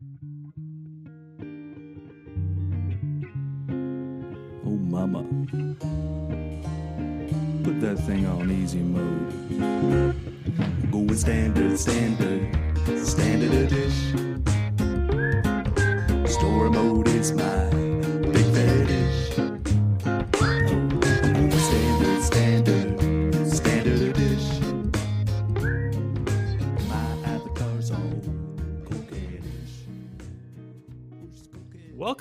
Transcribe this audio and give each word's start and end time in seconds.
Oh, 0.00 0.04
mama. 4.64 5.24
Put 7.64 7.80
that 7.80 7.98
thing 8.06 8.24
on 8.26 8.48
easy 8.48 8.78
mode. 8.78 9.32
Going 10.92 11.16
standard, 11.16 11.76
standard, 11.76 12.56
standard 13.04 13.50
edish. 13.50 13.98
Story 16.28 16.70
mode 16.70 17.08
is 17.08 17.32
my 17.32 17.77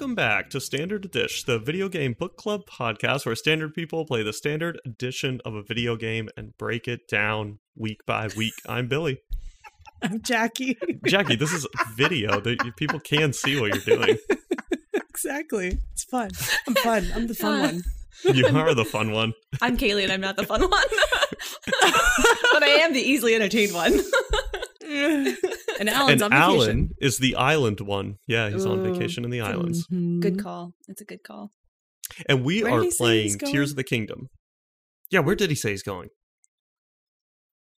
Welcome 0.08 0.16
back 0.16 0.50
to 0.52 0.62
Standard 0.62 1.04
Edish, 1.04 1.44
the 1.44 1.60
video 1.60 1.90
game 1.90 2.16
book 2.18 2.38
club 2.38 2.62
podcast 2.66 3.26
where 3.26 3.36
standard 3.36 3.74
people 3.74 4.06
play 4.06 4.24
the 4.24 4.32
standard 4.32 4.80
edition 4.86 5.42
of 5.44 5.54
a 5.54 5.62
video 5.62 5.98
game 5.98 6.30
and 6.38 6.58
break 6.58 6.88
it 6.88 7.10
down 7.10 7.60
week 7.76 8.06
by 8.06 8.30
week. 8.38 8.54
I'm 8.70 8.88
Billy. 8.88 9.20
I'm 10.02 10.22
Jackie. 10.22 10.78
Jackie, 11.06 11.36
this 11.36 11.52
is 11.52 11.68
video 11.94 12.40
that 12.40 12.78
people 12.78 13.02
can 13.02 13.34
see 13.34 13.60
what 13.60 13.74
you're 13.74 13.98
doing. 13.98 14.18
exactly. 14.94 15.78
It's 15.92 16.06
fun. 16.06 16.30
I'm 16.70 16.76
fun. 16.76 17.12
I'm 17.14 17.28
the 17.28 17.36
fun 17.36 17.60
one. 17.60 17.84
You 18.34 18.48
are 18.48 18.74
the 18.74 18.86
fun 18.86 19.12
one. 19.12 19.34
I'm 19.62 19.76
Kaylee 19.76 20.04
and 20.04 20.14
I'm 20.14 20.22
not 20.22 20.38
the 20.38 20.46
fun 20.46 20.62
one. 20.62 20.72
but 21.82 22.64
I 22.64 22.80
am 22.80 22.94
the 22.94 23.02
easily 23.02 23.36
entertained 23.36 23.74
one. 23.74 24.00
And 25.80 25.90
Alan's 25.90 26.22
and 26.22 26.34
on 26.34 26.40
Alan 26.42 26.90
is 27.00 27.18
the 27.20 27.36
island 27.36 27.80
one. 27.82 28.16
Yeah, 28.28 28.50
he's 28.50 28.66
on 28.66 28.84
vacation 28.84 29.24
in 29.24 29.30
the 29.32 29.42
islands. 29.42 29.86
Mhm. 29.92 30.20
good 30.22 30.42
call. 30.42 30.74
It's 30.88 31.02
a 31.02 31.06
good 31.06 31.24
call. 31.24 31.52
And 32.28 32.44
we 32.44 32.64
Where 32.64 32.74
are 32.74 32.80
did 32.80 32.86
he 32.86 32.92
say 32.92 32.98
playing? 32.98 33.38
Tears 33.40 33.72
of 33.72 33.76
the 33.78 33.84
Kingdom. 33.84 34.28
Yeah, 35.12 35.20
where 35.20 35.36
did 35.36 35.50
he 35.50 35.56
say 35.56 35.72
he's 35.72 35.84
going? 35.84 36.10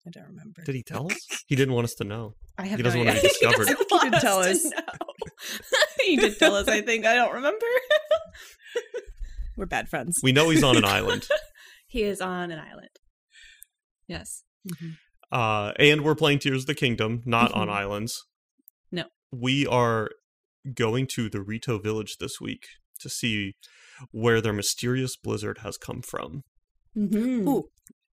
I 0.07 0.11
don't 0.11 0.27
remember. 0.29 0.63
Did 0.65 0.75
he 0.75 0.83
tell 0.83 1.07
us? 1.11 1.19
He 1.49 1.57
didn't 1.57 1.75
want 1.75 1.85
us 1.85 1.95
to 1.95 2.05
know. 2.05 2.35
I 2.59 2.67
have 2.67 2.79
He 2.79 2.83
doesn't 2.83 3.01
no 3.01 3.07
want 3.07 3.17
to 3.19 3.23
be 3.23 3.29
discovered. 3.41 3.69
He, 3.69 3.75
doesn't 3.75 4.03
He 4.05 4.11
did 4.11 4.21
tell 4.21 4.39
us. 4.41 4.73
he 6.05 6.17
did 6.17 6.39
tell 6.39 6.55
us, 6.55 6.69
I 6.69 6.83
think. 6.83 7.07
I 7.07 7.15
don't 7.15 7.33
remember. 7.35 7.65
We're 9.57 9.67
bad 9.67 9.89
friends. 9.89 10.21
We 10.23 10.33
know 10.33 10.51
he's 10.51 10.63
on 10.63 10.77
an 10.77 10.85
island. 10.85 11.27
he 11.89 12.03
is 12.05 12.21
on 12.21 12.51
an 12.51 12.59
island. 12.59 12.91
Yes. 14.07 14.45
Uh, 15.31 15.73
and 15.79 16.03
we're 16.03 16.15
playing 16.15 16.39
Tears 16.39 16.63
of 16.63 16.67
the 16.67 16.75
Kingdom, 16.75 17.23
not 17.27 17.53
on 17.53 17.69
Mhm. 17.69 17.73
islands. 17.73 18.25
No. 18.91 19.05
We 19.31 19.67
are 19.67 20.11
going 20.75 21.07
to 21.09 21.29
the 21.29 21.43
Rito 21.43 21.79
village 21.79 22.17
this 22.19 22.41
week 22.41 22.67
to 23.01 23.09
see 23.09 23.55
where 24.11 24.41
their 24.41 24.53
mysterious 24.53 25.17
blizzard 25.17 25.59
has 25.59 25.77
come 25.77 26.03
from. 26.03 26.45
Mm-hmm. 26.97 27.47
Ooh, 27.49 27.69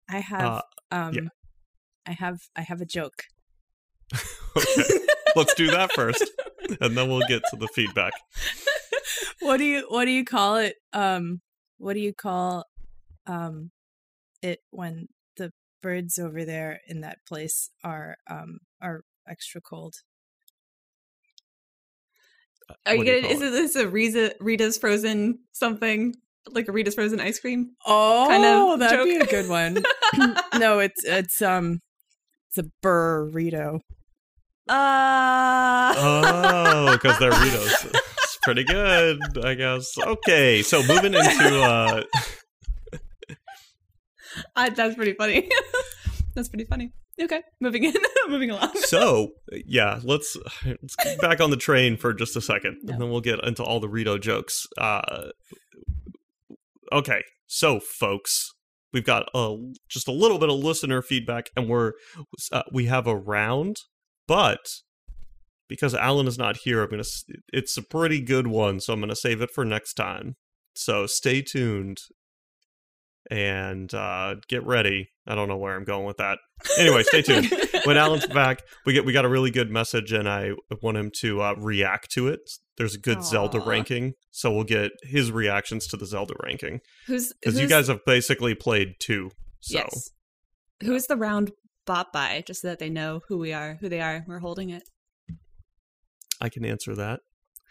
I 0.09 0.19
have 0.19 0.41
Uh, 0.41 0.61
um 0.91 1.13
yeah. 1.13 1.21
I 2.05 2.11
have 2.11 2.39
I 2.55 2.61
have 2.61 2.81
a 2.81 2.86
joke. 2.86 3.23
Okay. 4.58 4.83
Let's 5.36 5.53
do 5.53 5.67
that 5.71 5.91
first, 5.91 6.23
and 6.80 6.95
then 6.97 7.09
we'll 7.09 7.27
get 7.27 7.41
to 7.49 7.58
the 7.58 7.67
feedback. 7.69 8.13
What 9.41 9.58
do 9.58 9.63
you 9.66 9.86
what 9.89 10.05
do 10.05 10.11
you 10.11 10.23
call 10.25 10.55
it? 10.58 10.75
Um 10.93 11.41
what 11.77 11.93
do 11.93 11.99
you 11.99 12.13
call 12.13 12.66
um 13.27 13.71
it 14.41 14.59
when 14.71 14.95
the 14.95 15.08
birds 15.86 16.17
over 16.17 16.44
there 16.44 16.80
in 16.88 17.02
that 17.02 17.19
place 17.28 17.69
are 17.83 18.17
um 18.28 18.58
are 18.81 19.02
extra 19.30 19.61
cold? 19.61 19.94
Are 22.88 22.94
you 22.94 22.97
What 23.00 23.08
you 23.08 23.22
gonna? 23.22 23.33
call 23.36 23.44
Is 23.44 23.52
this 23.53 23.75
a 23.75 23.88
Rita, 23.88 24.36
Rita's 24.39 24.77
frozen 24.80 25.39
something 25.52 26.16
like 26.50 26.67
a 26.67 26.72
Rita's 26.72 26.95
frozen 26.95 27.19
ice 27.19 27.39
cream? 27.39 27.72
Oh, 27.86 28.25
Kind 28.27 28.45
of 28.45 28.80
that'd 28.80 29.05
be 29.05 29.17
a 29.17 29.26
good 29.27 29.48
one. 29.48 29.83
no, 30.58 30.80
it's 30.80 31.04
it's 31.05 31.42
um 31.43 31.80
it's 32.49 32.58
a 32.58 32.65
burrito. 32.83 33.82
Uh, 34.67 35.93
Oh, 35.98 36.89
because 36.93 37.20
they're 37.20 37.32
Ritos. 37.43 37.93
It's 38.23 38.38
pretty 38.42 38.64
good, 38.64 39.20
I 39.43 39.54
guess. 39.54 39.95
Okay, 39.99 40.64
so 40.64 40.82
moving 40.82 41.14
into 41.14 41.61
uh 41.61 42.02
I, 44.55 44.69
that's 44.69 44.95
pretty 44.95 45.13
funny. 45.13 45.49
that's 46.35 46.49
pretty 46.49 46.65
funny. 46.65 46.91
Okay, 47.21 47.41
moving 47.61 47.85
in, 47.85 47.93
moving 48.27 48.51
along. 48.51 48.71
so 48.75 49.29
yeah, 49.65 49.99
let's 50.03 50.35
let's 50.65 50.95
get 51.01 51.21
back 51.21 51.39
on 51.39 51.49
the 51.49 51.55
train 51.57 51.95
for 51.95 52.13
just 52.13 52.35
a 52.35 52.41
second, 52.41 52.77
No. 52.83 52.93
and 52.93 53.01
then 53.01 53.09
we'll 53.09 53.21
get 53.21 53.41
into 53.45 53.63
all 53.63 53.79
the 53.79 53.87
Rito 53.87 54.17
jokes. 54.17 54.67
Uh, 54.77 55.29
okay, 56.91 57.23
so 57.47 57.79
folks, 57.79 58.51
we've 58.91 59.05
got 59.05 59.29
a 59.33 59.55
just 59.89 60.07
a 60.07 60.11
little 60.11 60.37
bit 60.39 60.49
of 60.49 60.55
listener 60.57 61.02
feedback, 61.02 61.49
and 61.55 61.69
we're 61.69 61.93
uh, 62.52 62.63
we 62.71 62.85
have 62.85 63.07
a 63.07 63.15
round, 63.15 63.77
but 64.27 64.59
because 65.69 65.95
Alan 65.95 66.27
is 66.27 66.37
not 66.37 66.57
here, 66.57 66.83
I'm 66.83 66.89
gonna. 66.89 67.03
It's 67.53 67.77
a 67.77 67.81
pretty 67.81 68.19
good 68.21 68.47
one, 68.47 68.79
so 68.81 68.91
I'm 68.93 68.99
gonna 68.99 69.15
save 69.15 69.41
it 69.41 69.52
for 69.52 69.63
next 69.63 69.93
time. 69.93 70.35
So 70.75 71.07
stay 71.07 71.41
tuned 71.41 71.99
and 73.31 73.93
uh, 73.93 74.36
get 74.47 74.65
ready. 74.65 75.09
I 75.27 75.36
don't 75.36 75.47
know 75.47 75.58
where 75.58 75.75
I'm 75.75 75.83
going 75.83 76.05
with 76.05 76.17
that. 76.17 76.39
Anyway, 76.77 77.03
stay 77.03 77.21
tuned 77.23 77.52
when 77.86 77.97
Alan's 77.97 78.27
back, 78.27 78.61
we 78.86 78.93
get 78.93 79.05
we 79.05 79.13
got 79.13 79.25
a 79.25 79.30
really 79.30 79.52
good 79.52 79.71
message, 79.71 80.11
and 80.11 80.30
I 80.30 80.52
want 80.81 80.97
him 80.97 81.11
to 81.21 81.41
uh, 81.41 81.55
react 81.58 82.11
to 82.11 82.27
it. 82.27 82.39
There's 82.77 82.95
a 82.95 82.99
good 82.99 83.23
Zelda 83.23 83.59
ranking, 83.59 84.14
so 84.31 84.52
we'll 84.52 84.65
get 84.65 84.91
his 85.03 85.31
reactions 85.31 85.87
to 85.87 85.97
the 85.97 86.05
Zelda 86.05 86.33
ranking 86.43 86.81
Who's 87.08 87.33
because 87.33 87.59
you 87.59 87.67
guys 87.67 87.87
have 87.87 88.03
basically 88.05 88.53
played 88.53 88.95
two. 88.99 89.31
So 89.61 89.80
Yes. 89.80 90.09
Who's 90.81 91.08
the 91.08 91.15
round 91.15 91.52
bought 91.85 92.11
by? 92.11 92.43
Just 92.45 92.61
so 92.61 92.67
that 92.67 92.80
they 92.80 92.89
know 92.89 93.21
who 93.30 93.37
we 93.37 93.53
are, 93.53 93.77
who 93.80 93.87
they 93.87 94.02
are. 94.02 94.25
We're 94.27 94.39
holding 94.39 94.69
it. 94.69 94.83
I 96.41 96.49
can 96.49 96.65
answer 96.65 96.93
that. 96.95 97.21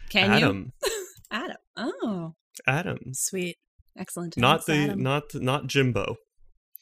Can 0.08 0.30
Adam, 0.30 0.72
you? 0.84 0.92
Adam. 1.30 1.56
Oh, 1.76 2.34
Adam, 2.66 2.98
Sweet. 3.12 3.56
Excellent. 3.98 4.36
not 4.36 4.66
the 4.66 4.74
Adam. 4.74 5.02
not 5.02 5.22
not 5.34 5.66
Jimbo, 5.66 6.16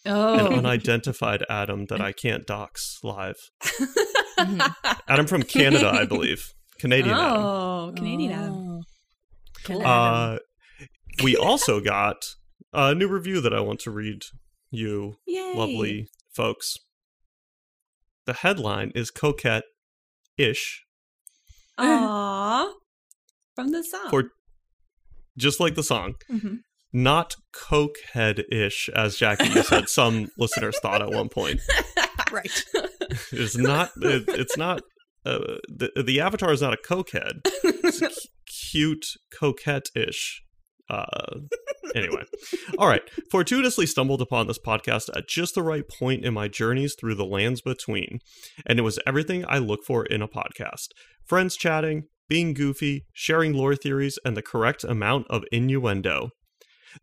Oh. 0.07 0.35
an 0.35 0.41
oh, 0.41 0.53
unidentified 0.59 1.45
Adam 1.49 1.87
that 1.87 2.01
I 2.01 2.13
can't 2.13 2.47
dox 2.47 2.99
live. 3.03 3.37
Mhm. 4.39 4.75
Adam 5.09 5.27
from 5.27 5.43
Canada, 5.43 5.89
I 5.91 6.05
believe, 6.15 6.43
Canadian 6.79 7.15
Adam. 7.15 7.43
oh, 7.43 7.93
Canadian 7.97 8.33
Adam. 8.33 8.55
Oh. 8.55 8.83
Cool. 9.65 9.87
Uh, 9.87 10.39
we 11.23 11.37
also 11.37 11.81
got 11.81 12.17
a 12.73 12.95
new 12.95 13.07
review 13.09 13.41
that 13.41 13.53
I 13.55 13.61
want 13.61 13.79
to 13.81 13.91
read 13.93 14.23
you 14.71 15.17
Yay! 15.27 15.55
lovely 15.55 16.09
folks. 16.35 16.77
The 18.27 18.33
headline 18.33 18.91
is 18.95 19.11
coquette 19.11 19.65
ish, 20.39 20.85
Aww. 21.79 22.71
From 23.55 23.69
the 23.73 23.83
song. 23.85 24.11
For- 24.11 24.31
just 25.37 25.61
like 25.61 25.75
the 25.75 25.83
song. 25.83 26.15
Mhm. 26.31 26.59
Not 26.93 27.37
cokehead 27.55 28.45
ish, 28.53 28.91
as 28.95 29.17
Jackie 29.17 29.49
you 29.49 29.63
said 29.63 29.89
some 29.89 30.29
listeners 30.39 30.79
thought 30.81 31.01
at 31.03 31.11
one 31.11 31.29
point. 31.29 31.61
right. 32.31 32.65
It's 33.31 33.57
not. 33.59 33.91
It, 34.01 34.25
it's 34.29 34.57
not. 34.57 34.81
Uh, 35.27 35.59
the 35.69 36.03
the 36.03 36.21
avatar 36.21 36.51
is 36.51 36.63
not 36.63 36.73
a 36.73 36.79
cokehead. 36.79 37.41
It's 37.63 38.01
cu- 38.01 38.09
cute 38.71 39.07
coquette 39.39 39.89
ish. 39.95 40.43
Uh, 40.89 41.41
anyway, 41.95 42.23
all 42.79 42.89
right. 42.89 43.03
Fortuitously 43.31 43.85
stumbled 43.87 44.23
upon 44.23 44.47
this 44.47 44.59
podcast 44.59 45.11
at 45.15 45.29
just 45.29 45.55
the 45.55 45.63
right 45.63 45.85
point 45.89 46.25
in 46.25 46.33
my 46.33 46.49
journeys 46.49 46.95
through 46.99 47.15
the 47.17 47.27
lands 47.27 47.61
between, 47.61 48.21
and 48.67 48.79
it 48.79 48.83
was 48.83 48.99
everything 49.07 49.45
I 49.47 49.59
look 49.59 49.85
for 49.85 50.07
in 50.07 50.23
a 50.23 50.29
podcast: 50.29 50.89
friends 51.27 51.55
chatting, 51.57 52.05
being 52.29 52.55
goofy, 52.55 53.05
sharing 53.13 53.53
lore 53.53 53.77
theories, 53.77 54.19
and 54.25 54.37
the 54.37 54.43
correct 54.43 54.85
amount 54.85 55.27
of 55.29 55.45
innuendo. 55.53 56.31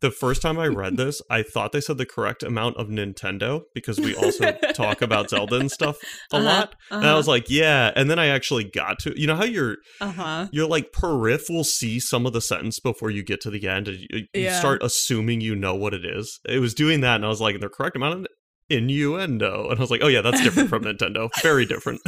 The 0.02 0.12
first 0.12 0.42
time 0.42 0.60
I 0.60 0.68
read 0.68 0.98
this, 1.04 1.22
I 1.30 1.44
thought 1.44 1.72
they 1.72 1.82
said 1.82 1.98
the 1.98 2.06
correct 2.06 2.44
amount 2.44 2.78
of 2.78 2.88
Nintendo 2.88 3.62
because 3.74 4.00
we 4.00 4.16
also 4.16 4.52
talk 4.74 5.02
about 5.02 5.30
Zelda 5.30 5.56
and 5.58 5.72
stuff 5.72 5.98
a 6.32 6.36
Uh-huh, 6.38 6.46
lot. 6.46 6.76
And 6.92 7.04
I 7.06 7.10
uh-huh. 7.10 7.18
was 7.18 7.28
like, 7.28 7.50
yeah. 7.50 7.92
And 7.96 8.10
then 8.10 8.20
I 8.20 8.28
actually 8.28 8.64
got 8.66 9.00
to, 9.00 9.14
you 9.20 9.28
know, 9.28 9.36
how 9.36 9.46
you're 9.46 9.78
Uh 10.02 10.12
huh. 10.12 10.48
you're 10.52 10.68
like 10.68 10.92
periph 10.92 11.50
will 11.50 11.64
see 11.64 12.00
some 12.00 12.26
of 12.26 12.34
the 12.34 12.42
sentence 12.42 12.80
before 12.80 13.10
you 13.10 13.24
get 13.24 13.42
to 13.42 13.50
the 13.50 13.68
end 13.68 13.88
and 13.88 13.98
you, 14.00 14.08
you 14.12 14.26
Yeah. 14.34 14.60
start 14.60 14.82
assuming 14.84 15.42
you 15.42 15.56
know 15.56 15.76
what 15.76 15.94
it 15.94 16.06
is 16.06 16.40
it 16.48 16.60
was 16.60 16.74
doing 16.74 17.02
that 17.02 17.16
and 17.16 17.26
i 17.26 17.28
was 17.30 17.42
like 17.42 17.60
the 17.60 17.70
correct 17.70 17.96
amount 17.96 18.20
of 18.20 18.28
innuendo 18.70 19.68
and 19.70 19.78
i 19.80 19.82
was 19.82 19.92
like 19.92 20.02
oh 20.04 20.08
yeah 20.08 20.22
that's 20.22 20.42
different 20.42 20.70
from 20.70 20.84
nintendo 20.90 21.30
very 21.42 21.66
different 21.66 22.02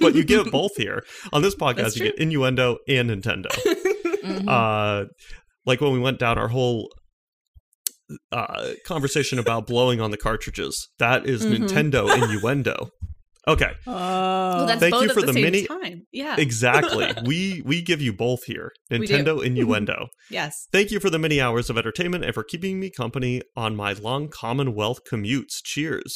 but 0.00 0.14
you 0.14 0.24
get 0.24 0.50
both 0.50 0.76
here 0.76 1.04
on 1.32 1.42
this 1.42 1.54
podcast 1.54 1.96
you 1.96 2.02
get 2.04 2.18
innuendo 2.18 2.78
and 2.88 3.10
nintendo 3.10 3.48
Mhm. 4.20 4.48
uh 4.48 5.06
like 5.70 5.80
when 5.80 5.92
we 5.92 6.00
went 6.08 6.18
down 6.18 6.36
our 6.38 6.48
whole 6.56 6.90
uh 8.32 8.70
conversation 8.86 9.38
about 9.38 9.66
blowing 9.66 10.00
on 10.00 10.10
the 10.10 10.16
cartridges 10.16 10.88
that 10.98 11.26
is 11.26 11.44
Mhm. 11.46 11.52
nintendo 11.68 12.02
innuendo 12.22 12.90
Okay, 13.48 13.72
Oh, 13.86 13.92
well, 13.92 14.66
that's 14.66 14.80
Thank 14.80 14.92
both 14.94 15.02
you 15.04 15.08
at 15.08 15.14
for 15.14 15.22
the, 15.22 15.32
the 15.32 15.40
mini- 15.46 15.66
time. 15.66 16.02
Yeah. 16.12 16.36
exactly. 16.38 17.06
we 17.24 17.62
we 17.64 17.80
give 17.80 18.00
you 18.06 18.12
both 18.12 18.44
here, 18.44 18.70
Nintendo 18.92 19.42
innuendo. 19.48 20.08
yes. 20.30 20.68
Thank 20.76 20.90
you 20.90 21.00
for 21.00 21.08
the 21.08 21.18
many 21.18 21.40
hours 21.40 21.70
of 21.70 21.78
entertainment 21.78 22.22
and 22.26 22.34
for 22.34 22.44
keeping 22.44 22.78
me 22.78 22.90
company 22.90 23.40
on 23.56 23.74
my 23.74 23.94
long 23.94 24.28
Commonwealth 24.28 24.98
commutes. 25.10 25.54
Cheers. 25.64 26.12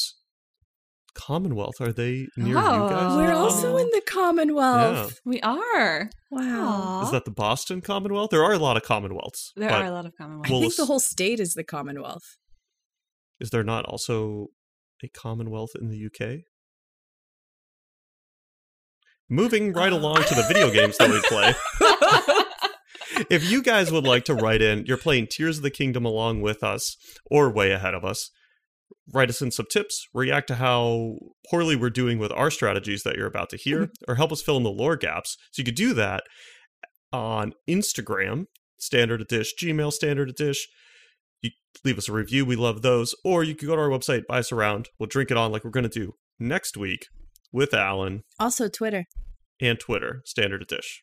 Commonwealth, 1.15 1.79
are 1.81 1.91
they 1.93 2.27
near 2.37 2.49
you 2.49 2.53
guys? 2.55 3.11
Oh. 3.11 3.17
we're 3.17 3.31
Oh. 3.33 3.37
also 3.37 3.77
in 3.77 3.87
the 3.91 4.01
Commonwealth. 4.05 5.19
We 5.25 5.39
are. 5.41 6.09
Wow. 6.29 7.01
Is 7.03 7.11
that 7.11 7.25
the 7.25 7.31
Boston 7.31 7.81
Commonwealth? 7.81 8.29
There 8.31 8.43
are 8.43 8.53
a 8.53 8.59
lot 8.59 8.77
of 8.77 8.83
Commonwealths. 8.83 9.51
There 9.55 9.71
are 9.71 9.85
a 9.85 9.91
lot 9.91 10.05
of 10.05 10.13
Commonwealth. 10.17 10.47
I 10.47 10.51
Well, 10.51 10.61
think 10.61 10.75
the 10.75 10.85
whole 10.85 10.99
state 10.99 11.39
is 11.39 11.53
the 11.53 11.63
Commonwealth. 11.63 12.37
Is 13.39 13.49
there 13.49 13.63
not 13.63 13.85
also 13.85 14.47
a 15.03 15.07
Commonwealth 15.07 15.71
in 15.79 15.89
the 15.89 16.05
UK? 16.05 16.41
Moving 19.29 19.73
right 19.73 19.91
uh. 19.91 19.97
along 19.97 20.23
to 20.23 20.35
the 20.35 20.43
video 20.47 20.69
games 20.71 20.97
that 20.97 21.09
we 21.09 21.19
play. 21.21 21.53
if 23.29 23.49
you 23.49 23.61
guys 23.63 23.91
would 23.91 24.05
like 24.05 24.25
to 24.25 24.35
write 24.35 24.61
in, 24.61 24.85
you're 24.85 24.97
playing 24.97 25.27
Tears 25.29 25.57
of 25.57 25.63
the 25.63 25.71
Kingdom 25.71 26.05
along 26.05 26.41
with 26.41 26.63
us 26.63 26.97
or 27.31 27.49
way 27.49 27.71
ahead 27.71 27.93
of 27.93 28.05
us. 28.05 28.29
Write 29.13 29.29
us 29.29 29.41
in 29.41 29.51
some 29.51 29.67
tips, 29.71 30.07
react 30.13 30.47
to 30.47 30.55
how 30.55 31.17
poorly 31.49 31.75
we're 31.75 31.89
doing 31.91 32.17
with 32.17 32.31
our 32.31 32.49
strategies 32.49 33.03
that 33.03 33.15
you're 33.15 33.27
about 33.27 33.49
to 33.51 33.57
hear, 33.57 33.81
mm-hmm. 33.81 34.11
or 34.11 34.15
help 34.15 34.31
us 34.31 34.41
fill 34.41 34.57
in 34.57 34.63
the 34.63 34.71
lore 34.71 34.95
gaps. 34.95 35.37
So 35.51 35.61
you 35.61 35.65
could 35.65 35.75
do 35.75 35.93
that 35.93 36.23
on 37.13 37.53
Instagram, 37.69 38.45
Standard 38.77 39.21
Edish, 39.21 39.49
Gmail, 39.61 39.93
Standard 39.93 40.35
Edish. 40.35 40.57
You 41.41 41.51
leave 41.83 41.97
us 41.97 42.09
a 42.09 42.13
review, 42.13 42.45
we 42.45 42.55
love 42.55 42.81
those. 42.81 43.13
Or 43.23 43.43
you 43.43 43.53
could 43.55 43.67
go 43.67 43.75
to 43.75 43.81
our 43.81 43.89
website, 43.89 44.23
buy 44.27 44.39
us 44.39 44.51
around. 44.51 44.89
We'll 44.99 45.07
drink 45.07 45.29
it 45.29 45.37
on 45.37 45.51
like 45.51 45.63
we're 45.63 45.69
going 45.71 45.87
to 45.87 45.99
do 45.99 46.13
next 46.39 46.75
week 46.75 47.07
with 47.53 47.73
Alan 47.73 48.23
Also, 48.39 48.67
Twitter. 48.67 49.05
and 49.61 49.79
Twitter, 49.79 50.21
Standard 50.25 50.67
Edish. 50.67 51.01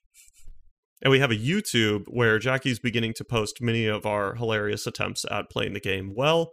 And 1.02 1.10
we 1.10 1.20
have 1.20 1.30
a 1.30 1.36
YouTube 1.36 2.04
where 2.08 2.38
Jackie's 2.38 2.78
beginning 2.78 3.14
to 3.14 3.24
post 3.24 3.60
many 3.60 3.86
of 3.86 4.06
our 4.06 4.34
hilarious 4.34 4.86
attempts 4.86 5.24
at 5.30 5.50
playing 5.50 5.72
the 5.72 5.80
game 5.80 6.14
well. 6.14 6.50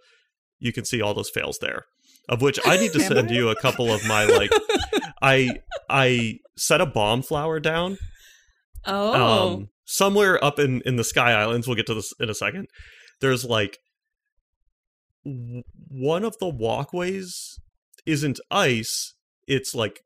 You 0.60 0.74
can 0.74 0.86
see 0.86 1.02
all 1.02 1.14
those 1.14 1.30
fails 1.30 1.60
there. 1.60 1.86
Of 2.28 2.42
which 2.42 2.60
I 2.66 2.78
need 2.78 2.94
to 2.94 3.00
send 3.00 3.32
you 3.32 3.50
a 3.50 3.56
couple 3.56 3.92
of 3.92 4.06
my 4.08 4.26
like 4.26 4.52
I 5.22 5.50
I 5.90 6.40
set 6.58 6.80
a 6.80 6.86
bomb 6.86 7.24
flower 7.24 7.60
down 7.60 7.98
oh. 8.86 9.54
um 9.56 9.70
somewhere 9.86 10.44
up 10.44 10.60
in 10.60 10.82
in 10.86 10.96
the 10.96 11.04
Sky 11.04 11.32
Islands. 11.32 11.68
We'll 11.68 11.76
get 11.76 11.88
to 11.88 11.96
this 11.96 12.14
in 12.20 12.30
a 12.30 12.36
second. 12.36 12.68
There's 13.20 13.44
like 13.44 13.80
w- 15.26 15.64
one 15.90 16.24
of 16.24 16.38
the 16.40 16.50
walkways 16.50 17.60
isn't 18.06 18.40
ice; 18.52 19.16
it's 19.48 19.74
like 19.74 20.02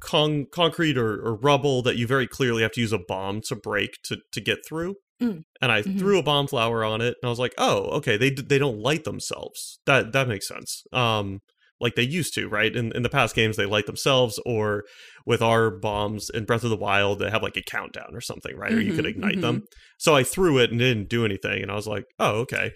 con- 0.00 0.46
concrete 0.52 0.96
or, 0.96 1.20
or 1.20 1.34
rubble 1.34 1.82
that 1.82 1.96
you 1.96 2.06
very 2.06 2.26
clearly 2.26 2.62
have 2.62 2.72
to 2.72 2.80
use 2.80 2.92
a 2.92 2.98
bomb 2.98 3.40
to 3.48 3.56
break 3.56 3.98
to 4.04 4.18
to 4.32 4.40
get 4.40 4.58
through. 4.66 4.96
Mm. 5.22 5.44
And 5.60 5.70
I 5.72 5.82
Mhm. 5.84 5.92
threw 5.98 6.18
a 6.18 6.22
bomb 6.22 6.48
flower 6.48 6.84
on 6.84 7.00
it, 7.00 7.16
and 7.22 7.28
I 7.28 7.30
was 7.30 7.38
like, 7.38 7.54
"Oh, 7.58 7.84
okay. 7.98 8.16
They 8.16 8.30
they 8.30 8.58
don't 8.58 8.78
light 8.80 9.04
themselves. 9.04 9.78
That 9.86 10.12
that 10.12 10.28
makes 10.28 10.48
sense. 10.48 10.84
Um, 10.92 11.40
like 11.80 11.94
they 11.94 12.02
used 12.02 12.34
to, 12.34 12.48
right? 12.48 12.74
In 12.74 12.92
in 12.96 13.02
the 13.02 13.08
past 13.10 13.34
games, 13.36 13.56
they 13.56 13.66
light 13.66 13.86
themselves, 13.86 14.40
or 14.44 14.84
with 15.26 15.40
our 15.42 15.70
bombs 15.70 16.30
in 16.30 16.44
Breath 16.46 16.64
of 16.64 16.70
the 16.70 16.76
Wild, 16.76 17.20
they 17.20 17.30
have 17.30 17.42
like 17.44 17.56
a 17.56 17.62
countdown 17.62 18.10
or 18.14 18.20
something, 18.20 18.56
right? 18.56 18.74
Or 18.74 18.80
you 18.80 18.92
could 18.92 19.06
Mhm, 19.06 19.06
ignite 19.06 19.40
them. 19.40 19.62
So 19.98 20.16
I 20.16 20.24
threw 20.24 20.58
it 20.58 20.70
and 20.70 20.78
didn't 20.80 21.08
do 21.08 21.24
anything, 21.24 21.62
and 21.62 21.70
I 21.70 21.74
was 21.76 21.86
like, 21.86 22.04
"Oh, 22.18 22.40
okay." 22.40 22.72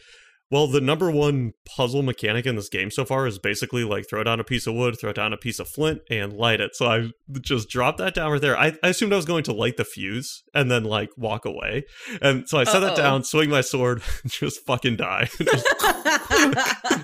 Well, 0.49 0.69
the 0.69 0.81
number 0.81 1.11
one 1.11 1.55
puzzle 1.77 2.03
mechanic 2.03 2.47
in 2.47 2.55
this 2.55 2.69
game 2.69 2.93
so 2.93 3.05
far 3.05 3.27
is 3.27 3.37
basically 3.39 3.83
like 3.83 4.09
throw 4.09 4.23
down 4.23 4.39
a 4.39 4.45
piece 4.45 4.69
of 4.69 4.75
wood, 4.75 4.97
throw 5.01 5.13
down 5.13 5.33
a 5.33 5.37
piece 5.37 5.59
of 5.59 5.67
flint, 5.69 6.03
and 6.09 6.33
light 6.33 6.61
it. 6.61 6.77
So 6.77 6.87
I 6.87 7.09
just 7.41 7.69
dropped 7.69 7.99
that 7.99 8.15
down 8.15 8.31
right 8.31 8.41
there. 8.41 8.57
I, 8.57 8.77
I 8.83 8.91
assumed 8.91 9.13
I 9.13 9.17
was 9.17 9.25
going 9.25 9.43
to 9.45 9.53
light 9.53 9.77
the 9.77 9.85
fuse 9.85 10.45
and 10.55 10.71
then 10.71 10.85
like 10.85 11.11
walk 11.17 11.45
away. 11.47 11.85
And 12.23 12.49
so 12.49 12.59
I 12.59 12.65
set 12.65 12.79
that 12.79 12.93
Uh-oh. 12.93 12.97
down, 12.97 13.25
swing 13.25 13.51
my 13.51 13.61
sword, 13.61 14.03
just 14.27 14.65
fucking 14.67 14.97
die. 14.97 15.29
Just- 15.41 15.67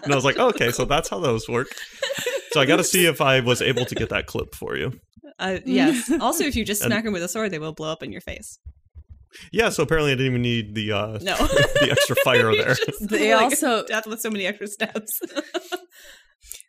and 0.04 0.12
I 0.12 0.14
was 0.14 0.24
like, 0.24 0.38
okay, 0.38 0.70
so 0.70 0.84
that's 0.84 1.08
how 1.08 1.18
those 1.18 1.48
work. 1.48 1.68
So 2.52 2.60
I 2.60 2.66
got 2.66 2.76
to 2.76 2.84
see 2.84 3.06
if 3.06 3.20
I 3.20 3.40
was 3.40 3.60
able 3.62 3.84
to 3.86 3.94
get 3.94 4.10
that 4.10 4.26
clip 4.26 4.54
for 4.54 4.76
you. 4.76 4.92
Uh, 5.38 5.58
yes. 5.64 6.10
Also, 6.20 6.44
if 6.44 6.54
you 6.54 6.64
just 6.64 6.82
And- 6.82 6.90
smack 6.90 7.04
them 7.04 7.12
with 7.12 7.22
a 7.24 7.28
sword, 7.28 7.50
they 7.50 7.58
will 7.58 7.72
blow 7.72 7.90
up 7.90 8.02
in 8.04 8.12
your 8.12 8.20
face. 8.20 8.58
Yeah, 9.52 9.68
so 9.70 9.82
apparently 9.82 10.12
I 10.12 10.14
didn't 10.14 10.26
even 10.26 10.42
need 10.42 10.74
the 10.74 10.92
uh, 10.92 11.18
No. 11.22 11.36
the 11.36 11.88
extra 11.90 12.16
fire 12.24 12.54
there. 12.56 12.74
just, 12.74 13.08
They 13.08 13.34
like, 13.34 13.44
also- 13.44 13.84
death 13.86 14.06
with 14.06 14.20
so 14.20 14.30
many 14.30 14.46
extra 14.46 14.66
steps. 14.66 15.20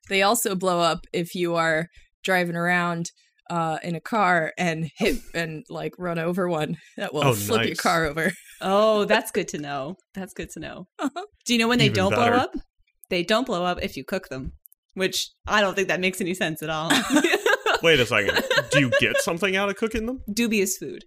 They 0.10 0.22
also 0.22 0.56
blow 0.56 0.80
up 0.80 1.06
if 1.14 1.34
you 1.36 1.56
are 1.56 1.88
driving 2.24 2.56
around 2.56 3.12
uh, 3.50 3.78
in 3.84 3.96
a 3.96 4.02
car 4.02 4.54
and 4.58 4.90
hit 4.98 5.18
and 5.34 5.64
like 5.70 5.94
run 5.98 6.20
over 6.20 6.48
one. 6.50 6.78
That 6.98 7.14
will 7.14 7.24
Oh, 7.24 7.34
flip 7.34 7.66
your 7.68 7.76
car 7.76 8.06
over. 8.06 8.32
oh, 8.62 9.06
that's 9.06 9.32
good 9.32 9.48
to 9.50 9.58
know. 9.58 9.96
That's 10.14 10.34
good 10.34 10.50
to 10.52 10.60
know. 10.60 10.88
Uh-huh. 11.00 11.24
Do 11.46 11.54
you 11.54 11.60
know 11.60 11.68
when 11.68 11.80
they 11.80 11.86
Even 11.86 11.96
don't 11.96 12.12
better. 12.12 12.32
blow 12.32 12.40
up? 12.40 12.52
They 13.10 13.24
don't 13.24 13.46
blow 13.46 13.64
up 13.64 13.80
if 13.82 13.96
you 13.96 14.04
cook 14.04 14.30
them, 14.30 14.54
which 14.96 15.30
I 15.48 15.62
don't 15.62 15.76
think 15.76 15.88
that 15.90 16.00
makes 16.00 16.20
any 16.22 16.34
sense 16.34 16.62
at 16.64 16.70
all. 16.70 16.90
Wait 17.82 18.00
a 18.00 18.06
second. 18.06 18.44
Do 18.72 18.80
you 18.80 18.92
get 19.00 19.18
something 19.18 19.56
out 19.56 19.70
of 19.70 19.76
cooking 19.76 20.06
them? 20.06 20.22
Dubious 20.34 20.78
food. 20.78 21.04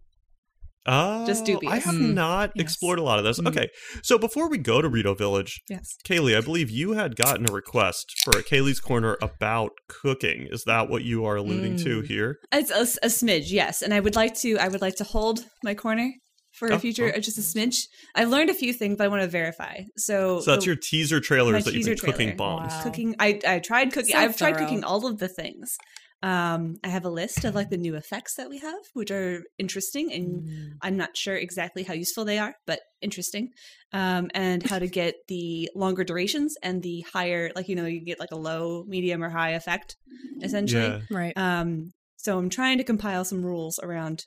Oh, 0.86 1.26
Just 1.26 1.44
dubious. 1.44 1.72
I 1.72 1.78
have 1.78 1.94
Mm. 1.94 2.14
not 2.14 2.52
Yes. 2.54 2.62
explored 2.62 2.98
a 2.98 3.02
lot 3.02 3.18
of 3.18 3.24
this. 3.24 3.38
Mm. 3.40 3.48
Okay, 3.48 3.68
so 4.02 4.18
before 4.18 4.48
we 4.48 4.58
go 4.58 4.80
to 4.80 4.88
Rito 4.88 5.14
Village, 5.14 5.60
Yes. 5.68 5.96
Kaylee, 6.08 6.36
I 6.36 6.40
believe 6.40 6.70
you 6.70 6.92
had 6.92 7.16
gotten 7.16 7.48
a 7.48 7.52
request 7.52 8.14
for 8.24 8.38
a 8.38 8.42
Kaylee's 8.42 8.80
Corner 8.80 9.16
about 9.20 9.72
cooking. 9.88 10.46
Is 10.50 10.64
that 10.64 10.88
what 10.88 11.02
you 11.02 11.24
are 11.24 11.36
alluding 11.36 11.76
to 11.78 12.02
Mm. 12.02 12.06
here? 12.06 12.38
It's 12.52 12.70
a, 12.70 12.82
a 13.04 13.08
smidge, 13.08 13.50
yes. 13.50 13.82
And 13.82 13.92
I 13.92 14.00
would 14.00 14.16
like 14.16 14.34
to 14.40 14.56
I 14.58 14.68
would 14.68 14.80
like 14.80 14.96
to 14.96 15.04
hold 15.04 15.44
my 15.64 15.74
corner 15.74 16.12
for 16.52 16.72
Oh, 16.72 16.76
a 16.76 16.78
future 16.78 17.12
oh. 17.12 17.18
uh, 17.18 17.20
just 17.20 17.36
a 17.36 17.42
smidge. 17.42 17.76
I've 18.14 18.30
learned 18.30 18.48
a 18.50 18.54
few 18.54 18.72
things, 18.72 18.96
but 18.96 19.04
I 19.04 19.08
want 19.08 19.22
to 19.22 19.28
verify. 19.28 19.80
So, 19.98 20.40
So 20.40 20.52
that's 20.52 20.64
the- 20.64 20.70
your 20.70 20.76
teaser 20.76 21.20
trailers 21.20 21.52
my 21.52 21.60
that 21.60 21.74
you've 21.74 21.84
been 21.84 21.94
teaser 21.96 22.06
cooking 22.12 22.36
bombs. 22.36 22.72
Wow. 22.72 22.82
cooking 22.84 23.14
I 23.18 23.38
I 23.46 23.58
tried 23.58 23.92
cooking 23.92 24.12
So 24.12 24.18
I've 24.18 24.36
tried 24.36 24.56
cooking 24.56 24.82
all 24.84 25.06
of 25.06 25.18
the 25.18 25.28
things. 25.28 25.76
Um 26.22 26.76
I 26.82 26.88
have 26.88 27.04
a 27.04 27.10
list 27.10 27.44
of 27.44 27.54
like 27.54 27.70
the 27.70 27.76
new 27.76 27.94
effects 27.94 28.34
that 28.36 28.48
we 28.48 28.58
have, 28.58 28.82
which 28.94 29.10
are 29.10 29.42
interesting 29.58 30.12
and 30.12 30.48
I'm 30.82 30.96
not 30.96 31.16
sure 31.16 31.36
exactly 31.36 31.82
how 31.82 31.94
useful 31.94 32.24
they 32.24 32.38
are, 32.38 32.54
but 32.66 32.80
interesting. 33.02 33.50
Um, 33.92 34.30
and 34.34 34.62
how 34.62 34.78
to 34.78 34.88
get 34.88 35.14
the 35.28 35.70
longer 35.74 36.04
durations 36.04 36.54
and 36.62 36.82
the 36.82 37.02
higher, 37.12 37.50
like 37.54 37.68
you 37.68 37.76
know, 37.76 37.86
you 37.86 38.04
get 38.04 38.20
like 38.20 38.32
a 38.32 38.36
low, 38.36 38.84
medium, 38.86 39.22
or 39.22 39.30
high 39.30 39.50
effect, 39.50 39.96
essentially. 40.42 40.82
Yeah. 40.82 41.00
Right. 41.10 41.36
Um, 41.36 41.92
so 42.16 42.38
I'm 42.38 42.50
trying 42.50 42.78
to 42.78 42.84
compile 42.84 43.24
some 43.24 43.44
rules 43.44 43.78
around 43.82 44.24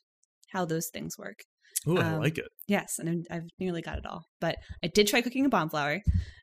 how 0.52 0.66
those 0.66 0.90
things 0.94 1.18
work. 1.18 1.40
Ooh, 1.88 1.98
I 1.98 2.14
Um, 2.14 2.20
like 2.20 2.38
it. 2.38 2.48
Yes, 2.68 3.00
and 3.00 3.10
I'm, 3.10 3.24
I've 3.30 3.48
nearly 3.60 3.82
got 3.82 3.98
it 3.98 4.06
all. 4.06 4.26
But 4.40 4.58
I 4.84 4.88
did 4.88 5.08
try 5.08 5.22
cooking 5.22 5.46
a 5.46 5.50
bomb 5.50 5.70
flower, 5.70 6.02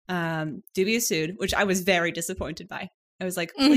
um, 0.09 0.62
dubious 0.75 1.09
food, 1.09 1.35
which 1.37 1.54
I 1.54 1.64
was 1.64 1.80
very 1.82 2.12
disappointed 2.12 2.68
by. 2.68 2.88
I 3.21 3.25
was 3.25 3.37
like, 3.37 3.52
Mm. 3.59 3.71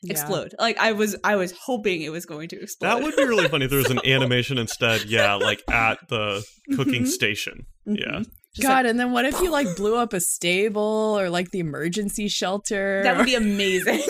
Please 0.00 0.08
Yeah. 0.10 0.12
explode! 0.20 0.54
Like 0.58 0.78
I 0.78 0.92
was, 0.92 1.16
I 1.24 1.36
was 1.36 1.52
hoping 1.52 2.02
it 2.02 2.10
was 2.10 2.26
going 2.26 2.48
to 2.50 2.60
explode. 2.60 2.88
That 2.88 3.02
would 3.02 3.16
be 3.16 3.24
really 3.24 3.48
funny 3.48 3.64
if 3.66 3.70
there 3.70 3.78
was 3.78 3.90
an 3.98 4.00
animation 4.06 4.58
instead. 4.58 5.04
Yeah, 5.04 5.34
like 5.34 5.62
at 5.70 5.98
the 6.08 6.44
cooking 6.76 7.04
Mhm. 7.04 7.08
station. 7.08 7.66
Yeah. 7.86 8.04
Mhm. 8.20 8.26
Just 8.54 8.66
God, 8.66 8.84
like- 8.84 8.86
and 8.86 8.98
then 9.00 9.12
what 9.12 9.24
if 9.24 9.40
you 9.40 9.50
like 9.50 9.68
blew 9.76 9.96
up 9.96 10.12
a 10.12 10.20
stable 10.20 11.16
or 11.18 11.30
like 11.30 11.50
the 11.50 11.58
emergency 11.60 12.28
shelter? 12.28 13.02
that 13.04 13.16
would 13.16 13.26
be 13.26 13.34
amazing. 13.34 14.02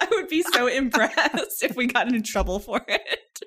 I 0.00 0.06
would 0.12 0.28
be 0.28 0.42
so 0.42 0.66
impressed 0.66 1.62
if 1.62 1.74
we 1.76 1.86
got 1.86 2.12
in 2.12 2.22
trouble 2.22 2.58
for 2.60 2.84
it. 2.86 3.40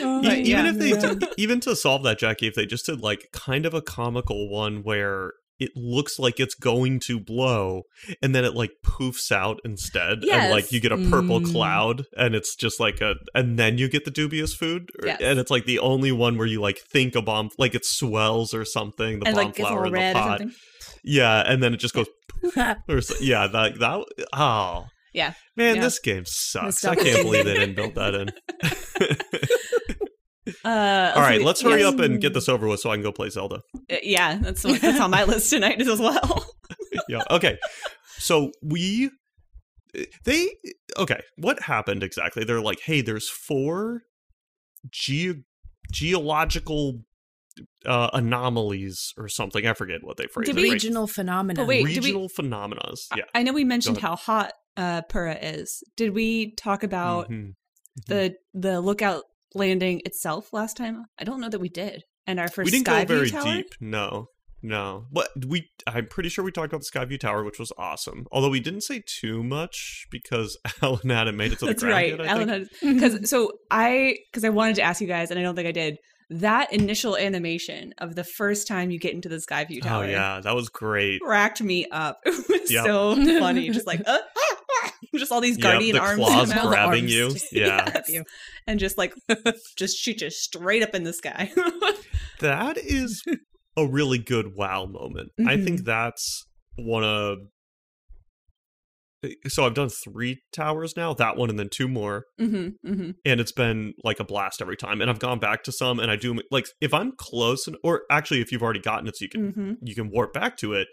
Oh, 0.00 0.20
even 0.22 0.44
yeah, 0.46 0.68
if 0.68 0.78
they 0.78 0.90
yeah. 0.90 1.14
did, 1.14 1.24
even 1.38 1.58
to 1.60 1.74
solve 1.74 2.04
that 2.04 2.20
jackie 2.20 2.46
if 2.46 2.54
they 2.54 2.66
just 2.66 2.86
did 2.86 3.00
like 3.00 3.30
kind 3.32 3.66
of 3.66 3.74
a 3.74 3.82
comical 3.82 4.48
one 4.48 4.84
where 4.84 5.32
it 5.60 5.70
looks 5.74 6.18
like 6.18 6.38
it's 6.40 6.54
going 6.54 7.00
to 7.00 7.18
blow 7.18 7.82
and 8.22 8.34
then 8.34 8.44
it 8.44 8.54
like 8.54 8.70
poofs 8.84 9.32
out 9.32 9.58
instead 9.64 10.24
and 10.24 10.50
like 10.52 10.70
you 10.72 10.80
get 10.80 10.92
a 10.92 10.96
purple 11.10 11.40
Mm. 11.40 11.50
cloud 11.52 12.04
and 12.16 12.34
it's 12.34 12.54
just 12.56 12.78
like 12.80 13.00
a 13.00 13.14
and 13.34 13.58
then 13.58 13.78
you 13.78 13.88
get 13.88 14.04
the 14.04 14.10
dubious 14.10 14.54
food 14.54 14.88
Or- 15.02 15.08
Yes. 15.08 15.18
and 15.20 15.38
it's 15.38 15.50
like 15.50 15.64
the 15.66 15.78
only 15.78 16.12
one 16.12 16.38
where 16.38 16.46
you 16.46 16.60
like 16.60 16.78
think 16.78 17.14
a 17.14 17.22
bomb 17.22 17.50
like 17.58 17.74
it 17.74 17.84
swells 17.84 18.54
or 18.54 18.64
something 18.64 19.18
the 19.20 19.26
and 19.26 19.34
bomb 19.36 19.44
like 19.46 19.56
flower 19.56 19.86
in 19.86 19.92
the 19.92 20.12
pot 20.12 20.40
yeah 21.04 21.42
and 21.46 21.62
then 21.62 21.74
it 21.74 21.78
just 21.78 21.94
goes 21.94 22.06
or 22.88 23.00
so, 23.00 23.14
yeah 23.20 23.46
that 23.46 23.78
that 23.78 24.04
oh 24.32 24.86
Yeah. 25.12 25.32
man 25.56 25.76
Yeah. 25.76 25.82
this 25.82 25.98
game 25.98 26.24
sucks 26.26 26.84
i 26.84 26.94
can't 26.94 27.22
believe 27.24 27.44
they 27.44 27.54
didn't 27.54 27.74
build 27.76 27.94
that 27.96 28.14
in 28.20 28.28
Uh, 30.64 31.12
all 31.14 31.22
right 31.22 31.42
let's 31.42 31.60
hurry 31.62 31.80
yes. 31.80 31.92
up 31.92 32.00
and 32.00 32.20
get 32.20 32.32
this 32.34 32.48
over 32.48 32.66
with 32.66 32.80
so 32.80 32.90
i 32.90 32.94
can 32.96 33.02
go 33.02 33.12
play 33.12 33.28
zelda 33.30 33.60
Uh, 33.90 33.96
Yeah, 34.02 34.38
that's 34.40 34.62
that's 34.62 35.00
on 35.00 35.10
my 35.10 35.24
list 35.32 35.50
tonight 35.50 35.80
as 35.80 35.98
well. 36.00 36.46
yeah. 37.08 37.22
Okay. 37.30 37.58
So 38.18 38.50
we 38.62 39.10
they 40.24 40.48
okay, 40.98 41.20
what 41.36 41.62
happened 41.62 42.02
exactly? 42.02 42.44
They're 42.44 42.60
like, 42.60 42.80
"Hey, 42.84 43.00
there's 43.00 43.28
four 43.28 44.02
ge- 44.90 45.42
geological 45.90 47.00
uh 47.86 48.10
anomalies 48.12 49.12
or 49.16 49.28
something. 49.28 49.66
I 49.66 49.72
forget 49.74 50.00
what 50.02 50.16
they 50.16 50.26
phrased 50.26 50.46
Did 50.46 50.58
it. 50.58 50.62
we- 50.62 50.68
right? 50.68 50.74
regional 50.74 51.06
phenomena. 51.06 51.60
But 51.62 51.66
wait, 51.68 51.78
did 51.86 51.86
we- 51.86 51.94
regional 52.10 52.28
phenomena. 52.28 52.92
Yeah. 53.16 53.24
I 53.34 53.42
know 53.42 53.52
we 53.52 53.64
mentioned 53.64 53.98
how 53.98 54.16
hot 54.16 54.52
uh, 54.76 55.02
Purah 55.10 55.38
is. 55.42 55.82
Did 55.96 56.14
we 56.14 56.54
talk 56.54 56.82
about 56.84 57.30
Mhm. 57.30 57.54
the 58.06 58.34
the 58.54 58.80
lookout 58.80 59.24
landing 59.54 60.00
itself 60.04 60.52
last 60.52 60.76
time? 60.76 61.04
I 61.18 61.24
don't 61.24 61.40
know 61.40 61.48
that 61.48 61.60
we 61.60 61.68
did. 61.68 62.04
And 62.26 62.38
our 62.38 62.48
first 62.48 62.66
we 62.66 62.70
didn't 62.72 62.86
Skyview 62.86 63.06
go 63.08 63.14
very 63.16 63.30
tower? 63.30 63.44
deep. 63.44 63.74
No, 63.80 64.26
no. 64.62 65.06
But 65.10 65.28
we, 65.46 65.70
I'm 65.86 66.06
pretty 66.06 66.28
sure 66.28 66.44
we 66.44 66.52
talked 66.52 66.72
about 66.72 66.82
the 66.82 66.98
Skyview 66.98 67.18
Tower, 67.20 67.42
which 67.44 67.58
was 67.58 67.72
awesome. 67.78 68.26
Although 68.30 68.50
we 68.50 68.60
didn't 68.60 68.82
say 68.82 69.02
too 69.06 69.42
much 69.42 70.06
because 70.10 70.58
Alan 70.82 71.08
hadn't 71.10 71.36
made 71.36 71.52
it 71.52 71.58
to 71.60 71.66
the 71.66 71.70
That's 71.72 71.82
ground 71.82 71.94
right. 71.94 72.08
yet. 72.10 72.20
I 72.20 72.26
Alan 72.26 72.48
think. 72.48 72.70
had 72.82 72.94
because 72.94 73.30
so 73.30 73.52
I 73.70 74.18
because 74.30 74.44
I 74.44 74.50
wanted 74.50 74.76
to 74.76 74.82
ask 74.82 75.00
you 75.00 75.06
guys, 75.06 75.30
and 75.30 75.38
I 75.40 75.42
don't 75.42 75.54
think 75.54 75.68
I 75.68 75.72
did. 75.72 75.96
That 76.30 76.70
initial 76.74 77.16
animation 77.16 77.94
of 77.96 78.14
the 78.14 78.24
first 78.24 78.68
time 78.68 78.90
you 78.90 78.98
get 78.98 79.14
into 79.14 79.30
the 79.30 79.36
Skyview 79.36 79.78
Oh 79.78 79.88
Tower, 79.88 80.06
yeah, 80.08 80.40
that 80.42 80.54
was 80.54 80.68
great. 80.68 81.22
Racked 81.24 81.62
me 81.62 81.86
up. 81.90 82.20
It 82.26 82.46
was 82.60 82.70
Yep. 82.70 82.84
so 82.84 83.14
funny, 83.38 83.70
just 83.70 83.86
like 83.86 84.02
uh, 84.06 84.18
just 85.16 85.32
all 85.32 85.40
these 85.40 85.56
guardian 85.56 85.94
the 85.96 86.00
arms 86.02 86.16
claws 86.16 86.52
grabbing 86.52 87.04
arms 87.04 87.12
you. 87.12 87.34
Yeah, 87.52 87.90
Yes. 87.94 88.22
and 88.66 88.78
just 88.80 88.98
like 88.98 89.14
just 89.76 89.96
shoot 89.96 90.20
you 90.20 90.30
straight 90.30 90.82
up 90.82 90.94
in 90.94 91.04
the 91.04 91.12
sky. 91.12 91.50
that 92.40 92.76
is 92.78 93.22
a 93.76 93.86
really 93.86 94.18
good 94.18 94.54
wow 94.56 94.86
moment. 94.86 95.30
I 95.40 95.42
Mm-hmm. 95.56 95.64
think 95.64 95.84
that's 95.84 96.46
one 96.76 97.04
of. 97.04 97.38
So 99.48 99.66
I've 99.66 99.74
done 99.74 99.88
three 99.88 100.42
towers 100.52 100.96
now, 100.96 101.12
that 101.14 101.36
one 101.36 101.50
and 101.50 101.58
then 101.58 101.68
two 101.68 101.88
more, 101.88 102.26
hmm 102.38 102.68
hmm 102.84 103.10
and 103.24 103.40
it's 103.40 103.50
been 103.50 103.94
like 104.04 104.20
a 104.20 104.24
blast 104.24 104.62
every 104.62 104.76
time. 104.76 105.00
And 105.00 105.10
I've 105.10 105.18
gone 105.18 105.40
back 105.40 105.64
to 105.64 105.72
some, 105.72 105.98
and 105.98 106.08
I 106.08 106.14
do 106.14 106.40
like 106.52 106.66
if 106.80 106.94
I'm 106.94 107.12
close, 107.18 107.66
and, 107.66 107.76
or 107.82 108.02
actually 108.12 108.40
if 108.40 108.52
you've 108.52 108.62
already 108.62 108.78
gotten 108.80 109.08
it, 109.08 109.16
so 109.16 109.24
you 109.24 109.28
can 109.28 109.50
hmm 109.50 109.72
you 109.82 109.96
can 109.96 110.10
warp 110.10 110.32
back 110.32 110.56
to 110.58 110.72
it. 110.74 110.86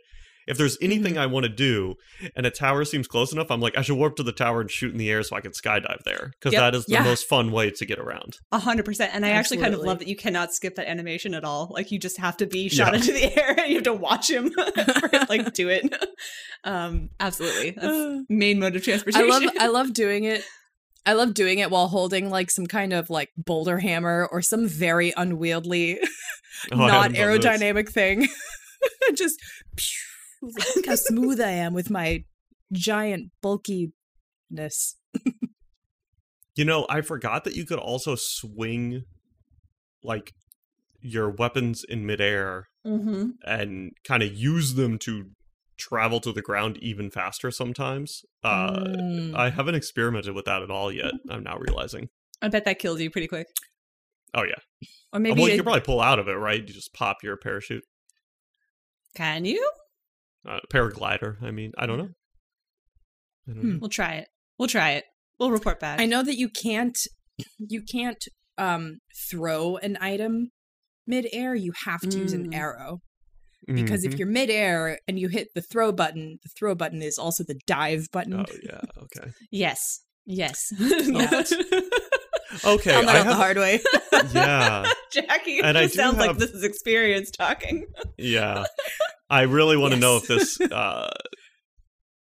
If 0.47 0.57
there's 0.57 0.77
anything 0.81 1.17
I 1.17 1.25
want 1.25 1.43
to 1.45 1.49
do 1.49 1.95
and 2.35 2.45
a 2.45 2.51
tower 2.51 2.85
seems 2.85 3.07
close 3.07 3.31
enough, 3.33 3.49
I'm 3.49 3.59
like, 3.61 3.77
I 3.77 3.81
should 3.81 3.97
warp 3.97 4.15
to 4.17 4.23
the 4.23 4.31
tower 4.31 4.61
and 4.61 4.69
shoot 4.69 4.91
in 4.91 4.97
the 4.97 5.09
air 5.09 5.23
so 5.23 5.35
I 5.35 5.41
can 5.41 5.51
skydive 5.53 6.03
there. 6.05 6.31
Because 6.39 6.53
Yep. 6.53 6.59
that 6.61 6.75
is 6.75 6.85
the 6.85 6.93
Yeah. 6.93 7.03
most 7.03 7.27
fun 7.27 7.51
way 7.51 7.71
to 7.71 7.85
get 7.85 7.97
around. 7.99 8.37
A 8.51 8.59
hundred 8.59 8.85
percent. 8.85 9.11
And 9.15 9.25
I 9.25 9.29
actually 9.29 9.57
kind 9.57 9.73
of 9.73 9.79
love 9.79 9.99
that 9.99 10.07
you 10.07 10.15
cannot 10.15 10.53
skip 10.53 10.75
that 10.75 10.87
animation 10.89 11.33
at 11.33 11.43
all. 11.43 11.69
Like 11.71 11.91
you 11.91 11.97
just 11.99 12.17
have 12.17 12.37
to 12.37 12.45
be 12.45 12.69
shot 12.69 12.93
Yeah. 12.93 12.99
into 12.99 13.11
the 13.11 13.37
air 13.43 13.59
and 13.59 13.69
you 13.69 13.75
have 13.75 13.83
to 13.85 13.93
watch 13.93 14.29
him 14.29 14.51
for, 14.51 15.09
like 15.29 15.53
do 15.53 15.69
it. 15.69 15.93
Um, 16.63 17.09
absolutely. 17.19 17.71
That's 17.71 18.25
main 18.29 18.59
mode 18.59 18.75
of 18.75 18.83
transportation. 18.83 19.21
I 19.21 19.27
transportation. 19.27 19.55
love 19.61 19.63
I 19.63 19.71
love 19.71 19.93
doing 19.93 20.23
it. 20.23 20.43
I 21.05 21.13
love 21.13 21.35
doing 21.35 21.59
it 21.59 21.69
while 21.69 21.87
holding 21.87 22.31
like 22.31 22.49
some 22.49 22.65
kind 22.65 22.91
of 22.91 23.11
like 23.11 23.29
boulder 23.37 23.77
hammer 23.77 24.27
or 24.31 24.41
some 24.41 24.67
very 24.67 25.13
unwieldy, 25.15 25.99
Oh, 26.71 26.77
not 26.77 27.11
haven't 27.13 27.13
done 27.13 27.39
this. 27.39 27.45
aerodynamic 27.61 27.89
thing. 27.89 28.27
Just 29.13 29.39
look 30.75 30.85
how 30.85 30.95
smooth 30.95 31.41
I 31.41 31.51
am 31.51 31.73
with 31.73 31.89
my 31.89 32.23
giant 32.71 33.31
bulkiness. 33.41 34.95
You 36.55 36.63
know, 36.63 36.85
I 36.89 37.01
forgot 37.01 37.43
that 37.43 37.55
you 37.55 37.65
could 37.65 37.79
also 37.79 38.15
swing 38.15 39.03
like 40.03 40.33
your 41.01 41.29
weapons 41.29 41.83
in 41.83 42.05
midair 42.05 42.67
hmm 42.85 43.31
and 43.45 43.91
kind 44.07 44.23
of 44.23 44.33
use 44.33 44.75
them 44.75 44.97
to 44.99 45.31
travel 45.77 46.19
to 46.21 46.31
the 46.31 46.41
ground 46.41 46.77
even 46.77 47.09
faster 47.11 47.51
sometimes. 47.51 48.23
Uh, 48.43 48.71
Mm. 48.85 49.35
I 49.35 49.49
haven't 49.49 49.75
experimented 49.75 50.33
with 50.33 50.45
that 50.45 50.61
at 50.61 50.71
all 50.71 50.91
yet. 50.91 51.13
I'm 51.29 51.43
now 51.43 51.57
realizing. 51.57 52.07
I 52.41 52.47
bet 52.47 52.63
that 52.65 52.79
kills 52.79 53.01
you 53.01 53.09
pretty 53.09 53.27
quick. 53.27 53.47
Oh 54.33 54.43
yeah. 54.43 54.87
Or 55.11 55.19
maybe 55.19 55.39
well, 55.39 55.49
you 55.49 55.55
can 55.55 55.63
probably 55.63 55.81
pull 55.81 55.99
out 56.01 56.19
of 56.19 56.27
it, 56.27 56.33
right? 56.33 56.59
You 56.65 56.73
just 56.73 56.93
pop 56.93 57.17
your 57.23 57.35
parachute, 57.37 57.83
can 59.15 59.45
you? 59.45 59.69
Uh, 60.47 60.59
paraglider. 60.73 61.41
I 61.43 61.51
mean, 61.51 61.71
I 61.77 61.85
don't 61.85 61.97
know. 61.97 62.09
I 63.47 63.51
don't 63.53 63.61
Hmm. 63.61 63.69
know. 63.73 63.77
We'll 63.81 63.89
try 63.89 64.15
it. 64.15 64.27
We'll 64.57 64.67
try 64.67 64.91
it. 64.91 65.03
We'll 65.39 65.51
report 65.51 65.79
back. 65.79 65.99
I 65.99 66.05
know 66.05 66.23
that 66.23 66.37
you 66.37 66.49
can't 66.49 66.97
you 67.59 67.81
can't 67.81 68.23
um 68.57 68.99
throw 69.29 69.77
an 69.77 69.97
item 69.99 70.51
midair. 71.05 71.53
You 71.55 71.73
have 71.85 72.01
to 72.01 72.17
use 72.17 72.33
an 72.33 72.49
Mm. 72.51 72.55
arrow. 72.55 72.99
Because 73.67 74.03
Mhm. 74.03 74.13
if 74.13 74.19
you're 74.19 74.27
midair 74.27 74.99
and 75.07 75.19
you 75.19 75.27
hit 75.27 75.47
the 75.55 75.61
throw 75.61 75.91
button, 75.91 76.37
the 76.43 76.49
throw 76.57 76.75
button 76.75 77.01
is 77.01 77.17
also 77.17 77.43
the 77.43 77.59
dive 77.65 78.07
button. 78.11 78.33
oh 78.39 78.45
yeah, 78.63 78.81
okay, 79.03 79.31
Yes. 79.51 80.01
Yes. 80.25 80.71
Yeah. 80.79 81.43
okay. 82.63 82.91
Found 82.93 83.07
that 83.07 83.15
I 83.15 83.19
out 83.19 83.25
the 83.25 83.33
hard 83.35 83.57
way. 83.57 83.79
yeah, 84.33 84.89
Jackie, 85.11 85.59
And 85.59 85.77
I 85.77 85.83
this 85.83 85.91
do 85.93 85.97
sounds 85.97 86.17
like 86.17 86.37
this 86.37 86.51
is 86.51 86.63
experience 86.63 87.31
talking. 87.31 87.85
yeah. 88.17 88.65
I 89.29 89.41
really 89.43 89.77
want 89.77 89.93
to 89.93 89.99
know 89.99 90.17
if 90.17 90.27
this 90.27 90.59
uh 90.71 91.09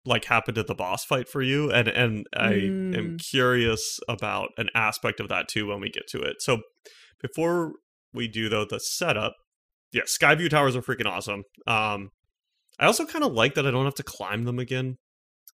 like 0.06 0.26
happened 0.26 0.58
at 0.58 0.66
the 0.66 0.74
boss 0.74 1.04
fight 1.04 1.28
for 1.28 1.40
you, 1.42 1.70
and 1.70 1.88
and 1.88 2.26
I 2.36 2.52
am 2.52 3.16
Mm. 3.16 3.30
curious 3.30 3.98
about 4.08 4.50
an 4.58 4.68
aspect 4.74 5.18
of 5.20 5.28
that 5.28 5.48
too 5.48 5.66
when 5.68 5.80
we 5.80 5.88
get 5.90 6.06
to 6.08 6.20
it. 6.20 6.36
So 6.40 6.58
before 7.22 7.72
we 8.12 8.28
do 8.28 8.48
though, 8.48 8.64
the 8.64 8.78
setup. 8.78 9.34
Yeah, 9.92 10.02
Skyview 10.02 10.50
towers 10.50 10.74
are 10.76 10.82
freaking 10.82 11.06
awesome. 11.06 11.44
Um, 11.66 12.10
I 12.80 12.86
also 12.86 13.06
kind 13.06 13.24
of 13.24 13.32
like 13.32 13.54
that 13.54 13.66
I 13.66 13.70
don't 13.70 13.84
have 13.84 13.94
to 13.94 14.02
climb 14.02 14.44
them 14.44 14.58
again. 14.58 14.96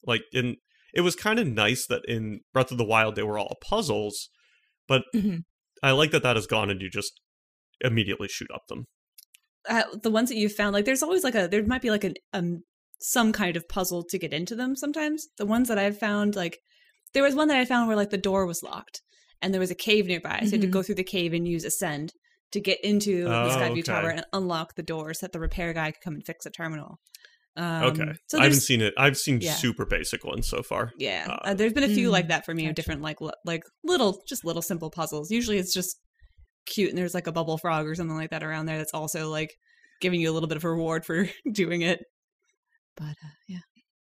Like 0.06 0.23
in, 0.32 0.56
it 0.94 1.02
was 1.02 1.14
kind 1.14 1.38
of 1.38 1.47
nice 1.47 1.87
that 1.87 2.02
in 2.09 2.40
Breath 2.54 2.73
of 2.73 2.78
the 2.78 2.85
Wild 2.85 3.14
they 3.16 3.23
were 3.23 3.38
all 3.38 3.56
puzzles, 3.62 4.30
but 4.88 5.02
Mhm. 5.14 5.42
I 5.82 5.90
like 5.92 6.11
that 6.12 6.23
that 6.23 6.38
is 6.38 6.47
gone 6.47 6.70
and 6.70 6.80
you 6.80 6.88
just 6.90 7.12
immediately 7.82 8.28
shoot 8.28 8.49
up 8.52 8.62
them. 8.68 8.87
Uh, 9.69 9.83
the 10.02 10.11
ones 10.11 10.29
that 10.31 10.37
you 10.38 10.49
found, 10.49 10.73
like 10.75 10.85
there's 10.85 11.02
always 11.02 11.25
like 11.25 11.35
a 11.35 11.49
there 11.49 11.64
might 11.64 11.83
be 11.83 11.90
like 11.90 12.05
an 12.05 12.14
um 12.33 12.62
some 13.00 13.33
kind 13.33 13.57
of 13.57 13.69
puzzle 13.69 14.05
to 14.11 14.19
get 14.19 14.33
into 14.33 14.55
them. 14.55 14.76
Sometimes 14.76 15.26
the 15.38 15.47
ones 15.47 15.69
that 15.69 15.79
I've 15.79 15.99
found, 15.99 16.37
like 16.37 16.59
there 17.14 17.23
was 17.23 17.35
one 17.35 17.49
that 17.49 17.57
I 17.57 17.64
found 17.64 17.88
where 17.88 17.97
like 17.97 18.11
the 18.11 18.19
door 18.19 18.47
was 18.47 18.62
locked 18.62 19.00
and 19.43 19.52
there 19.55 19.61
was 19.61 19.71
a 19.71 19.75
cave 19.76 20.07
nearby, 20.07 20.40
so 20.40 20.47
you 20.47 20.50
had 20.52 20.61
to 20.62 20.67
go 20.67 20.83
through 20.83 20.97
the 20.97 21.05
cave 21.05 21.33
and 21.33 21.49
use 21.49 21.64
ascend 21.64 22.12
to 22.52 22.61
get 22.61 22.79
into 22.85 23.26
Oh, 23.26 23.45
the 23.45 23.50
Skyview 23.50 23.71
okay. 23.81 23.83
Tower 23.83 24.11
and 24.11 24.25
unlock 24.33 24.75
the 24.75 24.83
door 24.83 25.14
so 25.14 25.25
that 25.26 25.33
the 25.33 25.40
repair 25.40 25.73
guy 25.73 25.93
could 25.93 26.02
come 26.05 26.14
and 26.14 26.25
fix 26.26 26.45
the 26.45 26.50
terminal. 26.50 26.99
Um, 27.57 27.85
okay, 27.85 28.12
so 28.29 28.38
I 28.38 28.45
haven't 28.45 28.61
seen 28.61 28.81
it. 28.81 28.95
I've 28.97 29.17
seen 29.17 29.40
Yeah. 29.40 29.55
super 29.55 29.85
basic 29.85 30.25
ones 30.25 30.49
so 30.49 30.62
far. 30.62 30.93
yeah, 30.99 31.26
uh, 31.29 31.49
uh, 31.50 31.55
there's 31.55 31.73
been 31.73 31.85
a 31.85 31.88
few 31.88 32.09
Mm, 32.09 32.12
like 32.12 32.29
that 32.29 32.45
for 32.45 32.55
me 32.55 32.62
gotcha. 32.64 32.75
different 32.75 33.02
like 33.02 33.21
li- 33.21 33.33
like 33.45 33.62
little 33.83 34.23
just 34.29 34.45
little 34.45 34.62
simple 34.62 34.90
puzzles. 34.90 35.31
Usually 35.31 35.59
it's 35.59 35.73
just 35.75 35.99
cute 36.67 36.90
and 36.90 36.99
there's 36.99 37.14
like 37.14 37.26
a 37.26 37.33
bubble 37.33 37.59
frog 37.59 37.87
or 37.87 37.95
something 37.95 38.17
like 38.17 38.31
that 38.31 38.43
around 38.43 38.67
there 38.67 38.79
that's 38.79 38.95
also 38.95 39.31
like 39.31 39.55
giving 40.00 40.21
you 40.21 40.31
a 40.31 40.35
little 40.35 40.49
bit 40.49 40.57
of 40.57 40.64
reward 40.64 41.05
for 41.05 41.29
doing 41.52 41.83
it. 41.83 42.00
But 42.97 43.17
uh, 43.25 43.37
yeah. 43.49 43.59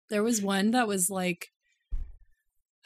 There 0.09 0.23
was 0.23 0.41
one 0.41 0.71
that 0.71 0.87
was 0.87 1.09
like 1.09 1.47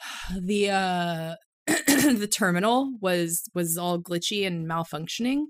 the 0.40 0.70
uh 0.70 1.34
the 1.66 2.28
terminal 2.30 2.92
was 3.00 3.48
was 3.54 3.78
all 3.78 4.00
glitchy 4.00 4.46
and 4.46 4.68
malfunctioning, 4.68 5.44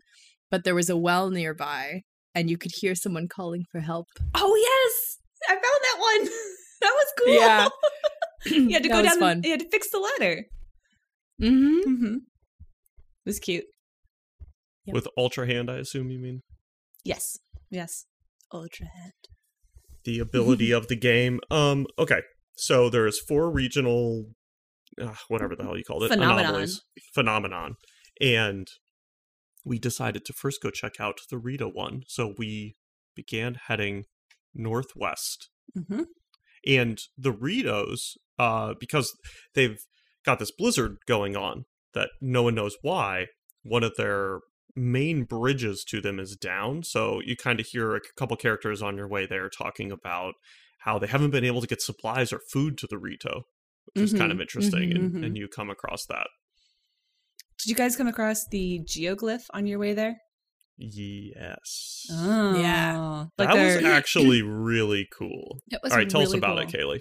but 0.51 0.65
there 0.65 0.75
was 0.75 0.91
a 0.91 0.97
well 0.97 1.31
nearby 1.31 2.03
and 2.35 2.51
you 2.51 2.59
could 2.59 2.73
hear 2.75 2.95
someone 2.95 3.29
calling 3.29 3.65
for 3.71 3.81
help. 3.81 4.09
Oh 4.35 4.55
yes, 4.57 5.19
I 5.49 5.55
found 5.55 5.63
that 5.63 5.97
one. 5.99 6.25
that 6.81 6.93
was 6.93 7.13
cool. 7.19 7.35
Yeah. 7.35 7.69
you 8.69 8.71
had 8.75 8.83
to 8.83 8.89
That 8.89 8.95
go 8.97 9.03
down. 9.03 9.19
fun. 9.19 9.33
And, 9.39 9.45
you 9.45 9.51
had 9.53 9.61
to 9.61 9.69
fix 9.71 9.91
the 9.91 9.99
ladder. 9.99 10.45
hmm 11.41 11.79
Mm-hmm. 11.81 12.15
It 13.25 13.29
was 13.29 13.39
cute. 13.39 13.65
Yep. 14.87 14.95
With 14.95 15.09
Ultra 15.17 15.47
Hand, 15.47 15.71
I 15.71 15.77
assume 15.77 16.11
you 16.11 16.19
mean 16.19 16.43
Yes. 17.05 17.39
Yes. 17.71 18.07
Ultra 18.53 18.87
hand. 18.87 19.13
the 20.05 20.19
ability 20.29 20.73
of 20.73 20.89
the 20.89 20.97
game. 20.97 21.41
Um, 21.51 21.87
okay, 21.99 22.21
so 22.57 22.91
there's 22.91 23.21
four 23.21 23.51
regional, 23.51 24.27
uh, 25.01 25.15
whatever 25.29 25.55
the 25.57 25.63
hell 25.65 25.77
you 25.79 25.85
called 25.85 26.03
it, 26.05 26.09
Phenomenon. 26.09 26.39
anomalies, 26.45 26.83
phenomenon, 27.15 27.75
and 28.21 28.67
we 29.65 29.79
decided 29.79 30.25
to 30.25 30.33
first 30.33 30.61
go 30.63 30.71
check 30.71 30.95
out 31.01 31.19
the 31.31 31.39
Rito 31.39 31.69
one. 31.69 32.03
So 32.09 32.35
we 32.37 32.75
began 33.15 33.55
heading 33.69 34.05
northwest 34.55 35.49
Mm-hmm. 35.79 36.03
and 36.67 36.99
the 37.17 37.33
Ritos, 37.33 38.17
uh, 38.39 38.75
because 38.79 39.17
they've 39.55 39.79
got 40.27 40.39
this 40.39 40.51
blizzard 40.51 40.97
going 41.07 41.35
on 41.37 41.65
that 41.95 42.11
no 42.21 42.43
one 42.43 42.55
knows 42.55 42.77
why, 42.83 43.27
one 43.63 43.83
of 43.83 43.95
their 43.97 44.41
main 44.75 45.25
bridges 45.25 45.85
to 45.85 46.01
them 46.01 46.19
is 46.19 46.37
down. 46.37 46.83
So 46.83 47.21
you 47.25 47.37
kind 47.37 47.61
of 47.61 47.67
hear 47.67 47.95
a 47.95 48.01
couple 48.17 48.37
characters 48.37 48.81
on 48.83 48.97
your 48.97 49.09
way 49.09 49.27
there 49.27 49.49
talking 49.49 49.93
about 49.93 50.35
how 50.79 50.99
they 50.99 51.07
haven't 51.07 51.31
been 51.31 51.45
able 51.45 51.61
to 51.61 51.67
get 51.67 51.83
supplies 51.83 52.33
or 52.33 52.41
food 52.51 52.77
to 52.79 52.87
the 52.89 52.99
Rito, 52.99 53.43
which 53.95 54.05
is 54.05 54.13
kind 54.15 54.33
of 54.33 54.39
Mhm, 54.39 54.43
interesting. 54.43 54.91
mhm, 54.91 54.95
and, 54.97 55.15
mhm. 55.15 55.27
and 55.27 55.37
you 55.37 55.47
come 55.49 55.71
across 55.71 56.07
that. 56.07 56.27
Did 57.59 57.69
you 57.71 57.75
guys 57.77 57.95
come 57.97 58.09
across 58.09 58.47
the 58.51 58.81
geoglyph 58.85 59.45
on 59.55 59.67
your 59.67 59.79
way 59.79 59.93
there? 59.95 60.17
Yes. 60.77 62.07
Oh, 62.11 62.59
Yeah. 62.61 63.27
Like 63.39 63.49
that 63.49 63.55
was 63.55 63.83
they're- 63.83 63.93
actually 63.93 64.43
really 64.43 65.07
cool. 65.17 65.61
it 65.71 65.81
was 65.83 65.93
All 65.93 65.99
right, 65.99 66.09
tell 66.09 66.23
us 66.23 66.33
about 66.35 66.57
cool. 66.57 66.59
it, 66.59 66.69
Kaylee. 66.99 67.01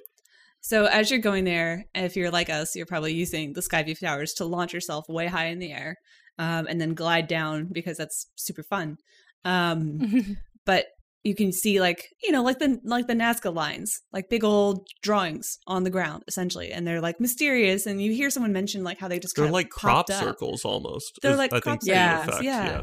So 0.63 0.85
as 0.85 1.09
you're 1.09 1.19
going 1.19 1.45
there, 1.45 1.85
if 1.95 2.15
you're 2.15 2.29
like 2.29 2.49
us, 2.51 2.75
you're 2.75 2.85
probably 2.85 3.13
using 3.13 3.53
the 3.53 3.61
Skyview 3.61 3.97
towers 3.99 4.33
to 4.33 4.45
launch 4.45 4.73
yourself 4.73 5.05
way 5.09 5.25
high 5.25 5.47
in 5.47 5.57
the 5.57 5.71
air, 5.71 5.95
um, 6.41 6.65
and 6.67 6.81
then 6.81 6.95
glide 6.95 7.27
down 7.27 7.67
because 7.71 7.97
that's 7.97 8.25
super 8.35 8.63
fun. 8.63 8.97
Um, 9.45 10.37
but 10.65 10.87
you 11.23 11.35
can 11.35 11.51
see 11.51 11.79
like 11.79 12.07
you 12.23 12.31
know 12.31 12.41
like 12.41 12.57
the 12.57 12.79
like 12.83 13.05
the 13.05 13.13
Nazca 13.13 13.53
lines, 13.53 14.01
like 14.11 14.27
big 14.27 14.43
old 14.43 14.87
drawings 15.03 15.59
on 15.67 15.83
the 15.83 15.91
ground 15.91 16.23
essentially, 16.27 16.71
and 16.71 16.85
they're 16.85 16.99
like 16.99 17.19
mysterious. 17.19 17.85
And 17.85 18.01
you 18.01 18.11
hear 18.11 18.31
someone 18.31 18.51
mention 18.51 18.83
like 18.83 18.99
how 18.99 19.07
they 19.07 19.19
just 19.19 19.35
They're 19.35 19.45
kind 19.45 19.51
of 19.51 19.53
like 19.53 19.69
crop 19.69 20.07
popped 20.07 20.09
up. 20.09 20.23
circles 20.23 20.65
almost. 20.65 21.19
They're 21.21 21.35
like 21.35 21.53
I 21.53 21.59
crop 21.59 21.81
think 21.83 21.93
the 21.93 21.93
circles, 21.93 22.27
effect, 22.27 22.43
yeah. 22.43 22.81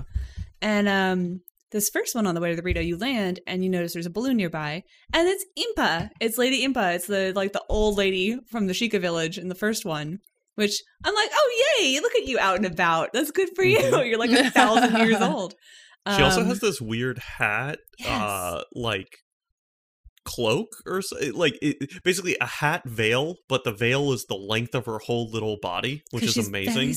And 0.62 0.88
um, 0.88 1.40
this 1.72 1.90
first 1.90 2.14
one 2.14 2.28
on 2.28 2.36
the 2.36 2.40
way 2.40 2.54
to 2.54 2.56
the 2.56 2.62
burrito, 2.62 2.86
you 2.86 2.96
land 2.96 3.40
and 3.48 3.64
you 3.64 3.70
notice 3.70 3.92
there's 3.92 4.06
a 4.06 4.10
balloon 4.10 4.36
nearby, 4.36 4.84
and 5.12 5.28
it's 5.28 5.44
Impa. 5.58 6.10
It's 6.20 6.38
Lady 6.38 6.64
Impa. 6.64 6.94
It's 6.94 7.08
the 7.08 7.32
like 7.34 7.52
the 7.52 7.64
old 7.68 7.96
lady 7.98 8.38
from 8.52 8.68
the 8.68 8.72
Sheikah 8.72 9.00
village 9.00 9.36
in 9.36 9.48
the 9.48 9.56
first 9.56 9.84
one. 9.84 10.20
Which 10.58 10.82
I'm 11.04 11.14
like, 11.14 11.30
oh 11.32 11.64
yay! 11.80 12.00
Look 12.00 12.14
at 12.16 12.26
you 12.26 12.36
out 12.40 12.56
and 12.56 12.66
about. 12.66 13.10
That's 13.12 13.30
good 13.30 13.48
for 13.54 13.62
you. 13.64 13.78
Mhm. 13.78 14.08
You're 14.08 14.18
like 14.18 14.30
a 14.32 14.50
thousand 14.50 14.96
years 15.06 15.20
old. 15.22 15.54
She 16.16 16.20
also 16.22 16.40
Um, 16.40 16.46
has 16.48 16.58
this 16.58 16.80
weird 16.80 17.18
hat, 17.18 17.78
yes. 17.98 18.08
uh, 18.08 18.62
like 18.74 19.18
cloak 20.24 20.68
or 20.84 21.00
so, 21.00 21.16
like 21.34 21.56
it, 21.62 22.02
basically 22.02 22.36
a 22.40 22.46
hat 22.46 22.82
veil, 22.86 23.36
but 23.48 23.62
the 23.64 23.72
veil 23.72 24.12
is 24.12 24.24
the 24.28 24.34
length 24.34 24.74
of 24.74 24.84
her 24.86 24.98
whole 24.98 25.30
little 25.30 25.58
body, 25.62 26.02
which 26.10 26.24
is 26.24 26.36
amazing. 26.36 26.88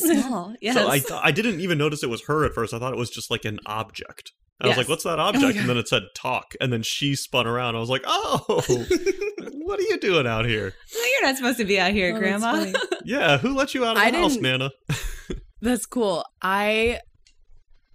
Yes. 0.59 0.73
So 0.75 0.87
I 0.87 1.01
I 1.27 1.31
didn't 1.31 1.59
even 1.61 1.77
notice 1.77 2.01
it 2.03 2.09
was 2.09 2.23
her 2.27 2.43
at 2.45 2.53
first. 2.53 2.73
I 2.73 2.79
thought 2.79 2.93
it 2.93 2.97
was 2.99 3.09
just 3.11 3.29
like 3.29 3.45
an 3.45 3.59
object. 3.65 4.31
I 4.61 4.67
was 4.67 4.77
like, 4.77 4.87
"What's 4.89 5.03
that 5.03 5.19
object?" 5.19 5.57
and 5.57 5.67
then 5.67 5.77
it 5.77 5.87
said 5.87 6.03
"talk," 6.15 6.53
and 6.61 6.71
then 6.71 6.83
she 6.83 7.15
spun 7.15 7.47
around. 7.47 7.75
I 7.75 7.79
was 7.79 7.89
like, 7.89 8.03
"Oh, 8.05 8.43
what 9.63 9.79
are 9.79 9.83
you 9.83 9.97
doing 9.99 10.27
out 10.27 10.45
here? 10.45 10.73
No, 10.95 11.01
you're 11.03 11.23
not 11.23 11.35
supposed 11.37 11.57
to 11.57 11.65
be 11.65 11.79
out 11.79 11.91
here, 11.91 12.13
Oh, 12.15 12.19
Grandma. 12.19 12.71
Yeah, 13.05 13.37
who 13.39 13.53
let 13.55 13.73
you 13.73 13.83
out 13.85 13.97
of 13.97 14.03
I 14.03 14.11
the 14.11 14.17
house, 14.17 14.33
didn't- 14.33 14.43
Nana?" 14.43 14.71
That's 15.61 15.85
cool. 15.85 16.23
I 16.41 16.99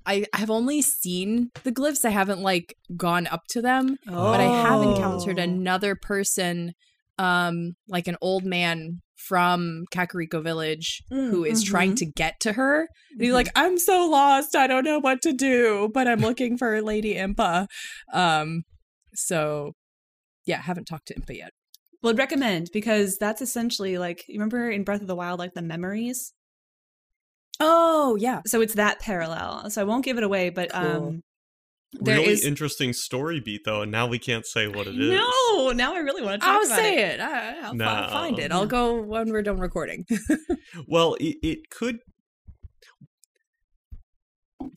I 0.05 0.25
have 0.35 0.51
only 0.51 0.83
seen 0.83 1.51
the 1.65 1.73
glyphs. 1.73 2.05
I 2.05 2.11
haven't 2.11 2.41
like 2.41 2.77
gone 2.97 3.27
up 3.27 3.43
to 3.51 3.63
them, 3.63 3.97
but 4.07 4.41
I 4.41 4.45
have 4.45 4.83
encountered 4.83 5.39
Oh. 5.39 5.43
another 5.43 5.95
person 5.97 6.75
um 7.19 7.75
like 7.89 8.07
an 8.09 8.17
old 8.21 8.45
man 8.45 9.01
from 9.17 9.85
Kakariko 9.93 10.43
village 10.43 11.03
who 11.11 11.45
is 11.45 11.65
trying 11.65 11.93
Mhm. 11.93 11.97
to 11.99 12.07
get 12.07 12.39
to 12.41 12.53
her. 12.53 12.89
And 13.13 13.21
he's 13.21 13.33
like, 13.33 13.49
I'm 13.57 13.79
so 13.79 14.07
lost. 14.09 14.55
I 14.55 14.67
don't 14.67 14.85
know 14.85 14.99
what 14.99 15.23
to 15.23 15.33
do, 15.33 15.91
but 15.93 16.07
I'm 16.07 16.21
looking 16.21 16.57
for 16.59 16.81
Lady 16.83 17.15
Impa. 17.15 17.67
Um 18.13 18.63
so 19.15 19.73
yeah, 20.45 20.61
haven't 20.61 20.85
talked 20.85 21.09
to 21.09 21.15
Impa 21.15 21.37
yet. 21.37 21.51
Would 22.03 22.19
recommend 22.19 22.69
because 22.73 23.17
that's 23.19 23.41
essentially 23.43 23.99
like 23.99 24.25
you 24.29 24.35
remember 24.35 24.71
in 24.71 24.85
Breath 24.85 25.01
of 25.01 25.07
the 25.09 25.17
Wild, 25.17 25.39
like 25.39 25.55
the 25.55 25.63
memories. 25.63 26.33
Oh, 27.59 28.17
yeah. 28.21 28.43
So 28.47 28.61
it's 28.61 28.75
that 28.75 29.01
parallel. 29.01 29.71
So 29.71 29.81
I 29.81 29.85
won't 29.85 30.05
give 30.05 30.19
it 30.19 30.23
away, 30.25 30.51
but 30.51 30.71
Cool. 30.73 30.81
um, 30.83 31.23
there 31.93 32.19
really 32.19 32.33
is 32.33 32.45
interesting 32.45 32.93
story 32.93 33.41
beat 33.41 33.63
though, 33.65 33.83
and 33.83 33.91
now 33.93 34.07
we 34.07 34.19
can't 34.19 34.45
say 34.47 34.69
what 34.69 34.87
it 34.87 34.99
is. 34.99 35.11
no. 35.11 35.71
Now 35.73 35.95
I 35.95 35.99
really 35.99 36.23
want 36.23 36.41
to 36.41 36.47
talk 36.47 36.57
I'll 36.57 36.67
about 36.67 36.79
say 36.79 36.99
it. 36.99 37.15
it. 37.15 37.21
I, 37.21 37.61
I'll 37.67 37.75
No. 37.75 37.85
find 38.11 38.39
it. 38.39 38.53
I'll 38.53 38.67
go 38.67 39.01
when 39.01 39.31
we're 39.31 39.43
done 39.43 39.59
recording. 39.59 40.05
Well, 40.89 41.15
it, 41.15 41.37
it 41.43 41.71
could. 41.71 41.99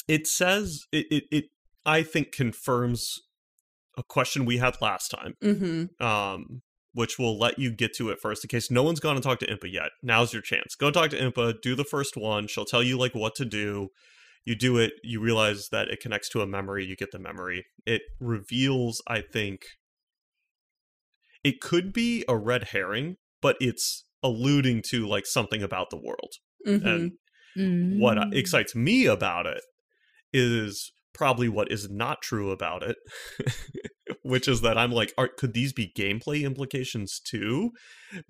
It 0.08 0.28
says 0.28 0.86
it, 0.92 1.08
it. 1.12 1.24
It 1.32 1.46
I 1.86 2.04
think 2.04 2.32
confirms 2.32 3.20
a 3.98 4.04
question 4.04 4.46
we 4.46 4.58
had 4.58 4.80
last 4.82 5.10
time. 5.10 5.36
Mm-hmm. 5.44 6.04
Um, 6.06 6.62
which 6.94 7.20
will 7.20 7.38
let 7.38 7.60
you 7.60 7.72
get 7.72 7.94
to 7.96 8.10
it 8.10 8.20
first 8.20 8.44
in 8.44 8.48
case 8.50 8.72
no 8.72 8.82
one's 8.82 9.00
gone 9.00 9.16
and 9.16 9.24
talked 9.24 9.42
to 9.42 9.48
Impa 9.48 9.72
yet. 9.72 9.90
Now's 10.02 10.34
your 10.34 10.42
chance. 10.42 10.76
Go 10.76 10.90
talk 10.90 11.12
to 11.12 11.20
Impa. 11.20 11.62
Do 11.62 11.76
the 11.76 11.84
first 11.84 12.18
one. 12.18 12.48
She'll 12.48 12.66
tell 12.66 12.82
you 12.82 12.98
like 12.98 13.14
what 13.14 13.36
to 13.36 13.46
do. 13.46 13.90
You 14.46 14.56
do 14.56 14.78
it. 14.78 14.94
You 15.04 15.22
realize 15.22 15.70
that 15.72 15.90
it 15.90 16.00
connects 16.00 16.30
to 16.30 16.42
a 16.42 16.48
memory. 16.48 16.86
You 16.86 16.96
get 16.96 17.12
the 17.12 17.20
memory. 17.20 17.66
It 17.86 18.02
reveals. 18.20 19.02
I 19.08 19.22
think. 19.22 19.64
It 21.44 21.62
could 21.62 21.94
be 21.94 22.26
a 22.28 22.36
red 22.36 22.66
herring, 22.72 23.16
but 23.42 23.56
it's 23.62 24.06
alluding 24.24 24.84
to 24.90 25.08
like 25.08 25.26
something 25.26 25.64
about 25.64 25.90
the 25.90 25.98
world. 25.98 26.34
Mm-hmm. 26.68 26.88
And 26.88 27.12
what 28.00 28.18
Mm. 28.18 28.34
excites 28.36 28.76
me 28.76 29.06
about 29.06 29.48
it 29.48 29.62
is 30.32 30.92
probably 31.14 31.50
what 31.50 31.72
is 31.72 31.90
not 31.90 32.22
true 32.22 32.52
about 32.52 32.84
it, 32.84 32.98
which 34.22 34.48
is 34.48 34.62
that 34.62 34.78
I'm 34.78 34.92
like, 34.92 35.14
are, 35.18 35.28
could 35.28 35.54
these 35.54 35.74
be 35.74 35.92
gameplay 35.98 36.44
implications 36.44 37.20
too? 37.20 37.72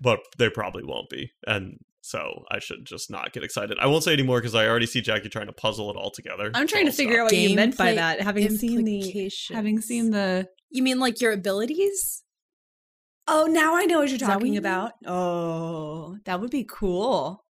But 0.00 0.20
they 0.38 0.48
probably 0.48 0.84
won't 0.84 1.10
be. 1.10 1.32
And 1.46 1.78
so 2.00 2.44
I 2.50 2.58
should 2.58 2.84
just 2.86 3.10
not 3.10 3.32
get 3.32 3.44
excited. 3.44 3.78
I 3.80 3.86
won't 3.86 4.04
say 4.04 4.12
anymore 4.12 4.38
because 4.40 4.54
I 4.54 4.66
already 4.66 4.86
see 4.86 5.00
Jackie 5.00 5.28
trying 5.28 5.46
to 5.46 5.52
puzzle 5.52 5.90
it 5.90 5.96
all 5.96 6.10
together. 6.10 6.50
I'm 6.54 6.66
trying 6.66 6.86
to 6.86 6.92
figure 6.92 7.14
stop. 7.14 7.20
out 7.26 7.32
what 7.32 7.36
you 7.36 7.54
meant 7.56 7.76
by 7.76 7.94
that. 7.94 8.20
Having 8.20 8.56
seen 8.56 8.84
the 8.84 8.98
implications. 9.00 9.54
having 9.56 9.80
seen 9.80 10.10
the 10.10 10.48
You 10.70 10.82
mean 10.82 10.98
like 10.98 11.20
your 11.20 11.32
abilities? 11.32 12.22
Oh, 13.28 13.46
now 13.46 13.76
I 13.76 13.84
know 13.84 13.98
what 13.98 14.08
you're 14.08 14.16
Is 14.16 14.22
what 14.22 14.28
talking 14.28 14.46
you 14.48 14.52
mean? 14.52 14.58
about. 14.60 14.92
Oh, 15.06 16.16
that 16.24 16.40
would 16.40 16.50
be 16.50 16.64
cool. 16.68 17.44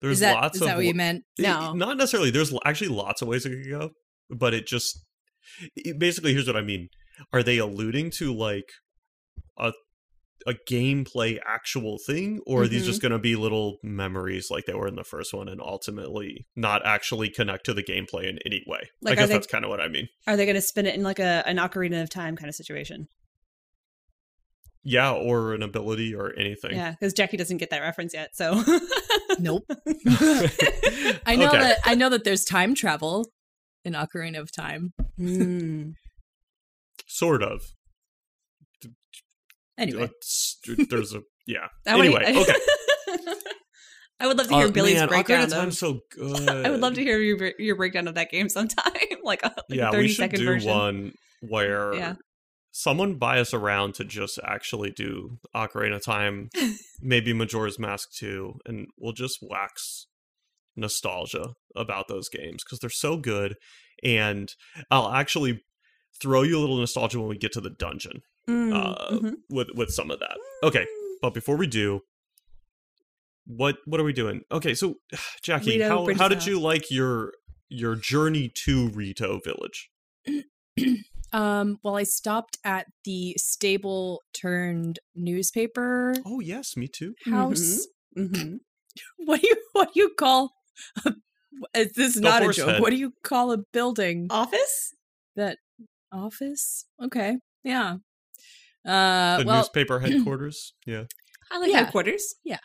There's 0.00 0.14
is 0.14 0.20
that, 0.20 0.34
lots 0.34 0.56
is 0.56 0.62
of 0.62 0.68
that 0.68 0.76
what 0.76 0.84
you 0.86 0.94
meant? 0.94 1.24
Eh, 1.38 1.42
no. 1.42 1.70
Eh, 1.70 1.74
not 1.74 1.96
necessarily. 1.96 2.30
There's 2.30 2.54
actually 2.64 2.88
lots 2.88 3.20
of 3.20 3.28
ways 3.28 3.44
it 3.44 3.50
could 3.50 3.68
go, 3.70 3.90
but 4.30 4.54
it 4.54 4.66
just 4.66 5.04
it- 5.74 5.98
basically 5.98 6.32
here's 6.32 6.46
what 6.46 6.56
I 6.56 6.62
mean. 6.62 6.88
Are 7.32 7.42
they 7.42 7.58
alluding 7.58 8.12
to 8.18 8.32
like 8.32 8.68
a 9.58 9.72
a 10.48 10.54
gameplay 10.68 11.38
actual 11.46 11.98
thing, 12.06 12.40
or 12.46 12.62
are 12.62 12.68
these 12.68 12.80
Mm-hmm. 12.82 12.86
just 12.90 13.02
going 13.02 13.12
to 13.12 13.18
be 13.18 13.36
little 13.36 13.76
memories 13.82 14.48
like 14.50 14.64
they 14.64 14.72
were 14.74 14.88
in 14.88 14.94
the 14.96 15.04
first 15.04 15.34
one, 15.34 15.48
and 15.48 15.60
ultimately 15.60 16.46
not 16.56 16.84
actually 16.86 17.28
connect 17.28 17.66
to 17.66 17.74
the 17.74 17.82
gameplay 17.82 18.28
in 18.28 18.38
any 18.46 18.62
way? 18.66 18.80
Like, 19.02 19.12
I 19.12 19.14
guess 19.16 19.28
they- 19.28 19.34
that's 19.34 19.46
kind 19.46 19.64
of 19.64 19.68
what 19.68 19.80
I 19.80 19.88
mean. 19.88 20.08
Are 20.26 20.36
they 20.36 20.46
going 20.46 20.54
to 20.56 20.62
spin 20.62 20.86
it 20.86 20.94
in 20.94 21.02
like 21.02 21.18
a 21.18 21.42
an 21.46 21.56
Ocarina 21.58 22.02
of 22.02 22.08
Time 22.10 22.34
kind 22.36 22.48
of 22.48 22.54
situation? 22.54 23.06
Yeah, 24.84 25.12
or 25.12 25.52
an 25.52 25.62
ability 25.62 26.14
or 26.14 26.32
anything. 26.38 26.70
Yeah, 26.70 26.92
because 26.92 27.12
Jackie 27.12 27.36
doesn't 27.36 27.58
get 27.58 27.68
that 27.70 27.80
reference 27.82 28.14
yet. 28.14 28.30
So 28.34 28.62
Nope. 29.38 29.64
I 31.26 31.36
know 31.36 31.48
Okay. 31.48 31.58
that 31.58 31.78
I 31.84 31.94
know 31.94 32.08
that 32.08 32.24
there's 32.24 32.44
time 32.44 32.74
travel 32.74 33.28
in 33.84 33.92
Ocarina 33.92 34.38
of 34.38 34.50
Time. 34.50 34.92
Mm. 35.20 35.92
Sort 37.06 37.42
of. 37.42 37.62
Anyway, 39.78 40.02
It's- 40.04 40.56
There's 40.90 41.14
a 41.14 41.22
yeah. 41.46 41.68
I 41.86 41.98
anyway, 41.98 42.24
okay. 42.36 42.54
I 44.20 44.26
would 44.26 44.36
love 44.36 44.48
to 44.48 44.54
hear 44.56 44.66
Uh, 44.66 44.70
Billy's 44.70 44.96
man, 44.96 45.08
breakdown. 45.08 45.44
of 45.44 45.50
Time's 45.50 45.80
Of, 45.82 46.00
so 46.00 46.00
good. 46.10 46.48
I 46.66 46.70
would 46.70 46.80
love 46.80 46.94
to 46.94 47.02
hear 47.02 47.18
your 47.20 47.52
your 47.58 47.76
breakdown 47.76 48.08
of 48.08 48.16
that 48.16 48.30
game 48.30 48.48
sometime, 48.48 48.92
like 49.22 49.42
a, 49.44 49.54
like 49.68 49.78
yeah, 49.78 49.90
thirty 49.92 50.02
we 50.04 50.08
should 50.08 50.16
second 50.16 50.40
do 50.40 50.44
version. 50.46 50.70
one 50.70 51.12
where 51.40 51.94
Yeah. 51.94 52.14
someone 52.72 53.14
buy 53.14 53.38
us 53.38 53.54
around 53.54 53.94
to 53.94 54.04
just 54.04 54.40
actually 54.44 54.90
do 54.90 55.38
Ocarina 55.54 55.96
of 55.96 56.04
Time, 56.04 56.48
maybe 57.00 57.32
Majora's 57.32 57.78
Mask 57.78 58.08
2, 58.18 58.54
and 58.66 58.88
we'll 58.98 59.12
just 59.12 59.38
wax 59.40 60.06
nostalgia 60.74 61.50
about 61.76 62.08
those 62.08 62.28
games 62.28 62.64
because 62.64 62.80
they're 62.80 62.90
so 62.90 63.16
good. 63.16 63.54
And 64.02 64.52
I'll 64.90 65.10
actually 65.12 65.62
throw 66.20 66.42
you 66.42 66.58
a 66.58 66.60
little 66.60 66.78
nostalgia 66.78 67.20
when 67.20 67.28
we 67.28 67.38
get 67.38 67.52
to 67.52 67.60
the 67.60 67.70
dungeon 67.70 68.22
Mm, 68.48 68.72
uh, 68.74 69.10
mhm. 69.10 69.34
with 69.50 69.68
with 69.74 69.90
some 69.90 70.10
of 70.10 70.20
that. 70.20 70.38
Okay, 70.62 70.86
but 71.20 71.34
before 71.34 71.56
we 71.56 71.66
do, 71.66 72.00
what 73.46 73.76
what 73.84 74.00
are 74.00 74.04
we 74.04 74.12
doing? 74.12 74.42
Okay, 74.50 74.74
so 74.74 74.94
Jackie, 75.42 75.72
Rito 75.72 75.88
how 75.88 76.04
Bridge 76.04 76.18
how 76.18 76.28
did 76.28 76.46
you 76.46 76.58
like 76.60 76.90
your 76.90 77.32
your 77.68 77.94
journey 77.94 78.50
to 78.64 78.88
Rito 78.88 79.40
Village? 79.44 79.90
um, 81.32 81.78
well, 81.82 81.96
I 81.96 82.04
stopped 82.04 82.56
at 82.64 82.86
the 83.04 83.34
stable 83.38 84.22
turned 84.32 84.98
newspaper 85.14 86.14
Oh 86.24 86.40
yes, 86.40 86.76
me 86.76 86.88
too. 86.88 87.14
house. 87.26 87.86
Mhm. 88.16 88.58
What 89.18 89.40
do 89.42 89.46
you 89.46 89.56
what 89.74 89.92
do 89.94 90.00
you 90.00 90.10
call? 90.18 90.50
A, 91.04 91.12
is 91.74 91.92
this 91.92 92.14
The 92.14 92.20
not 92.22 92.42
a 92.42 92.50
joke? 92.52 92.68
head. 92.68 92.80
What 92.80 92.90
do 92.90 92.96
you 92.96 93.12
call 93.22 93.52
a 93.52 93.58
building? 93.72 94.26
Office. 94.30 94.94
that 95.36 95.58
office? 96.10 96.86
Okay, 97.04 97.36
yeah. 97.62 97.98
Uh, 98.86 99.38
The 99.38 99.44
well, 99.46 99.56
newspaper 99.58 100.00
headquarters. 100.00 100.74
Yeah. 100.86 101.04
I 101.50 101.58
like 101.58 101.70
Yeah. 101.70 101.78
headquarters. 101.84 102.34
Yeah. 102.44 102.58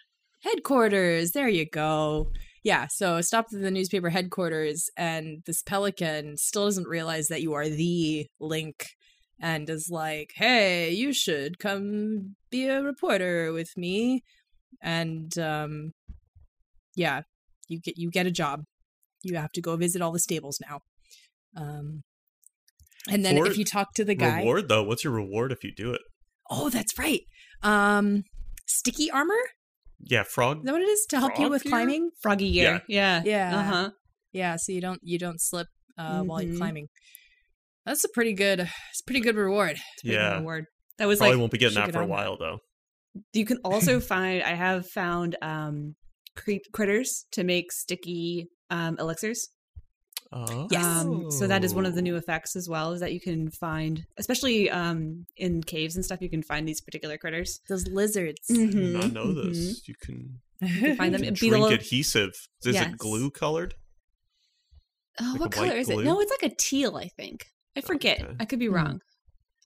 Headquarters. 0.43 1.32
There 1.32 1.47
you 1.47 1.65
go. 1.69 2.32
Yeah, 2.63 2.88
so 2.88 3.15
I 3.15 3.21
stopped 3.21 3.54
at 3.54 3.62
the 3.62 3.71
newspaper 3.71 4.10
headquarters, 4.10 4.89
and 4.95 5.43
this 5.45 5.62
pelican 5.62 6.38
still 6.38 6.65
doesn't 6.65 6.88
realize 6.88 7.28
that 7.28 7.41
you 7.41 7.54
are 7.54 7.67
the 7.67 8.28
Link, 8.39 8.91
and 9.39 9.69
is 9.69 9.89
like, 9.89 10.32
"Hey, 10.36 10.91
you 10.91 11.12
should 11.12 11.60
come 11.60 12.36
be 12.49 12.67
a 12.67 12.82
reporter 12.82 13.52
with 13.52 13.76
me." 13.76 14.23
And 14.82 15.38
um, 15.38 15.91
yeah, 16.95 17.23
you 17.67 17.80
get 17.82 17.97
you 17.97 18.10
get 18.10 18.28
a 18.28 18.32
job. 18.32 18.63
You 19.23 19.36
have 19.38 19.52
to 19.54 19.62
go 19.62 19.76
visit 19.76 20.02
all 20.02 20.12
the 20.13 20.19
stables 20.19 20.60
now. 20.62 20.80
Um, 21.58 22.04
and 23.09 23.23
then 23.25 23.35
For 23.37 23.47
if 23.47 23.57
you 23.57 23.65
talk 23.65 23.93
to 23.95 24.05
the 24.05 24.15
guy, 24.15 24.39
Reward 24.39 24.69
though, 24.69 24.83
what's 24.83 25.03
your 25.03 25.13
reward 25.13 25.51
if 25.51 25.63
you 25.63 25.71
do 25.75 25.93
it? 25.93 26.01
oh, 26.49 26.69
that's 26.69 26.97
right. 26.99 27.21
Um, 27.63 28.23
sticky 28.67 29.09
armor. 29.11 29.39
Yeah, 29.99 30.23
frog. 30.23 30.59
Is 30.59 30.63
that 30.65 30.71
what 30.73 30.81
it 30.81 30.89
is 30.89 31.05
to 31.09 31.19
help 31.19 31.39
you 31.39 31.49
with 31.49 31.63
gear? 31.63 31.71
climbing? 31.71 32.09
Froggy 32.21 32.51
gear. 32.51 32.81
Yeah. 32.87 33.21
Yeah. 33.25 33.57
Uh 33.57 33.63
huh. 33.63 33.89
Yeah, 34.33 34.55
so 34.57 34.71
you 34.71 34.81
don't 34.81 34.99
you 35.03 35.17
don't 35.17 35.39
slip 35.41 35.67
uh, 35.97 36.21
while 36.23 36.41
you're 36.41 36.53
Mhm. 36.53 36.57
climbing. 36.57 36.87
That's 37.85 38.03
a 38.03 38.09
pretty 38.13 38.33
good. 38.33 38.59
It's 38.61 39.01
pretty 39.05 39.21
good 39.21 39.35
reward. 39.35 39.77
Big 40.03 40.13
Yeah. 40.13 40.37
reward. 40.37 40.65
That 40.97 41.07
was 41.07 41.19
Probably 41.19 41.35
like 41.35 41.39
won't 41.39 41.51
be 41.51 41.57
getting 41.57 41.75
that 41.75 41.85
get 41.87 41.93
for 41.93 42.01
a 42.01 42.05
while 42.07 42.37
though. 42.37 42.59
you 43.33 43.45
can 43.45 43.57
also 43.63 43.99
find. 44.13 44.43
I 44.43 44.53
have 44.55 44.87
found 44.89 45.35
um 45.41 45.95
creep 46.35 46.63
critters 46.73 47.25
to 47.31 47.43
make 47.43 47.71
sticky 47.71 48.47
um 48.69 48.97
elixirs. 48.99 49.49
Oh. 50.36 50.67
Um, 50.76 51.30
so 51.32 51.46
that 51.48 51.63
is 51.63 51.76
one 51.76 51.86
of 51.86 51.93
the 51.96 52.02
new 52.02 52.15
effects 52.15 52.56
as 52.56 52.67
well. 52.67 52.91
Is 52.93 53.00
that 53.02 53.13
you 53.13 53.19
can 53.22 53.52
find, 53.52 54.06
especially 54.17 54.69
um 54.69 55.26
in 55.38 55.62
caves 55.63 55.96
and 55.96 56.04
stuff, 56.04 56.22
you 56.22 56.30
can 56.30 56.41
find 56.41 56.67
these 56.67 56.82
particular 56.82 57.17
critters. 57.17 57.60
Those 57.69 57.88
lizards. 57.88 58.39
I 58.50 58.54
did 58.56 58.76
not 58.76 59.12
know 59.13 59.26
mhm. 59.26 59.43
this. 59.54 59.88
You 59.88 59.96
can, 60.02 60.39
You 60.62 60.67
can 60.80 60.96
find 60.96 61.13
them. 61.13 61.24
you 61.24 61.28
can 61.32 61.34
be 61.36 61.39
the 61.39 61.50
drink 61.50 61.52
little- 61.63 61.67
adhesive. 61.78 62.32
Is 62.65 62.74
Yes. 62.76 62.88
it 62.88 62.98
glue 62.98 63.30
colored? 63.30 63.76
Oh, 65.22 65.30
Like 65.34 65.39
what 65.41 65.52
color 65.52 65.74
is 65.74 65.89
it? 65.89 66.04
No, 66.04 66.19
it's 66.19 66.32
like 66.41 66.52
a 66.52 66.56
teal. 66.56 66.96
I 66.98 67.08
think. 67.10 67.46
I 67.76 67.82
forget. 67.82 68.22
Okay. 68.22 68.36
I 68.39 68.46
could 68.46 68.60
be 68.60 68.67
Hmm. 68.67 68.74
wrong. 68.76 69.02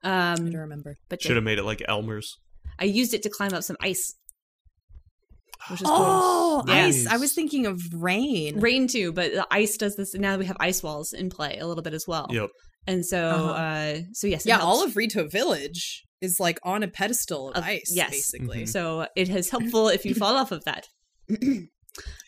I 0.03 0.33
Um, 0.33 0.45
don't 0.51 0.55
remember. 0.61 0.97
but 1.09 1.21
Should 1.21 1.35
have 1.37 1.43
made 1.45 1.57
it 1.59 1.63
like 1.63 1.81
Elmer's. 1.87 2.37
I 2.79 2.85
used 2.85 3.13
it 3.13 3.23
to 3.23 3.29
climb 3.29 3.53
up 3.53 3.63
some 3.63 3.77
ice, 3.79 4.15
which 5.69 5.81
is 5.81 5.87
Oh, 5.89 6.63
cool. 6.65 6.73
ice! 6.73 7.03
Nice. 7.03 7.07
I 7.07 7.17
was 7.17 7.33
thinking 7.33 7.65
of 7.65 7.81
rain. 7.93 8.59
Rain 8.59 8.87
too, 8.87 9.11
but 9.11 9.33
the 9.33 9.47
ice 9.51 9.77
does 9.77 9.95
this. 9.95 10.13
Now 10.13 10.37
we 10.37 10.45
have 10.45 10.57
ice 10.59 10.81
walls 10.83 11.13
in 11.13 11.29
play 11.29 11.57
a 11.59 11.67
little 11.67 11.83
bit 11.83 11.93
as 11.93 12.05
well. 12.07 12.27
Yep. 12.29 12.49
And 12.87 13.05
so, 13.05 13.19
Uh-huh. 13.29 13.51
uh 13.51 13.99
so 14.13 14.27
yes, 14.27 14.45
yeah, 14.45 14.59
all 14.59 14.83
of 14.83 14.95
Rito 14.95 15.27
Village 15.27 16.03
is 16.21 16.39
like 16.39 16.59
on 16.63 16.83
a 16.83 16.87
pedestal 16.87 17.49
of, 17.51 17.57
Of- 17.57 17.63
ice. 17.65 17.91
yes. 17.93 18.09
basically. 18.11 18.63
Mhm. 18.63 18.69
So 18.69 19.07
it 19.15 19.29
is 19.29 19.49
helpful 19.49 19.89
if 19.89 20.05
you 20.05 20.13
fall 20.15 20.35
off 20.35 20.51
of 20.51 20.63
that. 20.65 20.87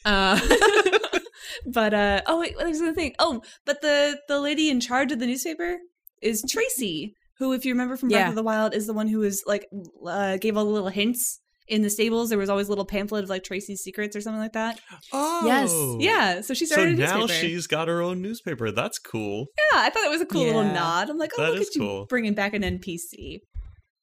uh, 0.05 0.39
but 1.65 1.93
uh 1.93 2.21
oh 2.27 2.39
wait, 2.39 2.55
there's 2.57 2.79
another 2.79 2.95
thing. 2.95 3.13
Oh, 3.19 3.41
but 3.65 3.81
the 3.81 4.19
the 4.27 4.39
lady 4.39 4.69
in 4.69 4.79
charge 4.79 5.11
of 5.11 5.19
the 5.19 5.25
newspaper 5.27 5.77
is 6.21 6.43
Traysi, 6.43 7.13
who, 7.37 7.53
if 7.53 7.63
you 7.65 7.73
remember 7.73 7.95
from 7.97 8.09
Breath 8.09 8.19
Yeah. 8.19 8.29
of 8.29 8.35
the 8.35 8.43
Wild, 8.43 8.73
is 8.73 8.87
the 8.87 8.93
one 8.93 9.07
who 9.07 9.19
was 9.19 9.43
like 9.47 9.65
uh, 10.05 10.37
gave 10.37 10.57
all 10.57 10.65
the 10.65 10.71
little 10.71 10.89
hints 10.89 11.39
in 11.69 11.81
the 11.83 11.89
stables. 11.89 12.29
There 12.29 12.37
was 12.37 12.49
always 12.49 12.67
a 12.67 12.71
little 12.71 12.85
pamphlet 12.85 13.23
of 13.23 13.29
like 13.29 13.43
Traysi's 13.43 13.81
secrets 13.81 14.15
or 14.15 14.21
something 14.21 14.41
like 14.41 14.53
that. 14.53 14.79
Oh. 15.13 15.41
yes, 15.45 15.73
Yeah, 15.99 16.41
so 16.41 16.53
she 16.53 16.65
started 16.65 16.95
a 16.95 17.01
now 17.01 17.19
newspaper. 17.19 17.33
she's 17.47 17.67
got 17.67 17.87
her 17.87 18.01
own 18.01 18.21
newspaper. 18.21 18.71
That's 18.71 18.99
cool. 18.99 19.47
yeah, 19.57 19.79
I 19.81 19.89
thought 19.89 20.03
it 20.03 20.09
was 20.11 20.21
a 20.21 20.25
cool 20.25 20.45
little 20.45 20.63
nod. 20.63 21.09
I'm 21.09 21.17
like, 21.17 21.31
oh, 21.37 21.41
That 21.43 21.51
look 21.53 21.61
is 21.61 21.67
at 21.69 21.75
you 21.75 22.05
bringing 22.09 22.33
back 22.33 22.53
an 22.53 22.63
NPC. 22.63 23.39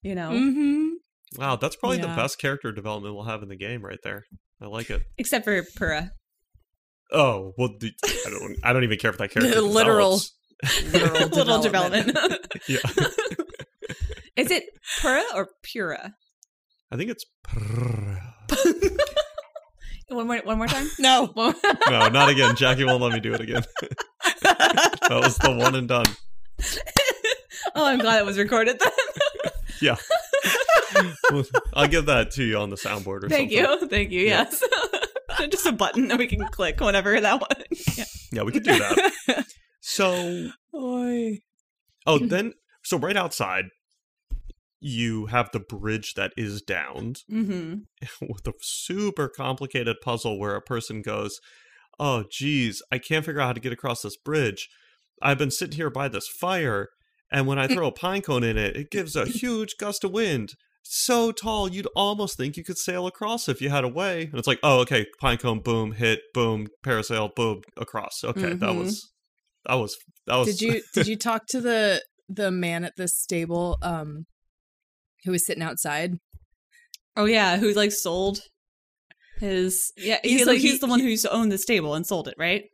You 0.03 0.15
know, 0.15 0.31
Mm-hmm. 0.31 0.89
Wow, 1.41 1.57
that's 1.57 1.75
probably 1.77 1.99
the 1.99 2.07
best 2.07 2.39
character 2.39 2.71
development 2.73 3.15
we'll 3.15 3.25
have 3.25 3.43
in 3.43 3.49
the 3.49 3.57
game 3.57 3.85
right 3.85 3.99
there. 4.05 4.25
I 4.63 4.67
like 4.67 4.89
it. 4.91 5.03
except 5.19 5.45
for 5.45 5.61
Purah. 5.79 6.11
Oh 7.13 7.53
well, 7.59 7.71
the, 7.79 7.93
I 8.05 8.31
don't. 8.31 8.57
I 8.65 8.73
don't 8.73 8.85
even 8.85 8.99
care 8.99 9.11
if 9.11 9.19
that 9.19 9.31
character. 9.33 9.61
Literal- 9.61 10.19
develops. 10.19 10.93
Literal 10.93 11.29
little 11.37 11.61
development. 11.63 12.07
development. 12.07 12.47
Yeah, 12.69 12.79
Is 14.37 14.51
it 14.51 14.65
Purah 15.01 15.23
or 15.35 15.49
Purah? 15.65 16.13
I 16.91 16.97
think 16.97 17.11
it's. 17.11 17.25
One 20.09 20.29
more, 20.29 20.39
one 20.45 20.59
more 20.59 20.69
time. 20.69 20.87
No. 21.01 21.33
No, 21.91 22.09
not 22.09 22.29
again. 22.29 22.55
Jackie 22.55 22.85
won't 22.85 23.03
let 23.03 23.13
me 23.13 23.19
do 23.21 23.35
it 23.35 23.41
again. 23.41 23.65
that 24.43 25.09
was 25.11 25.37
the 25.39 25.51
one 25.53 25.75
and 25.75 25.89
done. 25.89 26.07
oh, 27.75 27.85
I'm 27.87 27.99
glad 27.99 28.21
it 28.21 28.25
was 28.25 28.39
recorded 28.39 28.79
then. 28.79 28.91
Yeah. 29.81 29.97
I'll 31.75 31.89
give 31.89 32.07
that 32.07 32.31
to 32.33 32.45
you 32.45 32.57
on 32.59 32.71
the 32.71 32.77
soundboard 32.77 33.25
or 33.25 33.29
Thank 33.29 33.51
something. 33.53 33.81
you, 33.81 33.89
thank 33.89 34.11
you. 34.13 34.21
Yeah. 34.23 34.47
Yes, 34.49 34.63
just 35.51 35.67
a 35.67 35.73
button 35.73 36.09
that 36.09 36.19
we 36.19 36.27
can 36.29 36.47
click 36.49 36.81
whenever 36.81 37.21
that 37.21 37.41
one. 37.41 37.65
Yeah. 37.97 38.05
Yeah, 38.33 38.43
we 38.43 38.53
could 38.53 38.63
do 38.63 38.79
that. 38.79 39.45
So, 39.81 40.51
Oy. 40.75 41.41
oh, 42.07 42.19
then, 42.19 42.55
so 42.83 42.97
right 42.97 43.17
outside, 43.17 43.65
you 44.81 45.27
have 45.27 45.51
the 45.53 45.61
bridge 45.61 46.15
that 46.15 46.33
is 46.37 46.63
downed 46.63 47.21
Mm-hmm. 47.31 47.81
with 48.29 48.47
a 48.47 48.53
super 48.61 49.29
complicated 49.29 49.97
puzzle 50.03 50.39
where 50.39 50.55
a 50.55 50.61
person 50.63 51.03
goes, 51.03 51.41
Oh, 51.99 52.25
geez, 52.31 52.83
I 52.93 52.99
can't 52.99 53.25
figure 53.25 53.41
out 53.41 53.47
how 53.47 53.53
to 53.55 53.61
get 53.61 53.73
across 53.73 54.03
this 54.03 54.17
bridge. 54.19 54.69
I've 55.23 55.39
been 55.39 55.51
sitting 55.51 55.77
here 55.77 55.89
by 55.89 56.09
this 56.09 56.29
fire, 56.29 56.89
and 57.33 57.47
when 57.47 57.59
I 57.59 57.67
throw 57.73 57.87
a 57.87 57.93
pine 57.93 58.21
cone 58.21 58.45
in 58.45 58.59
it, 58.59 58.77
it 58.77 58.91
gives 58.91 59.17
a 59.17 59.25
huge 59.25 59.77
gust 59.79 60.05
of 60.05 60.13
wind. 60.13 60.53
So 60.83 61.33
tall, 61.33 61.69
you'd 61.69 61.89
almost 61.97 62.37
think 62.37 62.57
you 62.57 62.63
could 62.63 62.79
sail 62.79 63.07
across 63.07 63.49
if 63.49 63.61
you 63.63 63.71
had 63.71 63.83
a 63.83 63.89
way. 63.89 64.25
And 64.25 64.35
it's 64.35 64.47
like, 64.47 64.61
oh, 64.63 64.81
okay, 64.81 65.07
pine 65.21 65.39
cone, 65.39 65.61
boom, 65.61 65.93
hit, 65.93 66.21
boom, 66.35 66.69
parasail, 66.85 67.35
boom, 67.35 67.63
across. 67.77 68.23
Okay, 68.23 68.51
that 68.55 68.61
Mhm. 68.61 68.77
was, 68.77 69.11
that 69.65 69.75
was, 69.75 69.97
that 70.27 70.37
was. 70.37 70.47
Did 70.49 70.61
you 70.61 70.83
did 70.93 71.07
you 71.09 71.17
talk 71.17 71.47
to 71.49 71.61
the 71.61 72.03
the 72.29 72.51
man 72.51 72.85
at 72.85 72.95
the 72.97 73.09
stable 73.09 73.79
um 73.83 74.27
who 75.25 75.33
was 75.33 75.47
sitting 75.47 75.63
outside? 75.63 76.15
Oh 77.17 77.25
yeah, 77.25 77.57
who 77.57 77.73
like 77.73 77.93
sold 77.93 78.41
his? 79.39 79.93
Yeah, 79.97 80.19
He's 80.23 80.33
he's 80.41 80.41
like- 80.47 80.55
like 80.55 80.61
he's 80.63 80.81
the 80.81 80.87
one 80.87 81.01
who 81.01 81.15
owned 81.31 81.53
the 81.53 81.59
stable 81.59 81.95
and 81.95 82.07
sold 82.07 82.29
it, 82.29 82.35
right? 82.39 82.65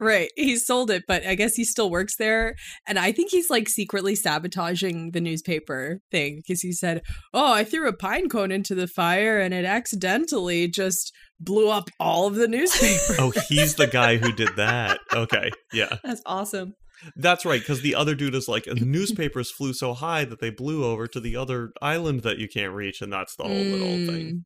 Right. 0.00 0.30
He 0.34 0.56
sold 0.56 0.90
it, 0.90 1.04
but 1.06 1.24
I 1.24 1.36
guess 1.36 1.54
he 1.54 1.64
still 1.64 1.88
works 1.88 2.16
there. 2.16 2.56
And 2.88 2.98
I 2.98 3.12
think 3.12 3.30
he's 3.30 3.48
like 3.50 3.68
secretly 3.68 4.16
sabotaging 4.16 5.12
the 5.12 5.20
newspaper 5.20 6.00
thing 6.10 6.38
because 6.44 6.60
he 6.60 6.72
said, 6.72 7.02
Oh, 7.32 7.52
I 7.52 7.62
threw 7.62 7.86
a 7.86 7.92
pine 7.96 8.28
cone 8.28 8.50
into 8.50 8.74
the 8.74 8.88
fire 8.88 9.38
and 9.38 9.54
it 9.54 9.64
accidentally 9.64 10.66
just 10.66 11.12
blew 11.38 11.68
up 11.70 11.88
all 12.00 12.26
of 12.26 12.34
the 12.34 12.48
newspaper. 12.56 13.14
oh, 13.20 13.32
he's 13.48 13.76
the 13.76 13.86
guy 13.86 14.16
who 14.16 14.32
did 14.32 14.48
that. 14.56 14.98
Okay, 15.14 15.50
yeah. 15.72 15.98
That's 16.02 16.22
awesome. 16.26 16.74
That's 17.16 17.44
right, 17.44 17.60
because 17.60 17.82
the 17.82 17.94
other 17.94 18.14
dude 18.14 18.34
is 18.34 18.48
like, 18.48 18.64
the 18.64 18.74
newspapers 18.84 19.50
flew 19.50 19.72
so 19.72 19.94
high 19.94 20.24
that 20.24 20.40
they 20.40 20.50
blew 20.50 20.84
over 20.84 21.06
to 21.06 21.20
the 21.20 21.36
other 21.36 21.72
island 21.80 22.22
that 22.22 22.38
you 22.38 22.48
can't 22.48 22.72
reach, 22.72 23.00
and 23.02 23.12
that's 23.12 23.36
the 23.36 23.44
whole 23.44 23.52
little 23.52 24.06
thing. 24.06 24.26
Mm. 24.26 24.42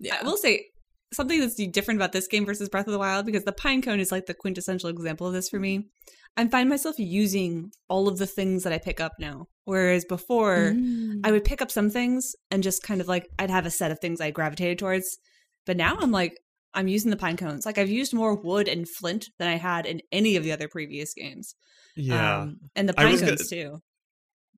Yeah. 0.00 0.18
I 0.20 0.24
will 0.24 0.36
say 0.36 0.66
something 1.12 1.40
that's 1.40 1.54
different 1.54 1.98
about 1.98 2.12
this 2.12 2.28
game 2.28 2.44
versus 2.44 2.68
Breath 2.68 2.86
of 2.86 2.92
the 2.92 2.98
Wild 2.98 3.26
because 3.26 3.44
the 3.44 3.52
pine 3.52 3.82
cone 3.82 4.00
is 4.00 4.12
like 4.12 4.26
the 4.26 4.34
quintessential 4.34 4.90
example 4.90 5.26
of 5.26 5.32
this 5.32 5.48
for 5.48 5.58
me. 5.58 5.88
I 6.36 6.46
find 6.46 6.68
myself 6.68 6.96
using 6.98 7.72
all 7.88 8.06
of 8.06 8.18
the 8.18 8.26
things 8.26 8.62
that 8.62 8.72
I 8.72 8.78
pick 8.78 9.00
up 9.00 9.12
now, 9.18 9.46
whereas 9.64 10.04
before 10.04 10.72
Mm. 10.74 11.20
I 11.24 11.32
would 11.32 11.44
pick 11.44 11.60
up 11.60 11.70
some 11.70 11.90
things 11.90 12.36
and 12.50 12.62
just 12.62 12.82
kind 12.82 13.00
of 13.00 13.08
like 13.08 13.26
I'd 13.38 13.50
have 13.50 13.66
a 13.66 13.70
set 13.70 13.90
of 13.90 13.98
things 13.98 14.20
I 14.20 14.30
gravitated 14.30 14.78
towards. 14.78 15.18
But 15.66 15.76
now 15.76 15.96
I'm 15.98 16.12
like 16.12 16.38
I'm 16.74 16.88
using 16.88 17.10
the 17.10 17.16
pine 17.16 17.36
cones. 17.36 17.64
Like 17.66 17.78
I've 17.78 17.88
used 17.90 18.12
more 18.14 18.34
wood 18.36 18.68
and 18.68 18.88
flint 18.88 19.26
than 19.38 19.48
I 19.48 19.56
had 19.56 19.86
in 19.86 20.00
any 20.12 20.36
of 20.36 20.44
the 20.44 20.52
other 20.52 20.68
previous 20.68 21.14
games. 21.14 21.54
Yeah, 21.96 22.42
Um, 22.42 22.56
and 22.76 22.88
the 22.88 22.92
pine 22.94 23.18
cones 23.18 23.22
gonna- 23.22 23.36
too. 23.36 23.78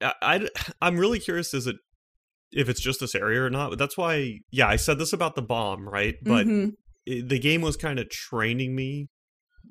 I, 0.02 0.12
I 0.22 0.48
I'm 0.82 0.98
really 0.98 1.18
curious 1.20 1.54
is 1.54 1.66
it 1.66 1.76
if 2.52 2.68
it's 2.68 2.80
just 2.80 3.00
this 3.00 3.14
area 3.14 3.42
or 3.42 3.50
not. 3.50 3.70
But 3.70 3.78
that's 3.78 3.96
why, 3.96 4.38
yeah, 4.50 4.66
I 4.68 4.76
said 4.76 4.98
this 4.98 5.12
about 5.12 5.36
the 5.36 5.42
bomb, 5.42 5.88
right? 5.88 6.16
But 6.22 6.46
Mhm. 6.46 6.72
it, 7.06 7.28
the 7.28 7.38
game 7.38 7.62
was 7.62 7.76
kind 7.76 7.98
of 7.98 8.08
training 8.10 8.74
me 8.74 9.06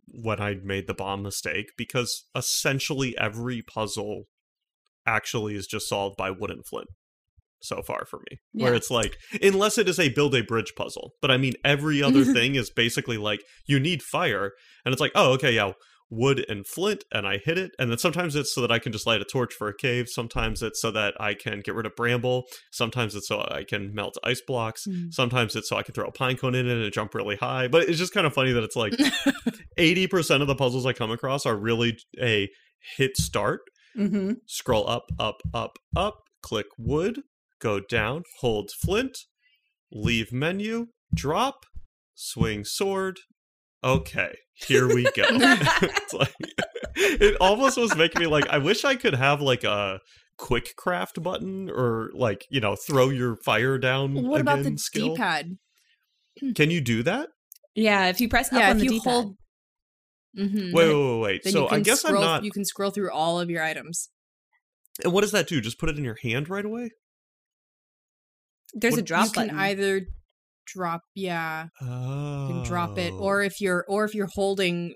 when 0.07 0.39
I 0.39 0.55
made 0.63 0.87
the 0.87 0.93
bomb 0.93 1.21
mistake 1.23 1.71
because 1.77 2.25
essentially 2.35 3.17
every 3.17 3.61
puzzle 3.61 4.23
actually 5.05 5.55
is 5.55 5.67
just 5.67 5.89
solved 5.89 6.15
by 6.17 6.31
wood 6.31 6.51
and 6.51 6.65
flint 6.65 6.87
so 7.61 7.81
far 7.81 8.05
for 8.05 8.19
me. 8.29 8.39
Where 8.53 8.73
it's 8.73 8.89
like, 8.91 9.17
unless 9.41 9.77
it 9.77 9.89
is 9.89 9.99
a 9.99 10.09
build 10.09 10.35
a 10.35 10.43
bridge 10.43 10.73
puzzle, 10.75 11.13
but 11.21 11.31
I 11.31 11.37
mean, 11.37 11.53
every 11.63 12.01
other 12.03 12.23
thing 12.33 12.55
is 12.55 12.69
basically 12.69 13.17
like, 13.17 13.41
you 13.67 13.79
need 13.79 14.01
fire. 14.01 14.51
And 14.85 14.93
it's 14.93 15.01
like, 15.01 15.11
oh, 15.15 15.33
okay, 15.33 15.51
yeah, 15.53 15.73
wood 16.11 16.43
and 16.49 16.65
flint, 16.65 17.03
and 17.11 17.27
I 17.27 17.37
hit 17.37 17.57
it. 17.59 17.71
And 17.77 17.91
then 17.91 17.99
sometimes 17.99 18.35
it's 18.35 18.51
so 18.55 18.61
that 18.61 18.71
I 18.71 18.79
can 18.79 18.91
just 18.91 19.05
light 19.05 19.21
a 19.21 19.25
torch 19.25 19.53
for 19.53 19.67
a 19.67 19.75
cave. 19.75 20.07
Sometimes 20.09 20.63
it's 20.63 20.81
so 20.81 20.89
that 20.89 21.13
I 21.19 21.35
can 21.35 21.59
get 21.59 21.75
rid 21.75 21.85
of 21.85 21.95
bramble. 21.95 22.45
Sometimes 22.71 23.13
it's 23.13 23.27
so 23.27 23.41
I 23.51 23.63
can 23.63 23.93
melt 23.93 24.17
ice 24.23 24.41
blocks. 24.41 24.87
Mm. 24.87 25.13
Sometimes 25.13 25.55
it's 25.55 25.69
so 25.69 25.77
I 25.77 25.83
can 25.83 25.93
throw 25.93 26.07
a 26.07 26.11
pine 26.11 26.35
cone 26.37 26.55
in 26.55 26.67
it 26.67 26.83
and 26.83 26.91
jump 26.91 27.13
really 27.13 27.35
high. 27.35 27.67
But 27.67 27.87
it's 27.89 27.99
just 27.99 28.13
kind 28.13 28.25
of 28.25 28.33
funny 28.33 28.53
that 28.53 28.63
it's 28.63 28.75
like 28.75 28.93
80% 29.77 30.41
of 30.41 30.47
the 30.47 30.55
puzzles 30.55 30.85
I 30.85 30.93
come 30.93 31.11
across 31.11 31.45
are 31.45 31.55
really 31.55 31.97
a 32.19 32.49
hit 32.97 33.17
start, 33.17 33.61
Mhm. 33.97 34.37
scroll 34.47 34.89
up, 34.89 35.05
up, 35.19 35.41
up, 35.53 35.77
up, 35.95 36.15
click 36.41 36.67
wood, 36.77 37.21
go 37.59 37.79
down, 37.79 38.23
hold 38.39 38.71
flint, 38.71 39.17
leave 39.91 40.31
menu, 40.31 40.87
drop, 41.13 41.65
swing 42.15 42.63
sword. 42.65 43.19
Okay, 43.83 44.35
here 44.53 44.87
we 44.87 45.03
go. 45.03 45.23
it's 45.29 46.13
like 46.13 46.33
it 46.95 47.35
almost 47.39 47.77
was 47.77 47.95
making 47.95 48.21
me 48.21 48.27
like 48.27 48.47
I 48.49 48.57
wish 48.57 48.83
I 48.83 48.95
could 48.95 49.15
have 49.15 49.41
like 49.41 49.63
a 49.63 49.99
quick 50.37 50.75
craft 50.77 51.21
button 51.21 51.69
or 51.69 52.09
like, 52.13 52.45
you 52.49 52.59
know, 52.59 52.75
throw 52.75 53.09
your 53.09 53.37
fire 53.45 53.77
down 53.77 54.27
what 54.27 54.41
about 54.41 54.55
the 54.55 54.61
again 54.61 54.77
skill. 54.77 55.15
D-pad? 55.15 55.57
Can 56.55 56.71
you 56.71 56.81
do 56.81 57.03
that? 57.03 57.29
Yeah, 57.75 58.07
if 58.07 58.19
you 58.21 58.29
press 58.29 58.51
up 58.51 58.59
Yeah, 58.59 58.69
on 58.69 58.77
if 58.77 58.79
the 58.79 58.83
you 58.85 58.91
D-pad. 58.91 59.11
hold 59.11 59.35
Mhm. 60.37 60.73
Wait, 60.73 60.87
wait, 60.87 60.93
wait, 60.93 61.19
wait. 61.21 61.41
Then 61.43 61.53
So 61.53 61.69
I 61.69 61.79
guess 61.79 62.01
scroll, 62.01 62.17
I'm 62.17 62.21
not. 62.21 62.43
You 62.43 62.51
can 62.51 62.63
scroll 62.63 62.91
through 62.91 63.11
all 63.11 63.39
of 63.39 63.49
your 63.49 63.63
items. 63.63 64.09
And 65.03 65.11
what 65.11 65.21
does 65.21 65.31
that 65.31 65.47
do? 65.47 65.59
Just 65.61 65.79
put 65.79 65.89
it 65.89 65.97
in 65.97 66.03
your 66.03 66.17
hand 66.21 66.49
right 66.49 66.65
away? 66.65 66.91
There's 68.73 68.93
What- 68.93 68.99
a 69.01 69.03
drop 69.03 69.25
you 69.27 69.31
can 69.33 69.49
either 69.51 70.01
drop, 70.65 71.01
yeah, 71.15 71.67
Oh. 71.81 72.47
you 72.47 72.53
can 72.55 72.63
drop 72.63 72.97
it, 72.97 73.11
or 73.11 73.41
if 73.41 73.59
you're 73.59 73.85
or 73.87 74.05
if 74.05 74.13
you're 74.13 74.29
holding 74.33 74.93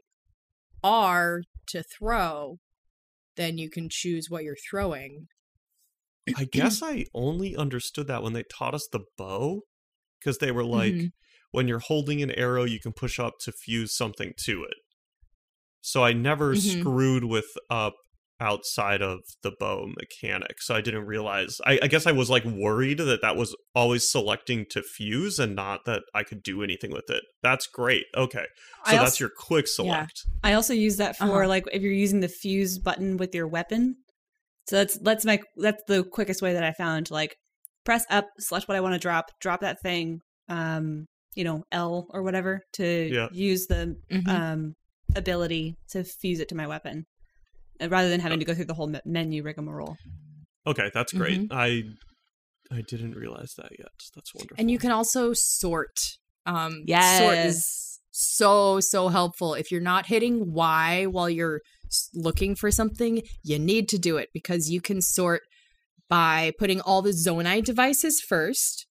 R 0.84 1.42
to 1.68 1.84
throw, 1.84 2.60
then 3.36 3.58
you 3.58 3.70
can 3.70 3.90
choose 3.90 4.30
what 4.30 4.44
you're 4.44 4.58
throwing. 4.70 5.28
I 6.38 6.46
guess 6.46 6.82
I 6.84 7.06
only 7.14 7.56
understood 7.56 8.08
that 8.08 8.24
when 8.24 8.34
they 8.34 8.44
taught 8.44 8.74
us 8.76 8.88
the 8.92 9.02
bow, 9.18 9.62
because 10.20 10.38
they 10.38 10.52
were 10.52 10.64
like, 10.82 10.94
Mhm. 10.94 11.12
when 11.52 11.68
you're 11.68 11.80
holding 11.80 12.22
an 12.22 12.32
arrow, 12.32 12.64
you 12.64 12.80
can 12.80 12.94
push 12.94 13.20
up 13.20 13.34
to 13.42 13.52
fuse 13.52 13.96
something 13.96 14.34
to 14.46 14.64
it. 14.64 14.78
So 15.82 16.04
I 16.04 16.14
never 16.14 16.54
Mhm. 16.56 16.80
screwed 16.82 17.26
with 17.26 17.48
up 17.70 17.96
outside 18.44 19.02
of 19.02 19.20
the 19.42 19.52
bow 19.60 19.88
mechanic. 19.98 20.62
So 20.62 20.76
I 20.76 20.82
didn't 20.82 21.06
realize. 21.06 21.60
I, 21.66 21.80
I 21.82 21.88
guess 21.88 22.06
I 22.06 22.12
was 22.12 22.30
like 22.30 22.44
worried 22.46 22.98
that 23.00 23.22
that 23.22 23.36
was 23.38 23.56
always 23.74 24.10
selecting 24.12 24.66
to 24.72 24.84
fuse 24.84 25.40
and 25.40 25.56
not 25.56 25.86
that 25.86 26.04
I 26.14 26.24
could 26.24 26.44
do 26.44 26.62
anything 26.62 26.92
with 26.92 27.10
it. 27.10 27.24
That's 27.42 27.66
great. 27.68 28.04
Okay, 28.16 28.46
so 28.86 28.98
I 28.98 28.98
that's 28.98 29.20
your 29.20 29.30
quick 29.36 29.68
select. 29.68 30.22
I 30.44 30.54
also 30.54 30.74
use 30.74 30.98
that 30.98 31.16
for 31.18 31.24
Uh-huh. 31.44 31.48
like 31.48 31.64
if 31.72 31.82
you're 31.82 31.92
using 31.94 32.20
the 32.20 32.28
fuse 32.28 32.78
button 32.78 33.18
with 33.18 33.34
your 33.34 33.48
weapon. 33.48 33.96
So 34.70 34.78
that's 34.78 34.98
that's 35.00 35.26
my 35.26 35.40
that's 35.58 35.84
the 35.88 36.04
quickest 36.04 36.42
way 36.42 36.54
that 36.54 36.64
I 36.64 36.74
found 36.74 37.08
to 37.08 37.14
like 37.14 37.36
press 37.86 38.06
up, 38.10 38.26
select 38.40 38.68
what 38.68 38.78
I 38.78 38.82
want 38.82 38.94
to 38.94 39.00
drop, 39.00 39.26
drop 39.42 39.62
that 39.62 39.82
thing, 39.82 40.20
um, 40.50 41.06
you 41.36 41.44
know, 41.44 41.64
L 41.72 42.08
or 42.12 42.22
whatever 42.24 42.62
to 42.74 43.10
Yeah. 43.12 43.28
use 43.32 43.66
the 43.68 43.96
Mhm. 44.12 44.28
um 44.28 44.74
ability 45.16 45.76
to 45.90 46.04
fuse 46.04 46.40
it 46.40 46.50
to 46.50 46.56
my 46.56 46.66
weapon. 46.66 47.06
And 47.80 47.92
rather 47.92 48.10
than 48.10 48.20
having 48.20 48.40
to 48.40 48.46
go 48.46 48.54
through 48.54 48.66
the 48.66 48.74
whole 48.74 48.94
menu 49.06 49.44
rigmarole. 49.44 49.98
Okay, 50.66 50.92
that's 50.94 51.12
great. 51.14 51.42
Mm-hmm. 51.42 51.54
I 51.54 51.84
I 52.72 52.82
didn't 52.82 53.16
realize 53.16 53.54
that 53.58 53.72
yet. 53.78 53.92
That's 54.16 54.34
wonderful. 54.34 54.56
and 54.60 54.72
you 54.72 54.80
can 54.80 54.92
also 54.92 55.34
sort. 55.34 56.00
Um, 56.46 56.72
sort 56.72 56.84
Yes. 56.88 57.46
is 57.56 58.00
so 58.12 58.80
so 58.80 59.10
helpful. 59.10 59.54
If 59.54 59.72
you're 59.72 59.82
not 59.82 60.06
hitting 60.08 60.54
Y 60.54 61.06
while 61.06 61.30
you're 61.30 61.62
looking 62.14 62.56
for 62.56 62.72
something, 62.72 63.22
you 63.44 63.60
need 63.60 63.88
to 63.90 63.98
do 63.98 64.18
it 64.18 64.30
because 64.34 64.70
you 64.70 64.82
can 64.82 65.02
sort 65.02 65.42
by 66.10 66.52
putting 66.60 66.80
all 66.82 67.02
the 67.02 67.12
Zonai 67.12 67.64
devices 67.64 68.20
first, 68.22 68.86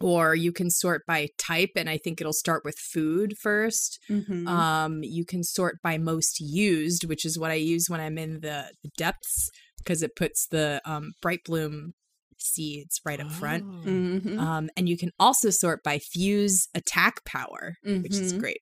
or 0.00 0.34
you 0.34 0.52
can 0.52 0.70
sort 0.70 1.02
by 1.06 1.28
type, 1.38 1.70
and 1.76 1.88
I 1.90 1.98
think 1.98 2.20
it'll 2.20 2.32
start 2.32 2.64
with 2.64 2.78
food 2.78 3.36
1st 3.38 3.98
Mhm. 4.08 4.46
Um, 4.48 5.02
you 5.02 5.24
can 5.24 5.42
sort 5.42 5.80
by 5.82 5.98
most 5.98 6.40
used, 6.40 7.04
which 7.04 7.24
is 7.24 7.38
what 7.38 7.50
I 7.50 7.54
use 7.54 7.88
when 7.88 8.00
I'm 8.00 8.18
in 8.18 8.40
the, 8.40 8.72
the 8.82 8.90
depths 8.96 9.50
because 9.78 10.02
it 10.02 10.16
puts 10.16 10.46
the 10.48 10.80
um, 10.84 11.12
bright 11.22 11.40
bloom 11.44 11.94
seeds 12.38 13.00
right 13.04 13.20
up 13.20 13.30
front. 13.32 13.64
Oh. 13.66 13.88
Mhm. 13.88 14.38
Um, 14.38 14.70
and 14.76 14.88
you 14.88 14.96
can 14.96 15.10
also 15.18 15.50
sort 15.50 15.82
by 15.82 15.98
fuse 15.98 16.68
attack 16.74 17.24
power, 17.24 17.74
which 17.82 18.14
is 18.14 18.32
Mhm. 18.32 18.38
great. 18.38 18.60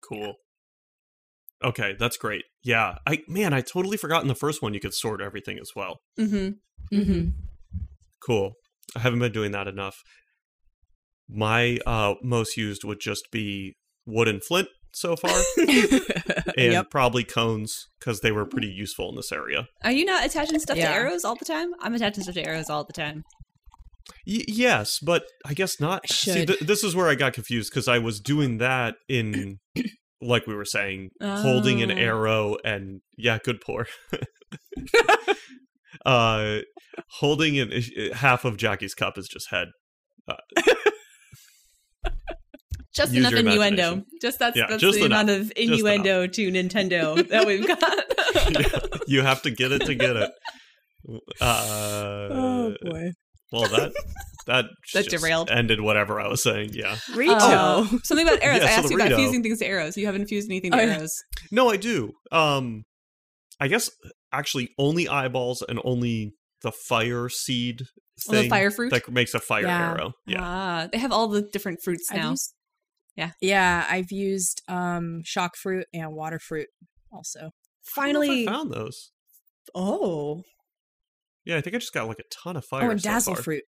Cool. 0.00 0.34
Okay, 1.62 1.94
that's 1.98 2.16
great. 2.16 2.44
Yeah, 2.62 2.98
I 3.06 3.22
man, 3.28 3.54
I 3.54 3.60
totally 3.62 3.96
forgot 3.96 4.22
in 4.22 4.28
the 4.28 4.34
first 4.34 4.60
one 4.62 4.74
you 4.74 4.80
could 4.80 4.92
sort 4.94 5.20
everything 5.22 5.58
as 5.58 5.72
well. 5.74 6.00
Mhm. 6.18 6.58
Mm-hmm. 6.92 7.30
Cool. 8.20 8.54
I 8.96 9.00
haven't 9.00 9.18
been 9.20 9.32
doing 9.32 9.52
that 9.52 9.66
enough. 9.68 10.02
My 11.28 11.78
uh 11.86 12.14
most 12.22 12.56
used 12.56 12.84
would 12.84 13.00
just 13.00 13.30
be 13.32 13.76
wood 14.06 14.28
and 14.28 14.42
flint 14.44 14.68
so 14.92 15.16
far, 15.16 15.36
and 15.58 16.72
yep. 16.72 16.90
probably 16.90 17.24
cones 17.24 17.88
because 17.98 18.20
they 18.20 18.30
were 18.30 18.46
pretty 18.46 18.68
useful 18.68 19.08
in 19.10 19.16
this 19.16 19.32
area. 19.32 19.66
Are 19.82 19.90
you 19.90 20.04
not 20.04 20.24
attaching 20.24 20.58
stuff 20.60 20.76
Yeah. 20.76 20.90
to 20.90 20.94
arrows 20.94 21.24
all 21.24 21.34
the 21.34 21.44
time? 21.44 21.72
I'm 21.80 21.94
attaching 21.94 22.22
stuff 22.22 22.36
to 22.36 22.46
arrows 22.46 22.70
all 22.70 22.84
the 22.84 22.92
time. 22.92 23.24
Y- 24.26 24.44
yes, 24.46 24.98
but 25.00 25.24
I 25.44 25.54
guess 25.54 25.80
not. 25.80 26.08
See, 26.08 26.46
th- 26.46 26.60
this 26.60 26.84
is 26.84 26.94
where 26.94 27.08
I 27.08 27.14
got 27.16 27.32
confused 27.32 27.72
because 27.72 27.88
I 27.88 27.98
was 27.98 28.20
doing 28.20 28.58
that 28.58 28.94
in, 29.08 29.58
like 30.22 30.46
we 30.46 30.54
were 30.54 30.64
saying, 30.66 31.08
holding 31.20 31.82
an 31.82 31.90
Oh. 31.90 31.94
arrow 31.96 32.56
and 32.64 33.00
yeah, 33.16 33.38
good 33.42 33.60
pour. 33.60 33.86
uh, 36.04 36.58
holding 37.18 37.58
an 37.58 37.70
half 38.14 38.44
of 38.44 38.56
Jackie's 38.56 38.94
cup 38.94 39.18
is 39.18 39.28
just 39.28 39.50
head. 39.50 39.68
Just 42.94 43.12
Use 43.12 43.26
enough 43.26 43.40
innuendo. 43.40 44.04
Just 44.22 44.38
that's 44.38 44.56
Yeah, 44.56 44.66
that's 44.68 44.80
just 44.80 44.96
the 45.00 45.06
enough. 45.06 45.22
amount 45.24 45.40
of 45.40 45.52
innuendo 45.56 46.28
to 46.28 46.50
Nintendo 46.52 47.26
that 47.28 47.44
we've 47.44 47.66
got. 47.66 49.02
you 49.08 49.22
have 49.22 49.42
to 49.42 49.50
get 49.50 49.72
it 49.72 49.84
to 49.86 49.94
get 49.94 50.16
it. 50.16 50.30
Uh, 51.38 52.28
oh 52.32 52.74
boy. 52.80 53.10
Well, 53.52 53.68
that 53.68 53.92
that 54.46 54.64
That 54.94 55.06
just 55.06 55.10
derailed. 55.10 55.50
ended 55.50 55.82
whatever 55.82 56.18
I 56.18 56.28
was 56.28 56.42
saying. 56.42 56.70
Yeah. 56.72 56.96
Rito. 57.14 57.34
Oh, 57.40 57.98
something 58.04 58.26
about 58.26 58.42
arrows. 58.42 58.60
Yeah, 58.62 58.68
I 58.68 58.70
so 58.70 58.74
asked 58.76 58.82
the 58.84 58.90
you 58.90 58.96
about 58.96 59.04
Rito- 59.10 59.16
fusing 59.18 59.42
things 59.42 59.58
to 59.58 59.66
arrows. 59.66 59.98
You 59.98 60.06
haven't 60.06 60.28
fused 60.28 60.48
anything 60.48 60.70
to 60.70 60.78
Oh, 60.78 60.80
yeah. 60.80 60.92
arrows. 60.94 61.14
No, 61.50 61.68
I 61.68 61.76
do. 61.76 62.12
Um, 62.32 62.84
I 63.60 63.68
guess 63.68 63.90
actually 64.38 64.70
only 64.78 65.08
eyeballs 65.08 65.62
and 65.68 65.80
only 65.84 66.34
the 66.62 66.72
fire 66.72 67.28
seed 67.28 67.82
Well, 68.28 68.34
the 68.36 68.40
thing 68.42 68.50
fire 68.50 68.70
fruit? 68.70 68.90
that 68.90 69.08
makes 69.10 69.34
a 69.34 69.40
fire 69.40 69.62
Yeah. 69.64 69.90
arrow. 69.92 70.12
Yeah. 70.26 70.38
Ah, 70.40 70.88
they 70.90 70.98
have 70.98 71.12
all 71.12 71.28
the 71.28 71.42
different 71.42 71.80
fruits 71.82 72.08
I've 72.10 72.16
now. 72.18 72.30
used- 72.30 72.54
Yeah. 73.16 73.32
Yeah, 73.40 73.86
I've 73.88 74.10
used 74.10 74.62
um 74.68 75.20
shock 75.24 75.56
fruit 75.56 75.86
and 75.92 76.12
water 76.12 76.38
fruit 76.38 76.68
also. 77.12 77.38
I 77.38 77.42
don't 77.42 77.44
know 77.44 77.48
if 77.48 77.94
Finally, 77.94 78.48
I 78.48 78.50
found 78.52 78.72
those. 78.72 79.12
oh, 79.74 80.42
Yeah, 81.44 81.58
I 81.58 81.60
think 81.60 81.76
I 81.76 81.78
just 81.78 81.92
got 81.92 82.08
like 82.08 82.18
a 82.18 82.24
ton 82.42 82.56
of 82.56 82.64
fire. 82.64 82.86
oh, 82.88 82.90
and 82.90 83.00
so 83.02 83.10
dazzle 83.10 83.34
far. 83.34 83.42
fruit. 83.44 83.64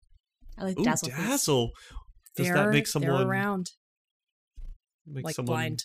I 0.59 0.65
like 0.65 0.79
Ooh, 0.79 0.85
dazzle. 0.85 1.11
fruits. 1.11 1.29
dazzle. 1.29 1.71
Does 2.37 2.47
they're, 2.47 2.55
that 2.55 2.71
make 2.71 2.87
someone 2.87 3.27
around 3.27 3.67
make 5.07 5.25
like 5.27 5.35
someone 5.35 5.55
blind? 5.55 5.85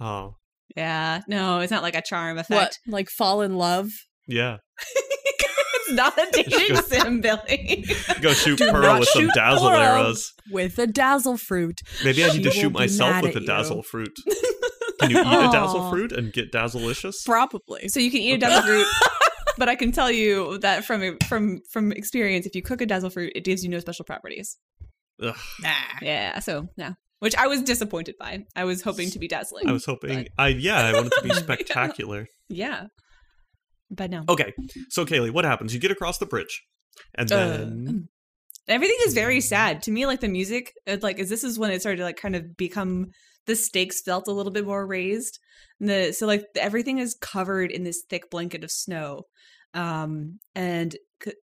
Oh, 0.00 0.36
Yeah, 0.76 1.20
no, 1.28 1.60
it's 1.60 1.70
not 1.70 1.82
like 1.82 1.94
a 1.96 2.02
charm 2.02 2.36
What? 2.36 2.46
effect. 2.50 2.78
Like 2.86 3.08
fall 3.10 3.42
in 3.42 3.56
love? 3.56 3.88
yeah. 4.26 4.58
it's 4.94 5.92
not 5.92 6.16
a 6.18 6.28
dating 6.32 6.76
sim, 6.82 7.20
Billy. 7.20 7.84
Go 8.20 8.32
shoot 8.32 8.58
Do 8.58 8.70
Pearl 8.70 8.82
not 8.82 9.00
with 9.00 9.08
some 9.10 9.28
dazzle 9.34 9.68
Pearl. 9.68 9.78
arrows. 9.80 10.32
With 10.50 10.78
a 10.78 10.86
dazzle 10.86 11.36
fruit. 11.36 11.80
Maybe 12.04 12.24
I 12.24 12.28
need 12.28 12.36
She 12.36 12.42
to 12.44 12.50
shoot 12.50 12.72
myself 12.72 13.22
with 13.22 13.36
at 13.36 13.42
a 13.42 13.46
dazzle 13.46 13.82
fruit. 13.82 14.16
Can 15.00 15.10
you 15.10 15.18
eat 15.18 15.26
a 15.26 15.50
dazzle 15.52 15.90
fruit 15.90 16.12
and 16.12 16.32
get 16.32 16.52
dazzleicious? 16.52 17.24
Probably. 17.26 17.88
so 17.88 17.98
you 18.00 18.10
can 18.10 18.20
eat 18.20 18.34
a 18.34 18.38
dazzle 18.38 18.62
fruit, 18.62 18.86
but 19.58 19.68
I 19.68 19.74
can 19.74 19.90
tell 19.92 20.10
you 20.10 20.58
that 20.58 20.84
from 20.84 21.18
from 21.28 21.60
from 21.70 21.90
experience, 21.92 22.46
if 22.46 22.54
you 22.54 22.62
cook 22.62 22.80
a 22.80 22.86
dazzle 22.86 23.10
fruit, 23.10 23.32
it 23.34 23.44
gives 23.44 23.62
you 23.64 23.68
no 23.70 23.80
special 23.80 24.04
properties. 24.04 24.56
Ugh, 25.22 25.34
Nah. 25.60 25.70
Yeah, 26.00 26.38
so 26.38 26.68
yeah, 26.76 26.92
which 27.22 27.36
I 27.36 27.46
was 27.46 27.62
disappointed 27.62 28.16
by. 28.18 28.44
I 28.56 28.64
was 28.64 28.82
hoping 28.82 29.08
to 29.10 29.18
be 29.20 29.28
dazzling. 29.28 29.68
I 29.68 29.72
was 29.72 29.84
hoping. 29.84 30.26
I 30.36 30.48
yeah, 30.48 30.80
I 30.86 30.92
wanted 30.92 31.12
to 31.12 31.22
be 31.22 31.30
spectacular. 31.46 32.26
yeah, 32.48 32.86
but 33.90 34.10
no. 34.10 34.24
Okay, 34.28 34.52
so 34.88 35.06
Kaylee, 35.06 35.30
what 35.30 35.44
happens? 35.44 35.72
You 35.72 35.78
get 35.78 35.92
across 35.92 36.18
the 36.18 36.26
bridge, 36.26 36.64
and 37.14 37.30
Uh, 37.30 37.36
then 37.36 38.08
Everything 38.68 38.96
is 39.06 39.14
very 39.14 39.40
sad 39.40 39.82
to 39.84 39.92
me. 39.92 40.04
Like 40.06 40.20
the 40.20 40.28
music, 40.28 40.72
it, 40.86 41.02
like 41.02 41.20
is 41.20 41.28
this 41.28 41.44
is 41.44 41.58
when 41.60 41.70
it 41.70 41.80
started 41.80 41.98
to 41.98 42.04
like 42.04 42.16
kind 42.16 42.34
of 42.34 42.56
become 42.56 43.10
the 43.46 43.54
stakes 43.56 44.00
felt 44.02 44.26
a 44.28 44.32
little 44.32 44.52
bit 44.52 44.66
more 44.66 44.84
raised. 44.86 45.38
And 45.80 45.88
the 45.88 46.12
so 46.12 46.26
like 46.26 46.44
everything 46.56 46.98
is 46.98 47.14
covered 47.14 47.70
in 47.70 47.84
this 47.84 48.02
thick 48.08 48.30
blanket 48.30 48.64
of 48.64 48.70
snow, 48.72 49.26
um, 49.74 50.40
and 50.56 50.96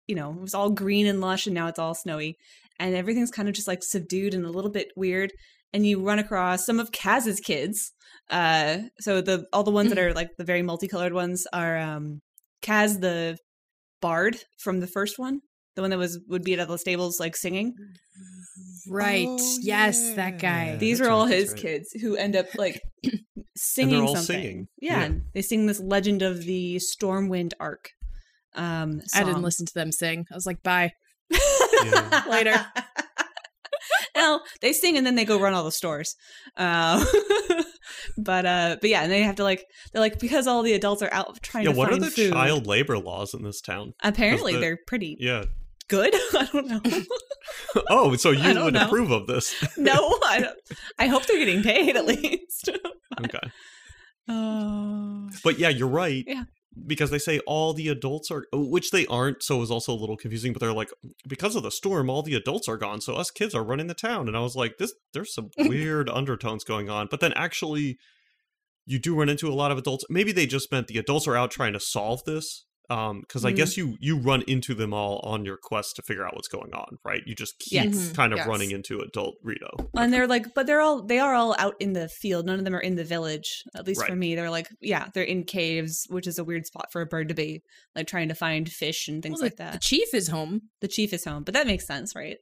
you 0.06 0.14
know 0.14 0.30
it 0.32 0.40
was 0.40 0.54
all 0.54 0.70
green 0.70 1.06
and 1.06 1.20
lush, 1.22 1.46
and 1.46 1.54
now 1.54 1.68
it's 1.68 1.78
all 1.78 1.94
snowy, 1.94 2.36
and 2.78 2.94
everything's 2.94 3.30
kind 3.30 3.48
of 3.48 3.54
just 3.54 3.68
like 3.68 3.82
subdued 3.82 4.34
and 4.34 4.44
a 4.44 4.50
little 4.50 4.70
bit 4.70 4.88
weird. 4.94 5.32
And 5.72 5.86
you 5.86 6.02
run 6.02 6.18
across 6.18 6.66
some 6.66 6.80
of 6.80 6.92
Kass's 6.92 7.40
kids. 7.40 7.92
Uh, 8.28 8.78
so 9.00 9.20
the 9.20 9.46
all 9.52 9.62
the 9.62 9.70
ones 9.70 9.88
that 9.90 9.98
are 9.98 10.12
like 10.12 10.30
the 10.36 10.44
very 10.44 10.62
multicolored 10.62 11.12
ones 11.12 11.46
are 11.52 11.78
um, 11.78 12.20
Kass 12.62 12.96
the 12.96 13.38
bard 14.00 14.36
from 14.58 14.80
the 14.80 14.86
first 14.86 15.18
one 15.18 15.40
the 15.76 15.82
one 15.82 15.90
that 15.90 15.98
was 15.98 16.18
would 16.28 16.42
be 16.42 16.58
at 16.58 16.68
the 16.68 16.76
stables 16.78 17.20
like 17.20 17.36
singing. 17.36 17.74
Right. 18.88 19.26
Oh, 19.28 19.58
yes, 19.60 20.14
that 20.14 20.38
guy. 20.38 20.72
yeah. 20.72 20.76
These 20.76 20.98
that's 20.98 21.08
are 21.08 21.12
all 21.12 21.26
right, 21.26 21.34
his 21.34 21.52
right. 21.52 21.60
kids 21.60 21.92
who 22.00 22.16
end 22.16 22.36
up 22.36 22.46
like 22.56 22.80
singing 23.56 24.02
all 24.02 24.16
something. 24.16 24.24
singing. 24.42 24.68
Yeah, 24.80 24.98
Yeah. 24.98 25.04
and 25.04 25.22
they 25.34 25.42
sing 25.42 25.66
this 25.66 25.80
legend 25.80 26.22
of 26.22 26.44
the 26.44 26.76
Stormwind 26.76 27.52
Ark. 27.60 27.90
Um, 28.54 29.00
I 29.14 29.22
didn't 29.22 29.42
listen 29.42 29.64
to 29.66 29.74
them 29.74 29.92
sing. 29.92 30.26
I 30.30 30.34
was 30.34 30.46
like, 30.46 30.62
bye. 30.62 30.92
Yeah. 31.30 32.24
Later. 32.28 32.66
no, 34.16 34.40
they 34.60 34.72
sing 34.72 34.96
and 34.96 35.06
then 35.06 35.14
they 35.14 35.24
go 35.24 35.38
run 35.38 35.54
all 35.54 35.64
the 35.64 35.72
stores. 35.72 36.14
Uh, 36.56 37.04
but 38.18 38.46
uh, 38.46 38.76
but 38.80 38.90
yeah, 38.90 39.02
and 39.02 39.10
they 39.12 39.22
have 39.22 39.36
to 39.36 39.44
like 39.44 39.64
they're 39.92 40.00
like 40.00 40.18
because 40.18 40.46
all 40.46 40.62
the 40.62 40.72
adults 40.74 41.02
are 41.02 41.12
out 41.12 41.40
trying 41.42 41.64
yeah, 41.64 41.72
to 41.72 41.76
what 41.78 41.92
are 41.92 41.98
the 41.98 42.10
food. 42.10 42.32
child 42.32 42.66
labor 42.66 42.98
laws 42.98 43.34
in 43.34 43.42
this 43.42 43.60
town? 43.60 43.94
Apparently, 44.02 44.54
the- 44.54 44.58
they're 44.60 44.78
pretty 44.86 45.16
Yeah. 45.20 45.44
good. 45.88 46.14
I 46.34 46.48
don't 46.52 46.66
know. 46.66 46.80
Oh, 47.88 48.14
so 48.16 48.30
you 48.30 48.62
would 48.62 48.74
know. 48.74 48.86
approve 48.86 49.10
of 49.10 49.26
this? 49.26 49.54
no, 49.76 49.92
I 50.26 50.40
don't. 50.40 50.58
I 50.98 51.06
hope 51.06 51.26
they're 51.26 51.38
getting 51.38 51.62
paid 51.62 51.96
at 51.96 52.04
least. 52.06 52.68
okay. 53.24 53.40
Oh. 54.28 55.28
But 55.42 55.58
yeah, 55.58 55.68
you're 55.70 55.88
right. 55.88 56.22
Yeah. 56.26 56.44
Because 56.86 57.10
they 57.10 57.18
say 57.18 57.40
all 57.46 57.72
the 57.74 57.88
adults 57.88 58.30
are, 58.30 58.44
oh, 58.52 58.64
which 58.64 58.90
they 58.90 59.04
aren't, 59.06 59.42
so 59.42 59.56
it 59.56 59.60
was 59.60 59.70
also 59.72 59.92
a 59.92 59.98
little 59.98 60.16
confusing. 60.16 60.52
But 60.52 60.60
they're 60.60 60.72
like, 60.72 60.90
because 61.28 61.56
of 61.56 61.64
the 61.64 61.70
storm, 61.70 62.08
all 62.08 62.22
the 62.22 62.34
adults 62.34 62.68
are 62.68 62.76
gone, 62.76 63.00
so 63.00 63.14
us 63.14 63.30
kids 63.30 63.54
are 63.54 63.64
running 63.64 63.88
the 63.88 63.94
town. 63.94 64.28
And 64.28 64.36
I 64.36 64.40
was 64.40 64.54
like, 64.54 64.78
this, 64.78 64.94
there's 65.12 65.34
some 65.34 65.50
weird 65.58 66.08
undertones 66.08 66.62
going 66.62 66.88
on. 66.88 67.08
But 67.10 67.20
then 67.20 67.32
actually, 67.34 67.98
you 68.86 68.98
do 68.98 69.16
run 69.16 69.28
into 69.28 69.48
a 69.48 69.54
lot 69.54 69.72
of 69.72 69.78
adults. 69.78 70.04
Maybe 70.08 70.32
they 70.32 70.46
just 70.46 70.70
meant 70.70 70.86
the 70.86 70.98
adults 70.98 71.26
are 71.26 71.36
out 71.36 71.50
trying 71.50 71.72
to 71.72 71.80
solve 71.80 72.24
this. 72.24 72.66
Um, 72.90 73.20
because 73.20 73.44
I 73.44 73.52
Mm. 73.52 73.56
guess 73.56 73.76
you 73.76 73.96
you 74.00 74.18
run 74.18 74.42
into 74.48 74.74
them 74.74 74.92
all 74.92 75.20
on 75.20 75.44
your 75.44 75.56
quest 75.56 75.94
to 75.96 76.02
figure 76.02 76.26
out 76.26 76.34
what's 76.34 76.48
going 76.48 76.74
on, 76.74 76.98
right? 77.04 77.22
You 77.24 77.36
just 77.36 77.58
keep 77.60 77.72
Yes. 77.84 78.10
Kind 78.12 78.32
of 78.32 78.38
Yes. 78.38 78.48
running 78.48 78.72
into 78.72 78.98
adult 78.98 79.36
Rito. 79.44 79.70
And 79.94 80.12
they're 80.12 80.26
like, 80.26 80.52
but 80.54 80.66
they're 80.66 80.80
all 80.80 81.00
they 81.02 81.20
are 81.20 81.34
all 81.34 81.54
out 81.58 81.76
in 81.78 81.92
the 81.92 82.08
field. 82.08 82.46
None 82.46 82.58
of 82.58 82.64
them 82.64 82.74
are 82.74 82.80
in 82.80 82.96
the 82.96 83.04
village. 83.04 83.62
At 83.76 83.86
least 83.86 84.04
for 84.04 84.16
me, 84.16 84.34
they're 84.34 84.50
like, 84.50 84.68
yeah, 84.80 85.08
they're 85.14 85.22
in 85.22 85.44
caves, 85.44 86.06
which 86.10 86.26
is 86.26 86.36
a 86.38 86.44
weird 86.44 86.66
spot 86.66 86.88
for 86.90 87.00
a 87.00 87.06
bird 87.06 87.28
to 87.28 87.34
be, 87.34 87.62
like 87.94 88.08
trying 88.08 88.28
to 88.28 88.34
find 88.34 88.68
fish 88.68 89.06
and 89.06 89.22
things 89.22 89.34
Well, 89.38 89.44
like 89.46 89.56
the, 89.56 89.62
that. 89.64 89.72
the 89.74 89.78
chief 89.78 90.12
is 90.12 90.26
home. 90.28 90.62
The 90.80 90.88
chief 90.88 91.12
is 91.12 91.24
home, 91.24 91.44
but 91.44 91.54
that 91.54 91.66
makes 91.68 91.86
sense, 91.86 92.16
right? 92.16 92.38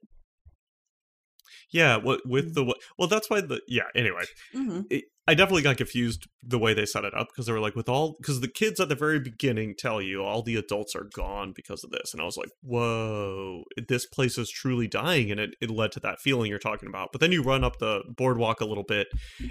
Yeah, 1.70 1.96
what 1.96 2.26
with 2.26 2.52
Mm. 2.52 2.54
the 2.54 2.74
well, 2.96 3.08
that's 3.08 3.28
why 3.28 3.40
the 3.42 3.60
yeah. 3.68 3.88
Anyway, 3.94 4.24
Mm-hmm. 4.54 4.80
it, 4.90 5.04
I 5.28 5.34
definitely 5.34 5.62
got 5.62 5.76
confused 5.76 6.26
the 6.42 6.58
way 6.58 6.72
they 6.72 6.86
set 6.86 7.04
it 7.04 7.12
up 7.14 7.28
because 7.28 7.44
they 7.46 7.52
were 7.52 7.60
like 7.60 7.76
with 7.76 7.88
all 7.88 8.16
because 8.18 8.40
the 8.40 8.48
kids 8.48 8.80
at 8.80 8.88
the 8.88 8.94
very 8.94 9.20
beginning 9.20 9.74
tell 9.78 10.00
you 10.00 10.22
all 10.24 10.42
the 10.42 10.56
adults 10.56 10.96
are 10.96 11.06
gone 11.14 11.52
because 11.54 11.84
of 11.84 11.90
this, 11.90 12.12
and 12.14 12.22
I 12.22 12.24
was 12.24 12.38
like, 12.38 12.48
whoa, 12.62 13.64
this 13.88 14.06
place 14.06 14.38
is 14.38 14.50
truly 14.50 14.88
dying, 14.88 15.30
and 15.30 15.38
it 15.38 15.50
it 15.60 15.70
led 15.70 15.92
to 15.92 16.00
that 16.00 16.18
feeling 16.20 16.48
you're 16.48 16.58
talking 16.58 16.88
about. 16.88 17.10
But 17.12 17.20
then 17.20 17.30
you 17.30 17.42
run 17.42 17.62
up 17.62 17.78
the 17.78 18.02
boardwalk 18.16 18.62
a 18.62 18.64
little 18.64 18.84
bit, 18.84 19.08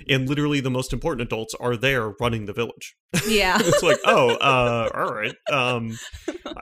and 0.10 0.28
literally 0.28 0.60
the 0.62 0.72
most 0.72 0.92
important 0.94 1.22
adults 1.28 1.54
are 1.60 1.78
there 1.78 2.10
running 2.20 2.48
the 2.48 2.54
village. 2.54 2.96
Yeah. 3.28 3.58
it's 3.62 3.84
like, 3.84 4.00
oh, 4.06 4.32
uh, 4.42 4.90
all 4.96 5.14
right, 5.14 5.36
um, 5.52 5.96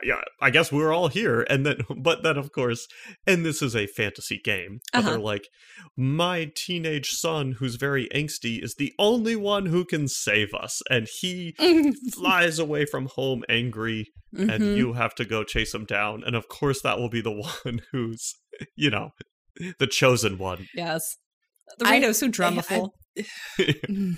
yeah, 0.04 0.22
I 0.42 0.50
guess 0.50 0.72
we're 0.74 0.92
all 0.94 1.08
here, 1.08 1.46
and 1.50 1.66
then, 1.66 1.78
but 1.98 2.22
then 2.24 2.36
of 2.38 2.52
course, 2.52 2.86
and 3.26 3.46
this 3.46 3.62
is 3.62 3.78
a 3.78 3.88
fantasy 3.88 4.42
game, 4.44 4.80
but 4.92 5.00
Uh-huh. 5.00 5.10
they're 5.12 5.20
like, 5.20 5.48
my 5.96 6.52
teenage 6.56 7.12
son, 7.12 7.54
who's 7.60 7.76
very 7.76 8.10
angsty, 8.14 8.62
is 8.62 8.76
the 8.76 8.92
only 9.00 9.05
one 9.14 9.66
who 9.68 9.86
can 9.86 10.08
save 10.08 10.54
us, 10.54 10.82
and 10.90 11.08
he 11.22 11.56
flies 12.14 12.60
away 12.60 12.86
from 12.86 13.08
home 13.08 13.44
angry, 13.50 14.12
and 14.34 14.50
Mhm. 14.62 14.78
you 14.78 14.94
have 14.94 15.16
to 15.16 15.26
go 15.26 15.44
chase 15.44 15.74
him 15.74 15.86
down, 15.86 16.24
and 16.26 16.36
of 16.36 16.48
course, 16.48 16.82
that 16.82 16.98
will 16.98 17.10
be 17.10 17.22
the 17.22 17.32
one 17.66 17.82
who's, 17.92 18.34
you 18.76 18.90
know, 18.90 19.12
the 19.80 19.88
chosen 19.88 20.38
one. 20.38 20.68
yes. 20.76 21.18
The 21.80 21.88
I- 21.88 21.92
radio's 21.92 22.20
so 22.20 22.28
I- 22.28 22.30
dramaful. 22.30 22.90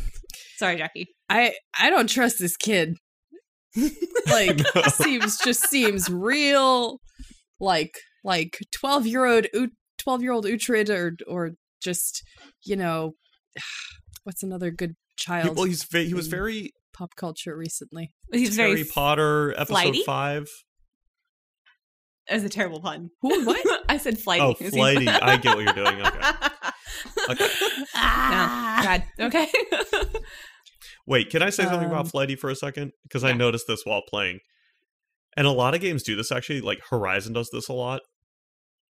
Sorry, 0.58 0.78
Jackie. 0.78 1.08
I 1.30 1.54
I 1.80 1.90
don't 1.90 2.10
trust 2.10 2.40
this 2.40 2.58
kid. 2.58 2.96
Like 4.28 4.60
No. 4.76 4.82
seems 4.84 5.38
just 5.38 5.70
seems 5.70 6.10
real 6.10 7.00
like 7.60 7.92
like 8.24 8.58
12 8.76 9.06
year 9.08 9.26
old 9.26 9.46
12 10.00 10.22
year 10.24 10.32
old 10.32 10.46
Uhtred 10.46 10.90
or 10.90 11.16
or 11.28 11.52
just 11.82 12.24
you 12.64 12.76
know 12.76 13.14
what's 14.28 14.44
another 14.44 14.70
good 14.72 14.90
He- 14.92 15.24
child 15.24 15.56
well, 15.56 15.64
he's 15.66 15.86
ve- 15.86 16.06
he 16.06 16.14
was 16.14 16.28
very 16.28 16.74
pop 16.94 17.16
culture 17.16 17.56
recently. 17.56 18.12
He's 18.32 18.58
Harry 18.58 18.74
very 18.74 18.84
Potter 18.86 19.52
episode 19.54 19.68
flighty? 19.70 20.04
five. 20.04 20.48
It 22.30 22.34
was 22.34 22.44
a 22.44 22.50
terrible 22.50 22.82
pun. 22.82 23.10
Who 23.22 23.46
what? 23.46 23.82
I 23.90 23.98
said 23.98 24.20
flighty. 24.20 24.42
Oh, 24.44 24.54
flighty. 24.54 25.08
I 25.08 25.38
get 25.38 25.56
what 25.56 25.64
you're 25.64 25.74
doing. 25.86 26.02
Okay. 27.30 27.44
Okay. 27.46 27.46
No, 27.94 28.80
God. 28.84 29.04
Okay. 29.20 29.48
Wait, 31.08 31.30
can 31.30 31.42
I 31.44 31.50
say 31.50 31.64
something 31.64 31.86
Um, 31.90 31.92
about 31.92 32.08
Flighty 32.10 32.36
for 32.36 32.50
a 32.50 32.56
second? 32.56 32.92
Because 33.04 33.24
I 33.24 33.34
noticed 33.34 33.66
this 33.68 33.82
while 33.86 34.02
playing. 34.08 34.40
And 35.36 35.46
a 35.46 35.52
lot 35.52 35.76
of 35.76 35.82
games 35.82 36.04
do 36.04 36.16
this 36.16 36.32
actually. 36.32 36.62
Like 36.62 36.80
Horizon 36.90 37.34
does 37.34 37.50
this 37.52 37.68
a 37.70 37.74
lot. 37.74 38.02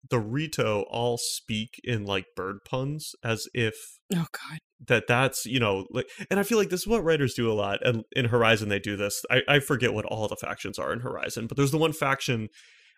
The 0.10 0.20
Rito 0.20 0.82
all 0.90 1.18
speak 1.18 1.80
in 1.84 2.06
like 2.06 2.26
bird 2.36 2.60
puns 2.66 3.14
as 3.24 3.48
if 3.54 3.76
Oh 4.14 4.28
god. 4.32 4.60
that 4.88 5.06
that's 5.08 5.46
you 5.46 5.60
know 5.60 5.86
like 5.92 6.08
and 6.30 6.40
i 6.40 6.44
feel 6.44 6.58
like 6.58 6.70
this 6.70 6.82
is 6.82 6.88
what 6.88 7.04
writers 7.04 7.34
do 7.34 7.52
a 7.52 7.54
lot 7.54 7.86
and 7.86 8.04
in 8.16 8.26
horizon 8.26 8.70
they 8.70 8.80
do 8.80 8.96
this 8.96 9.26
i, 9.30 9.42
I 9.48 9.60
forget 9.60 9.94
what 9.94 10.06
all 10.06 10.28
the 10.28 10.36
factions 10.38 10.78
are 10.80 10.94
in 10.94 11.00
horizon 11.02 11.48
but 11.48 11.58
there's 11.58 11.72
the 11.72 11.78
one 11.78 11.92
faction 11.94 12.48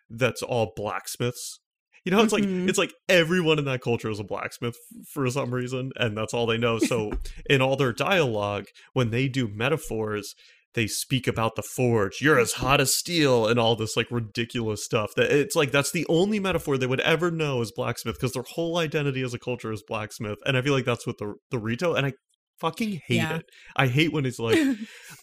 that's 0.09 0.43
all 0.43 0.73
blacksmiths 0.75 1.59
you 2.05 2.11
know 2.11 2.21
it's 2.21 2.33
Mhm. 2.33 2.39
like 2.61 2.69
it's 2.69 2.77
like 2.77 2.93
everyone 3.07 3.57
in 3.59 3.65
that 3.65 3.81
culture 3.81 4.09
is 4.11 4.19
a 4.19 4.23
blacksmith 4.23 4.75
for 5.11 5.27
some 5.31 5.53
reason 5.53 5.91
and 5.95 6.15
that's 6.17 6.33
all 6.33 6.45
they 6.45 6.57
know 6.57 6.77
so 6.79 7.11
in 7.49 7.61
all 7.61 7.75
their 7.75 7.93
dialogue 7.93 8.65
when 8.93 9.09
they 9.09 9.27
do 9.27 9.47
metaphors 9.47 10.35
they 10.75 10.87
speak 10.87 11.27
about 11.27 11.55
the 11.55 11.63
forge. 11.63 12.21
You're 12.21 12.39
as 12.39 12.53
mm-hmm. 12.53 12.65
hot 12.65 12.81
as 12.81 12.93
steel 12.93 13.47
and 13.47 13.59
all 13.59 13.75
this 13.75 13.97
like 13.97 14.07
ridiculous 14.11 14.83
stuff 14.83 15.11
that 15.15 15.31
it's 15.31 15.55
like 15.55 15.71
that's 15.71 15.91
the 15.91 16.05
only 16.07 16.39
metaphor 16.39 16.77
they 16.77 16.87
would 16.87 17.01
ever 17.01 17.31
know 17.31 17.61
as 17.61 17.71
blacksmith 17.71 18.15
because 18.15 18.33
their 18.33 18.43
whole 18.43 18.77
identity 18.77 19.21
as 19.21 19.33
a 19.33 19.39
culture 19.39 19.71
is 19.71 19.83
blacksmith 19.87 20.37
and 20.45 20.57
i 20.57 20.61
feel 20.61 20.73
like 20.73 20.85
that's 20.85 21.07
what 21.07 21.17
the 21.17 21.33
the 21.51 21.57
rito 21.57 21.95
and 21.95 22.05
i 22.05 22.13
fucking 22.59 22.99
hate 23.07 23.15
Yeah. 23.15 23.37
it. 23.37 23.45
I 23.77 23.87
hate 23.87 24.11
when 24.11 24.25
it's 24.25 24.39
like 24.39 24.57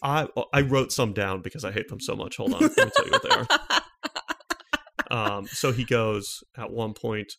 i 0.01 0.27
uh, 0.35 0.43
i 0.53 0.61
wrote 0.61 0.91
some 0.91 1.13
down 1.13 1.41
because 1.41 1.63
i 1.63 1.71
hate 1.71 1.87
them 1.87 1.99
so 2.01 2.15
much. 2.15 2.37
Hold 2.37 2.53
on 2.53 2.61
let 2.61 2.77
me 2.77 2.91
tell 2.95 3.05
you 3.05 3.11
what 3.11 3.23
they 3.23 3.29
are. 5.15 5.35
Um 5.37 5.47
so 5.51 5.71
he 5.71 5.85
goes 5.85 6.39
at 6.57 6.71
one 6.71 6.93
point 6.93 7.33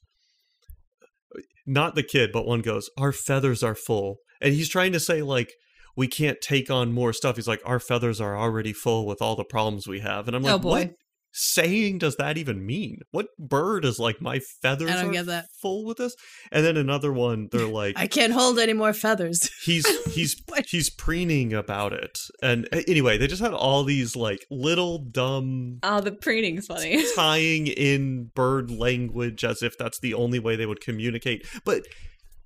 uh, 1.37 1.40
not 1.66 1.94
the 1.94 2.03
kid 2.03 2.31
but 2.33 2.47
one 2.47 2.62
goes 2.62 2.88
our 2.97 3.12
feathers 3.12 3.62
are 3.62 3.75
full 3.75 4.16
and 4.40 4.55
he's 4.55 4.68
trying 4.68 4.92
to 4.92 5.01
say 5.01 5.21
like 5.21 5.53
we 5.98 6.06
can't 6.08 6.40
take 6.40 6.70
on 6.70 6.92
more 6.92 7.12
stuff 7.12 7.37
he's 7.37 7.48
like 7.48 7.61
our 7.66 7.80
feathers 7.80 8.20
are 8.20 8.38
already 8.38 8.72
full 8.72 9.04
with 9.04 9.20
all 9.20 9.34
the 9.37 9.44
problems 9.44 9.87
we 9.87 10.00
have 10.00 10.26
and 10.28 10.37
i'm 10.37 10.42
like 10.42 10.54
Oh, 10.54 10.58
boy. 10.58 10.68
what 10.70 10.90
saying 11.32 11.98
does 11.98 12.16
that 12.16 12.38
even 12.38 12.64
mean 12.64 13.00
what 13.11 13.26
bird 13.38 13.84
is 13.84 13.98
like 13.98 14.20
my 14.20 14.40
feathers 14.62 14.90
don't 14.90 15.11
are 15.11 15.12
get 15.12 15.26
that. 15.26 15.44
full 15.61 15.84
with 15.84 15.98
this 15.98 16.14
and 16.50 16.64
then 16.64 16.76
another 16.76 17.12
one 17.12 17.48
they're 17.52 17.66
like 17.82 17.98
I 17.98 18.06
can't 18.06 18.32
hold 18.32 18.58
any 18.58 18.72
more 18.72 18.94
feathers. 18.94 19.50
he's 19.64 19.87
he's 20.14 20.34
he's 20.68 20.88
preening 20.88 21.52
about 21.52 21.92
it 21.92 22.18
and 22.42 22.66
anyway 22.88 23.18
they 23.18 23.26
just 23.26 23.42
had 23.42 23.52
all 23.52 23.84
these 23.84 24.16
like 24.16 24.46
little 24.50 24.98
dumb 24.98 25.78
oh, 25.82 26.00
the 26.00 26.12
preening's 26.12 26.66
funny. 26.66 27.04
tying 27.14 27.66
in 27.66 28.30
bird 28.34 28.70
language 28.70 29.44
as 29.44 29.62
if 29.62 29.76
that's 29.76 29.98
the 30.00 30.14
only 30.14 30.38
way 30.38 30.56
they 30.56 30.66
would 30.66 30.80
communicate 30.80 31.46
but 31.64 31.82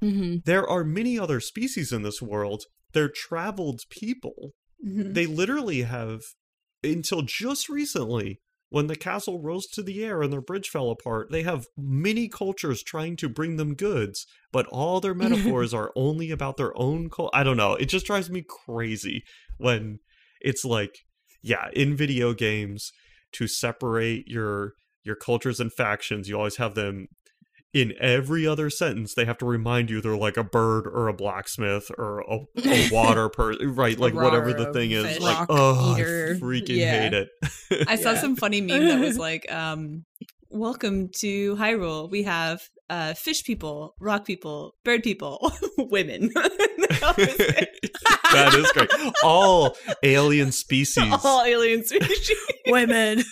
hmm 0.00 0.38
there 0.44 0.66
are 0.68 0.82
many 0.82 1.16
other 1.18 1.38
species 1.38 1.92
in 1.92 2.02
this 2.02 2.20
world 2.20 2.64
they're 2.92 3.08
traveled 3.08 3.80
people 3.90 4.52
Mhm. 4.84 5.14
they 5.14 5.26
literally 5.26 5.82
have 5.82 6.22
until 6.82 7.22
just 7.22 7.68
recently 7.68 8.40
when 8.68 8.86
the 8.88 8.96
castle 8.96 9.40
rose 9.40 9.66
to 9.66 9.82
the 9.82 10.02
air 10.02 10.22
and 10.22 10.32
their 10.32 10.40
bridge 10.40 10.68
fell 10.68 10.90
apart 10.90 11.30
they 11.30 11.42
have 11.44 11.66
many 11.76 12.28
cultures 12.28 12.82
trying 12.82 13.14
to 13.16 13.28
bring 13.28 13.56
them 13.56 13.74
goods 13.74 14.26
but 14.50 14.66
all 14.66 15.00
their 15.00 15.14
metaphors 15.54 15.72
are 15.72 15.92
only 15.94 16.30
about 16.32 16.56
their 16.56 16.76
own 16.76 17.08
cul- 17.10 17.30
i 17.32 17.42
don't 17.44 17.56
know 17.56 17.74
it 17.74 17.86
just 17.86 18.06
drives 18.06 18.28
me 18.30 18.42
crazy 18.66 19.22
when 19.58 19.98
it's 20.40 20.64
like 20.64 20.96
yeah 21.42 21.68
in 21.74 21.94
video 21.96 22.32
games 22.34 22.90
to 23.32 23.46
separate 23.46 24.26
your 24.26 24.72
your 25.04 25.16
cultures 25.16 25.60
and 25.60 25.72
factions 25.72 26.28
you 26.28 26.36
always 26.36 26.56
have 26.56 26.74
them 26.74 27.06
in 27.74 27.94
every 28.00 28.46
other 28.46 28.68
sentence 28.68 29.14
they 29.14 29.24
have 29.24 29.38
to 29.38 29.46
remind 29.46 29.88
you 29.88 30.00
they're 30.00 30.16
like 30.16 30.36
a 30.36 30.44
bird 30.44 30.86
or 30.86 31.08
a 31.08 31.14
blacksmith 31.14 31.90
or 31.96 32.20
a, 32.20 32.38
a 32.64 32.90
water 32.92 33.28
person 33.30 33.74
right 33.74 33.98
like 33.98 34.12
whatever 34.14 34.52
the 34.52 34.70
thing 34.74 34.90
is 34.90 35.06
fish, 35.06 35.20
like 35.20 35.38
rock 35.38 35.46
oh 35.50 35.96
eater. 35.96 36.34
i 36.36 36.40
freaking 36.40 36.76
Yeah. 36.76 37.00
hate 37.00 37.14
it 37.14 37.28
I 37.88 37.96
saw 37.96 38.12
Yeah. 38.12 38.20
some 38.20 38.36
funny 38.36 38.60
meme 38.60 38.84
that 38.88 39.00
was 39.00 39.18
like, 39.28 39.50
um, 39.50 40.04
"Welcome 40.50 41.08
to 41.20 41.56
Hyrule. 41.56 42.10
We 42.10 42.24
have 42.24 42.60
uh, 42.90 43.14
fish 43.14 43.42
people, 43.44 43.94
rock 43.98 44.26
people, 44.26 44.74
bird 44.84 45.02
people, 45.02 45.50
women." 45.78 46.30
That 46.34 47.14
was 47.16 47.36
it. 47.38 47.70
that 48.32 48.54
is 48.54 48.70
great 48.72 48.90
all 49.24 49.74
alien 50.02 50.52
species 50.52 51.10
All 51.24 51.42
alien 51.42 51.84
species. 51.84 52.30
Women. 52.68 53.22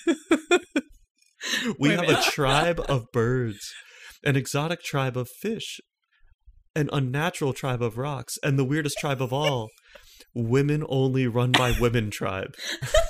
we 1.79 1.89
Wait 1.89 1.91
have 1.93 2.05
a 2.05 2.07
minute. 2.13 2.25
tribe 2.25 2.81
of 2.89 3.05
birds 3.13 3.71
an 4.25 4.37
exotic 4.37 4.83
tribe 4.83 5.17
of 5.17 5.29
fish 5.29 5.81
an 6.77 6.89
unnatural 6.93 7.53
tribe 7.53 7.83
of 7.83 7.99
rocks 7.99 8.39
and 8.45 8.59
the 8.59 8.65
weirdest 8.65 8.97
tribe 8.99 9.21
of 9.21 9.33
all 9.33 9.69
women 10.35 10.85
only 10.89 11.27
run 11.27 11.51
by 11.51 11.75
women 11.81 12.11
tribe 12.11 12.55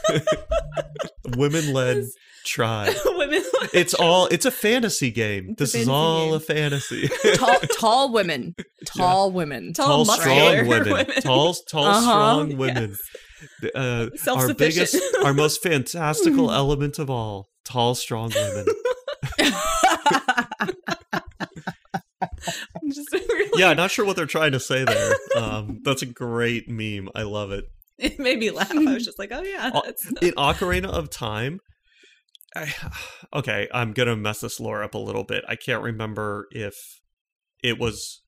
women 1.37 1.73
led 1.73 2.05
tribe 2.47 2.95
women. 3.05 3.43
it's 3.75 3.93
all 3.93 4.27
it's 4.29 4.47
a 4.47 4.51
fantasy 4.51 5.11
game 5.11 5.55
this 5.59 5.75
is 5.75 5.87
fantasy 5.87 5.91
all 5.91 6.27
game. 6.27 6.35
a 6.35 6.41
fantasy 6.41 7.09
tall, 7.35 7.59
tall 7.79 8.13
women. 8.13 8.55
Tall 8.87 9.31
women. 9.31 9.73
Tall, 9.75 9.87
tall 9.87 10.05
muscular 10.07 10.65
strong 10.65 10.69
women. 10.69 11.07
tall 11.21 11.55
tall 11.71 11.85
Uh-huh. 11.85 12.01
strong 12.01 12.57
women 12.57 12.97
uh, 13.75 13.79
our 13.79 14.11
Self-sufficient. 14.17 14.59
biggest 14.59 14.97
our 15.25 15.35
most 15.35 15.63
fantastical 15.63 16.51
element 16.51 16.99
of 16.99 17.11
all 17.11 17.49
tall 17.67 17.95
strong 17.95 18.31
women 18.35 18.67
Just 22.93 23.13
really, 23.13 23.51
yeah 23.61 23.75
not 23.75 23.91
sure 23.91 24.05
what 24.05 24.17
they're 24.17 24.27
trying 24.27 24.53
to 24.53 24.61
say 24.61 24.85
there 24.85 25.17
um 25.37 25.81
that's 25.85 26.03
a 26.03 26.07
great 26.07 26.69
meme 26.69 27.09
i 27.15 27.23
love 27.23 27.53
it 27.53 27.65
it 27.99 28.19
made 28.19 28.39
me 28.39 28.51
laugh. 28.51 28.73
I 28.75 28.95
was 28.95 29.05
just 29.05 29.19
like, 29.19 29.31
"Oh 29.31 29.43
yeah, 29.43 29.71
that's 29.85 30.07
in 30.23 30.33
Ocarina 30.33 30.87
of 30.87 31.11
Time. 31.11 31.61
I, 32.57 32.73
okay, 33.35 33.69
I'm 33.73 33.93
gonna 33.93 34.17
mess 34.17 34.41
this 34.41 34.59
lore 34.59 34.83
up 34.83 34.95
a 34.95 34.99
little 34.99 35.25
bit. 35.25 35.45
I 35.47 35.55
can't 35.55 35.83
remember 35.83 36.47
if 36.51 36.75
it 37.63 37.79
was 37.79 38.23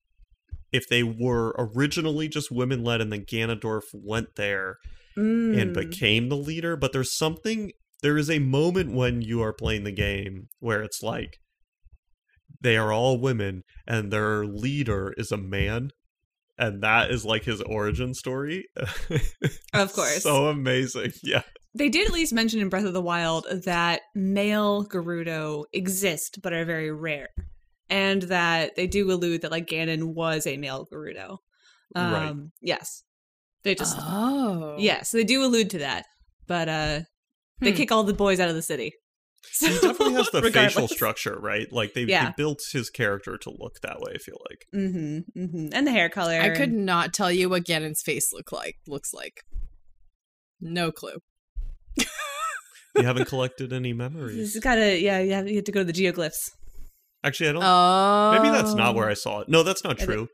if 0.72 0.88
they 0.88 1.02
were 1.02 1.54
originally 1.58 2.28
just 2.28 2.50
women 2.50 2.84
led 2.84 3.00
and 3.00 3.10
then 3.12 3.24
Ganondorf 3.24 3.82
went 3.94 4.36
there 4.36 4.76
and 5.16 5.70
Mm. 5.70 5.74
became 5.74 6.28
the 6.28 6.36
leader, 6.36 6.76
but 6.76 6.92
there's 6.92 7.16
something 7.16 7.72
there 8.02 8.18
is 8.18 8.30
a 8.30 8.38
moment 8.40 8.92
when 8.92 9.22
you 9.22 9.42
are 9.42 9.52
playing 9.52 9.84
the 9.84 9.92
game 9.92 10.48
where 10.60 10.82
it's 10.82 11.02
like 11.02 11.38
they 12.62 12.76
are 12.76 12.92
all 12.92 13.18
women 13.20 13.62
and 13.86 14.10
their 14.12 14.44
leader 14.46 15.12
is 15.16 15.30
a 15.32 15.36
man 15.36 15.90
and 16.58 16.82
that 16.82 17.10
is 17.10 17.24
like 17.24 17.44
his 17.44 17.60
origin 17.62 18.14
story. 18.14 18.68
Of 19.74 19.92
course. 19.94 20.22
so 20.22 20.46
amazing. 20.48 21.12
Yeah. 21.22 21.42
They 21.74 21.88
did 21.88 22.06
at 22.06 22.12
least 22.12 22.32
mention 22.34 22.60
in 22.60 22.68
Breath 22.68 22.84
of 22.84 22.92
the 22.92 23.00
Wild 23.00 23.46
that 23.64 24.02
male 24.14 24.84
Gerudo 24.84 25.64
exist 25.72 26.40
but 26.42 26.52
are 26.52 26.64
very 26.66 26.92
rare. 26.92 27.30
And 27.88 28.22
that 28.22 28.76
they 28.76 28.86
do 28.86 29.10
allude 29.10 29.42
that 29.42 29.50
like 29.50 29.66
Ganon 29.66 30.14
was 30.14 30.46
a 30.46 30.56
male 30.56 30.86
Gerudo. 30.92 31.38
Um 31.94 32.12
Right. 32.12 32.36
yes. 32.60 33.02
They 33.64 33.74
just 33.74 33.96
Oh. 33.98 34.76
Yes, 34.78 35.10
they 35.12 35.24
do 35.24 35.42
allude 35.44 35.70
to 35.70 35.78
that. 35.78 36.04
But 36.46 36.68
uh 36.68 37.00
they 37.60 37.70
Hmm. 37.70 37.76
kick 37.76 37.92
all 37.92 38.04
the 38.04 38.12
boys 38.14 38.40
out 38.40 38.48
of 38.50 38.54
the 38.54 38.62
city. 38.62 38.92
He 39.60 39.66
definitely 39.68 40.14
has 40.14 40.30
the 40.30 40.50
facial 40.50 40.88
structure, 40.88 41.38
right? 41.38 41.70
Like 41.72 41.94
they, 41.94 42.02
Yeah. 42.04 42.26
they 42.26 42.34
built 42.36 42.60
his 42.72 42.90
character 42.90 43.36
to 43.38 43.50
look 43.50 43.80
that 43.82 44.00
way, 44.00 44.12
I 44.14 44.18
feel 44.18 44.38
like. 44.48 44.66
Mm-hmm, 44.74 45.40
mm-hmm. 45.40 45.68
And 45.72 45.86
the 45.86 45.90
hair 45.90 46.08
color. 46.08 46.40
I 46.40 46.50
could 46.50 46.72
not 46.72 47.12
tell 47.12 47.30
you 47.30 47.48
what 47.48 47.64
Ganon's 47.64 48.02
face 48.02 48.32
look 48.32 48.52
like 48.52 48.76
looks 48.86 49.12
like. 49.12 49.42
No 50.60 50.92
clue. 50.92 51.18
You 52.94 53.04
haven't 53.04 53.26
collected 53.28 53.72
any 53.72 53.94
memories. 53.94 54.36
This 54.36 54.52
has 54.54 54.62
gotta 54.62 54.98
yeah, 55.00 55.18
you 55.20 55.32
have, 55.32 55.48
you 55.48 55.56
have 55.56 55.64
to 55.64 55.72
go 55.72 55.80
to 55.82 55.90
the 55.90 55.94
geoglyphs. 55.94 56.50
Actually, 57.24 57.48
I 57.48 57.52
don't 57.52 57.62
Oh. 57.64 58.32
Maybe 58.34 58.50
that's 58.54 58.74
not 58.74 58.94
where 58.94 59.08
I 59.08 59.14
saw 59.14 59.40
it. 59.40 59.48
No, 59.48 59.62
that's 59.62 59.82
not 59.82 59.98
true. 59.98 60.28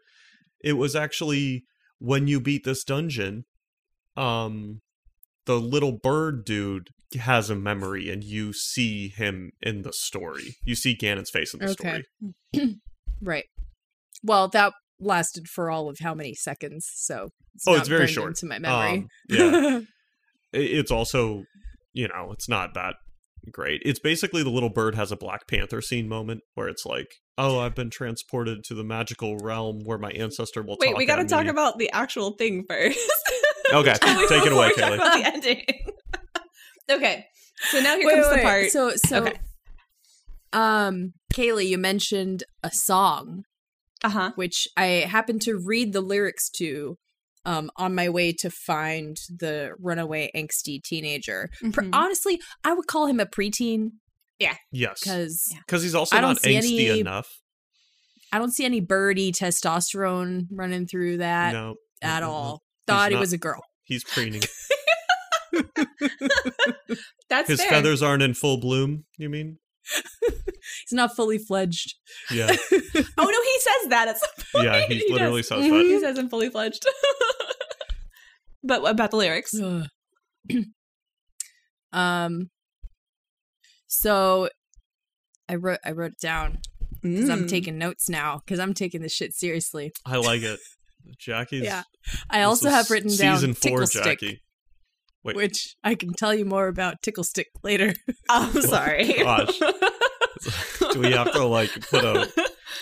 It 0.65 0.73
was 0.73 0.97
actually 0.97 1.63
when 2.01 2.27
you 2.27 2.41
beat 2.41 2.65
this 2.65 2.83
dungeon, 2.83 3.45
um 4.17 4.81
the 5.49 5.59
little 5.59 5.93
bird 5.93 6.45
dude 6.45 6.91
has 7.19 7.49
a 7.49 7.57
memory 7.57 8.11
and 8.11 8.23
you 8.23 8.53
see 8.53 9.09
him 9.09 9.51
in 9.63 9.81
the 9.81 9.95
story. 9.95 10.57
You 10.67 10.75
see 10.75 10.95
Ganon's 10.95 11.31
face 11.31 11.55
in 11.55 11.61
the 11.61 11.71
Okay. 11.71 12.03
story. 12.53 12.77
Right. 13.21 13.47
Well, 14.23 14.47
that 14.49 14.75
lasted 15.01 15.49
for 15.49 15.71
all 15.73 15.89
of 15.89 15.99
how 16.01 16.15
many 16.15 16.35
seconds, 16.35 16.89
so 16.95 17.31
it's 17.55 17.67
Oh, 17.67 17.73
not 17.73 17.81
it's 17.81 17.89
very 17.89 18.07
short. 18.07 18.29
into 18.29 18.47
my 18.47 18.61
memory. 18.61 18.99
Um, 18.99 19.09
yeah. 19.29 19.81
It's 20.53 20.91
also, 20.91 21.45
you 21.93 22.09
know, 22.09 22.31
it's 22.33 22.49
not 22.49 22.75
that 22.75 22.95
great. 23.51 23.83
It's 23.85 23.99
basically 24.01 24.43
the 24.43 24.51
little 24.51 24.71
bird 24.71 24.95
has 24.95 25.11
a 25.13 25.17
Black 25.17 25.47
Panther 25.49 25.83
scene 25.83 26.09
moment 26.09 26.41
where 26.55 26.69
it's 26.69 26.87
like, 26.87 27.09
"Oh, 27.37 27.59
I've 27.59 27.75
been 27.75 27.91
transported 27.91 28.65
to 28.65 28.75
the 28.75 28.85
magical 28.85 29.37
realm 29.39 29.81
where 29.85 29.99
my 29.99 30.11
ancestor 30.13 30.63
will 30.63 30.77
Wait, 30.81 30.91
talk 30.91 30.97
we 30.99 31.07
gotta 31.07 31.25
talk 31.27 31.47
about 31.47 31.79
the 31.79 31.91
actual 31.93 32.33
thing 32.33 32.65
first. 32.69 32.99
Okay, 33.73 33.93
take 34.29 34.47
it 34.47 34.53
away, 34.53 34.69
Before 34.69 34.69
we 34.69 34.75
talk 34.75 34.75
Kaylee. 34.77 34.95
about 34.95 35.19
the 35.19 35.27
ending. 35.27 35.65
okay. 36.91 37.25
So 37.71 37.81
now 37.81 37.97
here 37.97 38.07
Wait, 38.07 38.15
comes 38.15 38.27
wait, 38.27 38.31
the 38.31 38.37
wait. 38.37 38.43
part. 38.45 38.71
So, 38.71 38.93
so, 39.07 39.23
Okay. 39.25 39.39
um, 40.53 41.13
Kaylee, 41.33 41.67
you 41.69 41.79
mentioned 41.79 42.45
a 42.63 42.71
song, 42.71 43.43
uh-huh. 44.05 44.33
which 44.37 44.69
I 44.77 45.07
happened 45.09 45.43
to 45.43 45.57
read 45.59 45.93
the 45.93 46.01
lyrics 46.01 46.49
to, 46.59 46.97
um, 47.45 47.71
on 47.77 47.95
my 47.95 48.09
way 48.09 48.33
to 48.35 48.51
find 48.51 49.17
the 49.29 49.73
runaway 49.81 50.31
angsty 50.37 50.83
teenager. 50.83 51.49
Pr- 51.73 51.83
Mhm. 51.83 51.91
honestly, 51.93 52.41
I 52.65 52.73
would 52.75 52.87
call 52.87 53.07
him 53.07 53.21
a 53.21 53.27
preteen 53.27 53.91
Yeah. 54.39 54.57
Yes. 54.71 55.01
because 55.03 55.49
Yeah. 55.53 55.59
Because 55.67 55.83
he's 55.83 55.95
also 55.95 56.17
I 56.17 56.21
don't 56.21 56.31
not 56.31 56.41
see 56.43 56.55
angsty 56.55 56.89
any- 56.91 57.01
enough. 57.01 57.29
I 58.33 58.39
don't 58.39 58.53
see 58.53 58.65
any 58.65 58.81
birdie 58.81 59.33
testosterone 59.33 60.47
running 60.53 60.87
through 60.87 61.17
that 61.19 61.53
no. 61.55 61.77
at 62.03 62.23
Mm-mm. 62.23 62.27
all. 62.29 62.63
Thought 62.89 63.11
he 63.11 63.15
not- 63.15 63.21
was 63.21 63.33
a 63.33 63.39
girl. 63.39 63.63
He's 63.85 64.05
preening. 64.05 64.43
That's 67.31 67.49
His 67.49 67.61
fair. 67.61 67.69
feathers 67.71 68.03
aren't 68.03 68.23
in 68.23 68.35
full 68.35 68.59
bloom, 68.59 69.05
you 69.17 69.29
mean? 69.29 69.59
He's 70.31 70.93
not 70.93 71.15
fully 71.17 71.39
fledged. 71.39 71.95
Yeah. 72.31 72.55
Oh 73.17 73.25
no, 73.25 73.43
he 73.43 73.59
says 73.61 73.89
that 73.91 74.09
at 74.09 74.19
some 74.19 74.29
point. 74.53 74.65
Yeah, 74.67 74.87
he 74.87 75.13
literally 75.13 75.41
does. 75.43 75.49
says 75.49 75.65
Mhm. 75.65 75.71
that. 75.71 75.85
He 75.87 76.01
says 76.01 76.19
I'm 76.19 76.29
fully 76.29 76.51
fledged. 76.51 76.85
but 78.63 78.83
what 78.83 78.93
about 78.93 79.11
the 79.11 79.17
lyrics? 79.17 79.55
Um. 81.93 82.51
So, 83.87 84.49
I 85.49 85.55
wrote 85.55 85.79
I 85.85 85.93
wrote 85.93 86.13
it 86.13 86.21
down 86.21 86.59
because 87.03 87.29
I'm 87.31 87.45
Mm. 87.45 87.49
taking 87.49 87.79
notes 87.79 88.09
now 88.09 88.41
because 88.45 88.59
I'm 88.61 88.75
taking 88.75 89.01
this 89.01 89.13
shit 89.15 89.33
seriously. 89.33 89.93
I 90.05 90.17
like 90.19 90.43
it. 90.43 90.61
Jackie's. 91.19 91.63
Yeah. 91.65 91.83
I 92.31 92.43
also 92.43 92.71
have 92.71 92.91
written 92.91 93.15
down 93.17 93.37
season 93.37 93.55
four, 93.55 93.71
tickle 93.71 93.87
stick, 93.87 94.05
Jackie. 94.05 94.43
Wait. 95.25 95.37
which 95.37 95.75
I 95.83 95.95
can 95.97 96.13
tell 96.15 96.33
you 96.35 96.45
more 96.45 96.69
about 96.69 97.03
tickle 97.03 97.25
stick 97.25 97.49
later. 97.63 97.93
I'm 98.31 98.53
sorry. 98.63 99.13
gosh. 99.19 99.59
Do 100.93 101.01
we 101.01 101.11
have 101.13 101.33
to 101.33 101.45
like 101.45 101.71
put 101.91 102.05
a 102.05 102.31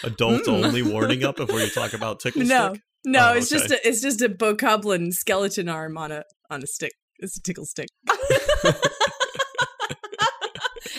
adult 0.05 0.47
only 0.47 0.83
warning 0.83 1.25
up 1.25 1.37
before 1.37 1.59
you 1.61 1.71
talk 1.71 1.95
about 1.95 2.21
tickle 2.21 2.43
no, 2.43 2.73
stick? 2.75 2.83
no, 3.07 3.31
Oh, 3.31 3.33
it's 3.35 3.49
just 3.49 3.71
a, 3.71 3.89
it's 3.89 4.01
just 4.03 4.21
a 4.21 4.29
bokoblin 4.29 5.13
skeleton 5.13 5.69
arm 5.69 5.97
on 5.97 6.13
a 6.13 6.25
on 6.51 6.63
a 6.63 6.67
stick. 6.67 6.93
It's 7.19 7.39
a 7.39 7.41
tickle 7.43 7.65
stick. 7.65 7.89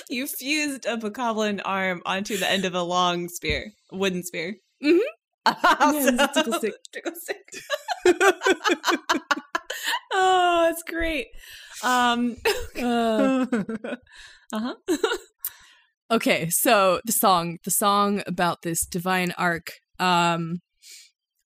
you 0.09 0.26
fused 0.28 0.86
a 0.86 0.97
bokoblin 0.97 1.61
arm 1.63 2.01
onto 2.05 2.38
the 2.38 2.49
end 2.49 2.65
of 2.65 2.74
a 2.74 2.82
long 2.82 3.30
spear, 3.30 3.72
wooden 3.91 4.24
spear. 4.24 4.55
Mhm. 4.84 4.99
Yeah, 5.79 6.09
it's 6.19 6.33
tickle 6.33 6.53
stick. 6.53 6.73
Tickle 6.91 7.11
stick. 7.15 7.49
oh, 10.13 10.65
that's 10.67 10.83
great. 10.83 11.27
Um, 11.83 12.35
Uh, 12.81 13.45
uh-huh. 14.53 14.75
okay 16.11 16.49
so 16.49 16.99
the 17.05 17.11
song 17.11 17.57
the 17.63 17.71
song 17.71 18.23
about 18.25 18.61
this 18.61 18.85
divine 18.85 19.31
ark 19.37 19.73
um 19.99 20.59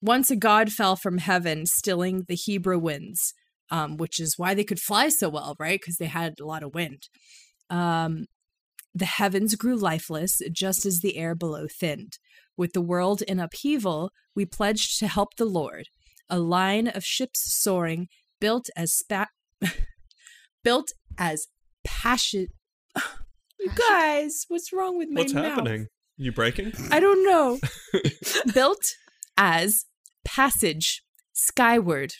once 0.01 0.29
a 0.31 0.35
god 0.35 0.71
fell 0.71 0.95
from 0.95 1.17
heaven 1.17 1.65
stilling 1.65 2.23
the 2.27 2.35
Hebra 2.37 2.79
winds 2.79 3.33
um 3.69 3.97
which 3.97 4.19
is 4.19 4.35
why 4.37 4.53
they 4.53 4.63
could 4.63 4.79
fly 4.79 5.09
so 5.09 5.29
well 5.29 5.55
right 5.59 5.79
because 5.79 5.97
they 5.97 6.05
had 6.05 6.33
a 6.39 6.45
lot 6.45 6.63
of 6.63 6.73
wind 6.73 7.09
um 7.69 8.25
the 8.93 9.05
heavens 9.05 9.55
grew 9.55 9.75
lifeless 9.75 10.41
just 10.51 10.85
as 10.85 10.99
the 10.99 11.17
air 11.17 11.33
below 11.35 11.65
thinned 11.67 12.17
with 12.57 12.73
the 12.73 12.81
world 12.81 13.21
in 13.23 13.39
upheaval 13.39 14.11
we 14.35 14.45
pledged 14.45 14.99
to 14.99 15.07
help 15.07 15.35
the 15.35 15.45
lord 15.45 15.87
a 16.29 16.39
line 16.39 16.87
of 16.87 17.03
ships 17.03 17.41
soaring 17.53 18.07
built 18.39 18.69
as 18.75 18.93
spa- 18.93 19.27
built 20.63 20.91
as 21.17 21.47
passion 21.83 22.47
you 23.59 23.71
guys, 23.89 24.45
what's 24.49 24.73
wrong 24.73 24.97
with 24.97 25.07
my 25.09 25.21
What's 25.21 25.33
mouth? 25.33 25.45
happening? 25.45 25.87
You 26.17 26.31
breaking? 26.31 26.73
I 26.91 26.99
don't 26.99 27.23
know. 27.23 27.59
Built 28.53 28.83
as 29.37 29.85
passage 30.25 31.03
skyward. 31.31 32.13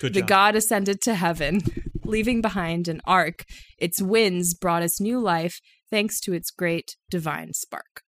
Good 0.00 0.14
the 0.14 0.20
job. 0.20 0.28
god 0.28 0.56
ascended 0.56 1.00
to 1.02 1.14
heaven, 1.14 1.62
leaving 2.08 2.40
behind 2.40 2.88
an 2.88 3.00
ark. 3.06 3.44
Its 3.78 4.00
winds 4.02 4.54
brought 4.54 4.82
us 4.82 5.00
new 5.00 5.20
life 5.20 5.60
thanks 5.90 6.20
to 6.20 6.32
its 6.32 6.50
great 6.50 6.96
divine 7.10 7.52
spark. 7.54 8.02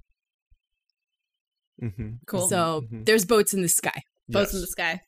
Mhm. 1.82 2.20
Cool. 2.28 2.48
So 2.50 2.82
Mhm. 2.92 3.06
there's 3.06 3.26
boats 3.26 3.54
in 3.54 3.62
the 3.62 3.70
sky. 3.70 4.02
Boats 4.28 4.54
in 4.54 4.62
the 4.62 4.68
sky. 4.68 5.02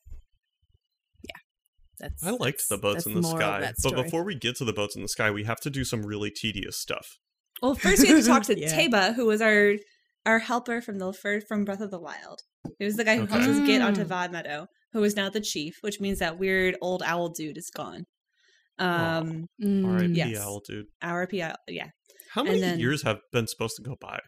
Yeah. 1.24 1.36
That's 2.00 2.24
I 2.24 2.32
liked 2.32 2.64
the 2.70 2.78
boats 2.78 3.06
in 3.06 3.14
the 3.14 3.24
sky, 3.24 3.74
but 3.84 3.96
before 4.04 4.24
we 4.24 4.36
get 4.36 4.56
to 4.58 4.66
the 4.66 4.74
boats 4.74 4.96
in 4.96 5.02
the 5.02 5.08
sky, 5.10 5.30
we 5.32 5.44
have 5.44 5.60
to 5.62 5.70
do 5.70 5.84
some 5.84 6.06
really 6.06 6.32
tedious 6.32 6.80
stuff. 6.80 7.18
Well, 7.62 7.76
first 7.76 8.02
we 8.02 8.08
have 8.10 8.22
to 8.22 8.26
talk 8.26 8.44
to 8.44 8.58
Yeah. 8.60 8.76
Teba, 8.76 9.16
who 9.16 9.26
was 9.26 9.42
our 9.42 9.76
our 10.26 10.40
helper 10.40 10.82
from 10.82 11.00
the 11.00 11.12
first 11.14 11.48
from 11.48 11.66
Breath 11.66 11.82
of 11.82 11.92
the 11.92 12.00
Wild. 12.00 12.42
He 12.80 12.86
was 12.86 12.96
the 12.96 13.04
guy 13.04 13.18
who 13.18 13.26
helped 13.26 13.48
us 13.48 13.68
get 13.68 13.82
onto 13.82 14.04
Mm. 14.04 14.08
Vah 14.08 14.28
Medoh, 14.28 14.68
who 14.94 15.04
is 15.04 15.16
now 15.16 15.30
the 15.30 15.42
chief, 15.42 15.78
which 15.82 16.00
means 16.00 16.20
that 16.20 16.38
weird 16.40 16.78
old 16.80 17.02
owl 17.04 17.30
dude 17.30 17.58
is 17.58 17.70
gone. 17.72 18.06
Um, 18.80 19.48
Mm, 19.64 19.86
R.I.P. 19.86 20.14
yes. 20.14 20.40
Owl, 20.40 20.62
dude. 20.68 20.86
our 21.02 21.28
PI, 21.28 21.56
yeah, 21.68 21.88
How 22.32 22.44
many 22.44 22.60
then- 22.62 22.80
years 22.80 23.04
have 23.04 23.20
been 23.32 23.48
supposed 23.48 23.76
to 23.78 23.84
go 23.84 23.96
by? 24.00 24.20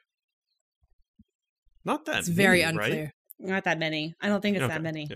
Not 1.85 2.05
that 2.05 2.19
it's 2.19 2.27
very 2.29 2.61
many, 2.63 2.77
right? 2.77 2.85
unclear. 2.91 3.11
not 3.39 3.63
that 3.65 3.79
many. 3.79 4.13
I 4.21 4.27
don't 4.29 4.41
think 4.41 4.55
it's 4.55 4.63
Okay, 4.63 4.73
that 4.73 4.81
many, 4.81 5.07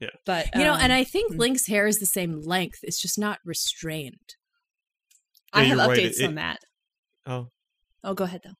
yeah. 0.00 0.08
but 0.26 0.48
You 0.54 0.64
know, 0.64 0.74
and 0.74 0.92
um, 0.92 0.98
I 0.98 1.04
think 1.04 1.32
mm. 1.32 1.38
Link's 1.38 1.68
hair 1.68 1.86
is 1.86 1.98
the 1.98 2.06
same 2.06 2.40
length. 2.40 2.78
It's 2.82 3.00
just 3.00 3.18
not 3.18 3.38
restrained. 3.44 4.34
I 5.52 5.64
have 5.64 5.78
right. 5.78 5.90
updates 5.98 6.20
It- 6.20 6.26
on 6.26 6.34
that. 6.36 6.58
Oh, 7.26 7.48
Oh, 8.02 8.14
go 8.14 8.24
ahead 8.24 8.40
though. 8.44 8.54